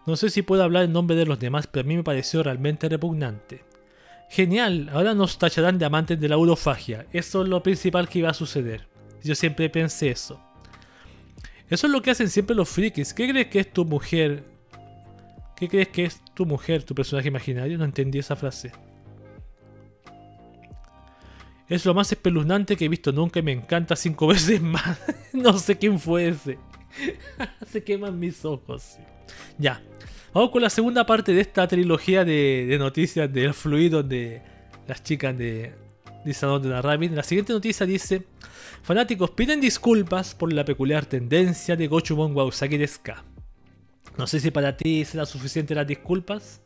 No 0.05 0.15
sé 0.15 0.29
si 0.29 0.41
puedo 0.41 0.63
hablar 0.63 0.83
en 0.83 0.93
nombre 0.93 1.15
de 1.15 1.25
los 1.25 1.39
demás, 1.39 1.65
pero 1.65 1.85
a 1.85 1.87
mí 1.87 1.95
me 1.95 2.03
pareció 2.03 2.43
realmente 2.43 2.89
repugnante. 2.89 3.63
Genial, 4.29 4.89
ahora 4.93 5.13
nos 5.13 5.37
tacharán 5.37 5.79
de 5.79 5.85
amantes 5.85 6.19
de 6.19 6.29
la 6.29 6.37
urofagia. 6.37 7.05
Eso 7.11 7.43
es 7.43 7.49
lo 7.49 7.63
principal 7.63 8.07
que 8.09 8.19
iba 8.19 8.29
a 8.29 8.33
suceder. 8.33 8.87
Yo 9.23 9.33
siempre 9.35 9.69
pensé 9.69 10.09
eso. 10.09 10.39
Eso 11.69 11.87
es 11.87 11.93
lo 11.93 12.01
que 12.01 12.11
hacen 12.11 12.29
siempre 12.29 12.55
los 12.55 12.69
frikis. 12.69 13.13
¿Qué 13.13 13.27
crees 13.29 13.47
que 13.47 13.61
es 13.61 13.73
tu 13.73 13.85
mujer? 13.85 14.43
¿Qué 15.55 15.67
crees 15.67 15.87
que 15.87 16.05
es 16.05 16.21
tu 16.33 16.45
mujer, 16.45 16.83
tu 16.83 16.93
personaje 16.93 17.29
imaginario? 17.29 17.77
No 17.77 17.85
entendí 17.85 18.19
esa 18.19 18.35
frase. 18.35 18.71
Es 21.73 21.87
lo 21.87 21.95
más 21.95 22.11
espeluznante 22.11 22.77
que 22.77 22.85
he 22.85 22.87
visto 22.87 23.11
nunca 23.11 23.39
y 23.39 23.41
me 23.41 23.51
encanta 23.51 23.95
cinco 23.95 24.27
veces 24.33 24.61
más. 24.61 24.99
no 25.33 25.57
sé 25.57 25.75
quién 25.75 25.99
fue 25.99 26.27
ese. 26.27 26.59
Se 27.71 27.83
queman 27.83 28.19
mis 28.19 28.45
ojos. 28.45 28.99
Ya. 29.57 29.81
Vamos 30.33 30.51
con 30.51 30.61
la 30.61 30.69
segunda 30.69 31.03
parte 31.03 31.33
de 31.33 31.41
esta 31.41 31.67
trilogía 31.67 32.23
de, 32.23 32.75
noticias 32.77 33.33
del 33.33 33.55
fluido 33.55 34.03
de 34.03 34.43
las 34.87 35.01
chicas 35.01 35.35
de, 35.35 35.73
de 36.23 36.59
de 36.59 36.69
la 36.69 36.83
Rabbit. 36.83 37.13
La 37.13 37.23
siguiente 37.23 37.53
noticia 37.53 37.87
dice: 37.87 38.21
Fanáticos 38.83 39.31
piden 39.31 39.59
disculpas 39.59 40.35
por 40.35 40.53
la 40.53 40.65
peculiar 40.65 41.07
tendencia 41.07 41.75
de 41.75 41.87
Gochumon 41.87 42.35
Wausaki 42.35 42.77
de 42.77 42.87
Ska. 42.87 43.23
No 44.15 44.27
sé 44.27 44.39
si 44.39 44.51
para 44.51 44.77
ti 44.77 45.05
será 45.05 45.25
suficiente 45.25 45.73
las 45.73 45.87
disculpas. 45.87 46.61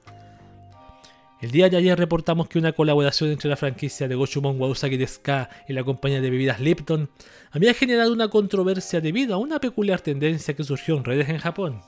El 1.39 1.51
día 1.51 1.69
de 1.69 1.77
ayer 1.77 1.97
reportamos 1.97 2.47
que 2.47 2.57
una 2.57 2.71
colaboración 2.71 3.29
entre 3.29 3.47
la 3.47 3.55
franquicia 3.55 4.07
de 4.07 4.15
Gochumon 4.15 4.59
Wausaki 4.59 4.97
de 4.97 5.05
Ska 5.05 5.49
y 5.69 5.73
la 5.73 5.83
compañía 5.83 6.19
de 6.19 6.31
bebidas 6.31 6.59
Lipton 6.59 7.09
había 7.51 7.75
generado 7.75 8.11
una 8.11 8.27
controversia 8.27 9.01
debido 9.01 9.35
a 9.35 9.37
una 9.37 9.59
peculiar 9.59 10.01
tendencia 10.01 10.55
que 10.55 10.63
surgió 10.63 10.97
en 10.97 11.03
redes 11.03 11.29
en 11.29 11.37
Japón. 11.37 11.81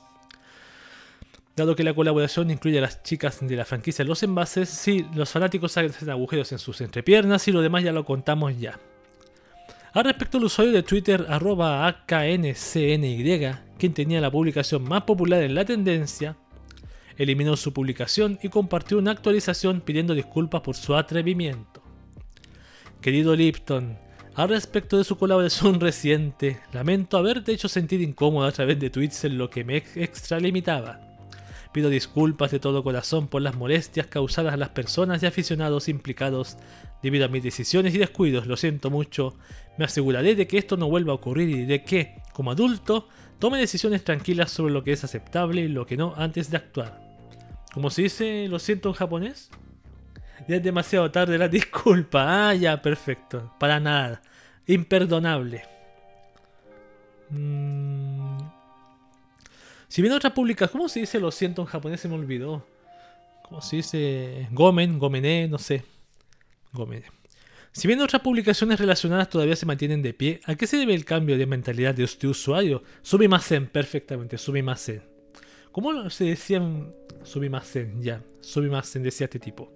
Dado 1.55 1.75
que 1.75 1.83
la 1.83 1.95
colaboración 1.95 2.51
incluye 2.51 2.77
a 2.77 2.81
las 2.81 3.01
chicas 3.01 3.39
de 3.41 3.55
la 3.55 3.65
franquicia 3.65 4.03
en 4.03 4.09
los 4.09 4.21
envases, 4.21 4.69
sí, 4.69 5.03
los 5.15 5.31
fanáticos 5.31 5.75
hacen 5.75 6.09
agujeros 6.11 6.51
en 6.51 6.59
sus 6.59 6.79
entrepiernas 6.81 7.47
y 7.47 7.51
lo 7.51 7.61
demás 7.61 7.83
ya 7.83 7.91
lo 7.91 8.05
contamos 8.05 8.55
ya. 8.59 8.79
Al 9.93 10.03
respecto, 10.03 10.37
el 10.37 10.43
usuario 10.43 10.71
de 10.71 10.83
Twitter 10.83 11.25
arroba 11.27 11.87
AKNCNY, 11.87 13.55
quien 13.79 13.93
tenía 13.95 14.21
la 14.21 14.29
publicación 14.29 14.83
más 14.83 15.01
popular 15.01 15.41
en 15.41 15.55
la 15.55 15.65
tendencia, 15.65 16.37
eliminó 17.19 17.57
su 17.57 17.73
publicación 17.73 18.39
y 18.41 18.49
compartió 18.49 18.97
una 18.97 19.11
actualización 19.11 19.81
pidiendo 19.81 20.15
disculpas 20.15 20.61
por 20.61 20.75
su 20.75 20.95
atrevimiento. 20.95 21.83
Querido 23.01 23.35
Lipton, 23.35 23.97
al 24.35 24.47
respecto 24.47 24.97
de 24.97 25.03
su 25.03 25.17
colaboración 25.17 25.79
reciente, 25.81 26.61
lamento 26.71 27.17
haberte 27.17 27.51
hecho 27.51 27.67
sentir 27.67 28.01
incómodo 28.01 28.47
a 28.47 28.51
través 28.53 28.79
de 28.79 28.89
tweets 28.89 29.25
en 29.25 29.37
lo 29.37 29.49
que 29.49 29.65
me 29.65 29.75
extralimitaba. 29.95 31.01
Pido 31.73 31.89
disculpas 31.89 32.51
de 32.51 32.59
todo 32.59 32.83
corazón 32.83 33.27
por 33.27 33.41
las 33.41 33.55
molestias 33.55 34.07
causadas 34.07 34.53
a 34.53 34.57
las 34.57 34.69
personas 34.69 35.21
y 35.21 35.25
aficionados 35.25 35.89
implicados 35.89 36.57
debido 37.03 37.25
a 37.25 37.27
mis 37.27 37.43
decisiones 37.43 37.93
y 37.93 37.97
descuidos. 37.97 38.47
Lo 38.47 38.55
siento 38.55 38.89
mucho. 38.89 39.35
Me 39.77 39.85
aseguraré 39.85 40.35
de 40.35 40.47
que 40.47 40.57
esto 40.57 40.77
no 40.77 40.89
vuelva 40.89 41.11
a 41.11 41.15
ocurrir 41.17 41.49
y 41.49 41.65
de 41.65 41.83
que, 41.83 42.15
como 42.33 42.51
adulto, 42.51 43.07
tome 43.39 43.59
decisiones 43.59 44.03
tranquilas 44.03 44.51
sobre 44.51 44.73
lo 44.73 44.83
que 44.83 44.93
es 44.93 45.03
aceptable 45.03 45.61
y 45.61 45.67
lo 45.67 45.85
que 45.85 45.97
no 45.97 46.13
antes 46.17 46.49
de 46.49 46.57
actuar. 46.57 47.08
¿Cómo 47.73 47.89
se 47.89 48.03
dice 48.03 48.47
lo 48.47 48.59
siento 48.59 48.89
en 48.89 48.95
japonés? 48.95 49.49
Ya 50.47 50.55
es 50.55 50.63
demasiado 50.63 51.09
tarde 51.11 51.37
la 51.37 51.47
disculpa. 51.49 52.49
Ah, 52.49 52.55
ya, 52.55 52.81
perfecto. 52.81 53.53
Para 53.59 53.79
nada. 53.79 54.21
Imperdonable. 54.67 55.63
Mm. 57.29 58.37
Si 59.87 60.01
viene 60.01 60.15
otra 60.15 60.33
publicación, 60.33 60.79
¿cómo 60.79 60.89
se 60.89 61.01
dice 61.01 61.19
lo 61.19 61.31
siento 61.31 61.61
en 61.61 61.67
japonés? 61.67 61.99
Se 62.01 62.07
me 62.07 62.15
olvidó. 62.15 62.65
¿Cómo 63.43 63.61
se 63.61 63.77
dice? 63.77 64.47
Gomen, 64.51 64.99
gomené, 64.99 65.47
no 65.47 65.57
sé. 65.57 65.83
Gomené. 66.71 67.05
Si 67.71 67.87
bien 67.87 68.01
otras 68.01 68.21
publicaciones 68.21 68.79
relacionadas 68.79 69.29
todavía 69.29 69.55
se 69.55 69.65
mantienen 69.65 70.01
de 70.01 70.13
pie, 70.13 70.41
¿a 70.45 70.55
qué 70.55 70.67
se 70.67 70.77
debe 70.77 70.93
el 70.93 71.05
cambio 71.05 71.37
de 71.37 71.45
mentalidad 71.45 71.93
de 71.93 72.03
este 72.03 72.27
usuario? 72.27 72.83
Subimasen, 73.01 73.67
perfectamente, 73.67 74.37
subimasen. 74.37 75.03
¿Cómo 75.71 76.09
se 76.09 76.25
decían 76.25 76.93
Subimasen, 77.23 78.01
ya. 78.01 78.23
Subimasen 78.41 79.03
decía 79.03 79.25
este 79.25 79.39
tipo. 79.39 79.71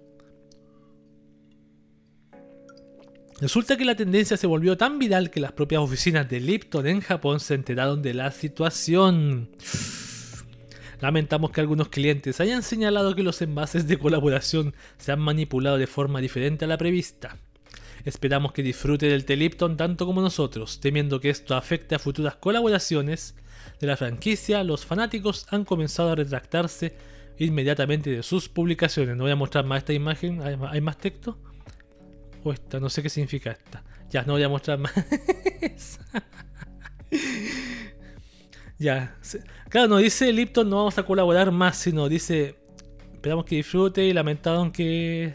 Resulta 3.40 3.76
que 3.76 3.84
la 3.84 3.96
tendencia 3.96 4.36
se 4.36 4.46
volvió 4.46 4.76
tan 4.76 4.98
viral 4.98 5.30
que 5.30 5.40
las 5.40 5.52
propias 5.52 5.82
oficinas 5.82 6.28
de 6.28 6.40
Lipton 6.40 6.86
en 6.86 7.00
Japón 7.00 7.40
se 7.40 7.54
enteraron 7.54 8.00
de 8.00 8.14
la 8.14 8.30
situación. 8.30 9.50
Lamentamos 11.00 11.50
que 11.50 11.60
algunos 11.60 11.88
clientes 11.88 12.40
hayan 12.40 12.62
señalado 12.62 13.14
que 13.14 13.24
los 13.24 13.42
envases 13.42 13.86
de 13.88 13.98
colaboración 13.98 14.74
se 14.96 15.12
han 15.12 15.20
manipulado 15.20 15.76
de 15.76 15.88
forma 15.88 16.20
diferente 16.20 16.64
a 16.64 16.68
la 16.68 16.78
prevista. 16.78 17.36
Esperamos 18.04 18.52
que 18.52 18.62
disfrute 18.62 19.06
del 19.06 19.24
té 19.24 19.36
Lipton 19.36 19.76
tanto 19.76 20.06
como 20.06 20.22
nosotros, 20.22 20.78
temiendo 20.80 21.20
que 21.20 21.30
esto 21.30 21.56
afecte 21.56 21.94
a 21.94 21.98
futuras 21.98 22.36
colaboraciones 22.36 23.34
de 23.80 23.86
la 23.86 23.96
franquicia, 23.96 24.64
los 24.64 24.84
fanáticos 24.84 25.46
han 25.50 25.64
comenzado 25.64 26.12
a 26.12 26.14
retractarse 26.14 26.94
inmediatamente 27.38 28.10
de 28.10 28.22
sus 28.22 28.48
publicaciones. 28.48 29.16
No 29.16 29.24
voy 29.24 29.32
a 29.32 29.36
mostrar 29.36 29.64
más 29.64 29.78
esta 29.78 29.92
imagen. 29.92 30.42
¿Hay 30.42 30.80
más 30.80 30.98
texto? 30.98 31.38
O 32.42 32.52
esta, 32.52 32.78
no 32.80 32.90
sé 32.90 33.02
qué 33.02 33.08
significa 33.08 33.50
esta. 33.50 33.82
Ya, 34.10 34.22
no 34.22 34.34
voy 34.34 34.42
a 34.42 34.48
mostrar 34.48 34.78
más. 34.78 34.92
Ya. 38.76 39.16
Claro, 39.68 39.88
no 39.88 39.98
dice 39.98 40.32
Lipton 40.32 40.68
no 40.68 40.76
vamos 40.76 40.98
a 40.98 41.04
colaborar 41.04 41.52
más, 41.52 41.76
sino 41.76 42.08
dice 42.08 42.56
esperamos 43.12 43.44
que 43.44 43.56
disfrute 43.56 44.04
y 44.04 44.12
lamentaron 44.12 44.72
que 44.72 45.32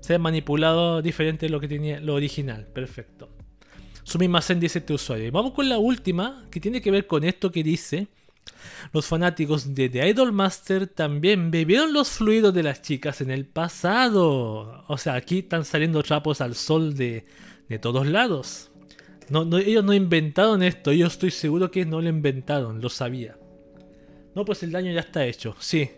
se 0.00 0.14
haya 0.14 0.18
manipulado 0.18 1.02
diferente 1.02 1.46
de 1.46 1.50
lo 1.50 1.60
que 1.60 1.68
tenía 1.68 2.00
lo 2.00 2.14
original. 2.14 2.66
Perfecto. 2.72 3.28
Sumimasen 4.02 4.60
dice 4.60 4.80
este 4.80 4.94
usuario. 4.94 5.30
vamos 5.32 5.52
con 5.52 5.68
la 5.68 5.78
última, 5.78 6.46
que 6.50 6.60
tiene 6.60 6.80
que 6.80 6.90
ver 6.90 7.06
con 7.06 7.24
esto 7.24 7.50
que 7.50 7.62
dice. 7.62 8.08
Los 8.92 9.06
fanáticos 9.06 9.74
de 9.74 9.88
The 9.88 10.08
Idol 10.08 10.32
Master 10.32 10.86
también 10.86 11.50
bebieron 11.50 11.92
los 11.92 12.08
fluidos 12.08 12.52
de 12.52 12.62
las 12.62 12.82
chicas 12.82 13.20
en 13.20 13.30
el 13.30 13.46
pasado. 13.46 14.84
O 14.88 14.98
sea, 14.98 15.14
aquí 15.14 15.40
están 15.40 15.64
saliendo 15.64 16.02
trapos 16.02 16.40
al 16.40 16.54
sol 16.54 16.94
de, 16.94 17.24
de 17.68 17.78
todos 17.78 18.06
lados. 18.06 18.70
No, 19.30 19.58
ellos 19.58 19.84
no 19.84 19.94
inventaron 19.94 20.62
esto, 20.62 20.92
yo 20.92 21.06
estoy 21.06 21.30
seguro 21.30 21.70
que 21.70 21.86
no 21.86 22.00
lo 22.00 22.08
inventaron, 22.08 22.80
lo 22.80 22.88
sabía. 22.88 23.36
No, 24.34 24.44
pues 24.44 24.64
el 24.64 24.72
daño 24.72 24.92
ya 24.92 25.00
está 25.00 25.24
hecho, 25.24 25.54
sí. 25.60 25.88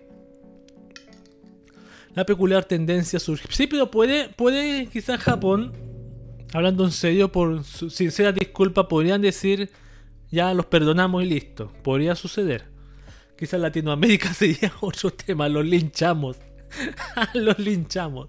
La 2.15 2.27
peculiar 2.27 2.67
tendencia 2.67 3.19
surge. 3.19 3.49
Sí, 3.51 3.67
pero 3.67 3.91
puede, 3.91 4.29
puede 4.29 4.87
quizás 4.87 5.19
Japón, 5.19 5.73
hablando 6.53 6.85
en 6.85 6.93
serio, 6.93 7.33
por 7.33 7.65
sincera 7.65 8.33
disculpa, 8.33 8.89
podrían 8.89 9.23
decir, 9.23 9.71
ya 10.31 10.53
los 10.55 10.67
perdonamos 10.67 11.23
y 11.23 11.27
listo. 11.27 11.73
Podría 11.83 12.15
suceder. 12.15 12.65
Quizás 13.39 13.61
Latinoamérica 13.61 14.33
sería 14.35 14.73
otro 14.81 15.11
tema, 15.11 15.49
los 15.49 15.65
linchamos. 15.65 16.37
los 17.35 17.59
linchamos. 17.59 18.29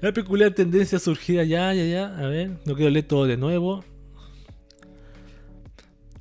La 0.00 0.12
peculiar 0.12 0.52
tendencia 0.52 0.98
surgida 0.98 1.44
ya, 1.44 1.72
ya, 1.72 1.84
ya. 1.84 2.18
A 2.18 2.26
ver, 2.28 2.50
no 2.64 2.74
quiero 2.74 2.90
leer 2.90 3.06
todo 3.06 3.26
de 3.26 3.36
nuevo. 3.36 3.84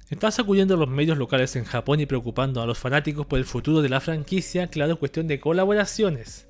Está 0.10 0.30
sacudiendo 0.32 0.76
a 0.76 0.78
los 0.78 0.88
medios 0.88 1.18
locales 1.18 1.56
en 1.56 1.66
Japón 1.66 2.00
y 2.00 2.06
preocupando 2.06 2.62
a 2.62 2.66
los 2.66 2.78
fanáticos 2.78 3.26
por 3.26 3.40
el 3.40 3.46
futuro 3.46 3.82
de 3.82 3.90
la 3.90 4.00
franquicia, 4.00 4.68
claro, 4.68 5.00
cuestión 5.00 5.28
de 5.28 5.40
colaboraciones. 5.40 6.48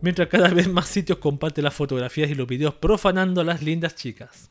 Mientras 0.00 0.28
cada 0.28 0.48
vez 0.48 0.68
más 0.68 0.86
sitios 0.86 1.18
comparten 1.18 1.64
las 1.64 1.74
fotografías 1.74 2.30
y 2.30 2.34
los 2.34 2.46
videos 2.46 2.74
profanando 2.74 3.40
a 3.40 3.44
las 3.44 3.62
lindas 3.62 3.94
chicas. 3.94 4.50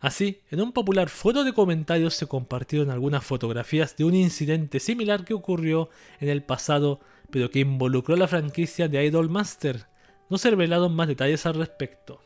Así, 0.00 0.40
en 0.50 0.60
un 0.60 0.72
popular 0.72 1.08
foro 1.08 1.42
de 1.42 1.52
comentarios 1.52 2.14
se 2.14 2.26
compartieron 2.26 2.90
algunas 2.90 3.24
fotografías 3.24 3.96
de 3.96 4.04
un 4.04 4.14
incidente 4.14 4.78
similar 4.78 5.24
que 5.24 5.34
ocurrió 5.34 5.88
en 6.20 6.28
el 6.28 6.42
pasado, 6.42 7.00
pero 7.30 7.50
que 7.50 7.60
involucró 7.60 8.14
a 8.14 8.18
la 8.18 8.28
franquicia 8.28 8.88
de 8.88 9.04
Idol 9.04 9.30
Master. 9.30 9.86
No 10.28 10.38
se 10.38 10.50
revelaron 10.50 10.94
más 10.94 11.08
detalles 11.08 11.46
al 11.46 11.54
respecto. 11.54 12.20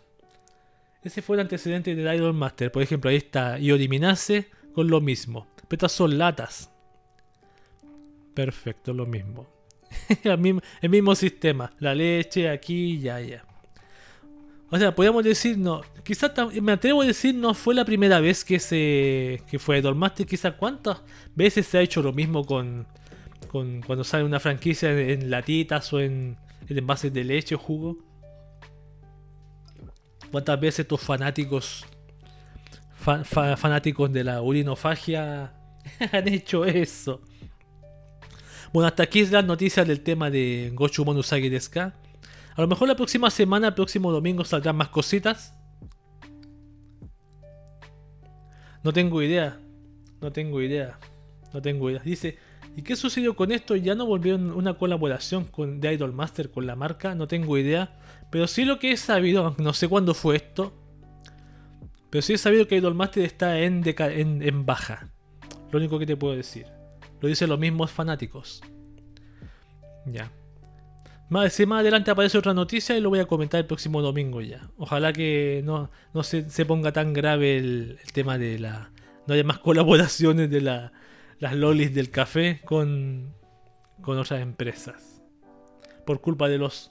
Ese 1.02 1.22
fue 1.22 1.36
el 1.36 1.40
antecedente 1.40 1.94
de 1.94 2.16
Idol 2.16 2.34
Master. 2.34 2.70
Por 2.70 2.82
ejemplo, 2.82 3.10
ahí 3.10 3.16
está 3.16 3.58
Yoriminase 3.58 4.50
con 4.74 4.88
lo 4.88 5.00
mismo. 5.00 5.46
Pero 5.56 5.68
estas 5.70 5.92
son 5.92 6.18
latas. 6.18 6.70
Perfecto, 8.34 8.92
lo 8.92 9.06
mismo. 9.06 9.59
el, 10.24 10.90
mismo, 10.90 11.14
sistema. 11.14 11.72
La 11.78 11.94
leche 11.94 12.48
aquí, 12.48 12.98
ya, 13.00 13.20
ya. 13.20 13.44
O 14.70 14.78
sea, 14.78 14.94
podríamos 14.94 15.24
decir, 15.24 15.58
no, 15.58 15.82
quizás 16.04 16.32
me 16.62 16.72
atrevo 16.72 17.02
a 17.02 17.06
decir, 17.06 17.34
no 17.34 17.54
fue 17.54 17.74
la 17.74 17.84
primera 17.84 18.20
vez 18.20 18.44
que 18.44 18.60
se 18.60 19.42
que 19.50 19.58
fue 19.58 19.82
Master. 19.82 20.26
Quizás 20.26 20.54
cuántas 20.54 21.02
veces 21.34 21.66
se 21.66 21.78
ha 21.78 21.80
hecho 21.80 22.02
lo 22.02 22.12
mismo 22.12 22.44
con, 22.44 22.86
con 23.48 23.82
cuando 23.82 24.04
sale 24.04 24.22
una 24.22 24.38
franquicia 24.38 24.92
en, 24.92 25.28
latitas 25.28 25.92
o 25.92 25.98
en, 25.98 26.36
en, 26.68 26.78
envases 26.78 27.12
de 27.12 27.24
leche 27.24 27.56
o 27.56 27.58
jugo. 27.58 27.98
¿Cuántas 30.30 30.60
veces 30.60 30.80
estos 30.80 31.00
fanáticos 31.00 31.84
fanáticos 33.00 34.12
de 34.12 34.24
la 34.24 34.42
urinofagia 34.42 35.52
han 36.12 36.28
hecho 36.28 36.64
eso. 36.64 37.22
Bueno, 38.72 38.86
hasta 38.86 39.02
aquí 39.02 39.20
es 39.20 39.32
la 39.32 39.42
noticia 39.42 39.84
del 39.84 40.00
tema 40.00 40.30
de 40.30 40.70
Gochu 40.74 41.04
Monusagi 41.04 41.48
Deska. 41.48 41.94
A 42.54 42.60
lo 42.60 42.68
mejor 42.68 42.88
la 42.88 42.96
próxima 42.96 43.30
semana, 43.30 43.68
el 43.68 43.74
próximo 43.74 44.12
domingo, 44.12 44.44
saldrán 44.44 44.76
más 44.76 44.88
cositas. 44.88 45.54
No 48.82 48.92
tengo 48.92 49.22
idea. 49.22 49.58
No 50.20 50.30
tengo 50.30 50.62
idea. 50.62 50.98
No 51.52 51.60
tengo 51.60 51.90
idea. 51.90 52.02
Dice, 52.04 52.38
¿y 52.76 52.82
qué 52.82 52.96
sucedió 52.96 53.34
con 53.34 53.50
esto? 53.50 53.74
¿Ya 53.76 53.94
no 53.94 54.06
volvieron 54.06 54.52
una 54.52 54.74
colaboración 54.74 55.44
con 55.44 55.80
The 55.80 55.94
Idol 55.94 56.12
Master 56.12 56.50
con 56.50 56.66
la 56.66 56.76
marca? 56.76 57.14
No 57.14 57.26
tengo 57.26 57.58
idea. 57.58 57.98
Pero 58.30 58.46
sí 58.46 58.64
lo 58.64 58.78
que 58.78 58.92
he 58.92 58.96
sabido, 58.96 59.56
no 59.58 59.72
sé 59.72 59.88
cuándo 59.88 60.14
fue 60.14 60.36
esto, 60.36 60.72
pero 62.10 62.22
sí 62.22 62.34
he 62.34 62.38
sabido 62.38 62.66
que 62.66 62.76
Idolmaster 62.76 63.24
está 63.24 63.60
en, 63.60 63.82
en, 63.86 64.66
baja. 64.66 65.08
Lo 65.70 65.78
único 65.78 65.98
que 65.98 66.06
te 66.06 66.16
puedo 66.16 66.34
decir. 66.36 66.66
Lo 67.20 67.28
dicen 67.28 67.48
los 67.48 67.58
mismos 67.58 67.90
fanáticos. 67.90 68.62
Ya. 70.06 70.30
Más, 71.28 71.60
más 71.66 71.80
adelante 71.80 72.10
aparece 72.10 72.38
otra 72.38 72.54
noticia 72.54 72.96
y 72.96 73.00
lo 73.00 73.10
voy 73.10 73.20
a 73.20 73.26
comentar 73.26 73.60
el 73.60 73.66
próximo 73.66 74.02
domingo 74.02 74.40
ya. 74.40 74.68
Ojalá 74.76 75.12
que 75.12 75.62
no, 75.64 75.90
no 76.12 76.22
se, 76.22 76.42
ponga 76.66 76.92
tan 76.92 77.12
grave 77.12 77.56
el, 77.56 77.98
tema 78.12 78.36
de 78.36 78.58
la... 78.58 78.90
No 79.26 79.34
haya 79.34 79.44
más 79.44 79.58
colaboraciones 79.60 80.50
de 80.50 80.60
la, 80.60 80.92
las 81.38 81.54
lolis 81.54 81.94
del 81.94 82.10
café 82.10 82.60
con, 82.64 83.34
con 84.00 84.18
otras 84.18 84.40
empresas. 84.40 85.22
Por 86.04 86.20
culpa 86.20 86.48
de 86.48 86.58
los 86.58 86.90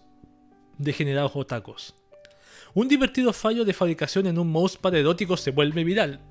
degenerados 0.78 1.32
otacos. 1.36 1.96
Un 2.74 2.88
divertido 2.88 3.34
fallo 3.34 3.66
de 3.66 3.74
fabricación 3.74 4.28
en 4.28 4.40
un 4.40 4.52
mousepad 4.52 4.96
erótico 4.96 5.36
se 5.36 5.52
vuelve 5.52 5.84
viral. 5.84 6.22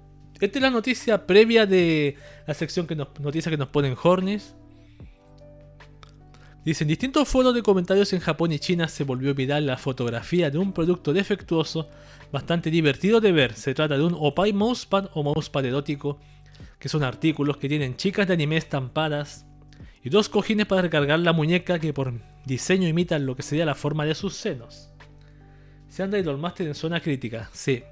Esta 0.41 0.59
es 0.59 0.63
la 0.63 0.71
noticia 0.71 1.27
previa 1.27 1.67
de 1.67 2.17
la 2.47 2.55
sección 2.55 2.87
que 2.87 2.95
nos, 2.95 3.09
noticia 3.21 3.51
que 3.51 3.57
nos 3.57 3.69
ponen 3.69 3.97
Hornis. 4.01 4.55
Dicen, 6.65 6.87
distintos 6.87 7.27
foros 7.29 7.55
de 7.55 7.63
comentarios 7.63 8.13
en 8.13 8.21
Japón 8.21 8.53
y 8.53 8.59
China 8.59 8.89
se 8.89 9.03
volvió 9.03 9.35
viral 9.35 9.67
la 9.67 9.79
fotografía 9.79 10.51
de 10.51 10.59
un 10.59 10.73
producto 10.73 11.13
defectuoso 11.13 11.89
bastante 12.31 12.71
divertido 12.71 13.21
de 13.21 13.33
ver. 13.33 13.55
Se 13.55 13.75
trata 13.75 13.97
de 13.97 14.05
un 14.05 14.15
Opai 14.19 14.53
Mousepad 14.53 15.09
o 15.15 15.23
Mousepad 15.23 15.65
erótico, 15.65 16.21
que 16.79 16.89
son 16.89 17.03
artículos 17.03 17.57
que 17.57 17.69
tienen 17.69 17.97
chicas 17.97 18.29
de 18.29 18.35
anime 18.35 18.59
estampadas 18.59 19.47
y 20.05 20.11
dos 20.11 20.29
cojines 20.29 20.67
para 20.67 20.83
recargar 20.83 21.19
la 21.21 21.33
muñeca 21.33 21.79
que 21.79 21.93
por 21.93 22.13
diseño 22.45 22.87
imitan 22.87 23.27
lo 23.27 23.35
que 23.35 23.43
sería 23.43 23.67
la 23.67 23.75
forma 23.75 24.05
de 24.05 24.15
sus 24.15 24.35
senos. 24.35 24.91
Se 25.89 26.03
anda 26.03 26.19
Idol 26.19 26.39
Master 26.39 26.69
en 26.69 26.75
zona 26.75 27.01
crítica, 27.01 27.51
sí. 27.53 27.83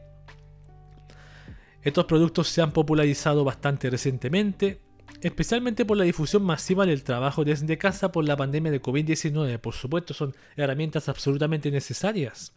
Estos 1.86 2.06
productos 2.06 2.48
se 2.48 2.60
han 2.60 2.72
popularizado 2.72 3.44
bastante 3.44 3.88
recientemente, 3.88 4.80
especialmente 5.20 5.84
por 5.84 5.96
la 5.96 6.02
difusión 6.02 6.42
masiva 6.42 6.84
del 6.84 7.04
trabajo 7.04 7.44
desde 7.44 7.78
casa 7.78 8.10
por 8.10 8.24
la 8.24 8.36
pandemia 8.36 8.72
de 8.72 8.82
COVID-19. 8.82 9.60
Por 9.60 9.72
supuesto, 9.72 10.12
son 10.12 10.34
herramientas 10.56 11.08
absolutamente 11.08 11.70
necesarias. 11.70 12.52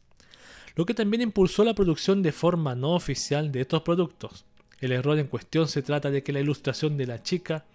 Lo 0.73 0.87
que 0.87 0.95
también 0.95 1.21
impulsó 1.21 1.63
la 1.63 1.75
producción 1.75 2.23
de 2.23 2.31
forma 2.31 2.73
no 2.73 2.95
oficial 2.95 3.51
de 3.51 3.61
estos 3.61 3.83
productos. 3.83 4.45
El 4.79 4.93
error 4.93 5.19
en 5.19 5.27
cuestión 5.27 5.67
se 5.67 5.83
trata 5.83 6.09
de 6.09 6.23
que 6.23 6.33
la 6.33 6.39
ilustración 6.39 6.97
de 6.97 7.05
la 7.05 7.21
chica 7.21 7.65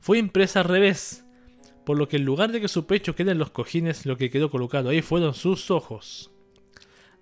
fue 0.00 0.18
impresa 0.18 0.62
al 0.62 0.66
revés, 0.66 1.24
por 1.84 1.96
lo 1.96 2.08
que 2.08 2.16
en 2.16 2.24
lugar 2.24 2.50
de 2.50 2.60
que 2.60 2.66
su 2.66 2.86
pecho 2.86 3.14
quede 3.14 3.30
en 3.30 3.38
los 3.38 3.50
cojines, 3.50 4.04
lo 4.04 4.16
que 4.16 4.30
quedó 4.30 4.50
colocado 4.50 4.88
ahí 4.88 5.00
fueron 5.00 5.34
sus 5.34 5.70
ojos. 5.70 6.32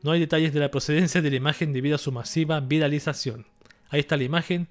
No 0.03 0.13
hay 0.13 0.21
detalles 0.21 0.55
de 0.55 0.61
la 0.61 0.71
procedencia 0.71 1.21
de 1.21 1.29
la 1.29 1.37
imagen 1.37 1.75
debido 1.75 1.97
a 1.97 1.99
su 1.99 2.11
masiva 2.11 2.61
viralización. 2.61 3.45
Ahí 3.91 4.01
está 4.01 4.17
la 4.17 4.25
imagen. 4.25 4.69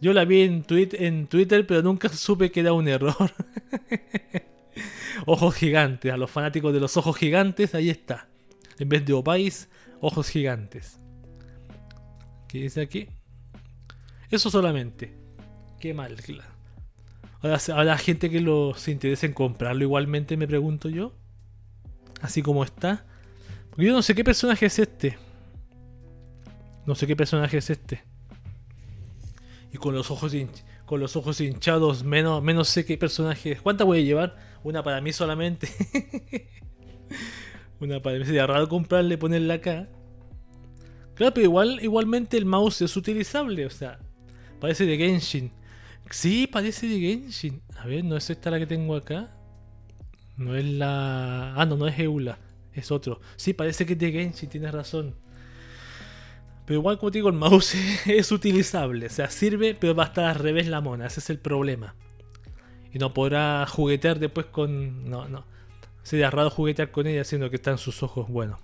Yo 0.00 0.12
la 0.12 0.24
vi 0.24 0.42
en, 0.42 0.64
Twitter, 0.64 1.66
pero 1.66 1.82
nunca 1.82 2.08
supe 2.08 2.50
que 2.50 2.60
era 2.60 2.72
un 2.72 2.88
error. 2.88 3.16
ojos 5.26 5.54
gigantes. 5.54 6.12
A 6.12 6.16
los 6.16 6.30
fanáticos 6.30 6.72
de 6.72 6.80
los 6.80 6.96
ojos 6.96 7.16
gigantes, 7.16 7.74
ahí 7.74 7.90
está. 7.90 8.28
En 8.78 8.88
vez 8.88 9.04
de 9.04 9.12
opais, 9.12 9.68
ojos 10.00 10.28
gigantes. 10.28 10.98
¿Qué 12.48 12.62
dice 12.62 12.80
aquí? 12.80 13.08
Eso 14.30 14.50
solamente. 14.50 15.14
Qué 15.78 15.94
mal, 15.94 16.16
Ahora, 17.42 17.58
habrá 17.74 17.96
gente 17.96 18.28
que 18.28 18.40
lo, 18.40 18.74
se 18.74 18.90
interese 18.90 19.26
en 19.26 19.32
comprarlo 19.32 19.82
igualmente, 19.82 20.36
me 20.36 20.46
pregunto 20.46 20.88
yo. 20.88 21.14
Así 22.20 22.42
como 22.42 22.64
está. 22.64 23.06
Yo 23.76 23.92
no 23.92 24.02
sé 24.02 24.14
qué 24.14 24.24
personaje 24.24 24.66
es 24.66 24.78
este. 24.78 25.16
No 26.86 26.94
sé 26.94 27.06
qué 27.06 27.16
personaje 27.16 27.58
es 27.58 27.70
este. 27.70 28.09
Y 29.72 29.78
con 29.78 29.94
los 29.94 30.10
ojos 30.10 30.34
con 30.84 31.00
los 31.00 31.16
ojos 31.16 31.40
hinchados, 31.40 32.02
menos, 32.02 32.42
menos 32.42 32.68
sé 32.68 32.84
qué 32.84 32.98
personaje. 32.98 33.56
¿Cuántas 33.56 33.86
voy 33.86 34.00
a 34.00 34.02
llevar? 34.02 34.36
Una 34.64 34.82
para 34.82 35.00
mí 35.00 35.12
solamente. 35.12 35.68
Una 37.80 38.00
para 38.00 38.18
mí. 38.18 38.24
Sería 38.24 38.46
raro 38.46 38.68
comprarle, 38.68 39.16
ponerla 39.16 39.54
acá. 39.54 39.88
Claro, 41.14 41.34
pero 41.34 41.44
igual, 41.44 41.78
igualmente 41.82 42.36
el 42.36 42.46
mouse 42.46 42.82
es 42.82 42.96
utilizable. 42.96 43.66
O 43.66 43.70
sea, 43.70 44.00
parece 44.58 44.86
de 44.86 44.96
Genshin. 44.96 45.52
Sí, 46.10 46.48
parece 46.48 46.88
de 46.88 46.98
Genshin. 46.98 47.62
A 47.78 47.86
ver, 47.86 48.04
¿no 48.04 48.16
es 48.16 48.28
esta 48.30 48.50
la 48.50 48.58
que 48.58 48.66
tengo 48.66 48.96
acá? 48.96 49.30
No 50.36 50.56
es 50.56 50.64
la... 50.64 51.54
Ah, 51.54 51.66
no, 51.66 51.76
no 51.76 51.86
es 51.86 51.98
Eula 51.98 52.38
es 52.72 52.90
otro. 52.90 53.20
Sí, 53.36 53.52
parece 53.52 53.86
que 53.86 53.94
es 53.94 53.98
de 53.98 54.12
Genshin, 54.12 54.48
tienes 54.48 54.72
razón. 54.72 55.16
Pero 56.70 56.78
igual, 56.78 56.98
como 56.98 57.10
digo, 57.10 57.28
el 57.28 57.34
mouse 57.34 57.74
es 58.06 58.30
utilizable. 58.30 59.06
O 59.06 59.10
sea, 59.10 59.28
sirve, 59.28 59.74
pero 59.74 59.92
va 59.92 60.04
a 60.04 60.06
estar 60.06 60.26
al 60.26 60.36
revés 60.36 60.68
la 60.68 60.80
mona. 60.80 61.08
Ese 61.08 61.18
es 61.18 61.28
el 61.28 61.40
problema. 61.40 61.96
Y 62.92 63.00
no 63.00 63.12
podrá 63.12 63.66
juguetear 63.66 64.20
después 64.20 64.46
con... 64.46 65.10
No, 65.10 65.28
no. 65.28 65.44
Sería 66.04 66.30
raro 66.30 66.48
juguetear 66.48 66.92
con 66.92 67.08
ella 67.08 67.24
siendo 67.24 67.50
que 67.50 67.56
está 67.56 67.72
en 67.72 67.78
sus 67.78 68.04
ojos. 68.04 68.28
Bueno. 68.28 68.56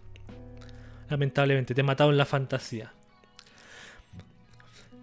Lamentablemente, 1.10 1.74
te 1.74 1.80
en 1.80 2.16
la 2.16 2.24
fantasía. 2.24 2.92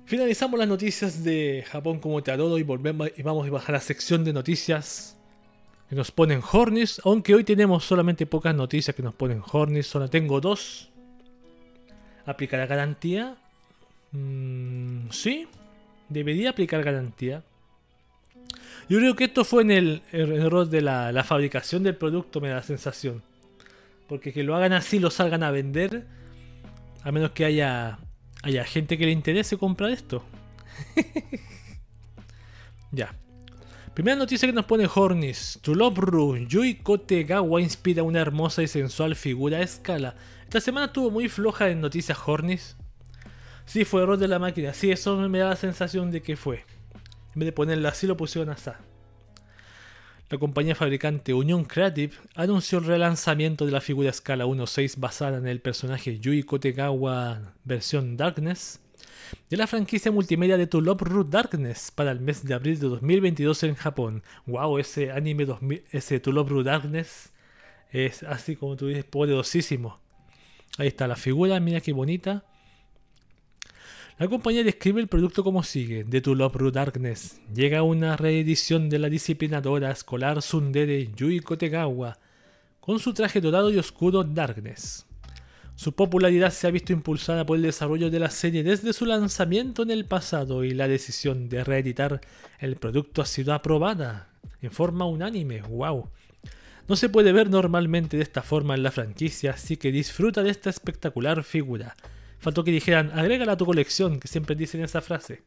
Finalizamos 0.05 0.57
las 0.57 0.69
noticias 0.69 1.25
de 1.25 1.65
Japón 1.67 1.99
como 1.99 2.23
te 2.23 2.31
adoro 2.31 2.57
y 2.57 2.63
volvemos 2.63 3.09
y 3.17 3.21
vamos 3.21 3.45
a 3.45 3.51
bajar 3.51 3.73
la 3.73 3.81
sección 3.81 4.23
de 4.23 4.31
noticias 4.31 5.17
que 5.89 5.95
nos 5.97 6.09
ponen 6.11 6.41
Hornis, 6.49 7.01
aunque 7.03 7.35
hoy 7.35 7.43
tenemos 7.43 7.83
solamente 7.83 8.25
pocas 8.25 8.55
noticias 8.55 8.95
que 8.95 9.03
nos 9.03 9.13
ponen 9.13 9.43
Hornis, 9.51 9.87
solo 9.87 10.09
tengo 10.09 10.39
dos. 10.39 10.92
¿Aplicará 12.25 12.65
garantía? 12.65 13.35
Mm, 14.11 15.09
sí, 15.09 15.47
debería 16.09 16.51
aplicar 16.51 16.83
garantía. 16.83 17.43
Yo 18.89 18.99
creo 18.99 19.15
que 19.15 19.25
esto 19.25 19.45
fue 19.45 19.63
en 19.63 19.71
el, 19.71 20.01
error 20.11 20.67
de 20.69 20.81
la, 20.81 21.23
fabricación 21.23 21.83
del 21.83 21.95
producto, 21.95 22.41
me 22.41 22.49
da 22.49 22.55
la 22.55 22.63
sensación. 22.63 23.23
Porque 24.07 24.33
que 24.33 24.43
lo 24.43 24.55
hagan 24.55 24.73
así, 24.73 24.99
lo 24.99 25.09
salgan 25.09 25.43
a 25.43 25.51
vender, 25.51 26.05
a 27.03 27.11
menos 27.11 27.31
que 27.31 27.45
haya, 27.45 27.99
haya 28.43 28.63
gente 28.65 28.97
que 28.97 29.05
le 29.05 29.11
interese 29.11 29.57
comprar 29.57 29.91
esto. 29.91 30.23
ya. 32.91 33.15
Primera 33.93 34.17
noticia 34.17 34.47
que 34.47 34.53
nos 34.53 34.65
pone 34.65 34.89
Hornis. 34.93 35.59
Tulobru 35.61 36.37
Yui 36.47 36.75
Kotegawa 36.75 37.61
inspira 37.61 38.03
una 38.03 38.19
hermosa 38.19 38.63
y 38.63 38.67
sensual 38.67 39.15
figura 39.15 39.59
a 39.59 39.61
escala. 39.61 40.15
Esta 40.53 40.65
semana 40.65 40.85
estuvo 40.85 41.09
muy 41.09 41.29
floja 41.29 41.71
en 41.71 41.81
noticias 41.81 42.15
Hornis. 42.27 42.77
Sí, 43.65 43.85
fue 43.85 44.03
error 44.03 44.19
de 44.19 44.27
la 44.27 44.37
máquina. 44.37 44.71
Sí, 44.71 44.91
eso 44.91 45.17
me 45.17 45.39
da 45.39 45.49
la 45.49 45.55
sensación 45.55 46.11
de 46.11 46.21
que 46.21 46.35
fue. 46.35 46.63
En 47.33 47.39
vez 47.39 47.47
de 47.47 47.51
ponerla 47.53 47.89
así, 47.89 48.05
lo 48.05 48.15
pusieron 48.15 48.51
así. 48.51 48.69
La 50.29 50.37
compañía 50.37 50.75
fabricante 50.75 51.33
Union 51.33 51.65
Creative 51.65 52.13
anunció 52.35 52.77
el 52.77 52.85
relanzamiento 52.85 53.65
de 53.65 53.71
la 53.71 53.81
figura 53.81 54.11
escala 54.11 54.45
1.6 54.45 54.99
basada 54.99 55.39
en 55.39 55.47
el 55.47 55.59
personaje 55.59 56.19
Yui 56.19 56.43
Kotegawa 56.43 57.55
versión 57.63 58.15
Darkness 58.15 58.79
de 59.49 59.57
la 59.57 59.65
franquicia 59.65 60.11
multimedia 60.11 60.55
de 60.55 60.67
To 60.67 60.81
Love 60.81 61.01
Root 61.01 61.29
Darkness 61.29 61.89
para 61.89 62.11
el 62.11 62.19
mes 62.19 62.45
de 62.45 62.53
abril 62.53 62.79
de 62.79 62.89
2022 62.89 63.63
en 63.63 63.73
Japón. 63.73 64.21
Wow, 64.45 64.77
ese 64.77 65.11
anime 65.11 65.47
2000, 65.47 65.83
ese 65.89 66.19
To 66.19 66.31
Root 66.31 66.67
Darkness 66.67 67.33
es 67.89 68.21
así 68.21 68.55
como 68.55 68.75
tú 68.75 68.85
dices, 68.85 69.03
poderosísimo. 69.03 70.02
Ahí 70.77 70.87
está 70.87 71.07
la 71.07 71.15
figura, 71.15 71.59
mira 71.59 71.81
qué 71.81 71.93
bonita. 71.93 72.45
La 74.17 74.27
compañía 74.27 74.63
describe 74.63 75.01
el 75.01 75.07
producto 75.07 75.43
como 75.43 75.63
sigue: 75.63 76.03
The 76.03 76.21
To 76.21 76.35
Love 76.35 76.55
Root 76.55 76.73
Darkness. 76.73 77.41
Llega 77.53 77.83
una 77.83 78.15
reedición 78.15 78.89
de 78.89 78.99
la 78.99 79.09
disciplinadora 79.09 79.91
escolar 79.91 80.41
Sundere 80.41 81.07
Yui 81.15 81.39
Kotegawa 81.39 82.17
con 82.79 82.99
su 82.99 83.13
traje 83.13 83.41
dorado 83.41 83.71
y 83.71 83.77
oscuro 83.77 84.23
Darkness. 84.23 85.05
Su 85.75 85.93
popularidad 85.93 86.51
se 86.51 86.67
ha 86.67 86.71
visto 86.71 86.93
impulsada 86.93 87.45
por 87.45 87.57
el 87.57 87.63
desarrollo 87.63 88.11
de 88.11 88.19
la 88.19 88.29
serie 88.29 88.63
desde 88.63 88.93
su 88.93 89.05
lanzamiento 89.05 89.81
en 89.81 89.89
el 89.89 90.05
pasado 90.05 90.63
y 90.63 90.73
la 90.73 90.87
decisión 90.87 91.49
de 91.49 91.63
reeditar 91.63 92.21
el 92.59 92.75
producto 92.75 93.21
ha 93.21 93.25
sido 93.25 93.53
aprobada 93.53 94.29
en 94.61 94.71
forma 94.71 95.05
unánime. 95.05 95.61
¡Wow! 95.61 96.09
No 96.87 96.95
se 96.95 97.09
puede 97.09 97.31
ver 97.31 97.49
normalmente 97.49 98.17
de 98.17 98.23
esta 98.23 98.41
forma 98.41 98.75
en 98.75 98.83
la 98.83 98.91
franquicia, 98.91 99.51
así 99.51 99.77
que 99.77 99.91
disfruta 99.91 100.43
de 100.43 100.49
esta 100.49 100.69
espectacular 100.69 101.43
figura. 101.43 101.95
Faltó 102.39 102.63
que 102.63 102.71
dijeran, 102.71 103.11
agrégala 103.17 103.53
a 103.53 103.57
tu 103.57 103.65
colección, 103.65 104.19
que 104.19 104.27
siempre 104.27 104.55
dicen 104.55 104.81
esa 104.83 105.01
frase. 105.01 105.43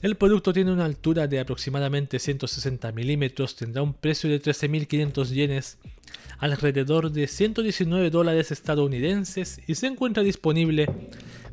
El 0.00 0.16
producto 0.16 0.52
tiene 0.52 0.70
una 0.70 0.84
altura 0.84 1.26
de 1.26 1.40
aproximadamente 1.40 2.18
160 2.18 2.92
milímetros, 2.92 3.56
tendrá 3.56 3.82
un 3.82 3.94
precio 3.94 4.28
de 4.28 4.40
13.500 4.40 5.28
yenes, 5.28 5.78
alrededor 6.38 7.10
de 7.10 7.26
119 7.26 8.10
dólares 8.10 8.52
estadounidenses 8.52 9.60
y 9.66 9.74
se 9.76 9.86
encuentra 9.86 10.22
disponible 10.22 10.88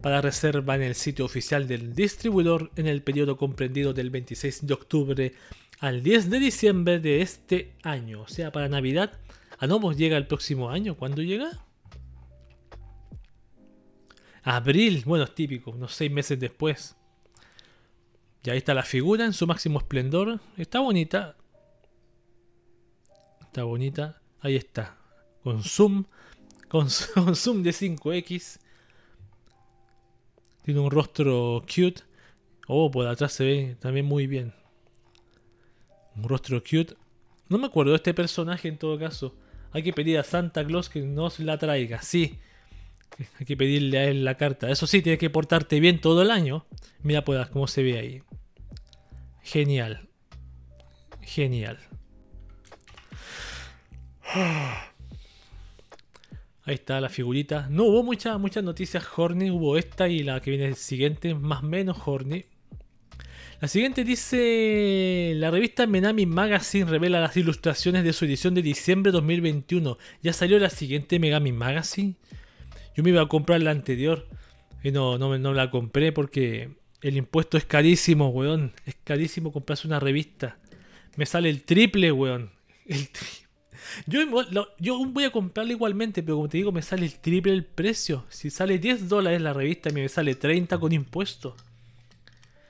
para 0.01 0.21
reserva 0.21 0.75
en 0.75 0.81
el 0.81 0.95
sitio 0.95 1.25
oficial 1.25 1.67
del 1.67 1.93
distribuidor 1.93 2.71
en 2.75 2.87
el 2.87 3.03
periodo 3.03 3.37
comprendido 3.37 3.93
del 3.93 4.09
26 4.09 4.65
de 4.67 4.73
octubre 4.73 5.33
al 5.79 6.03
10 6.03 6.29
de 6.29 6.39
diciembre 6.39 6.99
de 6.99 7.21
este 7.21 7.73
año, 7.83 8.21
o 8.21 8.27
sea, 8.27 8.51
para 8.51 8.69
Navidad 8.69 9.19
Ah, 9.61 9.67
no, 9.67 9.79
pues 9.79 9.95
llega 9.95 10.17
el 10.17 10.25
próximo 10.25 10.71
año. 10.71 10.97
¿Cuándo 10.97 11.21
llega? 11.21 11.51
Abril. 14.41 15.03
Bueno, 15.05 15.23
es 15.25 15.35
típico, 15.35 15.69
unos 15.69 15.93
seis 15.93 16.11
meses 16.11 16.39
después. 16.39 16.97
Y 18.43 18.49
ahí 18.49 18.57
está 18.57 18.73
la 18.73 18.81
figura 18.81 19.23
en 19.23 19.33
su 19.33 19.45
máximo 19.45 19.77
esplendor. 19.77 20.39
Está 20.57 20.79
bonita. 20.79 21.37
Está 23.39 23.65
bonita. 23.65 24.19
Ahí 24.39 24.55
está. 24.55 24.97
Con 25.43 25.61
zoom. 25.61 26.05
Con, 26.67 26.89
zoom 27.35 27.61
de 27.61 27.69
5X. 27.69 28.59
Tiene 30.71 30.85
un 30.85 30.91
rostro 30.91 31.65
cute. 31.67 32.01
Oh, 32.65 32.89
por 32.89 33.05
atrás 33.05 33.33
se 33.33 33.43
ve 33.43 33.75
también 33.81 34.05
muy 34.05 34.25
bien. 34.25 34.53
Un 36.15 36.23
rostro 36.23 36.63
cute. 36.63 36.95
No 37.49 37.57
me 37.57 37.67
acuerdo 37.67 37.91
de 37.91 37.97
este 37.97 38.13
personaje 38.13 38.69
en 38.69 38.77
todo 38.77 38.97
caso. 38.97 39.35
Hay 39.73 39.83
que 39.83 39.91
pedir 39.91 40.17
a 40.17 40.23
Santa 40.23 40.65
Claus 40.65 40.87
que 40.87 41.01
nos 41.01 41.41
la 41.41 41.57
traiga. 41.57 42.01
Sí. 42.01 42.39
Hay 43.37 43.45
que 43.45 43.57
pedirle 43.57 43.97
a 43.97 44.05
él 44.05 44.23
la 44.23 44.37
carta. 44.37 44.71
Eso 44.71 44.87
sí, 44.87 45.01
tienes 45.01 45.19
que 45.19 45.29
portarte 45.29 45.81
bien 45.81 45.99
todo 45.99 46.21
el 46.21 46.31
año. 46.31 46.65
Mira 47.03 47.25
pues 47.25 47.45
cómo 47.49 47.67
se 47.67 47.83
ve 47.83 47.99
ahí. 47.99 48.23
Genial. 49.43 50.07
Genial. 51.21 51.79
Ahí 56.63 56.75
está 56.75 57.01
la 57.01 57.09
figurita. 57.09 57.67
No 57.69 57.85
hubo 57.85 58.03
muchas 58.03 58.39
muchas 58.39 58.63
noticias 58.63 59.05
Horny. 59.15 59.49
Hubo 59.49 59.77
esta 59.77 60.07
y 60.07 60.23
la 60.23 60.39
que 60.39 60.51
viene 60.51 60.75
siguiente, 60.75 61.33
más 61.33 61.63
menos 61.63 61.97
Horny. 62.05 62.45
La 63.61 63.67
siguiente 63.67 64.03
dice, 64.03 65.33
la 65.35 65.51
revista 65.51 65.85
Menami 65.85 66.25
Magazine 66.25 66.85
revela 66.85 67.21
las 67.21 67.37
ilustraciones 67.37 68.03
de 68.03 68.11
su 68.11 68.25
edición 68.25 68.55
de 68.55 68.63
diciembre 68.63 69.11
de 69.11 69.17
2021. 69.17 69.99
¿Ya 70.23 70.33
salió 70.33 70.57
la 70.57 70.71
siguiente 70.71 71.19
Megami 71.19 71.51
Magazine? 71.51 72.15
Yo 72.95 73.03
me 73.03 73.11
iba 73.11 73.21
a 73.21 73.27
comprar 73.27 73.61
la 73.61 73.69
anterior 73.69 74.27
y 74.83 74.89
no, 74.89 75.19
no, 75.19 75.37
no 75.37 75.53
la 75.53 75.69
compré 75.69 76.11
porque 76.11 76.71
el 77.01 77.17
impuesto 77.17 77.55
es 77.55 77.65
carísimo, 77.65 78.29
weón. 78.29 78.73
Es 78.87 78.95
carísimo 79.03 79.51
comprarse 79.51 79.87
una 79.87 79.99
revista. 79.99 80.57
Me 81.15 81.27
sale 81.27 81.49
el 81.49 81.61
triple, 81.63 82.11
weón. 82.11 82.49
Yo, 84.05 85.05
voy 85.07 85.23
a 85.23 85.31
comprarla 85.31 85.71
igualmente, 85.73 86.23
pero 86.23 86.37
como 86.37 86.49
te 86.49 86.57
digo, 86.57 86.71
me 86.71 86.81
sale 86.81 87.05
el 87.05 87.15
triple 87.15 87.53
el 87.53 87.65
precio. 87.65 88.25
Si 88.29 88.49
sale 88.49 88.79
10 88.79 89.09
dólares 89.09 89.41
la 89.41 89.53
revista, 89.53 89.89
me 89.91 90.07
sale 90.09 90.35
30 90.35 90.77
con 90.79 90.91
impuestos. 90.91 91.53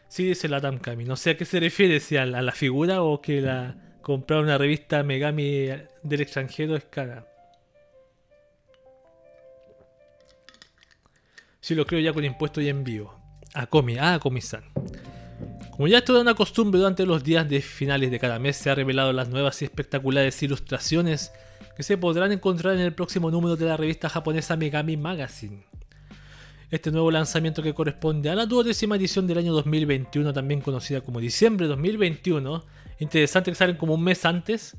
Sí, 0.07 0.25
dice 0.25 0.49
la 0.49 0.59
Tamkami. 0.59 1.05
No 1.05 1.15
sé 1.15 1.31
a 1.31 1.37
qué 1.37 1.45
se 1.45 1.59
refiere, 1.59 1.99
si 1.99 2.17
a 2.17 2.25
la, 2.25 2.51
figura 2.51 3.01
o 3.03 3.21
que 3.21 3.41
la 3.41 3.75
comprar 4.01 4.41
una 4.41 4.57
revista 4.57 5.03
Megami 5.03 5.67
del 6.03 6.21
extranjero 6.21 6.75
es 6.75 6.83
cara. 6.85 7.27
Sí, 11.61 11.75
lo 11.75 11.85
creo 11.85 12.01
ya 12.01 12.11
con 12.11 12.25
impuesto 12.25 12.59
y 12.59 12.69
envío. 12.69 13.13
A 13.53 13.67
Komi, 13.67 13.97
ah, 13.99 14.19
Komi-san. 14.19 14.63
Como 15.71 15.87
ya 15.87 15.99
es 15.99 16.05
toda 16.05 16.21
una 16.21 16.35
costumbre 16.35 16.79
durante 16.79 17.05
los 17.05 17.23
días 17.23 17.47
de 17.49 17.61
finales 17.61 18.11
de 18.11 18.19
cada 18.19 18.39
mes, 18.39 18.57
se 18.57 18.69
han 18.69 18.75
revelado 18.75 19.13
las 19.13 19.29
nuevas 19.29 19.61
y 19.61 19.65
espectaculares 19.65 20.41
ilustraciones 20.43 21.31
que 21.75 21.83
se 21.83 21.97
podrán 21.97 22.31
encontrar 22.31 22.75
en 22.75 22.81
el 22.81 22.93
próximo 22.93 23.31
número 23.31 23.55
de 23.55 23.65
la 23.65 23.77
revista 23.77 24.09
japonesa 24.09 24.57
Megami 24.57 24.97
Magazine 24.97 25.63
este 26.71 26.89
nuevo 26.89 27.11
lanzamiento 27.11 27.61
que 27.61 27.73
corresponde 27.73 28.29
a 28.29 28.35
la 28.35 28.45
duodécima 28.45 28.95
edición 28.95 29.27
del 29.27 29.37
año 29.37 29.51
2021, 29.51 30.31
también 30.31 30.61
conocida 30.61 31.01
como 31.01 31.19
diciembre 31.19 31.67
2021. 31.67 32.65
Interesante 32.99 33.51
que 33.51 33.55
salen 33.55 33.75
como 33.75 33.95
un 33.95 34.03
mes 34.03 34.23
antes. 34.23 34.77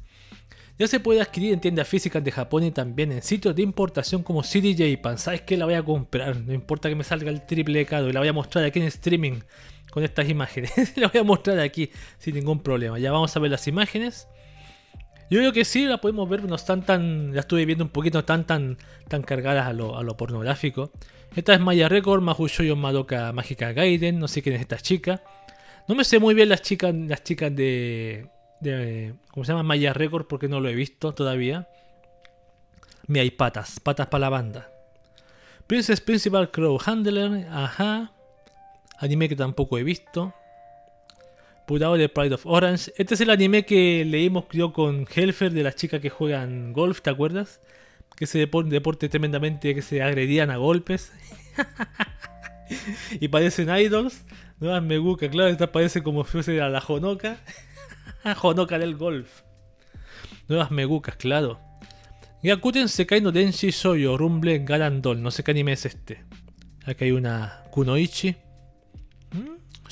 Ya 0.79 0.87
se 0.89 1.01
puede 1.01 1.21
adquirir 1.21 1.53
en 1.53 1.61
tiendas 1.61 1.87
físicas 1.87 2.25
de 2.25 2.33
Japón 2.33 2.65
y 2.65 2.71
también 2.71 3.13
en 3.13 3.21
sitios 3.21 3.55
de 3.55 3.61
importación 3.61 4.23
como 4.23 4.43
CD 4.43 4.75
Japan. 4.75 5.19
¿Sabes 5.19 5.43
qué? 5.43 5.59
La 5.59 5.67
voy 5.67 5.75
a 5.75 5.83
comprar. 5.83 6.35
No 6.41 6.55
importa 6.55 6.89
que 6.89 6.95
me 6.95 7.05
salga 7.05 7.31
el 7.31 7.45
triple 7.45 7.85
caro. 7.85 8.09
Y 8.09 8.13
la 8.13 8.21
voy 8.21 8.29
a 8.31 8.33
mostrar 8.33 8.65
aquí 8.65 8.81
en 8.81 8.87
streaming 8.87 9.41
con 9.93 10.03
estas 10.03 10.29
imágenes. 10.29 10.73
la 10.97 11.09
voy 11.09 11.21
a 11.21 11.25
mostrar 11.25 11.61
aquí 11.61 11.91
sin 12.19 12.35
ningún 12.35 12.61
problema. 12.61 12.99
Ya 12.99 13.13
vamos 13.13 13.37
a 13.37 13.41
ver 13.41 13.51
las 13.51 13.69
imágenes. 13.69 14.27
Yo 15.31 15.39
creo 15.39 15.53
que 15.53 15.67
sí, 15.67 15.85
la 15.85 15.99
podemos 15.99 16.29
ver. 16.29 16.45
No 16.45 16.55
están 16.55 16.83
tan. 16.83 17.35
La 17.35 17.41
estuve 17.41 17.67
viendo 17.67 17.85
un 17.85 17.91
poquito, 17.91 18.17
no 18.17 18.21
están 18.21 18.47
tan, 18.47 18.79
tan 19.09 19.23
cargadas 19.23 19.67
a 19.67 19.75
lo, 19.75 19.99
a 19.99 20.03
lo 20.03 20.17
pornográfico. 20.17 20.93
Esta 21.37 21.53
es 21.53 21.61
Maya 21.61 21.91
Record, 21.91 22.23
Mahushoyo 22.23 22.75
Madoka 22.75 23.33
Mágica 23.33 23.73
Gaiden, 23.73 24.19
no 24.19 24.29
sé 24.29 24.43
quién 24.43 24.55
es 24.55 24.63
esta 24.63 24.79
chica. 24.79 25.23
No 25.89 25.95
me 25.95 26.05
sé 26.05 26.19
muy 26.19 26.35
bien 26.35 26.49
las 26.49 26.63
chicas, 26.63 26.95
las 26.95 27.23
chicas 27.23 27.55
de, 27.55 28.29
de 28.61 29.15
¿cómo 29.31 29.45
se 29.45 29.53
llama? 29.53 29.63
Maya 29.63 29.93
Record 29.93 30.27
porque 30.27 30.49
no 30.49 30.61
lo 30.61 30.71
he 30.71 30.75
visto 30.75 31.13
todavía. 31.13 31.69
Mi 33.09 33.19
hay 33.19 33.31
patas, 33.31 33.79
patas 33.79 34.07
para 34.07 34.23
la 34.23 34.29
banda. 34.31 34.71
Princess 35.67 36.01
Principal 36.01 36.51
Crow 36.51 36.79
Handler, 36.83 37.47
ajá. 37.51 38.13
Anime 39.03 39.29
que 39.29 39.35
tampoco 39.35 39.79
he 39.79 39.83
visto. 39.83 40.33
Putado 41.67 41.97
de 41.97 42.09
Pride 42.09 42.37
of 42.37 42.47
Orange. 42.47 42.93
Este 42.97 43.15
es 43.15 43.21
el 43.21 43.31
anime 43.31 43.67
que 43.67 44.05
leímos 44.05 44.45
yo 44.53 44.73
con 44.73 45.09
Helfer 45.13 45.51
de 45.51 45.65
las 45.65 45.75
chicas 45.75 46.01
que 46.01 46.09
juegan 46.09 46.73
golf, 46.73 47.01
¿te 47.01 47.11
acuerdas? 47.11 47.61
Que 48.17 48.27
ese 48.27 48.39
deporte, 48.39 49.09
tremendamente 49.09 49.75
que 49.75 49.83
se 49.83 50.03
agredían 50.03 50.51
a 50.53 50.57
golpes. 50.57 51.13
y 53.21 53.27
parecen 53.27 53.77
idols. 53.77 54.25
Nuevas 54.61 54.85
Meguca, 54.85 55.29
claro, 55.29 55.51
esta 55.51 55.73
parece 55.73 56.05
como 56.05 56.25
si 56.25 56.31
fuese 56.31 56.57
la 56.59 56.81
Jonoka. 56.81 57.39
Jonoka 58.37 58.79
del 58.79 58.95
golf. 58.95 59.43
Nuevas 60.47 60.71
Megucas, 60.71 61.17
claro. 61.17 61.59
Gyakuten 62.45 62.89
Sekai 62.89 63.21
no 63.21 63.33
Denshi 63.33 63.73
Soyo 63.73 64.17
Rumble 64.17 64.61
Garandol. 64.61 65.21
No 65.21 65.33
sé 65.33 65.43
qué 65.43 65.51
anime 65.51 65.73
es 65.73 65.87
este. 65.87 66.23
Aquí 66.87 67.07
hay 67.07 67.11
una 67.11 67.65
Kunoichi. 67.73 68.37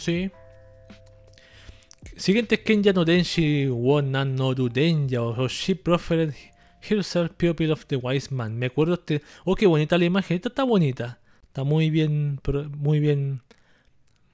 Sí. 0.00 0.30
Siguiente 2.16 2.54
es 2.54 2.60
Kenya 2.62 2.94
no 2.94 3.04
Denshi 3.04 3.68
Wonan 3.68 4.34
no 4.34 4.54
Denya 4.54 5.20
o 5.20 5.46
She 5.46 5.76
Proffered 5.76 6.32
Herself 6.80 7.32
Pupil 7.32 7.70
of 7.70 7.84
the 7.86 7.96
Wise 7.96 8.34
Man. 8.34 8.58
Me 8.58 8.66
acuerdo 8.66 8.94
este. 8.94 9.20
Oh, 9.44 9.54
qué 9.54 9.66
bonita 9.66 9.98
la 9.98 10.06
imagen. 10.06 10.36
Esta 10.36 10.48
está 10.48 10.64
bonita. 10.64 11.20
Está 11.42 11.64
muy 11.64 11.90
bien. 11.90 12.40
Muy 12.78 12.98
bien. 12.98 13.42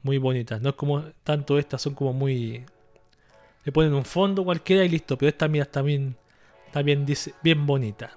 Muy 0.02 0.18
bonita. 0.18 0.60
No 0.60 0.68
es 0.68 0.74
como 0.76 1.02
tanto 1.24 1.58
estas, 1.58 1.82
son 1.82 1.94
como 1.94 2.12
muy. 2.12 2.64
Le 3.64 3.72
ponen 3.72 3.92
un 3.92 4.04
fondo 4.04 4.44
cualquiera 4.44 4.84
y 4.84 4.88
listo. 4.88 5.18
Pero 5.18 5.30
esta, 5.30 5.48
mira, 5.48 5.64
está 5.64 5.82
bien 5.82 6.16
también 6.70 7.06
dice, 7.06 7.34
bien 7.42 7.66
bonita. 7.66 8.10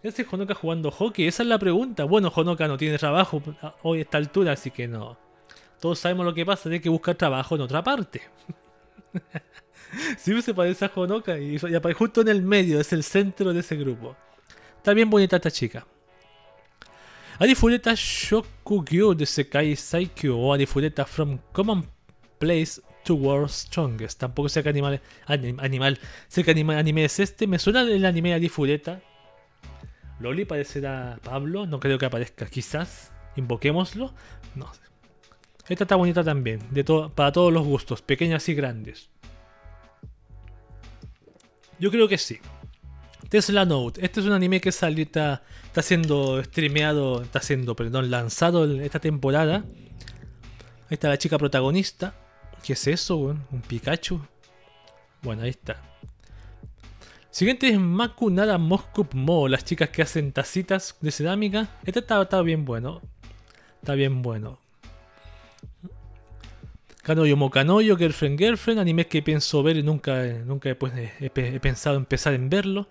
¿Qué 0.00 0.08
hace 0.08 0.24
Honoka 0.30 0.54
jugando 0.54 0.90
hockey? 0.90 1.26
Esa 1.26 1.42
es 1.42 1.48
la 1.48 1.58
pregunta. 1.58 2.04
Bueno, 2.04 2.32
Honoka 2.34 2.66
no 2.68 2.78
tiene 2.78 2.96
trabajo 2.96 3.42
hoy 3.82 3.98
a 3.98 4.02
esta 4.02 4.18
altura, 4.18 4.52
así 4.52 4.70
que 4.70 4.88
no. 4.88 5.18
Todos 5.80 5.98
sabemos 5.98 6.26
lo 6.26 6.34
que 6.34 6.44
pasa, 6.44 6.64
tiene 6.64 6.80
que 6.80 6.88
buscar 6.88 7.14
trabajo 7.14 7.54
en 7.54 7.62
otra 7.62 7.82
parte. 7.82 8.22
Si 10.18 10.40
se 10.40 10.54
parece 10.54 10.84
a 10.84 10.92
Honoka 10.94 11.38
y, 11.38 11.56
aparece 11.56 11.94
justo 11.94 12.20
en 12.20 12.28
el 12.28 12.42
medio, 12.42 12.80
es 12.80 12.92
el 12.92 13.02
centro 13.02 13.52
de 13.52 13.60
ese 13.60 13.76
grupo. 13.76 14.16
Está 14.76 14.94
bien 14.94 15.10
bonita 15.10 15.36
esta 15.36 15.50
chica. 15.50 15.86
Arifureta 17.38 17.92
Shokugyo 17.96 19.14
de 19.14 19.26
Sekai 19.26 19.74
Saikyo 19.74 20.38
o 20.38 20.52
Arifureta 20.52 21.04
from 21.04 21.38
Common 21.52 21.86
Place 22.38 22.80
to 23.04 23.14
World 23.14 23.48
Strongest. 23.48 24.20
Tampoco 24.20 24.48
sé 24.48 24.62
qué 24.62 24.68
animal, 24.68 25.00
animal, 25.26 25.98
sé 26.28 26.44
qué 26.44 26.50
anime, 26.50 27.04
es 27.04 27.18
este. 27.18 27.46
Me 27.46 27.58
suena 27.58 27.82
el 27.82 28.04
anime 28.04 28.34
Arifureta. 28.34 29.00
Loli 30.20 30.44
parecerá 30.44 31.18
Pablo, 31.24 31.66
no 31.66 31.80
creo 31.80 31.98
que 31.98 32.06
aparezca. 32.06 32.46
Quizás 32.46 33.10
invoquémoslo. 33.36 34.12
No 34.54 34.72
sé. 34.74 34.89
Esta 35.70 35.84
está 35.84 35.96
bonita 35.96 36.24
también, 36.24 36.60
para 37.14 37.32
todos 37.32 37.52
los 37.52 37.64
gustos, 37.64 38.02
pequeñas 38.02 38.48
y 38.48 38.54
grandes. 38.54 39.08
Yo 41.78 41.90
creo 41.90 42.08
que 42.08 42.18
sí. 42.18 42.40
Tesla 43.28 43.64
Note. 43.64 44.04
Este 44.04 44.18
es 44.18 44.26
un 44.26 44.32
anime 44.32 44.60
que 44.60 44.72
salió, 44.72 45.04
está, 45.04 45.44
está 45.64 45.82
siendo 45.82 46.42
streameado, 46.42 47.22
está 47.22 47.40
siendo, 47.40 47.76
perdón, 47.76 48.10
lanzado 48.10 48.80
esta 48.80 48.98
temporada. 48.98 49.64
Ahí 50.88 50.94
está 50.94 51.08
la 51.08 51.18
chica 51.18 51.38
protagonista. 51.38 52.14
¿Qué 52.64 52.72
es 52.72 52.86
eso, 52.88 53.16
¿Un 53.16 53.62
Pikachu? 53.66 54.20
Bueno, 55.22 55.42
ahí 55.42 55.50
está. 55.50 55.80
Siguiente 57.30 57.68
es 57.68 57.78
Makunada 57.78 58.58
Moskup 58.58 59.14
Mo, 59.14 59.46
las 59.46 59.64
chicas 59.64 59.90
que 59.90 60.02
hacen 60.02 60.32
tacitas 60.32 60.96
de 61.00 61.12
cerámica. 61.12 61.68
Este 61.84 62.00
está, 62.00 62.42
bien 62.42 62.64
bueno. 62.64 63.00
Está 63.80 63.94
bien 63.94 64.20
bueno. 64.20 64.58
Kanoyo 67.10 67.36
Mokanoyo, 67.36 67.96
Girlfriend 67.96 68.38
Girlfriend, 68.38 68.78
anime 68.78 69.08
que 69.08 69.20
pienso 69.20 69.64
ver 69.64 69.76
y 69.76 69.82
nunca, 69.82 70.22
nunca 70.46 70.68
he, 70.68 70.76
he, 71.18 71.58
pensado 71.58 71.96
empezar 71.96 72.34
en 72.34 72.48
verlo. 72.48 72.86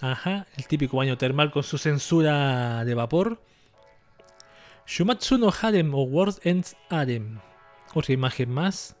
Ajá, 0.00 0.46
el 0.56 0.66
típico 0.66 0.96
baño 0.96 1.18
termal 1.18 1.50
con 1.50 1.62
su 1.62 1.76
censura 1.76 2.82
de 2.86 2.94
vapor. 2.94 3.38
Shumatsu 4.86 5.36
no 5.36 5.52
Harem 5.60 5.94
o 5.94 6.04
World 6.04 6.38
Ends 6.42 6.74
Harem. 6.88 7.40
Otra 7.92 8.14
imagen 8.14 8.48
más. 8.48 8.96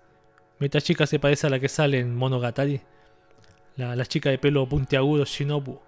Esta 0.58 0.82
chica 0.82 1.06
se 1.06 1.18
parece 1.18 1.46
a 1.46 1.50
la 1.50 1.58
que 1.58 1.70
sale 1.70 1.98
en 1.98 2.14
Monogatari. 2.14 2.82
La, 3.76 4.04
chica 4.04 4.28
de 4.28 4.36
pelo 4.36 4.68
puntiagudo 4.68 5.24
Shinobu. 5.24 5.80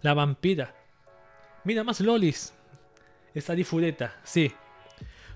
La 0.00 0.14
vampira. 0.14 0.74
Mira 1.64 1.84
más 1.84 2.00
lolis. 2.00 2.54
Esa 3.34 3.52
difureta, 3.52 4.16
sí. 4.24 4.54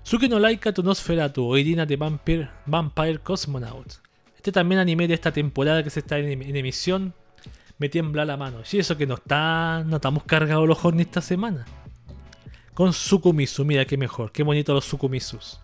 Suki 0.03 0.27
no 0.27 0.37
Laika 0.37 0.73
tu 0.73 0.83
Nosferatu, 0.83 1.55
Irina 1.55 1.85
de 1.85 1.95
Vampire, 1.95 2.49
Vampire 2.65 3.19
Cosmonaut. 3.19 4.03
Este 4.35 4.51
también 4.51 4.79
anime 4.79 5.07
de 5.07 5.13
esta 5.13 5.31
temporada 5.31 5.81
que 5.81 5.89
se 5.89 6.01
está 6.01 6.19
en, 6.19 6.55
emisión. 6.55 7.13
Me 7.79 7.87
tiembla 7.87 8.25
la 8.25 8.35
mano. 8.35 8.59
Y 8.69 8.79
eso 8.79 8.97
que 8.97 9.07
no 9.07 9.15
está. 9.15 9.83
No 9.85 9.95
estamos 9.95 10.23
cargados 10.25 10.67
los 10.67 10.83
hornis 10.83 11.05
esta 11.05 11.21
semana. 11.21 11.65
Con 12.73 12.91
Sukumisu, 12.91 13.63
mira 13.63 13.85
qué 13.85 13.95
mejor. 13.95 14.33
Qué 14.33 14.43
bonito 14.43 14.73
los 14.73 14.83
Sukumisus. 14.83 15.61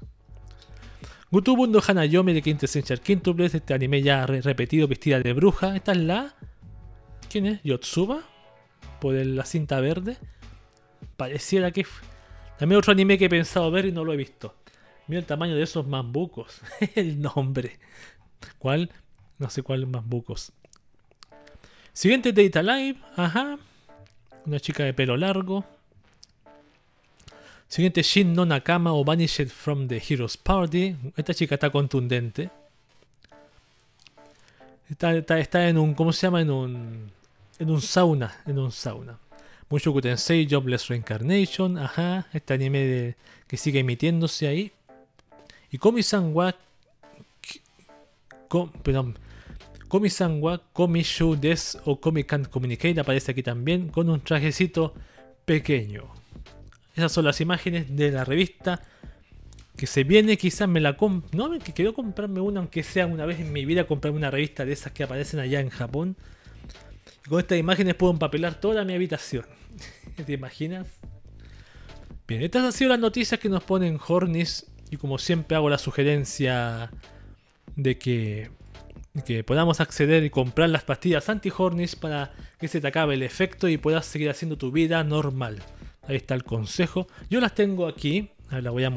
Gutubundo 1.30 1.84
Hanayomi 1.86 2.34
de 2.34 2.41
Quintessential 2.41 3.02
Quintuple, 3.02 3.45
este 3.45 3.74
anime 3.74 4.02
ya 4.02 4.26
repetido, 4.26 4.88
vestida 4.88 5.20
de 5.20 5.34
bruja. 5.34 5.76
Esta 5.76 5.91
es 5.91 5.98
la. 5.98 6.36
¿Quién 7.30 7.45
es? 7.45 7.64
Yotsuba. 7.64 8.22
Por 9.02 9.14
la 9.14 9.44
cinta 9.44 9.82
verde. 9.82 10.18
Pareciera 11.18 11.72
que. 11.72 11.86
También 12.60 12.77
otro 12.77 12.91
anime 12.91 13.18
que 13.18 13.26
he 13.26 13.30
pensado 13.30 13.72
ver 13.72 13.86
y 13.86 13.94
no 13.94 14.03
lo 14.03 14.11
he 14.11 14.18
visto. 14.18 14.53
Mira 15.07 15.22
el 15.22 15.26
tamaño 15.26 15.56
de 15.56 15.64
esos 15.64 15.88
mambucos. 15.88 16.60
el 16.95 17.22
nombre. 17.22 17.80
¿Cuál? 18.60 18.91
No 19.38 19.49
sé 19.49 19.64
cuál 19.64 19.88
mambucos. 19.88 20.52
Siguiente 21.94 22.34
Data 22.34 22.61
Live. 22.61 22.99
Ajá. 23.15 23.57
Una 24.45 24.60
chica 24.60 24.84
de 24.84 24.94
pelo 24.94 25.15
largo. 25.15 25.64
Siguiente, 27.69 28.02
Shin 28.02 28.34
no 28.34 28.45
Nakama 28.45 28.94
o 28.94 29.06
Vanished 29.06 29.48
from 29.48 29.88
the 29.88 30.02
Heroes 30.06 30.36
Party. 30.36 30.98
Esta 31.15 31.34
chica 31.34 31.56
está 31.56 31.69
contundente. 31.69 32.49
Está, 34.90 35.69
en 35.69 35.77
un. 35.77 35.94
¿Cómo 35.94 36.11
se 36.11 36.27
llama? 36.27 36.41
En 36.41 36.52
un. 36.52 37.11
En 37.57 37.69
un 37.69 37.81
sauna. 37.81 38.41
En 38.45 38.60
un 38.60 38.72
sauna. 38.72 39.18
Mushoku 39.70 40.02
Tensei 40.02 40.48
Jobless 40.50 40.88
Reincarnation. 40.88 41.78
Ajá. 41.78 42.28
Este 42.34 42.54
anime 42.54 43.16
que 43.48 43.58
sigue 43.58 43.80
emitiéndose 43.80 44.48
ahí. 44.48 44.72
Y 45.72 45.78
Komi-san 45.78 46.34
wa. 46.34 46.56
perdón. 48.84 49.18
Komi-san 49.88 50.41
wa 50.41 50.62
Komi-shu 50.74 51.36
des 51.36 51.78
o 51.86 52.00
Komi 52.00 52.24
Can't 52.24 52.48
Communicate 52.50 53.00
aparece 53.00 53.32
aquí 53.32 53.44
también 53.44 53.90
con 53.90 54.10
un 54.10 54.22
trajecito 54.22 54.94
pequeño. 55.46 56.04
Esas 56.96 57.12
son 57.12 57.26
las 57.26 57.40
imágenes 57.40 57.96
de 57.96 58.12
la 58.12 58.26
revista 58.26 58.82
que 59.78 59.88
se 59.88 60.04
viene, 60.04 60.38
quizás 60.38 60.68
me 60.68 60.82
la 60.82 60.98
compro. 60.98 61.30
No, 61.50 61.60
que 61.60 61.74
quiero 61.74 61.94
comprarme 61.94 62.41
una, 62.41 62.60
aunque 62.60 62.84
sea 62.84 63.06
una 63.06 63.26
vez 63.26 63.40
en 63.40 63.54
mi 63.54 63.66
vida, 63.66 63.88
comprarme 63.88 64.18
una 64.18 64.32
revista 64.32 64.66
de 64.66 64.74
esas 64.74 64.91
que 64.91 65.04
aparecen 65.04 65.40
allá 65.40 65.60
en 65.60 65.70
Japón. 65.70 66.18
con 67.30 67.40
estas 67.40 67.60
imágenes 67.60 67.96
puedo 67.96 68.12
empapelar 68.12 68.60
toda 68.60 68.84
mi 68.84 68.94
habitación. 68.94 69.46
¿Te 70.26 70.34
imaginas? 70.34 70.88
Bien, 72.27 72.41
estas 72.43 72.64
han 72.64 72.73
sido 72.73 72.89
las 72.89 72.99
noticias 72.99 73.39
que 73.39 73.49
nos 73.49 73.64
ponen 73.64 73.99
Hornis. 74.06 74.65
Y 74.91 74.97
como 74.97 75.18
siempre 75.18 75.56
hago 75.56 75.69
la 75.69 75.77
sugerencia 75.77 76.91
de 77.76 77.97
que, 77.97 78.49
que 79.26 79.43
podamos 79.43 79.80
acceder 79.81 80.23
y 80.23 80.30
comprar 80.30 80.69
las 80.69 80.84
pastillas 80.84 81.30
anti-Hornis 81.30 81.95
para 81.95 82.34
que 82.60 82.68
se 82.68 82.81
te 82.81 82.88
acabe 82.88 83.14
el 83.14 83.23
efecto 83.23 83.68
y 83.68 83.77
puedas 83.77 84.06
seguir 84.06 84.30
haciendo 84.30 84.57
tu 84.57 84.72
vida 84.72 85.03
normal. 85.03 85.61
Ahí 86.07 86.15
está 86.15 86.34
el 86.34 86.43
consejo. 86.43 87.07
Yo 87.30 87.39
las 87.39 87.53
tengo 87.53 87.88
aquí. 87.88 88.31
las, 88.49 88.73
voy 88.73 88.84
a, 88.84 88.89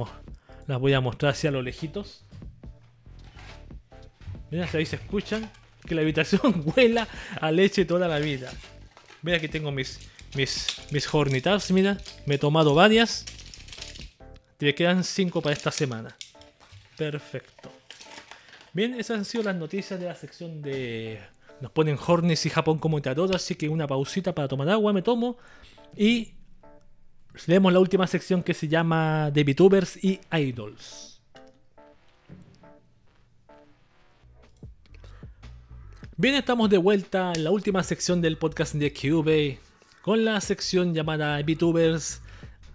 voy 0.78 0.92
a 0.94 1.00
mostrar 1.00 1.32
hacia 1.32 1.50
los 1.50 1.62
lejitos. 1.62 2.24
Mira, 4.50 4.68
ahí 4.72 4.86
se 4.86 4.96
escuchan. 4.96 5.50
Que 5.86 5.94
la 5.94 6.02
habitación 6.02 6.62
huela 6.76 7.08
a 7.40 7.50
leche 7.50 7.84
toda 7.84 8.08
la 8.08 8.18
vida. 8.18 8.50
Mira 9.22 9.38
que 9.40 9.48
tengo 9.48 9.70
mis, 9.72 10.00
mis, 10.34 10.66
mis 10.90 11.12
hornitas, 11.14 11.70
mira. 11.70 11.98
Me 12.26 12.36
he 12.36 12.38
tomado 12.38 12.74
varias. 12.74 13.24
Te 14.58 14.74
quedan 14.74 15.04
5 15.04 15.40
para 15.42 15.54
esta 15.54 15.70
semana. 15.70 16.16
Perfecto. 16.96 17.70
Bien, 18.72 18.94
esas 18.94 19.18
han 19.18 19.24
sido 19.24 19.44
las 19.44 19.56
noticias 19.56 19.98
de 19.98 20.06
la 20.06 20.14
sección 20.14 20.62
de... 20.62 21.20
Nos 21.60 21.70
ponen 21.72 21.98
Hornis 22.04 22.46
y 22.46 22.50
Japón 22.50 22.78
como 22.78 23.00
teatro, 23.02 23.28
así 23.34 23.54
que 23.54 23.68
una 23.68 23.86
pausita 23.86 24.34
para 24.34 24.48
tomar 24.48 24.68
agua 24.70 24.92
me 24.92 25.02
tomo. 25.02 25.36
Y 25.96 26.34
leemos 27.46 27.72
la 27.72 27.78
última 27.78 28.06
sección 28.06 28.42
que 28.42 28.54
se 28.54 28.68
llama 28.68 29.30
de 29.30 29.44
VTubers 29.44 30.02
y 30.02 30.20
Idols. 30.32 31.20
Bien, 36.16 36.34
estamos 36.34 36.70
de 36.70 36.78
vuelta 36.78 37.32
en 37.34 37.44
la 37.44 37.50
última 37.50 37.82
sección 37.82 38.20
del 38.20 38.38
podcast 38.38 38.74
de 38.74 38.92
QB. 38.92 39.71
Con 40.02 40.24
la 40.24 40.40
sección 40.40 40.94
llamada 40.94 41.40
VTubers. 41.42 42.20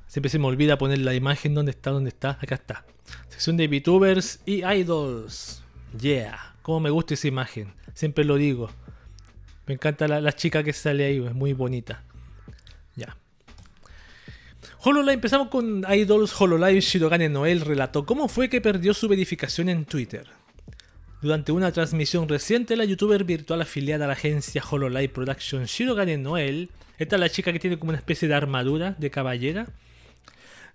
Siempre 0.07 0.29
se 0.29 0.39
me 0.39 0.47
olvida 0.47 0.77
poner 0.77 0.99
la 0.99 1.13
imagen 1.13 1.53
donde 1.53 1.71
está, 1.71 1.91
donde 1.91 2.09
está. 2.09 2.39
Acá 2.41 2.55
está. 2.55 2.85
Sección 3.29 3.57
de 3.57 3.67
VTubers 3.67 4.39
y 4.45 4.65
Idols. 4.65 5.61
Yeah, 5.99 6.55
como 6.61 6.79
me 6.79 6.89
gusta 6.89 7.13
esa 7.13 7.27
imagen. 7.27 7.73
Siempre 7.93 8.23
lo 8.23 8.35
digo. 8.35 8.69
Me 9.65 9.73
encanta 9.73 10.07
la, 10.07 10.33
chica 10.33 10.63
que 10.63 10.71
sale 10.71 11.05
ahí, 11.05 11.25
es 11.25 11.33
muy 11.33 11.51
bonita. 11.51 12.01
Ya. 12.95 13.17
HoloLive, 14.79 15.13
empezamos 15.13 15.49
con 15.49 15.85
Idols 15.89 16.33
HoloLive. 16.39 16.79
Shirogane 16.79 17.27
Noel 17.27 17.61
relató 17.61 18.05
cómo 18.05 18.29
fue 18.29 18.47
que 18.47 18.61
perdió 18.61 18.93
su 18.93 19.09
verificación 19.09 19.67
en 19.67 19.83
Twitter. 19.83 20.27
Durante 21.21 21.51
una 21.51 21.71
transmisión 21.73 22.29
reciente, 22.29 22.77
la 22.77 22.85
youtuber 22.85 23.25
virtual 23.25 23.61
afiliada 23.61 24.05
a 24.05 24.07
la 24.07 24.13
agencia 24.13 24.63
HoloLive 24.63 25.09
Production 25.09 25.65
Shirogane 25.65 26.17
Noel, 26.17 26.69
esta 26.97 27.15
es 27.15 27.19
la 27.19 27.29
chica 27.29 27.53
que 27.53 27.59
tiene 27.59 27.77
como 27.77 27.89
una 27.89 27.99
especie 27.99 28.27
de 28.27 28.33
armadura 28.33 28.95
de 28.97 29.11
caballera, 29.11 29.67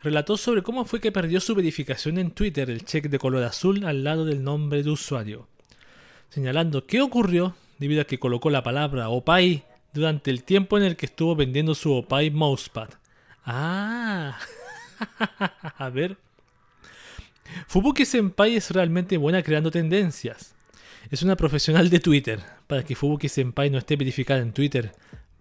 relató 0.03 0.37
sobre 0.37 0.63
cómo 0.63 0.85
fue 0.85 1.01
que 1.01 1.13
perdió 1.13 1.41
su 1.41 1.55
verificación 1.55 2.19
en 2.19 2.31
Twitter, 2.31 2.71
el 2.71 2.85
check 2.85 3.07
de 3.07 3.19
color 3.19 3.45
azul 3.45 3.85
al 3.85 4.05
lado 4.05 4.25
del 4.25 4.43
nombre 4.43 4.83
de 4.83 4.91
usuario, 4.91 5.49
señalando 6.29 6.87
qué 6.87 7.01
ocurrió 7.01 7.55
debido 7.79 8.03
a 8.03 8.05
que 8.05 8.19
colocó 8.19 8.51
la 8.51 8.63
palabra 8.63 9.09
Opai 9.09 9.65
durante 9.93 10.31
el 10.31 10.45
tiempo 10.45 10.79
en 10.79 10.85
el 10.85 10.97
que 10.97 11.07
estuvo 11.07 11.37
vendiendo 11.37 11.75
su 11.75 11.93
Opai 11.93 12.31
Mousepad. 12.31 12.91
Ah, 13.45 14.39
a 15.79 15.91
ver. 15.91 16.17
Fubuki 17.67 18.05
Senpai 18.05 18.57
es 18.57 18.71
realmente 18.71 19.17
buena 19.17 19.43
creando 19.43 19.71
tendencias. 19.71 20.55
Es 21.11 21.23
una 21.23 21.37
profesional 21.37 21.91
de 21.91 22.01
Twitter. 22.01 22.41
Para 22.67 22.85
que 22.85 22.95
Fubuki 22.95 23.29
Senpai 23.29 23.69
no 23.71 23.79
esté 23.79 23.97
verificada 23.97 24.41
en 24.41 24.53
Twitter. 24.53 24.93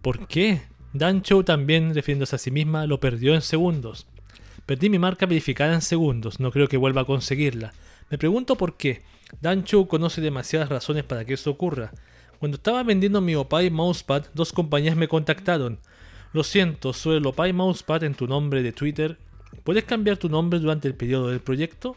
¿Por 0.02 0.26
qué? 0.26 0.62
Dancho 0.92 1.44
también, 1.44 1.94
refiriéndose 1.94 2.34
a 2.34 2.38
sí 2.38 2.50
misma, 2.50 2.86
lo 2.86 2.98
perdió 2.98 3.34
en 3.34 3.40
segundos. 3.40 4.08
Perdí 4.66 4.90
mi 4.90 4.98
marca 4.98 5.26
verificada 5.26 5.74
en 5.74 5.80
segundos, 5.80 6.40
no 6.40 6.50
creo 6.50 6.66
que 6.66 6.76
vuelva 6.76 7.02
a 7.02 7.06
conseguirla. 7.06 7.72
Me 8.10 8.18
pregunto 8.18 8.56
por 8.56 8.76
qué. 8.76 9.02
Dancho 9.40 9.86
conoce 9.86 10.20
demasiadas 10.20 10.68
razones 10.68 11.04
para 11.04 11.24
que 11.24 11.34
eso 11.34 11.50
ocurra. 11.50 11.92
Cuando 12.40 12.56
estaba 12.56 12.82
vendiendo 12.82 13.20
mi 13.20 13.36
Opay 13.36 13.70
Mousepad, 13.70 14.26
dos 14.34 14.52
compañías 14.52 14.96
me 14.96 15.06
contactaron. 15.06 15.78
Lo 16.32 16.42
siento, 16.42 16.92
soy 16.92 17.18
el 17.18 17.26
Opay 17.26 17.52
Mousepad 17.52 18.02
en 18.02 18.14
tu 18.14 18.26
nombre 18.26 18.64
de 18.64 18.72
Twitter. 18.72 19.18
¿Puedes 19.62 19.84
cambiar 19.84 20.16
tu 20.16 20.28
nombre 20.28 20.58
durante 20.58 20.88
el 20.88 20.96
periodo 20.96 21.28
del 21.28 21.40
proyecto? 21.40 21.96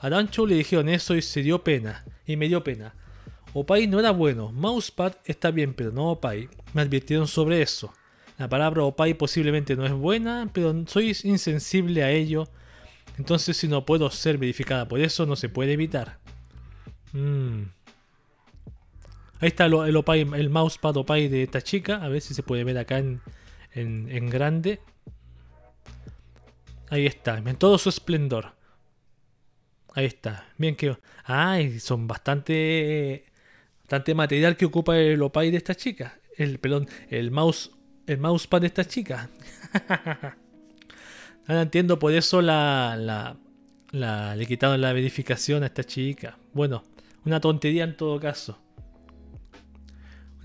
A 0.00 0.08
Dancho 0.08 0.46
le 0.46 0.54
dijeron 0.54 0.88
eso 0.88 1.14
y 1.14 1.20
se 1.20 1.42
dio 1.42 1.62
pena. 1.62 2.06
Y 2.26 2.36
me 2.36 2.48
dio 2.48 2.64
pena. 2.64 2.94
Opay 3.52 3.86
no 3.86 4.00
era 4.00 4.10
bueno. 4.10 4.52
Mousepad 4.52 5.14
está 5.24 5.50
bien, 5.50 5.74
pero 5.74 5.92
no 5.92 6.10
Opay. 6.10 6.48
Me 6.76 6.82
advirtieron 6.82 7.26
sobre 7.26 7.62
eso. 7.62 7.90
La 8.36 8.50
palabra 8.50 8.82
Opay 8.82 9.14
posiblemente 9.14 9.76
no 9.76 9.86
es 9.86 9.92
buena, 9.92 10.50
pero 10.52 10.74
soy 10.86 11.16
insensible 11.24 12.04
a 12.04 12.10
ello. 12.10 12.50
Entonces 13.16 13.56
si 13.56 13.66
no 13.66 13.86
puedo 13.86 14.10
ser 14.10 14.36
verificada 14.36 14.86
por 14.86 15.00
eso, 15.00 15.24
no 15.24 15.36
se 15.36 15.48
puede 15.48 15.72
evitar. 15.72 16.18
Mmm. 17.14 17.62
Ahí 19.40 19.48
está 19.48 19.64
el, 19.64 19.74
el 19.74 20.50
mousepad 20.50 20.98
Opay 20.98 21.28
de 21.28 21.44
esta 21.44 21.62
chica. 21.62 21.96
A 22.04 22.08
ver 22.08 22.20
si 22.20 22.34
se 22.34 22.42
puede 22.42 22.62
ver 22.62 22.76
acá 22.76 22.98
en, 22.98 23.22
en, 23.72 24.28
grande. 24.28 24.80
Ahí 26.90 27.06
está, 27.06 27.38
en 27.38 27.56
todo 27.56 27.78
su 27.78 27.88
esplendor. 27.88 28.52
Ahí 29.94 30.04
está. 30.04 30.46
Bien 30.58 30.76
que. 30.76 30.94
Ay, 31.24 31.80
son 31.80 32.06
bastante. 32.06 33.24
Bastante 33.84 34.14
material 34.14 34.58
que 34.58 34.66
ocupa 34.66 34.98
el 34.98 35.22
Opay 35.22 35.50
de 35.50 35.56
esta 35.56 35.74
chica. 35.74 36.18
El, 36.36 36.58
perdón, 36.58 36.88
el 37.10 37.30
mouse. 37.30 37.72
El 38.06 38.18
mousepad 38.18 38.60
de 38.60 38.68
esta 38.68 38.84
chica. 38.84 39.28
Ahora 41.48 41.62
entiendo 41.62 41.98
por 41.98 42.12
eso 42.12 42.40
la, 42.40 42.96
la, 42.96 43.36
la, 43.90 44.36
le 44.36 44.46
quitaron 44.46 44.80
la 44.80 44.92
verificación 44.92 45.64
a 45.64 45.66
esta 45.66 45.82
chica. 45.82 46.38
Bueno, 46.52 46.84
una 47.24 47.40
tontería 47.40 47.82
en 47.82 47.96
todo 47.96 48.20
caso. 48.20 48.58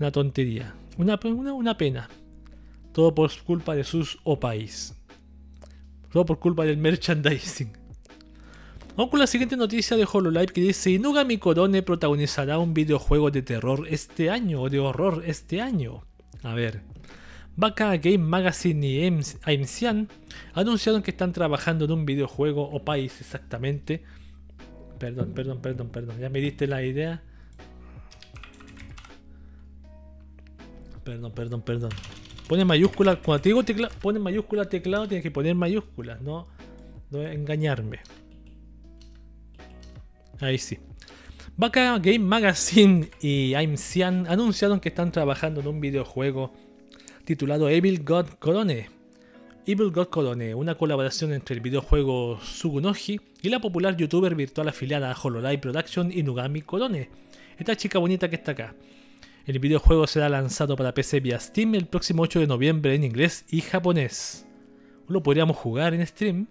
Una 0.00 0.10
tontería. 0.10 0.74
Una, 0.98 1.20
una, 1.22 1.78
pena. 1.78 2.08
Todo 2.92 3.14
por 3.14 3.30
culpa 3.44 3.76
de 3.76 3.84
sus 3.84 4.18
opais. 4.24 4.96
Todo 6.10 6.26
por 6.26 6.40
culpa 6.40 6.64
del 6.64 6.78
merchandising. 6.78 7.81
Vamos 8.94 9.10
con 9.10 9.20
la 9.20 9.26
siguiente 9.26 9.56
noticia 9.56 9.96
de 9.96 10.06
HoloLive 10.10 10.52
que 10.52 10.60
dice 10.60 10.90
Inugami 10.90 11.38
Korone 11.38 11.82
protagonizará 11.82 12.58
un 12.58 12.74
videojuego 12.74 13.30
de 13.30 13.40
terror 13.40 13.86
este 13.88 14.28
año 14.28 14.60
o 14.60 14.68
de 14.68 14.80
horror 14.80 15.22
este 15.26 15.62
año. 15.62 16.02
A 16.42 16.52
ver. 16.52 16.82
Baka 17.56 17.96
Game 17.96 18.18
Magazine 18.18 18.86
y 18.86 19.24
Aimsian 19.44 20.08
anunciaron 20.52 21.02
que 21.02 21.10
están 21.10 21.32
trabajando 21.32 21.86
en 21.86 21.92
un 21.92 22.04
videojuego 22.04 22.68
o 22.68 22.84
país 22.84 23.18
exactamente. 23.18 24.02
Perdón, 24.98 25.32
perdón, 25.32 25.62
perdón, 25.62 25.88
perdón. 25.88 26.18
Ya 26.18 26.28
me 26.28 26.40
diste 26.40 26.66
la 26.66 26.82
idea. 26.82 27.22
Perdón, 31.02 31.32
perdón, 31.32 31.62
perdón. 31.62 31.90
Pone 32.46 32.66
mayúscula. 32.66 33.16
Cuando 33.16 33.40
te 33.40 33.48
digo 33.48 33.64
teclado, 33.64 33.94
pone 34.02 34.18
mayúscula 34.18 34.66
teclado, 34.66 35.08
tienes 35.08 35.22
que 35.22 35.30
poner 35.30 35.54
mayúsculas, 35.54 36.20
no, 36.20 36.46
no 37.10 37.22
engañarme. 37.22 38.00
Ahí 40.42 40.58
sí. 40.58 40.78
Baka 41.56 41.98
Game 41.98 42.18
Magazine 42.18 43.10
y 43.20 43.52
I'm 43.52 43.76
Cian 43.76 44.26
anunciaron 44.26 44.80
que 44.80 44.88
están 44.88 45.12
trabajando 45.12 45.60
en 45.60 45.68
un 45.68 45.80
videojuego 45.80 46.52
titulado 47.24 47.68
Evil 47.68 48.02
God 48.02 48.26
Corone. 48.40 48.90
Evil 49.64 49.90
God 49.92 50.08
Corone, 50.08 50.54
una 50.56 50.74
colaboración 50.74 51.32
entre 51.32 51.54
el 51.54 51.60
videojuego 51.60 52.40
Sugunoji 52.40 53.20
y 53.42 53.48
la 53.50 53.60
popular 53.60 53.96
youtuber 53.96 54.34
virtual 54.34 54.68
afiliada 54.68 55.12
a 55.12 55.16
Hololive 55.16 55.58
Production 55.58 56.10
Inugami 56.10 56.62
Corone. 56.62 57.08
Esta 57.56 57.76
chica 57.76 58.00
bonita 58.00 58.28
que 58.28 58.36
está 58.36 58.52
acá. 58.52 58.74
El 59.46 59.60
videojuego 59.60 60.08
será 60.08 60.28
lanzado 60.28 60.74
para 60.74 60.94
PC 60.94 61.20
vía 61.20 61.38
Steam 61.38 61.76
el 61.76 61.86
próximo 61.86 62.22
8 62.22 62.40
de 62.40 62.46
noviembre 62.48 62.96
en 62.96 63.04
inglés 63.04 63.44
y 63.48 63.60
japonés. 63.60 64.46
Lo 65.06 65.22
podríamos 65.22 65.56
jugar 65.56 65.94
en 65.94 66.04
stream. 66.04 66.48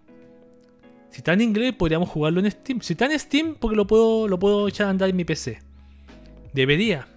Si 1.11 1.17
está 1.17 1.33
en 1.33 1.41
inglés, 1.41 1.73
podríamos 1.73 2.09
jugarlo 2.09 2.39
en 2.39 2.49
Steam. 2.49 2.81
Si 2.81 2.93
está 2.93 3.05
en 3.05 3.19
Steam, 3.19 3.55
porque 3.59 3.75
lo 3.75 3.85
puedo, 3.85 4.27
lo 4.27 4.39
puedo 4.39 4.67
echar 4.67 4.87
a 4.87 4.89
andar 4.91 5.09
en 5.09 5.15
mi 5.15 5.25
PC. 5.25 5.59
Debería. 6.53 7.07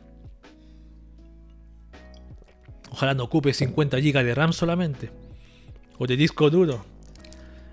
Ojalá 2.91 3.15
no 3.15 3.25
ocupe 3.25 3.53
50 3.53 3.99
GB 3.99 4.25
de 4.25 4.35
RAM 4.35 4.53
solamente. 4.53 5.11
O 5.99 6.07
de 6.07 6.17
disco 6.17 6.51
duro. 6.51 6.85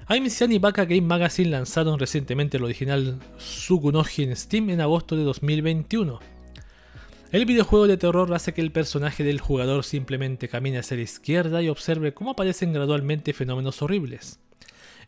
Aimisian 0.06 0.52
y 0.52 0.60
Baka 0.60 0.86
Game 0.86 1.02
Magazine 1.02 1.50
lanzaron 1.50 1.98
recientemente 1.98 2.58
el 2.58 2.64
original 2.64 3.18
Sugunoji 3.38 4.24
en 4.24 4.36
Steam 4.36 4.70
en 4.70 4.82
agosto 4.82 5.16
de 5.16 5.24
2021. 5.24 6.20
El 7.32 7.46
videojuego 7.46 7.88
de 7.88 7.98
terror 7.98 8.32
hace 8.34 8.54
que 8.54 8.62
el 8.62 8.72
personaje 8.72 9.24
del 9.24 9.40
jugador 9.40 9.86
simplemente 9.86 10.50
camine 10.50 10.80
hacia 10.80 10.98
la 10.98 11.04
izquierda 11.04 11.62
y 11.62 11.70
observe 11.70 12.14
cómo 12.14 12.32
aparecen 12.32 12.74
gradualmente 12.74 13.32
fenómenos 13.32 13.82
horribles. 13.82 14.40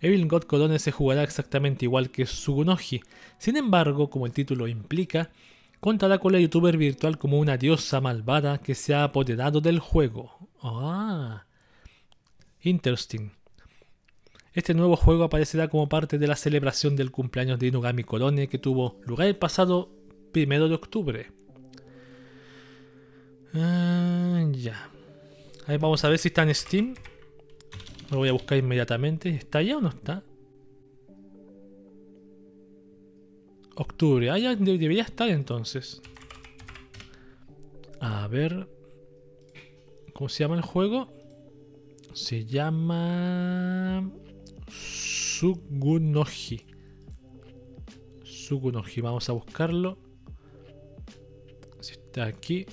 Evil 0.04 0.28
God 0.28 0.44
Colone 0.44 0.80
se 0.80 0.92
jugará 0.92 1.24
exactamente 1.24 1.86
igual 1.86 2.12
que 2.12 2.26
Sugunoji, 2.26 3.02
sin 3.38 3.56
embargo, 3.56 4.10
como 4.10 4.26
el 4.26 4.34
título 4.34 4.68
implica, 4.68 5.32
contará 5.80 6.18
con 6.18 6.34
la 6.34 6.42
youtuber 6.42 6.76
virtual 6.76 7.18
como 7.18 7.40
una 7.40 7.56
diosa 7.56 8.02
malvada 8.02 8.58
que 8.58 8.76
se 8.76 8.94
ha 8.94 9.06
apoderado 9.06 9.62
del 9.62 9.80
juego. 9.80 10.50
Ah, 10.62 11.46
interesting. 12.62 13.32
Este 14.52 14.74
nuevo 14.74 14.98
juego 14.98 15.24
aparecerá 15.24 15.70
como 15.70 15.88
parte 15.88 16.18
de 16.20 16.28
la 16.28 16.36
celebración 16.36 16.98
del 16.98 17.10
cumpleaños 17.10 17.58
de 17.58 17.68
Inugami 17.68 18.04
Colone 18.04 18.50
que 18.50 18.60
tuvo 18.60 19.00
lugar 19.06 19.28
el 19.28 19.38
pasado 19.38 19.90
1 20.36 20.68
de 20.68 20.76
octubre. 20.76 21.32
Ah, 23.54 24.44
ya. 24.52 24.90
Ahí 25.66 25.78
vamos 25.78 26.04
a 26.04 26.10
ver 26.10 26.20
si 26.20 26.28
está 26.28 26.44
en 26.44 26.54
Steam. 26.54 26.96
Lo 28.14 28.20
voy 28.20 28.30
a 28.30 28.34
buscar 28.34 28.60
inmediatamente. 28.60 29.30
¿Está 29.30 29.64
ya 29.64 29.78
o 29.78 29.82
no 29.82 29.90
está? 29.90 30.22
Octubre. 33.74 34.30
Ah, 34.30 34.38
ya 34.38 34.56
debería 34.56 35.02
estar 35.02 35.30
entonces. 35.30 36.00
A 38.00 38.28
ver. 38.28 38.68
¿Cómo 40.14 40.30
se 40.30 40.44
llama 40.44 40.58
el 40.58 40.62
juego? 40.62 41.12
Se 42.14 42.46
llama. 42.46 44.08
Sugunoji. 44.68 46.68
Sugunoji. 48.24 49.02
Vamos 49.02 49.28
a 49.28 49.32
buscarlo. 49.32 49.98
Si 51.80 51.94
está 51.94 52.26
aquí 52.26 52.68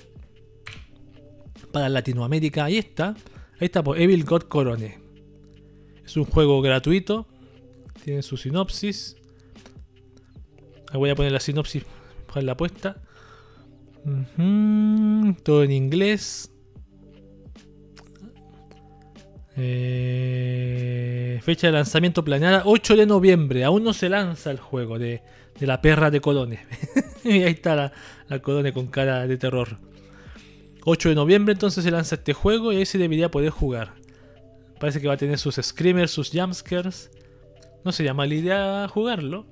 para 1.71 1.89
Latinoamérica. 1.89 2.65
Ahí 2.65 2.77
está. 2.77 3.15
Ahí 3.59 3.65
está, 3.65 3.81
por 3.81 3.99
Evil 3.99 4.23
God 4.23 4.43
Corone. 4.43 5.00
Es 6.11 6.17
un 6.17 6.25
juego 6.25 6.61
gratuito. 6.61 7.25
Tiene 8.03 8.21
su 8.21 8.35
sinopsis. 8.35 9.15
Ahí 10.91 10.97
voy 10.97 11.09
a 11.09 11.15
poner 11.15 11.31
la 11.31 11.39
sinopsis 11.39 11.85
para 12.27 12.41
la 12.41 12.57
puesta. 12.57 12.97
Todo 15.43 15.63
en 15.63 15.71
inglés. 15.71 16.51
Eh, 19.55 21.39
fecha 21.43 21.67
de 21.67 21.73
lanzamiento 21.73 22.25
planeada 22.25 22.63
8 22.65 22.97
de 22.97 23.05
noviembre. 23.05 23.63
Aún 23.63 23.85
no 23.85 23.93
se 23.93 24.09
lanza 24.09 24.51
el 24.51 24.59
juego 24.59 24.99
de, 24.99 25.21
la 25.61 25.81
perra 25.81 26.11
de 26.11 26.19
Codone. 26.19 26.59
y 27.23 27.43
ahí 27.43 27.53
está 27.53 27.73
la, 27.73 27.93
la 28.27 28.41
con 28.41 28.87
cara 28.87 29.27
de 29.27 29.37
terror. 29.37 29.77
8 30.83 31.07
de 31.07 31.15
noviembre 31.15 31.53
entonces 31.53 31.85
se 31.85 31.91
lanza 31.91 32.15
este 32.15 32.33
juego 32.33 32.73
y 32.73 32.77
ahí 32.79 32.85
se 32.85 32.97
debería 32.97 33.31
poder 33.31 33.51
jugar. 33.51 34.00
Parece 34.81 34.99
que 34.99 35.07
va 35.07 35.13
a 35.13 35.17
tener 35.17 35.37
sus 35.37 35.55
screamers, 35.55 36.09
sus 36.09 36.31
jumpscares. 36.31 37.11
No 37.85 37.91
sería 37.91 38.15
mala 38.15 38.33
idea 38.33 38.87
jugarlo. 38.87 39.45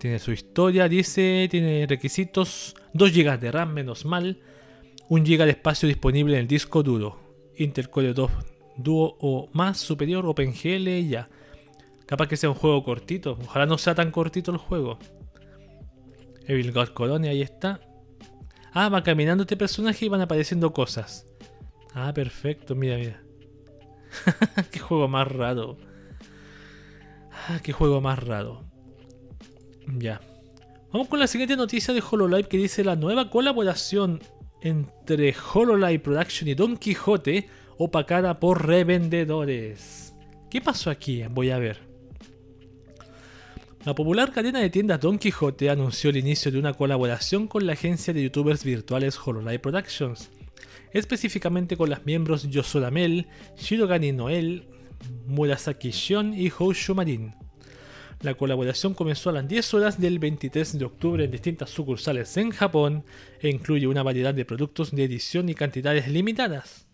Tiene 0.00 0.18
su 0.18 0.32
historia, 0.32 0.88
dice, 0.88 1.46
tiene 1.48 1.86
requisitos 1.88 2.74
2 2.94 3.12
GB 3.12 3.38
de 3.38 3.52
RAM, 3.52 3.72
menos 3.72 4.04
mal. 4.04 4.40
1 5.08 5.24
GB 5.24 5.44
de 5.44 5.50
espacio 5.50 5.86
disponible 5.86 6.34
en 6.34 6.40
el 6.40 6.48
disco 6.48 6.82
duro. 6.82 7.20
Intel 7.56 7.88
Core 7.88 8.12
2 8.12 8.30
Duo 8.76 9.16
o 9.20 9.48
más 9.52 9.78
superior, 9.78 10.26
OpenGL, 10.26 11.08
ya. 11.08 11.28
Capaz 12.06 12.26
que 12.26 12.36
sea 12.36 12.50
un 12.50 12.56
juego 12.56 12.82
cortito. 12.82 13.38
Ojalá 13.40 13.66
no 13.66 13.78
sea 13.78 13.94
tan 13.94 14.10
cortito 14.10 14.50
el 14.50 14.58
juego. 14.58 14.98
Evil 16.46 16.72
God 16.72 16.88
Colonia, 16.88 17.30
ahí 17.30 17.42
está. 17.42 17.80
Ah, 18.72 18.88
va 18.88 19.04
caminando 19.04 19.44
este 19.44 19.56
personaje 19.56 20.06
y 20.06 20.08
van 20.08 20.20
apareciendo 20.20 20.72
cosas. 20.72 21.24
Ah, 21.98 22.12
perfecto, 22.12 22.74
mira, 22.74 22.98
mira. 22.98 23.22
qué 24.70 24.78
juego 24.78 25.08
más 25.08 25.26
raro. 25.26 25.78
Ah, 27.32 27.58
qué 27.62 27.72
juego 27.72 28.02
más 28.02 28.22
raro. 28.22 28.64
Ya. 29.96 30.20
Vamos 30.92 31.08
con 31.08 31.18
la 31.18 31.26
siguiente 31.26 31.56
noticia 31.56 31.94
de 31.94 32.02
HoloLive 32.02 32.50
que 32.50 32.58
dice 32.58 32.84
la 32.84 32.96
nueva 32.96 33.30
colaboración 33.30 34.20
entre 34.60 35.34
HoloLive 35.34 36.00
Production 36.00 36.50
y 36.50 36.54
Don 36.54 36.76
Quijote 36.76 37.48
opacada 37.78 38.40
por 38.40 38.66
revendedores. 38.66 40.14
¿Qué 40.50 40.60
pasó 40.60 40.90
aquí? 40.90 41.24
Voy 41.30 41.48
a 41.48 41.58
ver. 41.58 41.78
La 43.86 43.94
popular 43.94 44.32
cadena 44.32 44.60
de 44.60 44.68
tiendas 44.68 45.00
Don 45.00 45.18
Quijote 45.18 45.70
anunció 45.70 46.10
el 46.10 46.18
inicio 46.18 46.52
de 46.52 46.58
una 46.58 46.74
colaboración 46.74 47.48
con 47.48 47.66
la 47.66 47.72
agencia 47.72 48.12
de 48.12 48.22
youtubers 48.22 48.64
virtuales 48.64 49.18
HoloLive 49.18 49.60
Productions 49.60 50.30
específicamente 50.98 51.76
con 51.76 51.90
las 51.90 52.04
miembros 52.06 52.48
Yosuramel, 52.48 53.26
Shirogani 53.56 54.12
Noel, 54.12 54.68
Murasaki 55.26 55.90
Shion 55.90 56.34
y 56.34 56.50
Houshu 56.50 56.94
Marin. 56.94 57.34
La 58.22 58.34
colaboración 58.34 58.94
comenzó 58.94 59.28
a 59.30 59.34
las 59.34 59.46
10 59.46 59.74
horas 59.74 60.00
del 60.00 60.18
23 60.18 60.78
de 60.78 60.84
octubre 60.86 61.24
en 61.24 61.30
distintas 61.30 61.68
sucursales 61.68 62.36
en 62.38 62.50
Japón 62.50 63.04
e 63.40 63.50
incluye 63.50 63.86
una 63.86 64.02
variedad 64.02 64.32
de 64.32 64.46
productos 64.46 64.90
de 64.92 65.04
edición 65.04 65.48
y 65.50 65.54
cantidades 65.54 66.08
limitadas. 66.08 66.86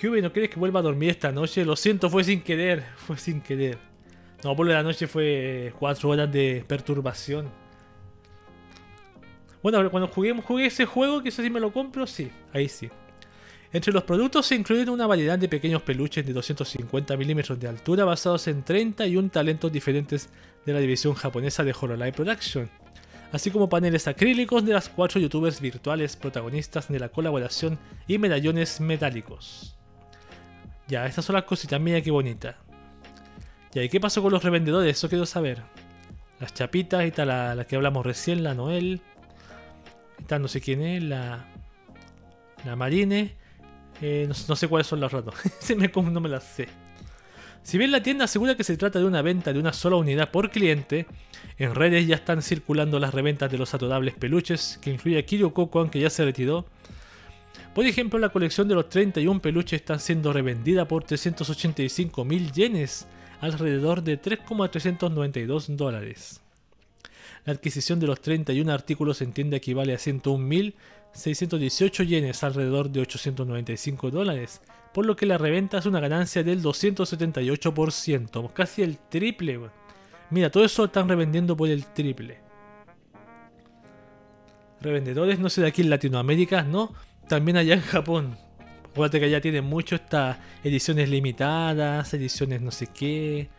Cube, 0.00 0.20
¿no 0.20 0.32
quieres 0.32 0.50
que 0.50 0.58
vuelva 0.58 0.80
a 0.80 0.82
dormir 0.82 1.10
esta 1.10 1.30
noche? 1.30 1.64
Lo 1.64 1.76
siento, 1.76 2.10
fue 2.10 2.24
sin 2.24 2.42
querer, 2.42 2.84
fue 2.96 3.16
sin 3.16 3.40
querer. 3.40 3.78
No, 4.42 4.56
por 4.56 4.66
la 4.66 4.82
noche 4.82 5.06
fue 5.06 5.72
4 5.78 6.08
horas 6.08 6.32
de 6.32 6.64
perturbación. 6.66 7.63
Bueno, 9.64 9.90
cuando 9.90 10.08
juguemos, 10.08 10.44
jugué 10.44 10.66
ese 10.66 10.84
juego, 10.84 11.22
que 11.22 11.30
sí 11.30 11.48
me 11.48 11.58
lo 11.58 11.72
compro, 11.72 12.06
sí, 12.06 12.30
ahí 12.52 12.68
sí. 12.68 12.90
Entre 13.72 13.94
los 13.94 14.04
productos 14.04 14.44
se 14.44 14.56
incluyen 14.56 14.90
una 14.90 15.06
variedad 15.06 15.38
de 15.38 15.48
pequeños 15.48 15.80
peluches 15.80 16.26
de 16.26 16.34
250 16.34 17.16
milímetros 17.16 17.58
de 17.58 17.68
altura 17.68 18.04
basados 18.04 18.46
en 18.46 18.62
31 18.62 19.30
talentos 19.30 19.72
diferentes 19.72 20.28
de 20.66 20.74
la 20.74 20.80
división 20.80 21.14
japonesa 21.14 21.64
de 21.64 21.74
Hololive 21.80 22.12
Production, 22.12 22.68
así 23.32 23.50
como 23.50 23.70
paneles 23.70 24.06
acrílicos 24.06 24.66
de 24.66 24.74
las 24.74 24.90
cuatro 24.90 25.18
youtubers 25.18 25.62
virtuales 25.62 26.14
protagonistas 26.16 26.88
de 26.88 27.00
la 27.00 27.08
colaboración 27.08 27.78
y 28.06 28.18
medallones 28.18 28.82
metálicos. 28.82 29.78
Ya, 30.88 31.06
estas 31.06 31.24
son 31.24 31.36
las 31.36 31.44
cositas, 31.44 31.80
mira 31.80 32.02
qué 32.02 32.10
bonita. 32.10 32.58
Ya, 33.72 33.82
¿y 33.82 33.88
qué 33.88 33.98
pasó 33.98 34.20
con 34.20 34.30
los 34.30 34.44
revendedores? 34.44 34.94
Eso 34.94 35.08
quiero 35.08 35.24
saber. 35.24 35.62
Las 36.38 36.52
chapitas 36.52 37.06
y 37.06 37.12
tal, 37.12 37.28
la 37.28 37.64
que 37.66 37.76
hablamos 37.76 38.04
recién, 38.04 38.42
la 38.42 38.52
Noel. 38.52 39.00
Esta 40.24 40.38
no 40.38 40.48
sé 40.48 40.62
quién 40.62 40.80
es, 40.80 41.02
la, 41.02 41.44
la 42.64 42.76
Marine. 42.76 43.34
Eh, 44.00 44.26
no, 44.26 44.56
sé 44.56 44.68
cuáles 44.68 44.86
son. 44.86 45.06
Se 45.60 45.76
me, 45.76 45.88
no 45.88 46.18
me 46.18 46.30
las 46.30 46.44
sé. 46.44 46.66
Si 47.62 47.76
bien 47.76 47.92
la 47.92 48.02
tienda 48.02 48.24
asegura 48.24 48.54
que 48.56 48.64
se 48.64 48.78
trata 48.78 49.00
de 49.00 49.04
una 49.04 49.20
venta 49.20 49.52
de 49.52 49.58
una 49.58 49.74
sola 49.74 49.96
unidad 49.96 50.30
por 50.30 50.50
cliente, 50.50 51.06
en 51.58 51.74
redes 51.74 52.06
ya 52.06 52.14
están 52.14 52.40
circulando 52.40 52.98
las 52.98 53.12
reventas 53.12 53.52
de 53.52 53.58
los 53.58 53.74
adorables 53.74 54.14
peluches, 54.14 54.78
que 54.80 54.92
incluye 54.92 55.18
a 55.18 55.26
Kiryu 55.26 55.52
Coco, 55.52 55.80
aunque 55.80 56.00
ya 56.00 56.08
se 56.08 56.24
retiró. 56.24 56.64
Por 57.74 57.84
ejemplo, 57.84 58.18
la 58.18 58.30
colección 58.30 58.66
de 58.66 58.76
los 58.76 58.88
31 58.88 59.42
peluches 59.42 59.82
están 59.82 60.00
siendo 60.00 60.32
revendida 60.32 60.88
por 60.88 61.04
385 61.04 62.24
mil 62.24 62.50
yenes, 62.50 63.06
alrededor 63.42 64.02
de 64.02 64.16
3,392 64.16 65.76
dólares. 65.76 66.40
La 67.44 67.52
adquisición 67.52 68.00
de 68.00 68.06
los 68.06 68.22
31 68.22 68.72
artículos 68.72 69.20
en 69.20 69.32
tienda 69.32 69.58
equivale 69.58 69.92
a 69.92 69.98
101.618 69.98 72.06
yenes, 72.06 72.42
alrededor 72.42 72.88
de 72.90 73.00
895 73.00 74.10
dólares, 74.10 74.62
por 74.94 75.04
lo 75.04 75.14
que 75.14 75.26
la 75.26 75.36
reventa 75.36 75.76
es 75.78 75.86
una 75.86 76.00
ganancia 76.00 76.42
del 76.42 76.62
278%, 76.62 78.52
casi 78.54 78.82
el 78.82 78.96
triple. 78.96 79.60
Mira, 80.30 80.50
todo 80.50 80.64
eso 80.64 80.86
están 80.86 81.06
revendiendo 81.08 81.54
por 81.56 81.68
el 81.68 81.84
triple. 81.86 82.38
Revendedores, 84.80 85.38
no 85.38 85.50
sé 85.50 85.60
de 85.60 85.68
aquí 85.68 85.82
en 85.82 85.90
Latinoamérica, 85.90 86.62
no, 86.62 86.94
también 87.28 87.58
allá 87.58 87.74
en 87.74 87.82
Japón. 87.82 88.38
Acuérdate 88.84 89.20
que 89.20 89.26
allá 89.26 89.40
tienen 89.40 89.64
mucho 89.64 89.96
estas 89.96 90.38
ediciones 90.62 91.10
limitadas, 91.10 92.14
ediciones 92.14 92.62
no 92.62 92.70
sé 92.70 92.86
qué, 92.86 93.50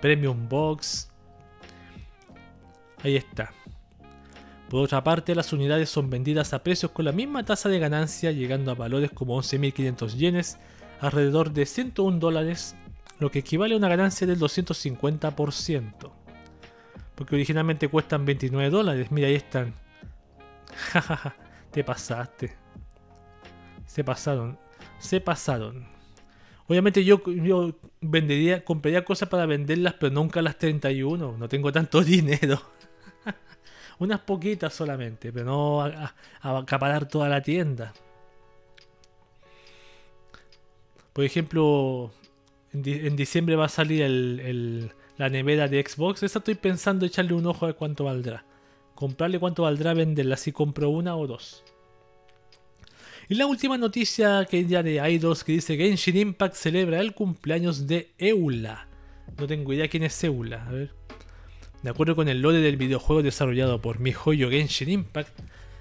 premium 0.00 0.48
box. 0.48 1.09
Ahí 3.02 3.16
está. 3.16 3.52
Por 4.68 4.82
otra 4.82 5.02
parte, 5.02 5.34
las 5.34 5.52
unidades 5.52 5.90
son 5.90 6.10
vendidas 6.10 6.52
a 6.52 6.62
precios 6.62 6.92
con 6.92 7.04
la 7.04 7.12
misma 7.12 7.44
tasa 7.44 7.68
de 7.68 7.80
ganancia, 7.80 8.30
llegando 8.30 8.70
a 8.70 8.74
valores 8.74 9.10
como 9.10 9.36
11.500 9.36 10.14
yenes, 10.16 10.58
alrededor 11.00 11.52
de 11.52 11.66
101 11.66 12.18
dólares, 12.18 12.76
lo 13.18 13.30
que 13.30 13.40
equivale 13.40 13.74
a 13.74 13.78
una 13.78 13.88
ganancia 13.88 14.26
del 14.26 14.38
250%. 14.38 16.12
Porque 17.16 17.34
originalmente 17.34 17.88
cuestan 17.88 18.24
29 18.24 18.70
dólares, 18.70 19.10
mira 19.10 19.26
ahí 19.28 19.34
están. 19.34 19.74
Jajaja, 20.92 21.34
te 21.70 21.82
pasaste. 21.82 22.56
Se 23.86 24.04
pasaron, 24.04 24.56
se 25.00 25.20
pasaron. 25.20 25.84
Obviamente 26.68 27.04
yo, 27.04 27.20
yo 27.26 27.74
vendería, 28.00 28.64
compraría 28.64 29.04
cosas 29.04 29.28
para 29.28 29.46
venderlas, 29.46 29.94
pero 29.94 30.14
nunca 30.14 30.40
las 30.40 30.56
31. 30.58 31.36
No 31.36 31.48
tengo 31.48 31.72
tanto 31.72 32.00
dinero. 32.04 32.62
Unas 34.00 34.20
poquitas 34.20 34.72
solamente, 34.72 35.30
pero 35.30 35.44
no 35.44 35.82
a, 35.82 36.14
acaparar 36.40 37.06
toda 37.06 37.28
la 37.28 37.42
tienda. 37.42 37.92
Por 41.12 41.22
ejemplo, 41.24 42.10
en, 42.72 43.14
diciembre 43.14 43.56
va 43.56 43.66
a 43.66 43.68
salir 43.68 44.90
la 45.18 45.28
nevera 45.28 45.68
de 45.68 45.84
Xbox. 45.86 46.22
Esa 46.22 46.38
estoy 46.38 46.54
pensando 46.54 47.04
echarle 47.04 47.34
un 47.34 47.44
ojo 47.44 47.66
a 47.66 47.74
cuánto 47.74 48.04
valdrá. 48.04 48.46
Comprarle 48.94 49.38
cuánto 49.38 49.64
valdrá 49.64 49.92
venderla 49.92 50.38
si 50.38 50.50
compro 50.50 50.88
una 50.88 51.14
o 51.14 51.26
dos. 51.26 51.62
Y 53.28 53.34
la 53.34 53.44
última 53.44 53.76
noticia 53.76 54.46
que 54.48 54.64
ya 54.64 54.82
de 54.82 54.94
Idols 54.94 55.44
que 55.44 55.52
dice 55.52 55.76
Genshin 55.76 56.16
Impact 56.16 56.54
celebra 56.54 57.00
el 57.00 57.12
cumpleaños 57.12 57.86
de 57.86 58.12
Eula. 58.16 58.88
No 59.38 59.46
tengo 59.46 59.74
idea 59.74 59.88
quién 59.88 60.04
es 60.04 60.24
Eula. 60.24 60.66
A 60.66 60.72
ver. 60.72 60.99
De 61.82 61.88
acuerdo 61.88 62.14
con 62.14 62.28
el 62.28 62.42
lore 62.42 62.58
del 62.58 62.76
videojuego 62.76 63.22
desarrollado 63.22 63.80
por 63.80 64.00
MiHoYo 64.00 64.50
Genshin 64.50 64.90
Impact, 64.90 65.38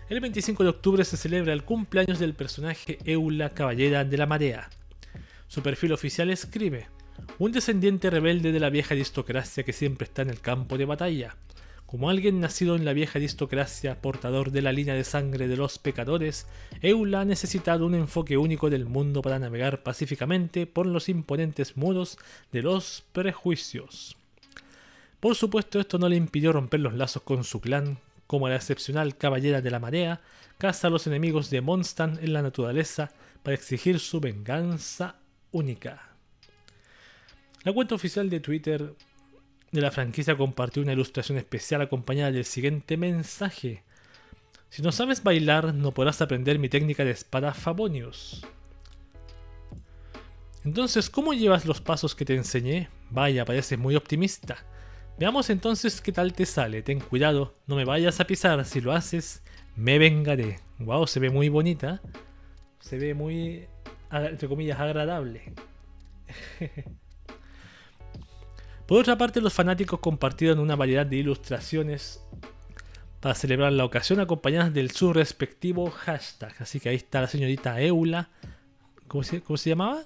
el 0.10 0.22
25 0.22 0.64
de 0.64 0.70
octubre 0.70 1.04
se 1.04 1.18
celebra 1.18 1.52
el 1.52 1.66
cumpleaños 1.66 2.20
del 2.20 2.34
personaje 2.34 3.00
Eula 3.04 3.50
Caballera 3.50 4.06
de 4.06 4.18
la 4.18 4.26
Marea. 4.26 4.70
Su 5.50 5.62
perfil 5.62 5.92
oficial 5.92 6.30
escribe, 6.30 6.88
un 7.38 7.52
descendiente 7.52 8.10
rebelde 8.10 8.54
de 8.54 8.62
la 8.62 8.70
vieja 8.70 8.94
aristocracia 8.94 9.64
que 9.64 9.74
siempre 9.74 10.06
está 10.06 10.22
en 10.22 10.30
el 10.30 10.40
campo 10.40 10.78
de 10.78 10.86
batalla. 10.86 11.36
Como 11.86 12.10
alguien 12.10 12.40
nacido 12.40 12.78
en 12.78 12.86
la 12.86 12.94
vieja 12.94 13.20
aristocracia, 13.20 14.02
portador 14.02 14.52
de 14.52 14.62
la 14.62 14.72
línea 14.72 14.94
de 14.94 15.04
sangre 15.04 15.50
de 15.50 15.58
los 15.58 15.80
pecadores, 15.80 16.48
Eula 16.82 17.22
ha 17.22 17.26
necesitado 17.26 17.86
un 17.86 17.96
enfoque 17.96 18.38
único 18.38 18.70
del 18.70 18.86
mundo 18.86 19.22
para 19.22 19.38
navegar 19.38 19.84
pacíficamente 19.84 20.66
por 20.66 20.86
los 20.86 21.10
imponentes 21.10 21.76
muros 21.76 22.18
de 22.54 22.62
los 22.62 23.04
prejuicios. 23.12 24.19
Por 25.20 25.36
supuesto, 25.36 25.80
esto 25.80 25.98
no 25.98 26.08
le 26.08 26.16
impidió 26.16 26.54
romper 26.54 26.80
los 26.80 26.94
lazos 26.94 27.24
con 27.24 27.44
su 27.44 27.60
clan, 27.60 28.00
como 28.26 28.48
la 28.48 28.56
excepcional 28.56 29.18
Caballera 29.18 29.62
de 29.62 29.72
la 29.72 29.80
Marea, 29.80 30.22
caza 30.58 30.88
a 30.88 30.90
los 30.90 31.08
enemigos 31.08 31.50
de 31.50 31.62
Mondstadt 31.62 32.24
en 32.24 32.32
la 32.32 32.42
naturaleza 32.42 33.12
para 33.44 33.56
exigir 33.56 34.00
su 34.00 34.20
venganza 34.20 35.16
única. 35.52 36.10
La 37.64 37.74
cuenta 37.74 37.96
oficial 37.96 38.30
de 38.30 38.40
Twitter 38.40 38.94
de 39.72 39.82
la 39.82 39.92
franquicia 39.92 40.38
compartió 40.38 40.82
una 40.82 40.94
ilustración 40.94 41.38
especial 41.38 41.82
acompañada 41.82 42.32
del 42.32 42.46
siguiente 42.46 42.96
mensaje. 42.96 43.84
Si 44.70 44.82
no 44.82 44.92
sabes 44.92 45.24
bailar, 45.24 45.74
no 45.74 45.94
podrás 45.94 46.22
aprender 46.22 46.60
mi 46.60 46.70
técnica 46.70 47.04
de 47.04 47.12
espada 47.12 47.54
Favonius. 47.54 48.46
Entonces, 50.64 51.10
¿cómo 51.10 51.34
llevas 51.34 51.66
los 51.66 51.82
pasos 51.82 52.16
que 52.16 52.26
te 52.26 52.36
enseñé? 52.36 52.90
Vaya, 53.10 53.46
pareces 53.46 53.78
muy 53.80 53.96
optimista. 53.96 54.66
Veamos 55.20 55.50
entonces 55.50 56.00
qué 56.00 56.14
tal 56.14 56.32
te 56.32 56.46
sale. 56.46 56.82
Ten 56.82 57.02
cuidado, 57.02 57.54
no 57.68 57.76
me 57.76 57.84
vayas 57.84 58.22
a 58.22 58.26
pisar. 58.26 58.64
Si 58.64 58.80
lo 58.80 58.94
haces, 58.94 59.44
me 59.76 60.00
vengaré. 60.00 60.62
Wow, 60.78 61.08
se 61.08 61.20
ve 61.20 61.30
muy 61.30 61.50
bonita. 61.50 62.02
Se 62.80 62.98
ve 62.98 63.14
muy, 63.14 63.68
entre 64.10 64.48
comillas, 64.48 64.80
agradable. 64.80 65.54
Por 68.88 69.02
otra 69.02 69.18
parte, 69.18 69.42
los 69.42 69.54
fanáticos 69.54 70.00
compartieron 70.00 70.58
una 70.60 70.78
variedad 70.78 71.06
de 71.06 71.18
ilustraciones 71.18 72.24
para 73.20 73.36
celebrar 73.36 73.74
la 73.74 73.84
ocasión 73.84 74.22
acompañadas 74.22 74.74
del 74.74 74.92
su 74.92 75.12
respectivo 75.12 75.92
hashtag. 75.92 76.56
Así 76.60 76.80
que 76.80 76.88
ahí 76.88 76.96
está 76.96 77.20
la 77.20 77.28
señorita 77.28 77.82
Eula. 77.82 78.30
¿Cómo 79.10 79.24
se, 79.24 79.42
cómo 79.42 79.58
se 79.58 79.72
llamaba? 79.72 80.02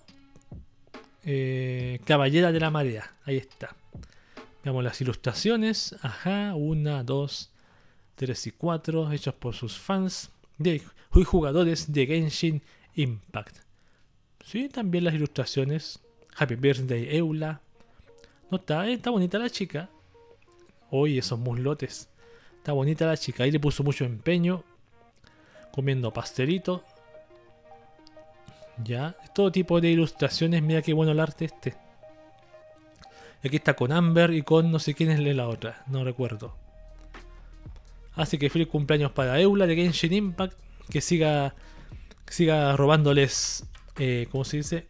Eh, 1.24 2.00
Caballera 2.04 2.52
de 2.52 2.60
la 2.60 2.72
Marea. 2.72 3.14
Ahí 3.26 3.38
está. 3.38 3.76
Veamos 4.64 4.84
las 4.84 5.02
ilustraciones. 5.02 5.96
Ajá, 6.02 6.56
una, 6.56 7.04
dos, 7.04 7.52
tres 8.16 8.48
y 8.48 8.52
cuatro. 8.52 9.12
Hechos 9.12 9.34
por 9.34 9.54
sus 9.54 9.78
fans 9.78 10.32
de 10.58 10.82
jugadores 11.26 11.92
de 11.92 12.06
Genshin 12.06 12.62
Impact. 12.96 13.58
Sí, 14.46 14.70
también 14.70 15.04
las 15.04 15.14
ilustraciones. 15.14 16.00
Happy 16.38 16.56
Birthday 16.56 17.16
Eula. 17.18 17.62
No 18.50 18.58
está, 18.58 18.88
eh, 18.88 18.94
está 18.94 19.10
bonita 19.10 19.38
la 19.38 19.50
chica. 19.50 19.90
Oye, 20.90 21.20
esos 21.20 21.40
muslotes. 21.40 22.10
Está 22.58 22.72
bonita 22.72 23.06
la 23.06 23.18
chica. 23.18 23.44
Ahí 23.44 23.52
le 23.52 23.60
puso 23.60 23.84
mucho 23.84 24.06
empeño. 24.06 24.64
Comiendo 25.74 26.14
pastelito. 26.14 26.84
Ya. 28.82 29.16
Todo 29.36 29.52
tipo 29.52 29.82
de 29.82 29.90
ilustraciones. 29.90 30.64
Mira 30.64 30.82
qué 30.82 30.94
bueno 30.94 31.12
el 31.12 31.20
arte 31.20 31.46
este. 31.46 31.83
Aquí 33.44 33.58
está 33.58 33.74
con 33.74 33.92
Amber 33.92 34.32
y 34.32 34.42
con 34.42 34.72
no 34.72 34.80
sé 34.80 34.94
quién 34.94 35.12
es 35.12 35.20
la 35.20 35.48
otra. 35.48 35.84
No 35.88 36.04
recuerdo. 36.04 36.56
Así 38.16 38.38
que 38.38 38.50
feliz 38.50 38.68
cumpleaños 38.70 39.12
para 39.12 39.40
Eula 39.40 39.68
de 39.68 39.76
Genshin 39.76 40.14
Impact. 40.14 40.58
Que 40.90 41.02
siga, 41.02 41.54
siga 42.28 42.76
robándoles. 42.78 43.66
Eh, 43.98 44.28
¿Cómo 44.32 44.46
se 44.46 44.58
dice? 44.58 44.88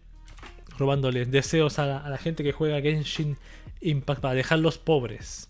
Robándoles 0.78 1.32
deseos 1.32 1.80
a 1.80 1.86
la, 1.86 1.98
a 1.98 2.10
la 2.10 2.18
gente 2.18 2.44
que 2.44 2.52
juega 2.52 2.82
Genshin 2.82 3.38
Impact 3.82 4.22
para 4.22 4.36
dejarlos 4.36 4.78
pobres. 4.78 5.50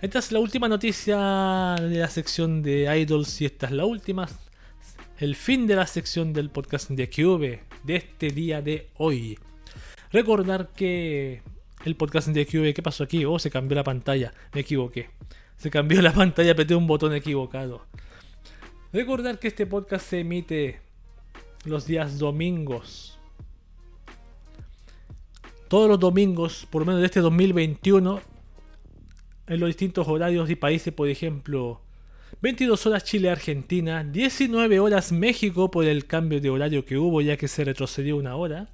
Esta 0.00 0.18
es 0.18 0.32
la 0.32 0.40
última 0.40 0.68
noticia 0.68 1.76
de 1.80 1.98
la 1.98 2.08
sección 2.08 2.62
de 2.62 2.96
Idols 3.00 3.40
y 3.40 3.46
esta 3.46 3.66
es 3.66 3.72
la 3.72 3.84
última. 3.84 4.28
El 5.18 5.36
fin 5.36 5.66
de 5.66 5.76
la 5.76 5.86
sección 5.86 6.32
del 6.32 6.50
podcast 6.50 6.90
de 6.90 7.08
QV 7.08 7.60
de 7.84 7.96
este 7.96 8.30
día 8.30 8.60
de 8.62 8.88
hoy. 8.96 9.38
Recordar 10.12 10.68
que 10.68 11.42
el 11.84 11.96
podcast 11.96 12.28
de 12.28 12.46
QV, 12.46 12.74
¿qué 12.74 12.82
pasó 12.82 13.04
aquí? 13.04 13.24
Oh, 13.24 13.38
se 13.38 13.50
cambió 13.50 13.76
la 13.76 13.84
pantalla. 13.84 14.32
Me 14.52 14.60
equivoqué. 14.60 15.10
Se 15.56 15.70
cambió 15.70 16.02
la 16.02 16.12
pantalla, 16.14 16.52
apreté 16.52 16.74
un 16.74 16.86
botón 16.86 17.14
equivocado. 17.14 17.84
Recordar 18.92 19.38
que 19.38 19.48
este 19.48 19.66
podcast 19.66 20.06
se 20.06 20.20
emite 20.20 20.80
los 21.64 21.86
días 21.86 22.18
domingos. 22.18 23.18
Todos 25.68 25.88
los 25.88 26.00
domingos, 26.00 26.66
por 26.70 26.82
lo 26.82 26.86
menos 26.86 27.00
de 27.00 27.06
este 27.06 27.20
2021, 27.20 28.22
en 29.48 29.60
los 29.60 29.68
distintos 29.68 30.08
horarios 30.08 30.48
y 30.48 30.56
países, 30.56 30.94
por 30.94 31.08
ejemplo, 31.08 31.82
22 32.40 32.86
horas 32.86 33.04
Chile-Argentina, 33.04 34.04
19 34.04 34.80
horas 34.80 35.12
México 35.12 35.70
por 35.70 35.84
el 35.84 36.06
cambio 36.06 36.40
de 36.40 36.50
horario 36.50 36.84
que 36.84 36.96
hubo 36.96 37.20
ya 37.20 37.36
que 37.36 37.48
se 37.48 37.64
retrocedió 37.64 38.16
una 38.16 38.36
hora, 38.36 38.70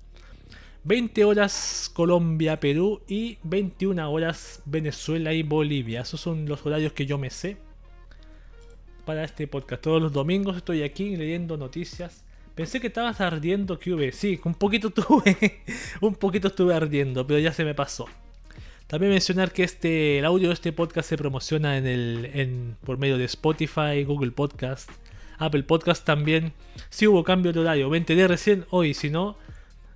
20 0.85 1.25
horas 1.25 1.91
Colombia-Perú 1.95 3.01
y 3.09 3.39
21 3.43 4.11
horas 4.11 4.61
Venezuela 4.67 5.33
y 5.33 5.43
Bolivia. 5.43 6.03
Esos 6.03 6.21
son 6.21 6.47
los 6.47 6.65
horarios 6.67 6.93
que 6.93 7.07
yo 7.07 7.17
me 7.17 7.31
sé 7.31 7.57
para 9.07 9.25
este 9.25 9.47
podcast. 9.47 9.83
Todos 9.83 10.03
los 10.03 10.13
domingos 10.13 10.59
estoy 10.59 10.83
aquí 10.83 11.17
leyendo 11.17 11.57
noticias. 11.57 12.23
Pensé 12.55 12.81
que 12.81 12.89
estabas 12.89 13.23
ardiendo 13.23 13.79
QV. 13.79 14.13
Sí, 14.13 14.39
un 14.45 14.55
poquito 14.55 14.89
estuve. 14.95 15.63
un 16.03 16.17
poquito 16.17 16.49
estuve 16.49 16.75
ardiendo, 16.75 17.27
pero 17.27 17.41
ya 17.41 17.55
se 17.55 17.65
me 17.65 17.75
pasó. 17.75 18.07
También 18.87 19.11
mencionar 19.11 19.53
que 19.53 19.63
este, 19.63 20.19
el 20.19 20.27
audio 20.27 20.49
de 20.49 20.55
este 20.55 20.71
podcast 20.75 21.09
se 21.09 21.17
promociona 21.17 21.79
en 21.79 21.87
el, 21.87 22.75
por 22.85 22.99
medio 22.99 23.17
de 23.17 23.25
Spotify, 23.25 24.05
Google 24.05 24.33
Podcast, 24.33 24.91
Apple 25.39 25.63
Podcast 25.63 26.05
también. 26.05 26.53
Si 26.91 27.07
hubo 27.07 27.25
cambio 27.25 27.55
de 27.55 27.61
horario, 27.61 27.89
me 27.89 27.97
enteré 27.97 28.29
recién 28.29 28.67
hoy, 28.69 28.93
si 28.93 29.09
no, 29.09 29.39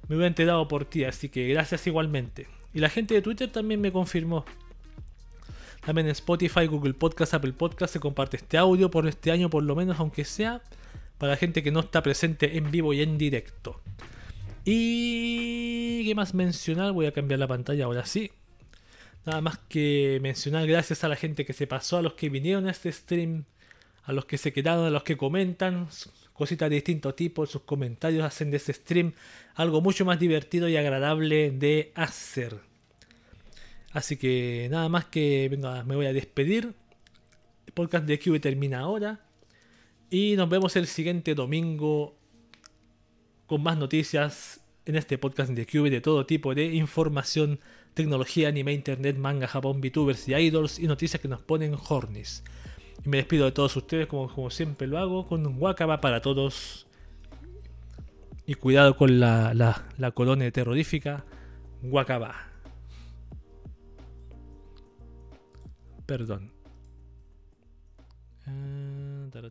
me 0.09 0.16
hubiera 0.16 0.28
enterado 0.28 0.66
por 0.68 0.85
ti, 0.85 1.05
así 1.05 1.28
que 1.28 1.47
gracias 1.48 1.86
igualmente. 1.86 2.48
Y 2.74 2.80
la 2.80 2.89
gente 2.89 3.14
de 3.14 3.22
Twitter 3.22 3.51
también 3.51 3.80
me 3.80 3.93
confirmó. 3.93 4.44
También 5.85 6.06
en 6.06 6.12
Spotify, 6.12 6.66
Google 6.66 6.94
Podcast, 6.94 7.35
Apple 7.35 7.52
Podcast 7.52 7.93
se 7.93 8.01
comparte 8.01 8.36
este 8.36 8.59
audio 8.59 8.90
por 8.90 9.06
este 9.06 9.30
año 9.30 9.48
por 9.48 9.62
lo 9.62 9.74
menos, 9.74 9.98
aunque 9.98 10.24
sea 10.24 10.60
para 11.18 11.36
gente 11.36 11.62
que 11.62 11.70
no 11.70 11.80
está 11.80 12.02
presente 12.02 12.56
en 12.56 12.70
vivo 12.70 12.93
y 12.93 13.02
en 13.02 13.18
directo. 13.18 13.80
Y 14.64 16.05
qué 16.06 16.14
más 16.14 16.35
mencionar, 16.35 16.93
voy 16.93 17.06
a 17.06 17.12
cambiar 17.12 17.40
la 17.40 17.48
pantalla 17.48 17.85
ahora 17.85 18.05
sí. 18.05 18.30
Nada 19.24 19.40
más 19.40 19.59
que 19.68 20.18
mencionar 20.22 20.66
gracias 20.66 21.05
a 21.05 21.09
la 21.09 21.16
gente 21.16 21.44
que 21.44 21.52
se 21.52 21.66
pasó, 21.66 21.98
a 21.98 22.02
los 22.02 22.14
que 22.14 22.28
vinieron 22.28 22.66
a 22.66 22.70
este 22.70 22.93
stream, 22.93 23.44
a 24.05 24.12
los 24.12 24.24
que 24.24 24.39
se 24.39 24.52
quedaron, 24.52 24.86
a 24.86 24.90
los 24.90 25.02
que 25.02 25.16
comentan, 25.16 25.89
cositas 26.39 26.70
de 26.70 26.77
distinto 26.77 27.15
tipo, 27.15 27.44
sus 27.47 27.62
comentarios 27.62 28.24
hacen 28.24 28.51
de 28.51 28.59
este 28.59 28.73
stream 28.73 29.12
algo 29.56 29.81
mucho 29.81 30.05
más 30.05 30.20
divertido 30.20 30.69
y 30.69 30.77
agradable 30.77 31.51
de 31.51 31.90
hacer. 31.97 32.60
Así 33.90 34.16
que 34.16 34.69
nada 34.70 34.89
más 34.89 35.06
que 35.06 35.48
venga, 35.51 35.82
me 35.82 35.97
voy 35.97 36.06
a 36.06 36.12
despedir. 36.12 36.74
El 37.66 37.73
podcast 37.73 38.06
de 38.06 38.19
QV 38.19 38.40
termina 38.40 38.81
ahora. 38.81 39.20
Y 40.10 40.36
nos 40.36 40.48
vemos 40.48 40.77
el 40.77 40.86
siguiente 40.86 41.35
domingo 41.35 42.16
con 43.47 43.62
más 43.62 43.77
noticias 43.77 44.60
en 44.85 44.94
este 44.97 45.19
podcast 45.19 45.51
de 45.51 45.66
QV 45.66 45.90
de 45.90 46.01
todo 46.01 46.24
tipo 46.24 46.55
de 46.55 46.66
información 46.66 47.60
tecnología, 47.94 48.48
anime, 48.48 48.73
internet, 48.73 49.16
manga, 49.16 49.48
Japón, 49.48 49.81
VTubers 49.81 50.28
y 50.28 50.35
idols 50.35 50.78
y 50.78 50.86
noticias 50.86 51.20
que 51.20 51.27
nos 51.27 51.43
ponen 51.43 51.74
hornis. 51.89 52.44
Y 53.04 53.08
me 53.08 53.18
despido 53.18 53.46
de 53.46 53.52
todos 53.52 53.76
ustedes 53.76 54.06
como, 54.06 54.32
como 54.32 54.50
siempre 54.50 54.86
lo 54.86 54.98
hago 54.98 55.26
con 55.26 55.46
un 55.46 55.60
Wakaba 55.60 56.00
para 56.00 56.20
todos. 56.20 56.86
Y 58.46 58.54
cuidado 58.54 58.96
con 58.96 59.20
la, 59.20 59.54
la, 59.54 59.86
la 59.98 60.10
colonia 60.12 60.50
terrorífica. 60.50 61.24
Wakaba. 61.82 62.34
Perdón. 66.06 66.52
Ta, 69.30 69.42